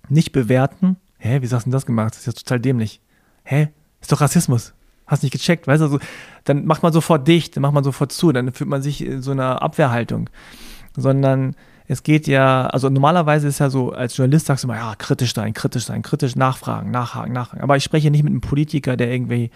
nicht 0.09 0.31
bewerten. 0.31 0.97
Hä, 1.17 1.41
wie 1.41 1.45
hast 1.45 1.51
du 1.51 1.65
denn 1.65 1.71
das 1.71 1.85
gemacht? 1.85 2.11
Das 2.11 2.19
ist 2.19 2.25
ja 2.27 2.33
total 2.33 2.59
dämlich. 2.59 3.01
Hä? 3.43 3.69
Ist 4.01 4.11
doch 4.11 4.21
Rassismus 4.21 4.73
hast 5.07 5.23
nicht 5.23 5.31
gecheckt, 5.31 5.67
weißt 5.67 5.81
du, 5.81 5.85
also, 5.85 5.99
dann 6.43 6.65
macht 6.65 6.83
man 6.83 6.93
sofort 6.93 7.27
dicht, 7.27 7.55
dann 7.55 7.61
macht 7.61 7.73
man 7.73 7.83
sofort 7.83 8.11
zu, 8.11 8.31
dann 8.31 8.51
fühlt 8.53 8.69
man 8.69 8.81
sich 8.81 9.05
in 9.05 9.21
so 9.21 9.31
einer 9.31 9.61
Abwehrhaltung. 9.61 10.29
Sondern 10.95 11.55
es 11.87 12.03
geht 12.03 12.27
ja, 12.27 12.67
also 12.67 12.89
normalerweise 12.89 13.47
ist 13.47 13.59
ja 13.59 13.69
so, 13.69 13.91
als 13.91 14.15
Journalist 14.15 14.45
sagst 14.45 14.63
du 14.63 14.67
immer, 14.67 14.77
ja, 14.77 14.95
kritisch 14.95 15.33
sein, 15.33 15.53
kritisch 15.53 15.85
sein, 15.85 16.01
kritisch 16.01 16.35
nachfragen, 16.35 16.91
nachhaken, 16.91 17.33
nachhaken. 17.33 17.61
Aber 17.61 17.77
ich 17.77 17.83
spreche 17.83 18.11
nicht 18.11 18.23
mit 18.23 18.31
einem 18.31 18.41
Politiker, 18.41 18.95
der 18.95 19.11
irgendwie, 19.11 19.49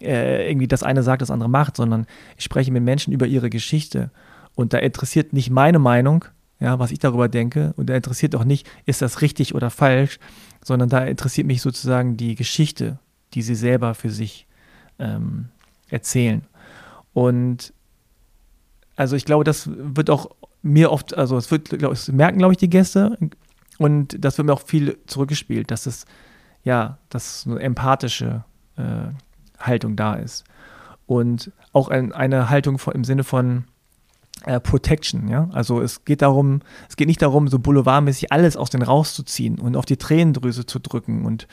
äh, 0.00 0.48
irgendwie 0.48 0.68
das 0.68 0.82
eine 0.82 1.02
sagt, 1.02 1.22
das 1.22 1.30
andere 1.30 1.50
macht, 1.50 1.76
sondern 1.76 2.06
ich 2.36 2.44
spreche 2.44 2.72
mit 2.72 2.82
Menschen 2.82 3.12
über 3.12 3.26
ihre 3.26 3.50
Geschichte. 3.50 4.10
Und 4.54 4.72
da 4.72 4.78
interessiert 4.78 5.32
nicht 5.32 5.50
meine 5.50 5.78
Meinung, 5.78 6.24
ja, 6.60 6.78
was 6.78 6.90
ich 6.90 6.98
darüber 6.98 7.28
denke, 7.28 7.72
und 7.76 7.88
da 7.88 7.94
interessiert 7.94 8.34
auch 8.34 8.44
nicht, 8.44 8.68
ist 8.84 9.02
das 9.02 9.20
richtig 9.20 9.54
oder 9.54 9.70
falsch, 9.70 10.18
sondern 10.64 10.88
da 10.88 11.04
interessiert 11.04 11.46
mich 11.46 11.62
sozusagen 11.62 12.16
die 12.16 12.34
Geschichte, 12.34 12.98
die 13.34 13.42
sie 13.42 13.54
selber 13.54 13.94
für 13.94 14.10
sich 14.10 14.46
ähm, 14.98 15.48
erzählen. 15.88 16.42
Und 17.12 17.72
also 18.96 19.14
ich 19.14 19.24
glaube, 19.24 19.44
das 19.44 19.70
wird 19.72 20.10
auch 20.10 20.30
mir 20.62 20.90
oft, 20.90 21.16
also 21.16 21.36
es 21.36 21.50
wird, 21.50 21.70
glaub, 21.70 21.92
das 21.92 22.08
merken, 22.08 22.38
glaube 22.38 22.52
ich, 22.52 22.58
die 22.58 22.70
Gäste 22.70 23.16
und 23.78 24.16
das 24.24 24.36
wird 24.38 24.46
mir 24.46 24.52
auch 24.52 24.66
viel 24.66 24.98
zurückgespielt, 25.06 25.70
dass 25.70 25.86
es, 25.86 26.04
ja, 26.64 26.98
dass 27.08 27.46
eine 27.46 27.60
empathische 27.60 28.44
äh, 28.76 29.12
Haltung 29.60 29.94
da 29.94 30.14
ist. 30.14 30.44
Und 31.06 31.52
auch 31.72 31.88
ein, 31.88 32.12
eine 32.12 32.50
Haltung 32.50 32.78
von, 32.78 32.94
im 32.94 33.04
Sinne 33.04 33.24
von 33.24 33.64
äh, 34.44 34.60
Protection, 34.60 35.28
ja. 35.28 35.48
Also 35.52 35.80
es 35.80 36.04
geht 36.04 36.22
darum, 36.22 36.60
es 36.88 36.96
geht 36.96 37.08
nicht 37.08 37.22
darum, 37.22 37.48
so 37.48 37.58
boulevardmäßig 37.58 38.32
alles 38.32 38.56
aus 38.56 38.70
den 38.70 38.82
rauszuziehen 38.82 39.58
und 39.58 39.76
auf 39.76 39.84
die 39.84 39.96
Tränendrüse 39.96 40.66
zu 40.66 40.78
drücken 40.78 41.24
und 41.24 41.48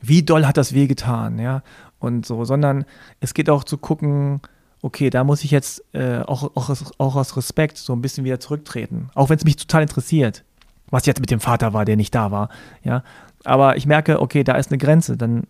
wie 0.00 0.22
doll 0.22 0.46
hat 0.46 0.56
das 0.56 0.72
wehgetan, 0.72 1.38
ja 1.38 1.62
und 2.00 2.26
so, 2.26 2.44
sondern 2.44 2.84
es 3.20 3.34
geht 3.34 3.48
auch 3.48 3.62
zu 3.62 3.78
gucken, 3.78 4.40
okay, 4.82 5.10
da 5.10 5.22
muss 5.22 5.44
ich 5.44 5.50
jetzt 5.50 5.84
äh, 5.92 6.20
auch, 6.20 6.56
auch, 6.56 6.70
auch 6.98 7.16
aus 7.16 7.36
Respekt 7.36 7.76
so 7.76 7.92
ein 7.92 8.02
bisschen 8.02 8.24
wieder 8.24 8.40
zurücktreten. 8.40 9.10
Auch 9.14 9.28
wenn 9.28 9.36
es 9.36 9.44
mich 9.44 9.56
total 9.56 9.82
interessiert, 9.82 10.42
was 10.90 11.06
jetzt 11.06 11.20
mit 11.20 11.30
dem 11.30 11.40
Vater 11.40 11.72
war, 11.72 11.84
der 11.84 11.96
nicht 11.96 12.14
da 12.14 12.30
war. 12.30 12.48
Ja, 12.82 13.04
aber 13.44 13.76
ich 13.76 13.86
merke, 13.86 14.20
okay, 14.20 14.42
da 14.42 14.54
ist 14.54 14.70
eine 14.70 14.78
Grenze, 14.78 15.16
dann 15.16 15.44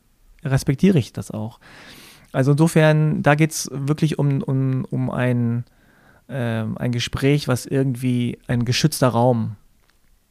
respektiere 0.45 0.99
ich 0.99 1.13
das 1.13 1.31
auch. 1.31 1.61
Also 2.33 2.53
insofern, 2.53 3.23
da 3.23 3.35
geht 3.35 3.53
es 3.53 3.71
wirklich 3.73 4.19
um, 4.19 4.43
um, 4.43 4.85
um 4.91 5.11
ein, 5.11 5.65
äh, 6.31 6.65
ein 6.77 6.93
Gespräch, 6.93 7.49
was 7.49 7.67
irgendwie 7.67 8.39
ein 8.47 8.65
geschützter 8.65 9.09
Raum, 9.09 9.57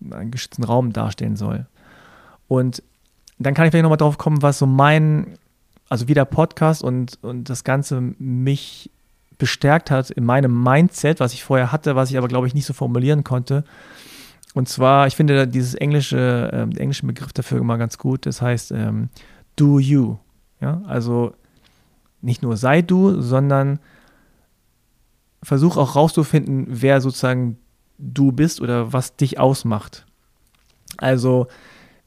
einen 0.09 0.31
geschützten 0.31 0.63
Raum 0.63 0.93
darstellen 0.93 1.35
soll. 1.35 1.65
Und 2.47 2.81
dann 3.37 3.53
kann 3.53 3.65
ich 3.65 3.71
vielleicht 3.71 3.83
nochmal 3.83 3.97
drauf 3.97 4.17
kommen, 4.17 4.41
was 4.41 4.59
so 4.59 4.65
mein 4.65 5.37
also 5.89 6.07
wie 6.07 6.13
der 6.13 6.25
Podcast 6.25 6.83
und, 6.83 7.17
und 7.21 7.49
das 7.49 7.63
Ganze 7.63 7.99
mich 8.19 8.91
bestärkt 9.37 9.89
hat 9.89 10.11
in 10.11 10.23
meinem 10.23 10.63
Mindset, 10.63 11.19
was 11.19 11.33
ich 11.33 11.43
vorher 11.43 11.71
hatte, 11.71 11.95
was 11.95 12.11
ich 12.11 12.17
aber, 12.17 12.27
glaube 12.27 12.47
ich, 12.47 12.53
nicht 12.53 12.65
so 12.65 12.73
formulieren 12.73 13.23
konnte. 13.23 13.63
Und 14.53 14.69
zwar, 14.69 15.07
ich 15.07 15.15
finde 15.15 15.47
dieses 15.47 15.73
englische, 15.73 16.49
äh, 16.53 16.67
den 16.67 16.77
englischen 16.77 17.07
Begriff 17.07 17.33
dafür 17.33 17.59
immer 17.59 17.77
ganz 17.77 17.97
gut. 17.97 18.25
Das 18.25 18.41
heißt, 18.41 18.71
ähm, 18.71 19.09
do 19.55 19.79
you. 19.79 20.17
Ja, 20.61 20.81
also 20.87 21.33
nicht 22.21 22.43
nur 22.43 22.57
sei 22.57 22.81
du, 22.81 23.21
sondern 23.21 23.79
versuch 25.43 25.77
auch 25.77 25.95
rauszufinden, 25.95 26.67
wer 26.69 27.01
sozusagen 27.01 27.57
du 27.97 28.31
bist 28.31 28.61
oder 28.61 28.93
was 28.93 29.15
dich 29.15 29.39
ausmacht. 29.39 30.05
Also 30.97 31.47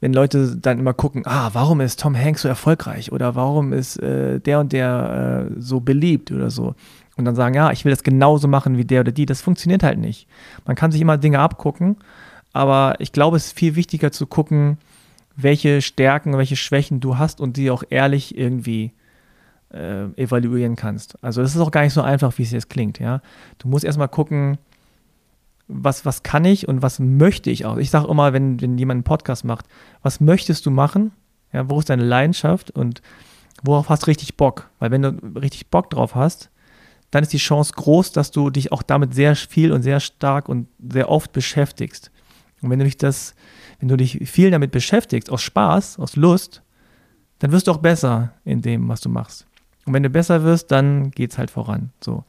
wenn 0.01 0.13
Leute 0.13 0.57
dann 0.57 0.81
immer 0.81 0.95
gucken, 0.95 1.23
ah, 1.27 1.51
warum 1.53 1.81
ist 1.81 2.01
Tom 2.01 2.17
Hanks 2.17 2.43
so 2.43 2.49
erfolgreich 2.49 3.13
oder 3.13 3.37
warum 3.37 3.73
ist 3.73 3.99
äh, 3.99 4.41
der 4.41 4.59
und 4.59 4.73
der 4.73 5.49
äh, 5.49 5.61
so 5.61 5.81
beliebt 5.81 6.33
oder 6.33 6.51
so. 6.51 6.75
Und 7.17 7.25
dann 7.25 7.37
sagen, 7.37 7.55
ja, 7.55 7.71
ich 7.71 7.85
will 7.85 7.93
das 7.93 8.03
genauso 8.03 8.49
machen 8.49 8.79
wie 8.79 8.85
der 8.85 9.03
oder 9.03 9.13
die. 9.13 9.27
Das 9.27 9.43
funktioniert 9.43 9.83
halt 9.83 9.99
nicht. 9.99 10.27
Man 10.67 10.77
kann 10.77 10.91
sich 10.91 11.01
immer 11.01 11.19
Dinge 11.19 11.39
abgucken, 11.39 11.97
aber 12.53 12.97
ich 12.99 13.13
glaube, 13.13 13.37
es 13.37 13.47
ist 13.47 13.59
viel 13.59 13.77
wichtiger 13.77 14.11
zu 14.11 14.27
gucken, 14.27 14.79
welche 15.37 15.81
Stärken, 15.83 16.37
welche 16.37 16.57
Schwächen 16.57 17.01
du 17.01 17.19
hast 17.19 17.41
und 17.41 17.57
die 17.57 17.71
auch 17.71 17.85
ehrlich 17.89 18.37
irgendwie 18.37 18.93
äh, 19.73 20.05
evaluieren 20.17 20.77
kannst. 20.77 21.23
Also 21.23 21.43
es 21.43 21.55
ist 21.55 21.61
auch 21.61 21.71
gar 21.71 21.83
nicht 21.83 21.95
so 21.95 22.03
einfach, 22.03 22.37
wie 22.39 22.43
es 22.43 22.51
jetzt 22.51 22.71
klingt, 22.71 22.99
ja. 22.99 23.21
Du 23.59 23.69
musst 23.69 23.85
erstmal 23.85 24.09
gucken, 24.09 24.59
was, 25.69 26.05
was 26.05 26.23
kann 26.23 26.45
ich 26.45 26.69
und 26.69 26.83
was 26.83 26.99
möchte 26.99 27.51
ich 27.51 27.65
auch. 27.65 27.79
Ich 27.79 27.91
sage 27.91 28.09
immer, 28.09 28.33
wenn, 28.33 28.61
wenn 28.61 28.79
jemand 28.79 28.99
einen 28.99 29.05
Podcast 29.05 29.45
macht, 29.45 29.67
was 30.03 30.21
möchtest 30.21 30.67
du 30.67 30.71
machen? 30.71 31.13
Ja, 31.53 31.69
wo 31.69 31.79
ist 31.79 31.91
deine 31.91 32.05
Leidenschaft 32.05 32.71
und 32.71 33.03
worauf 33.63 33.89
hast 33.89 34.03
du 34.03 34.07
richtig 34.07 34.37
Bock? 34.37 34.71
Weil 34.79 34.91
wenn 34.91 35.03
du 35.03 35.11
richtig 35.39 35.69
Bock 35.69 35.91
drauf 35.91 36.15
hast, 36.15 36.51
dann 37.11 37.23
ist 37.23 37.33
die 37.33 37.39
Chance 37.39 37.75
groß, 37.77 38.13
dass 38.13 38.31
du 38.31 38.51
dich 38.51 38.73
auch 38.73 38.83
damit 38.83 39.15
sehr 39.15 39.37
viel 39.37 39.73
und 39.73 39.83
sehr 39.83 40.01
stark 40.01 40.49
und 40.49 40.69
sehr 40.79 41.11
oft 41.11 41.33
beschäftigst. 41.33 42.11
Und 42.63 42.71
wenn 42.71 42.79
du 42.79 42.87
dich 42.87 42.97
das, 42.97 43.35
wenn 43.81 43.89
du 43.89 43.97
dich 43.97 44.19
viel 44.31 44.51
damit 44.51 44.71
beschäftigst, 44.71 45.31
aus 45.31 45.43
Spaß, 45.43 45.99
aus 45.99 46.17
Lust, 46.17 46.63
dann 47.41 47.53
wirst 47.53 47.67
du 47.67 47.73
auch 47.73 47.79
besser 47.79 48.33
in 48.45 48.63
dem, 48.63 48.89
was 48.89 49.01
du 49.01 49.09
machst. 49.09 49.47
Und 49.85 49.95
wenn 49.95 50.03
du 50.03 50.11
besser 50.11 50.43
wirst, 50.43 50.71
dann 50.71 51.11
geht's 51.11 51.39
halt 51.39 51.51
voran. 51.51 51.91
So. 52.01 52.25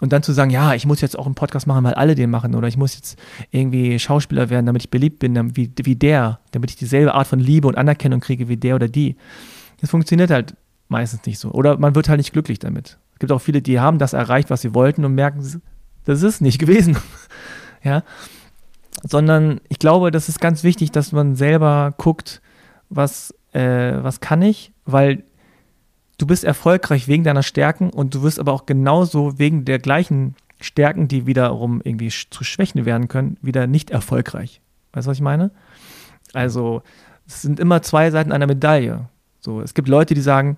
Und 0.00 0.12
dann 0.12 0.22
zu 0.22 0.32
sagen, 0.32 0.50
ja, 0.50 0.74
ich 0.74 0.84
muss 0.84 1.00
jetzt 1.00 1.18
auch 1.18 1.26
einen 1.26 1.34
Podcast 1.34 1.66
machen, 1.66 1.82
weil 1.84 1.94
alle 1.94 2.14
den 2.14 2.30
machen, 2.30 2.54
oder 2.54 2.68
ich 2.68 2.76
muss 2.76 2.94
jetzt 2.94 3.18
irgendwie 3.50 3.98
Schauspieler 3.98 4.50
werden, 4.50 4.66
damit 4.66 4.82
ich 4.82 4.90
beliebt 4.90 5.18
bin, 5.20 5.56
wie, 5.56 5.72
wie 5.82 5.96
der, 5.96 6.40
damit 6.52 6.70
ich 6.70 6.76
dieselbe 6.76 7.14
Art 7.14 7.26
von 7.26 7.38
Liebe 7.38 7.66
und 7.66 7.78
Anerkennung 7.78 8.20
kriege 8.20 8.48
wie 8.48 8.58
der 8.58 8.74
oder 8.74 8.88
die. 8.88 9.16
Das 9.80 9.90
funktioniert 9.90 10.30
halt 10.30 10.54
meistens 10.88 11.24
nicht 11.24 11.38
so. 11.38 11.50
Oder 11.50 11.78
man 11.78 11.94
wird 11.94 12.08
halt 12.08 12.18
nicht 12.18 12.32
glücklich 12.32 12.58
damit. 12.58 12.98
Es 13.14 13.20
gibt 13.20 13.32
auch 13.32 13.40
viele, 13.40 13.62
die 13.62 13.80
haben 13.80 13.98
das 13.98 14.12
erreicht, 14.12 14.50
was 14.50 14.60
sie 14.60 14.74
wollten 14.74 15.04
und 15.04 15.14
merken, 15.14 15.40
das 16.04 16.22
ist 16.22 16.42
nicht 16.42 16.58
gewesen. 16.60 16.98
ja. 17.82 18.02
Sondern 19.02 19.60
ich 19.68 19.78
glaube, 19.78 20.10
das 20.10 20.28
ist 20.28 20.40
ganz 20.40 20.62
wichtig, 20.62 20.90
dass 20.90 21.12
man 21.12 21.36
selber 21.36 21.94
guckt, 21.96 22.42
was, 22.90 23.34
äh, 23.52 23.94
was 24.02 24.20
kann 24.20 24.42
ich, 24.42 24.72
weil 24.84 25.24
du 26.18 26.26
bist 26.26 26.44
erfolgreich 26.44 27.08
wegen 27.08 27.24
deiner 27.24 27.42
Stärken 27.42 27.90
und 27.90 28.14
du 28.14 28.22
wirst 28.22 28.38
aber 28.38 28.52
auch 28.52 28.66
genauso 28.66 29.38
wegen 29.38 29.64
der 29.64 29.78
gleichen 29.78 30.34
Stärken, 30.60 31.08
die 31.08 31.26
wiederum 31.26 31.80
irgendwie 31.84 32.08
zu 32.08 32.44
Schwächen 32.44 32.86
werden 32.86 33.08
können, 33.08 33.36
wieder 33.42 33.66
nicht 33.66 33.90
erfolgreich. 33.90 34.60
Weißt 34.92 35.06
du, 35.06 35.10
was 35.10 35.18
ich 35.18 35.22
meine? 35.22 35.50
Also, 36.32 36.82
es 37.26 37.42
sind 37.42 37.60
immer 37.60 37.82
zwei 37.82 38.10
Seiten 38.10 38.32
einer 38.32 38.46
Medaille. 38.46 39.08
So, 39.40 39.60
es 39.60 39.74
gibt 39.74 39.88
Leute, 39.88 40.14
die 40.14 40.20
sagen, 40.20 40.56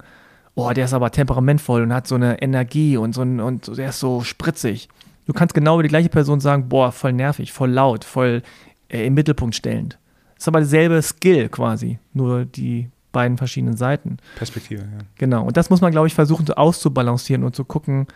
oh, 0.55 0.71
der 0.71 0.85
ist 0.85 0.95
aber 0.95 1.11
temperamentvoll 1.11 1.83
und 1.83 1.93
hat 1.93 2.07
so 2.07 2.15
eine 2.15 2.41
Energie 2.41 2.97
und 2.97 3.15
so 3.15 3.23
ein, 3.23 3.41
und 3.41 3.77
der 3.77 3.91
ist 3.91 4.01
so 4.01 4.23
spritzig. 4.23 4.89
Du 5.27 5.33
kannst 5.33 5.55
genau 5.55 5.75
über 5.75 5.83
die 5.83 5.89
gleiche 5.89 6.09
Person 6.09 6.41
sagen, 6.41 6.69
boah, 6.69 6.91
voll 6.93 7.13
nervig, 7.13 7.53
voll 7.53 7.71
laut, 7.71 8.05
voll 8.05 8.43
äh, 8.89 9.07
im 9.07 9.15
Mittelpunkt 9.15 9.55
stellend. 9.55 9.99
Das 10.35 10.45
ist 10.45 10.49
aber 10.49 10.61
derselbe 10.61 11.03
Skill 11.03 11.49
quasi, 11.49 11.99
nur 12.13 12.45
die 12.45 12.91
beiden 13.13 13.39
verschiedenen 13.39 13.77
Seiten. 13.77 14.19
Perspektive, 14.37 14.83
ja. 14.83 14.99
Genau. 15.17 15.45
Und 15.45 15.57
das 15.57 15.71
muss 15.71 15.81
man, 15.81 15.93
glaube 15.93 16.07
ich, 16.07 16.15
versuchen 16.15 16.47
so 16.47 16.55
auszubalancieren 16.55 17.45
und 17.45 17.55
zu 17.55 17.65
gucken, 17.65 18.07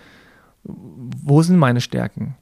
wo 0.64 1.42
sind 1.42 1.56
meine 1.56 1.80
Stärken? 1.80 2.36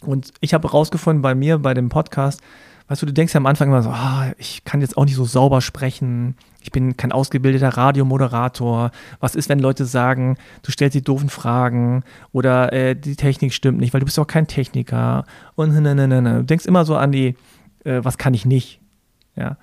Und 0.00 0.32
ich 0.40 0.54
habe 0.54 0.68
herausgefunden 0.68 1.22
bei 1.22 1.34
mir, 1.34 1.58
bei 1.58 1.74
dem 1.74 1.88
Podcast, 1.88 2.40
weißt 2.88 3.02
du, 3.02 3.06
du 3.06 3.12
denkst 3.12 3.34
ja 3.34 3.38
am 3.38 3.46
Anfang 3.46 3.68
immer 3.68 3.82
so, 3.82 3.90
ah, 3.90 4.32
ich 4.38 4.64
kann 4.64 4.80
jetzt 4.80 4.96
auch 4.96 5.04
nicht 5.04 5.14
so 5.14 5.24
sauber 5.24 5.60
sprechen, 5.60 6.36
ich 6.62 6.72
bin 6.72 6.96
kein 6.96 7.12
ausgebildeter 7.12 7.68
Radiomoderator. 7.68 8.90
Was 9.20 9.34
ist, 9.34 9.48
wenn 9.48 9.60
Leute 9.60 9.84
sagen, 9.86 10.36
du 10.62 10.72
stellst 10.72 10.94
die 10.94 11.02
doofen 11.02 11.28
Fragen 11.28 12.02
oder 12.32 12.72
äh, 12.72 12.96
die 12.96 13.16
Technik 13.16 13.54
stimmt 13.54 13.78
nicht, 13.78 13.92
weil 13.94 14.00
du 14.00 14.06
bist 14.06 14.18
auch 14.18 14.26
kein 14.26 14.46
Techniker 14.46 15.24
und 15.54 15.72
ne, 15.72 15.94
ne, 15.94 16.08
ne, 16.08 16.20
ne. 16.20 16.38
Du 16.38 16.44
denkst 16.44 16.66
immer 16.66 16.84
so 16.84 16.96
an 16.96 17.12
die, 17.12 17.36
äh, 17.84 18.00
was 18.02 18.18
kann 18.18 18.34
ich 18.34 18.44
nicht? 18.44 18.80
Ja. 19.36 19.56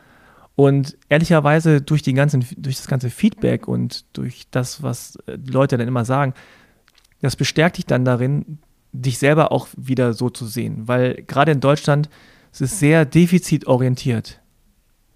Und 0.57 0.97
ehrlicherweise 1.07 1.81
durch, 1.81 2.01
die 2.01 2.13
ganzen, 2.13 2.43
durch 2.57 2.77
das 2.77 2.87
ganze 2.87 3.11
Feedback 3.11 3.67
und 3.67 4.05
durch 4.17 4.47
das, 4.49 4.81
was 4.81 5.15
äh, 5.27 5.37
die 5.37 5.51
Leute 5.51 5.77
dann 5.77 5.87
immer 5.87 6.03
sagen, 6.03 6.33
das 7.21 7.35
bestärkt 7.35 7.77
dich 7.77 7.85
dann 7.85 8.03
darin, 8.03 8.57
dich 8.91 9.19
selber 9.19 9.51
auch 9.51 9.67
wieder 9.77 10.13
so 10.13 10.31
zu 10.31 10.47
sehen. 10.47 10.87
Weil 10.87 11.23
gerade 11.27 11.51
in 11.51 11.59
Deutschland 11.59 12.09
es 12.51 12.61
ist 12.61 12.79
sehr 12.79 13.05
defizitorientiert. 13.05 14.41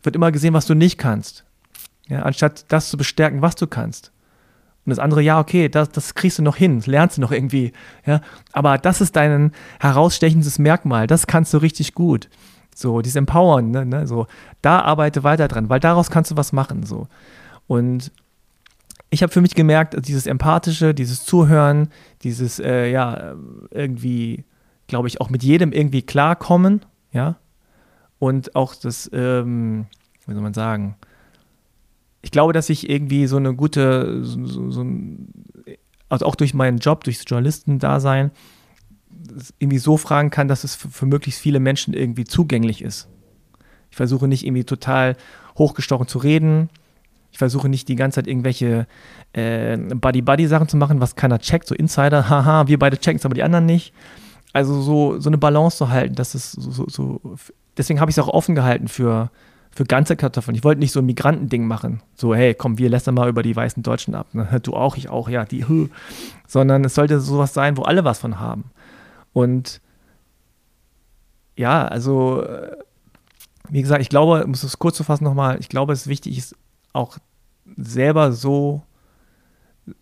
Wird 0.04 0.16
immer 0.16 0.32
gesehen, 0.32 0.54
was 0.54 0.68
du 0.68 0.76
nicht 0.76 1.00
kannst. 1.00 1.44
Ja, 2.08 2.22
anstatt 2.22 2.66
das 2.68 2.92
zu 2.92 2.98
bestärken, 2.98 3.42
was 3.42 3.56
du 3.56 3.66
kannst. 3.66 4.12
Und 4.86 4.92
das 4.92 5.00
andere, 5.00 5.24
ja, 5.24 5.40
okay, 5.40 5.68
das, 5.68 5.90
das 5.90 6.14
kriegst 6.14 6.38
du 6.38 6.44
noch 6.44 6.56
hin, 6.56 6.78
das 6.78 6.86
lernst 6.86 7.18
du 7.18 7.22
noch 7.22 7.32
irgendwie. 7.32 7.72
Ja, 8.06 8.22
aber 8.52 8.78
das 8.78 9.02
ist 9.02 9.16
dein 9.16 9.54
herausstechendes 9.80 10.60
Merkmal, 10.60 11.08
das 11.08 11.26
kannst 11.26 11.52
du 11.56 11.58
richtig 11.58 11.96
gut. 11.96 12.30
So, 12.76 13.02
dieses 13.02 13.16
Empowern, 13.16 13.72
ne, 13.72 13.86
ne, 13.86 14.08
so, 14.08 14.28
da 14.62 14.82
arbeite 14.82 15.24
weiter 15.24 15.48
dran, 15.48 15.70
weil 15.70 15.80
daraus 15.80 16.10
kannst 16.10 16.32
du 16.32 16.38
was 16.38 16.54
machen, 16.54 16.84
so. 16.84 17.08
Und 17.68 18.12
ich 19.10 19.24
habe 19.24 19.32
für 19.32 19.42
mich 19.42 19.56
gemerkt, 19.56 19.96
dieses 20.08 20.26
Empathische, 20.26 20.94
dieses 20.94 21.26
Zuhören, 21.26 21.90
dieses, 22.24 22.60
äh, 22.60 22.90
ja, 22.90 23.36
irgendwie, 23.70 24.46
glaube 24.88 25.10
ich, 25.10 25.20
auch 25.20 25.30
mit 25.30 25.44
jedem 25.44 25.74
irgendwie 25.74 26.02
klarkommen, 26.02 26.86
ja, 27.12 27.36
und 28.20 28.56
auch 28.56 28.76
das, 28.76 29.10
ähm, 29.14 29.86
wie 30.26 30.34
soll 30.34 30.42
man 30.42 30.54
sagen, 30.54 30.96
ich 32.22 32.32
glaube, 32.32 32.54
dass 32.54 32.70
ich 32.70 32.90
irgendwie 32.90 33.28
so 33.28 33.38
eine 33.38 33.54
gute, 33.56 34.24
so, 34.24 34.46
so, 34.46 34.72
so 34.72 34.86
also 36.08 36.26
auch 36.26 36.36
durch 36.36 36.54
meinen 36.54 36.78
Job, 36.78 37.04
durchs 37.04 37.24
Journalistendasein, 37.26 38.32
irgendwie 39.60 39.78
so 39.78 39.98
fragen 39.98 40.30
kann, 40.30 40.48
dass 40.48 40.64
es 40.64 40.76
für, 40.76 40.90
für, 40.90 41.06
möglichst 41.06 41.42
viele 41.42 41.60
Menschen 41.60 41.94
irgendwie 41.94 42.26
zugänglich 42.26 42.82
ist. 42.82 43.08
Ich 43.90 43.98
versuche 43.98 44.28
nicht 44.28 44.46
irgendwie 44.46 44.64
total 44.64 45.16
hochgestochen 45.58 46.08
zu 46.08 46.20
reden. 46.20 46.70
Ich 47.32 47.38
versuche 47.38 47.70
nicht 47.70 47.88
die 47.88 47.96
ganze 47.96 48.16
Zeit 48.16 48.28
irgendwelche 48.28 48.88
äh, 49.34 49.78
Buddy-Buddy-Sachen 49.78 50.68
zu 50.68 50.78
machen, 50.78 51.00
was 51.00 51.16
keiner 51.16 51.40
checkt, 51.40 51.68
so 51.68 51.76
Insider, 51.76 52.30
haha, 52.30 52.68
wir 52.68 52.80
beide 52.80 52.98
checken 52.98 53.18
es, 53.18 53.26
aber 53.26 53.36
die 53.36 53.44
anderen 53.44 53.66
nicht. 53.66 53.94
Also 54.54 54.82
so, 54.82 55.20
so 55.20 55.30
eine 55.30 55.38
Balance 55.38 55.78
zu 55.78 55.90
halten, 55.90 56.16
dass 56.16 56.36
es 56.36 56.52
so, 56.52 56.72
so, 56.72 56.86
so 56.90 57.38
deswegen 57.78 58.00
habe 58.00 58.12
ich 58.12 58.18
es 58.18 58.24
auch 58.24 58.28
offen 58.28 58.56
gehalten 58.56 58.90
für, 58.90 59.32
für 59.72 59.86
ganze 59.86 60.16
Kartoffeln. 60.16 60.56
Ich 60.56 60.64
wollte 60.64 60.80
nicht 60.80 60.92
so 60.92 61.00
ein 61.00 61.06
Migrantending 61.06 61.66
machen. 61.66 62.02
So, 62.16 62.36
hey, 62.36 62.54
komm, 62.54 62.78
wir 62.78 62.90
lästern 62.90 63.16
mal 63.16 63.30
über 63.30 63.44
die 63.44 63.56
weißen 63.56 63.84
Deutschen 63.84 64.16
ab. 64.16 64.34
Ne? 64.34 64.60
Du 64.64 64.74
auch, 64.74 64.98
ich 64.98 65.10
auch, 65.10 65.30
ja, 65.30 65.46
die. 65.46 65.66
Sondern 66.48 66.84
es 66.84 66.96
sollte 66.96 67.20
sowas 67.20 67.54
sein, 67.54 67.78
wo 67.78 67.84
alle 67.84 68.04
was 68.04 68.20
von 68.20 68.40
haben. 68.40 68.66
Und 69.34 69.82
ja, 71.56 71.88
also, 71.88 72.44
äh, 72.44 72.78
wie 73.70 73.82
gesagt, 73.82 74.02
ich 74.02 74.10
glaube, 74.10 74.44
um 74.44 74.52
es 74.52 74.80
kurz 74.80 74.98
zu 74.98 75.04
fassen 75.04 75.24
nochmal, 75.24 75.60
ich 75.60 75.70
glaube, 75.70 75.94
es 75.94 76.02
ist 76.02 76.08
wichtig, 76.08 76.44
auch 76.94 77.18
selber 77.78 78.32
so 78.32 78.84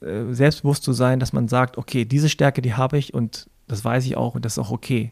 äh, 0.02 0.34
selbstbewusst 0.34 0.84
zu 0.84 0.94
sein, 0.94 1.20
dass 1.20 1.34
man 1.34 1.48
sagt, 1.48 1.78
okay, 1.78 2.06
diese 2.06 2.30
Stärke, 2.30 2.62
die 2.62 2.74
habe 2.74 2.98
ich 2.98 3.14
und 3.14 3.50
das 3.68 3.86
weiß 3.86 4.06
ich 4.06 4.18
auch 4.18 4.36
und 4.36 4.46
das 4.46 4.54
ist 4.54 4.60
auch 4.60 4.72
okay. 4.72 5.12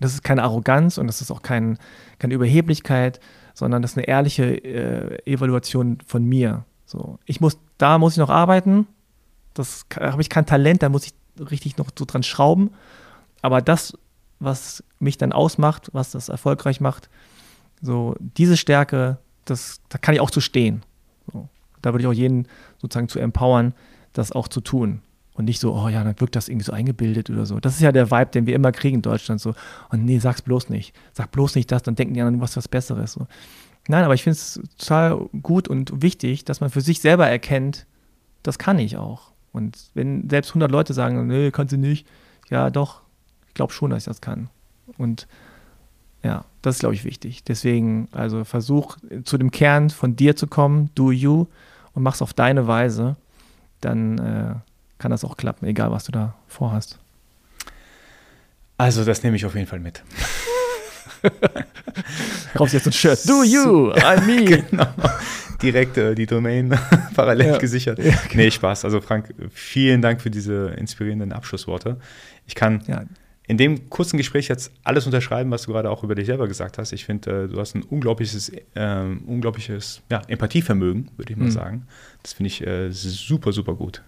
Das 0.00 0.14
ist 0.14 0.24
keine 0.24 0.42
Arroganz 0.42 0.96
und 0.96 1.06
das 1.06 1.20
ist 1.20 1.30
auch 1.30 1.42
kein, 1.42 1.78
keine 2.18 2.34
Überheblichkeit, 2.34 3.20
sondern 3.54 3.82
das 3.82 3.92
ist 3.92 3.98
eine 3.98 4.08
ehrliche 4.08 4.44
äh, 4.64 5.30
Evaluation 5.30 5.98
von 6.06 6.24
mir. 6.24 6.64
So, 6.86 7.18
ich 7.26 7.40
muss, 7.40 7.58
da 7.76 7.98
muss 7.98 8.14
ich 8.14 8.18
noch 8.18 8.30
arbeiten. 8.30 8.86
Das 9.52 9.84
habe 9.98 10.22
ich 10.22 10.30
kein 10.30 10.46
Talent, 10.46 10.82
da 10.82 10.88
muss 10.88 11.06
ich 11.06 11.12
richtig 11.50 11.76
noch 11.76 11.90
so 11.96 12.04
dran 12.04 12.22
schrauben. 12.22 12.70
Aber 13.42 13.62
das, 13.62 13.96
was 14.38 14.82
mich 14.98 15.18
dann 15.18 15.32
ausmacht, 15.32 15.90
was 15.92 16.12
das 16.12 16.28
erfolgreich 16.28 16.80
macht, 16.80 17.08
so 17.80 18.14
diese 18.18 18.56
Stärke, 18.56 19.18
das, 19.44 19.80
da 19.88 19.98
kann 19.98 20.14
ich 20.14 20.20
auch 20.20 20.30
zu 20.30 20.40
stehen. 20.40 20.82
So, 21.32 21.48
da 21.82 21.92
würde 21.92 22.02
ich 22.02 22.08
auch 22.08 22.12
jeden 22.12 22.46
sozusagen 22.78 23.08
zu 23.08 23.18
empowern, 23.18 23.74
das 24.12 24.32
auch 24.32 24.48
zu 24.48 24.60
tun. 24.60 25.02
Und 25.34 25.46
nicht 25.46 25.60
so, 25.60 25.74
oh 25.74 25.88
ja, 25.88 26.04
dann 26.04 26.20
wirkt 26.20 26.36
das 26.36 26.48
irgendwie 26.48 26.66
so 26.66 26.72
eingebildet 26.72 27.30
oder 27.30 27.46
so. 27.46 27.60
Das 27.60 27.74
ist 27.74 27.80
ja 27.80 27.92
der 27.92 28.10
Vibe, 28.10 28.30
den 28.32 28.46
wir 28.46 28.54
immer 28.54 28.72
kriegen 28.72 28.96
in 28.96 29.02
Deutschland. 29.02 29.40
So, 29.40 29.50
und 29.50 29.56
oh 29.92 29.96
nee, 29.96 30.18
sag's 30.18 30.42
bloß 30.42 30.68
nicht. 30.68 30.94
Sag 31.12 31.30
bloß 31.30 31.54
nicht 31.54 31.72
das, 31.72 31.82
dann 31.82 31.94
denken 31.94 32.14
die 32.14 32.20
anderen, 32.20 32.38
machst 32.38 32.56
was 32.56 32.68
Besseres. 32.68 33.12
So. 33.12 33.26
Nein, 33.88 34.04
aber 34.04 34.14
ich 34.14 34.22
finde 34.22 34.34
es 34.34 34.60
total 34.76 35.28
gut 35.40 35.68
und 35.68 36.02
wichtig, 36.02 36.44
dass 36.44 36.60
man 36.60 36.68
für 36.68 36.80
sich 36.80 37.00
selber 37.00 37.26
erkennt, 37.26 37.86
das 38.42 38.58
kann 38.58 38.78
ich 38.78 38.96
auch. 38.96 39.32
Und 39.52 39.78
wenn 39.94 40.28
selbst 40.28 40.50
100 40.50 40.70
Leute 40.70 40.94
sagen, 40.94 41.26
nee, 41.26 41.50
kannst 41.50 41.72
du 41.72 41.78
nicht, 41.78 42.06
ja 42.50 42.70
doch, 42.70 43.02
glaube 43.60 43.74
schon, 43.74 43.90
dass 43.90 43.98
ich 43.98 44.06
das 44.06 44.22
kann. 44.22 44.48
Und 44.96 45.26
ja, 46.22 46.46
das 46.62 46.76
ist, 46.76 46.80
glaube 46.80 46.94
ich, 46.94 47.04
wichtig. 47.04 47.44
Deswegen, 47.44 48.08
also 48.10 48.44
versuch 48.44 48.96
zu 49.24 49.36
dem 49.36 49.50
Kern 49.50 49.90
von 49.90 50.16
dir 50.16 50.34
zu 50.34 50.46
kommen, 50.46 50.88
do 50.94 51.10
you, 51.12 51.46
und 51.92 52.02
mach's 52.02 52.22
auf 52.22 52.32
deine 52.32 52.66
Weise. 52.66 53.16
Dann 53.82 54.18
äh, 54.18 54.54
kann 54.98 55.10
das 55.10 55.24
auch 55.24 55.36
klappen, 55.36 55.66
egal 55.66 55.90
was 55.90 56.04
du 56.04 56.12
da 56.12 56.34
vorhast. 56.48 56.98
Also, 58.78 59.04
das 59.04 59.22
nehme 59.22 59.36
ich 59.36 59.44
auf 59.44 59.54
jeden 59.54 59.66
Fall 59.66 59.80
mit. 59.80 60.02
Kaufst 62.54 62.72
jetzt 62.72 62.86
ein 62.86 62.92
Shirt. 62.92 63.28
Do 63.28 63.42
you, 63.44 63.92
I 63.92 64.20
me. 64.22 64.44
genau. 64.70 64.86
Direkt 65.60 65.98
äh, 65.98 66.14
die 66.14 66.24
Domain 66.24 66.78
parallel 67.14 67.46
ja. 67.46 67.58
gesichert. 67.58 67.98
Ja, 67.98 68.14
okay. 68.24 68.36
Nee, 68.36 68.50
Spaß. 68.50 68.86
Also 68.86 69.02
Frank, 69.02 69.34
vielen 69.52 70.00
Dank 70.00 70.22
für 70.22 70.30
diese 70.30 70.68
inspirierenden 70.78 71.32
Abschlussworte. 71.32 71.98
Ich 72.46 72.54
kann 72.54 72.82
ja. 72.86 73.04
In 73.50 73.56
dem 73.56 73.90
kurzen 73.90 74.16
Gespräch 74.16 74.46
jetzt 74.46 74.70
alles 74.84 75.06
unterschreiben, 75.06 75.50
was 75.50 75.62
du 75.62 75.72
gerade 75.72 75.90
auch 75.90 76.04
über 76.04 76.14
dich 76.14 76.26
selber 76.26 76.46
gesagt 76.46 76.78
hast. 76.78 76.92
Ich 76.92 77.04
finde, 77.04 77.46
äh, 77.46 77.48
du 77.48 77.58
hast 77.58 77.74
ein 77.74 77.82
unglaubliches, 77.82 78.52
äh, 78.74 79.02
unglaubliches 79.26 80.02
ja, 80.08 80.22
Empathievermögen, 80.28 81.10
würde 81.16 81.32
ich 81.32 81.36
mal 81.36 81.46
mhm. 81.46 81.50
sagen. 81.50 81.86
Das 82.22 82.34
finde 82.34 82.46
ich 82.46 82.64
äh, 82.64 82.92
super, 82.92 83.50
super 83.50 83.74
gut. 83.74 84.02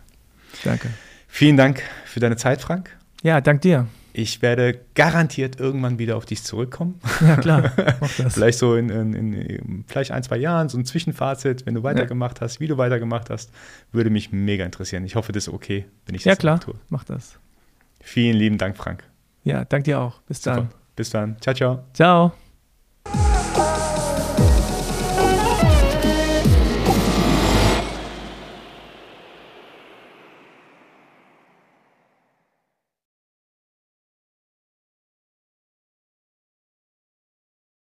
Danke. 0.63 0.91
Vielen 1.27 1.57
Dank 1.57 1.83
für 2.05 2.21
deine 2.21 2.37
Zeit, 2.37 2.61
Frank. 2.61 2.97
Ja, 3.25 3.41
dank 3.41 3.63
dir. 3.63 3.89
Ich 4.13 4.43
werde 4.43 4.79
garantiert 4.95 5.59
irgendwann 5.59 5.99
wieder 5.99 6.17
auf 6.19 6.25
dich 6.25 6.45
zurückkommen. 6.45 7.01
Ja, 7.21 7.37
klar. 7.37 7.73
vielleicht 8.29 8.61
so 8.61 8.77
in, 8.77 8.91
in, 8.91 9.33
in, 9.33 9.85
vielleicht 9.89 10.13
ein, 10.13 10.23
zwei 10.23 10.37
Jahren, 10.37 10.69
so 10.69 10.79
ein 10.79 10.85
Zwischenfazit, 10.85 11.67
wenn 11.67 11.75
du 11.75 11.83
weitergemacht 11.83 12.39
ja. 12.39 12.43
hast, 12.43 12.61
wie 12.61 12.69
du 12.69 12.79
weitergemacht 12.79 13.29
hast, 13.29 13.51
würde 13.91 14.11
mich 14.11 14.31
mega 14.31 14.65
interessieren. 14.65 15.05
Ich 15.05 15.17
hoffe, 15.17 15.33
das 15.33 15.49
ist 15.49 15.53
okay, 15.53 15.87
wenn 16.07 16.15
ich 16.15 16.23
das 16.23 16.31
Ja, 16.31 16.37
klar. 16.37 16.61
Tue. 16.61 16.75
Mach 16.91 17.03
das. 17.03 17.41
Vielen 18.01 18.37
lieben 18.37 18.59
Dank, 18.59 18.77
Frank. 18.77 19.03
Ja, 19.45 19.65
danke 19.65 19.85
dir 19.85 20.01
auch. 20.01 20.21
Bis 20.23 20.43
Super. 20.43 20.57
dann. 20.57 20.69
Bis 20.97 21.11
dann. 21.11 21.37
Ciao, 21.41 21.55
ciao. 21.55 21.85
Ciao. 21.93 22.33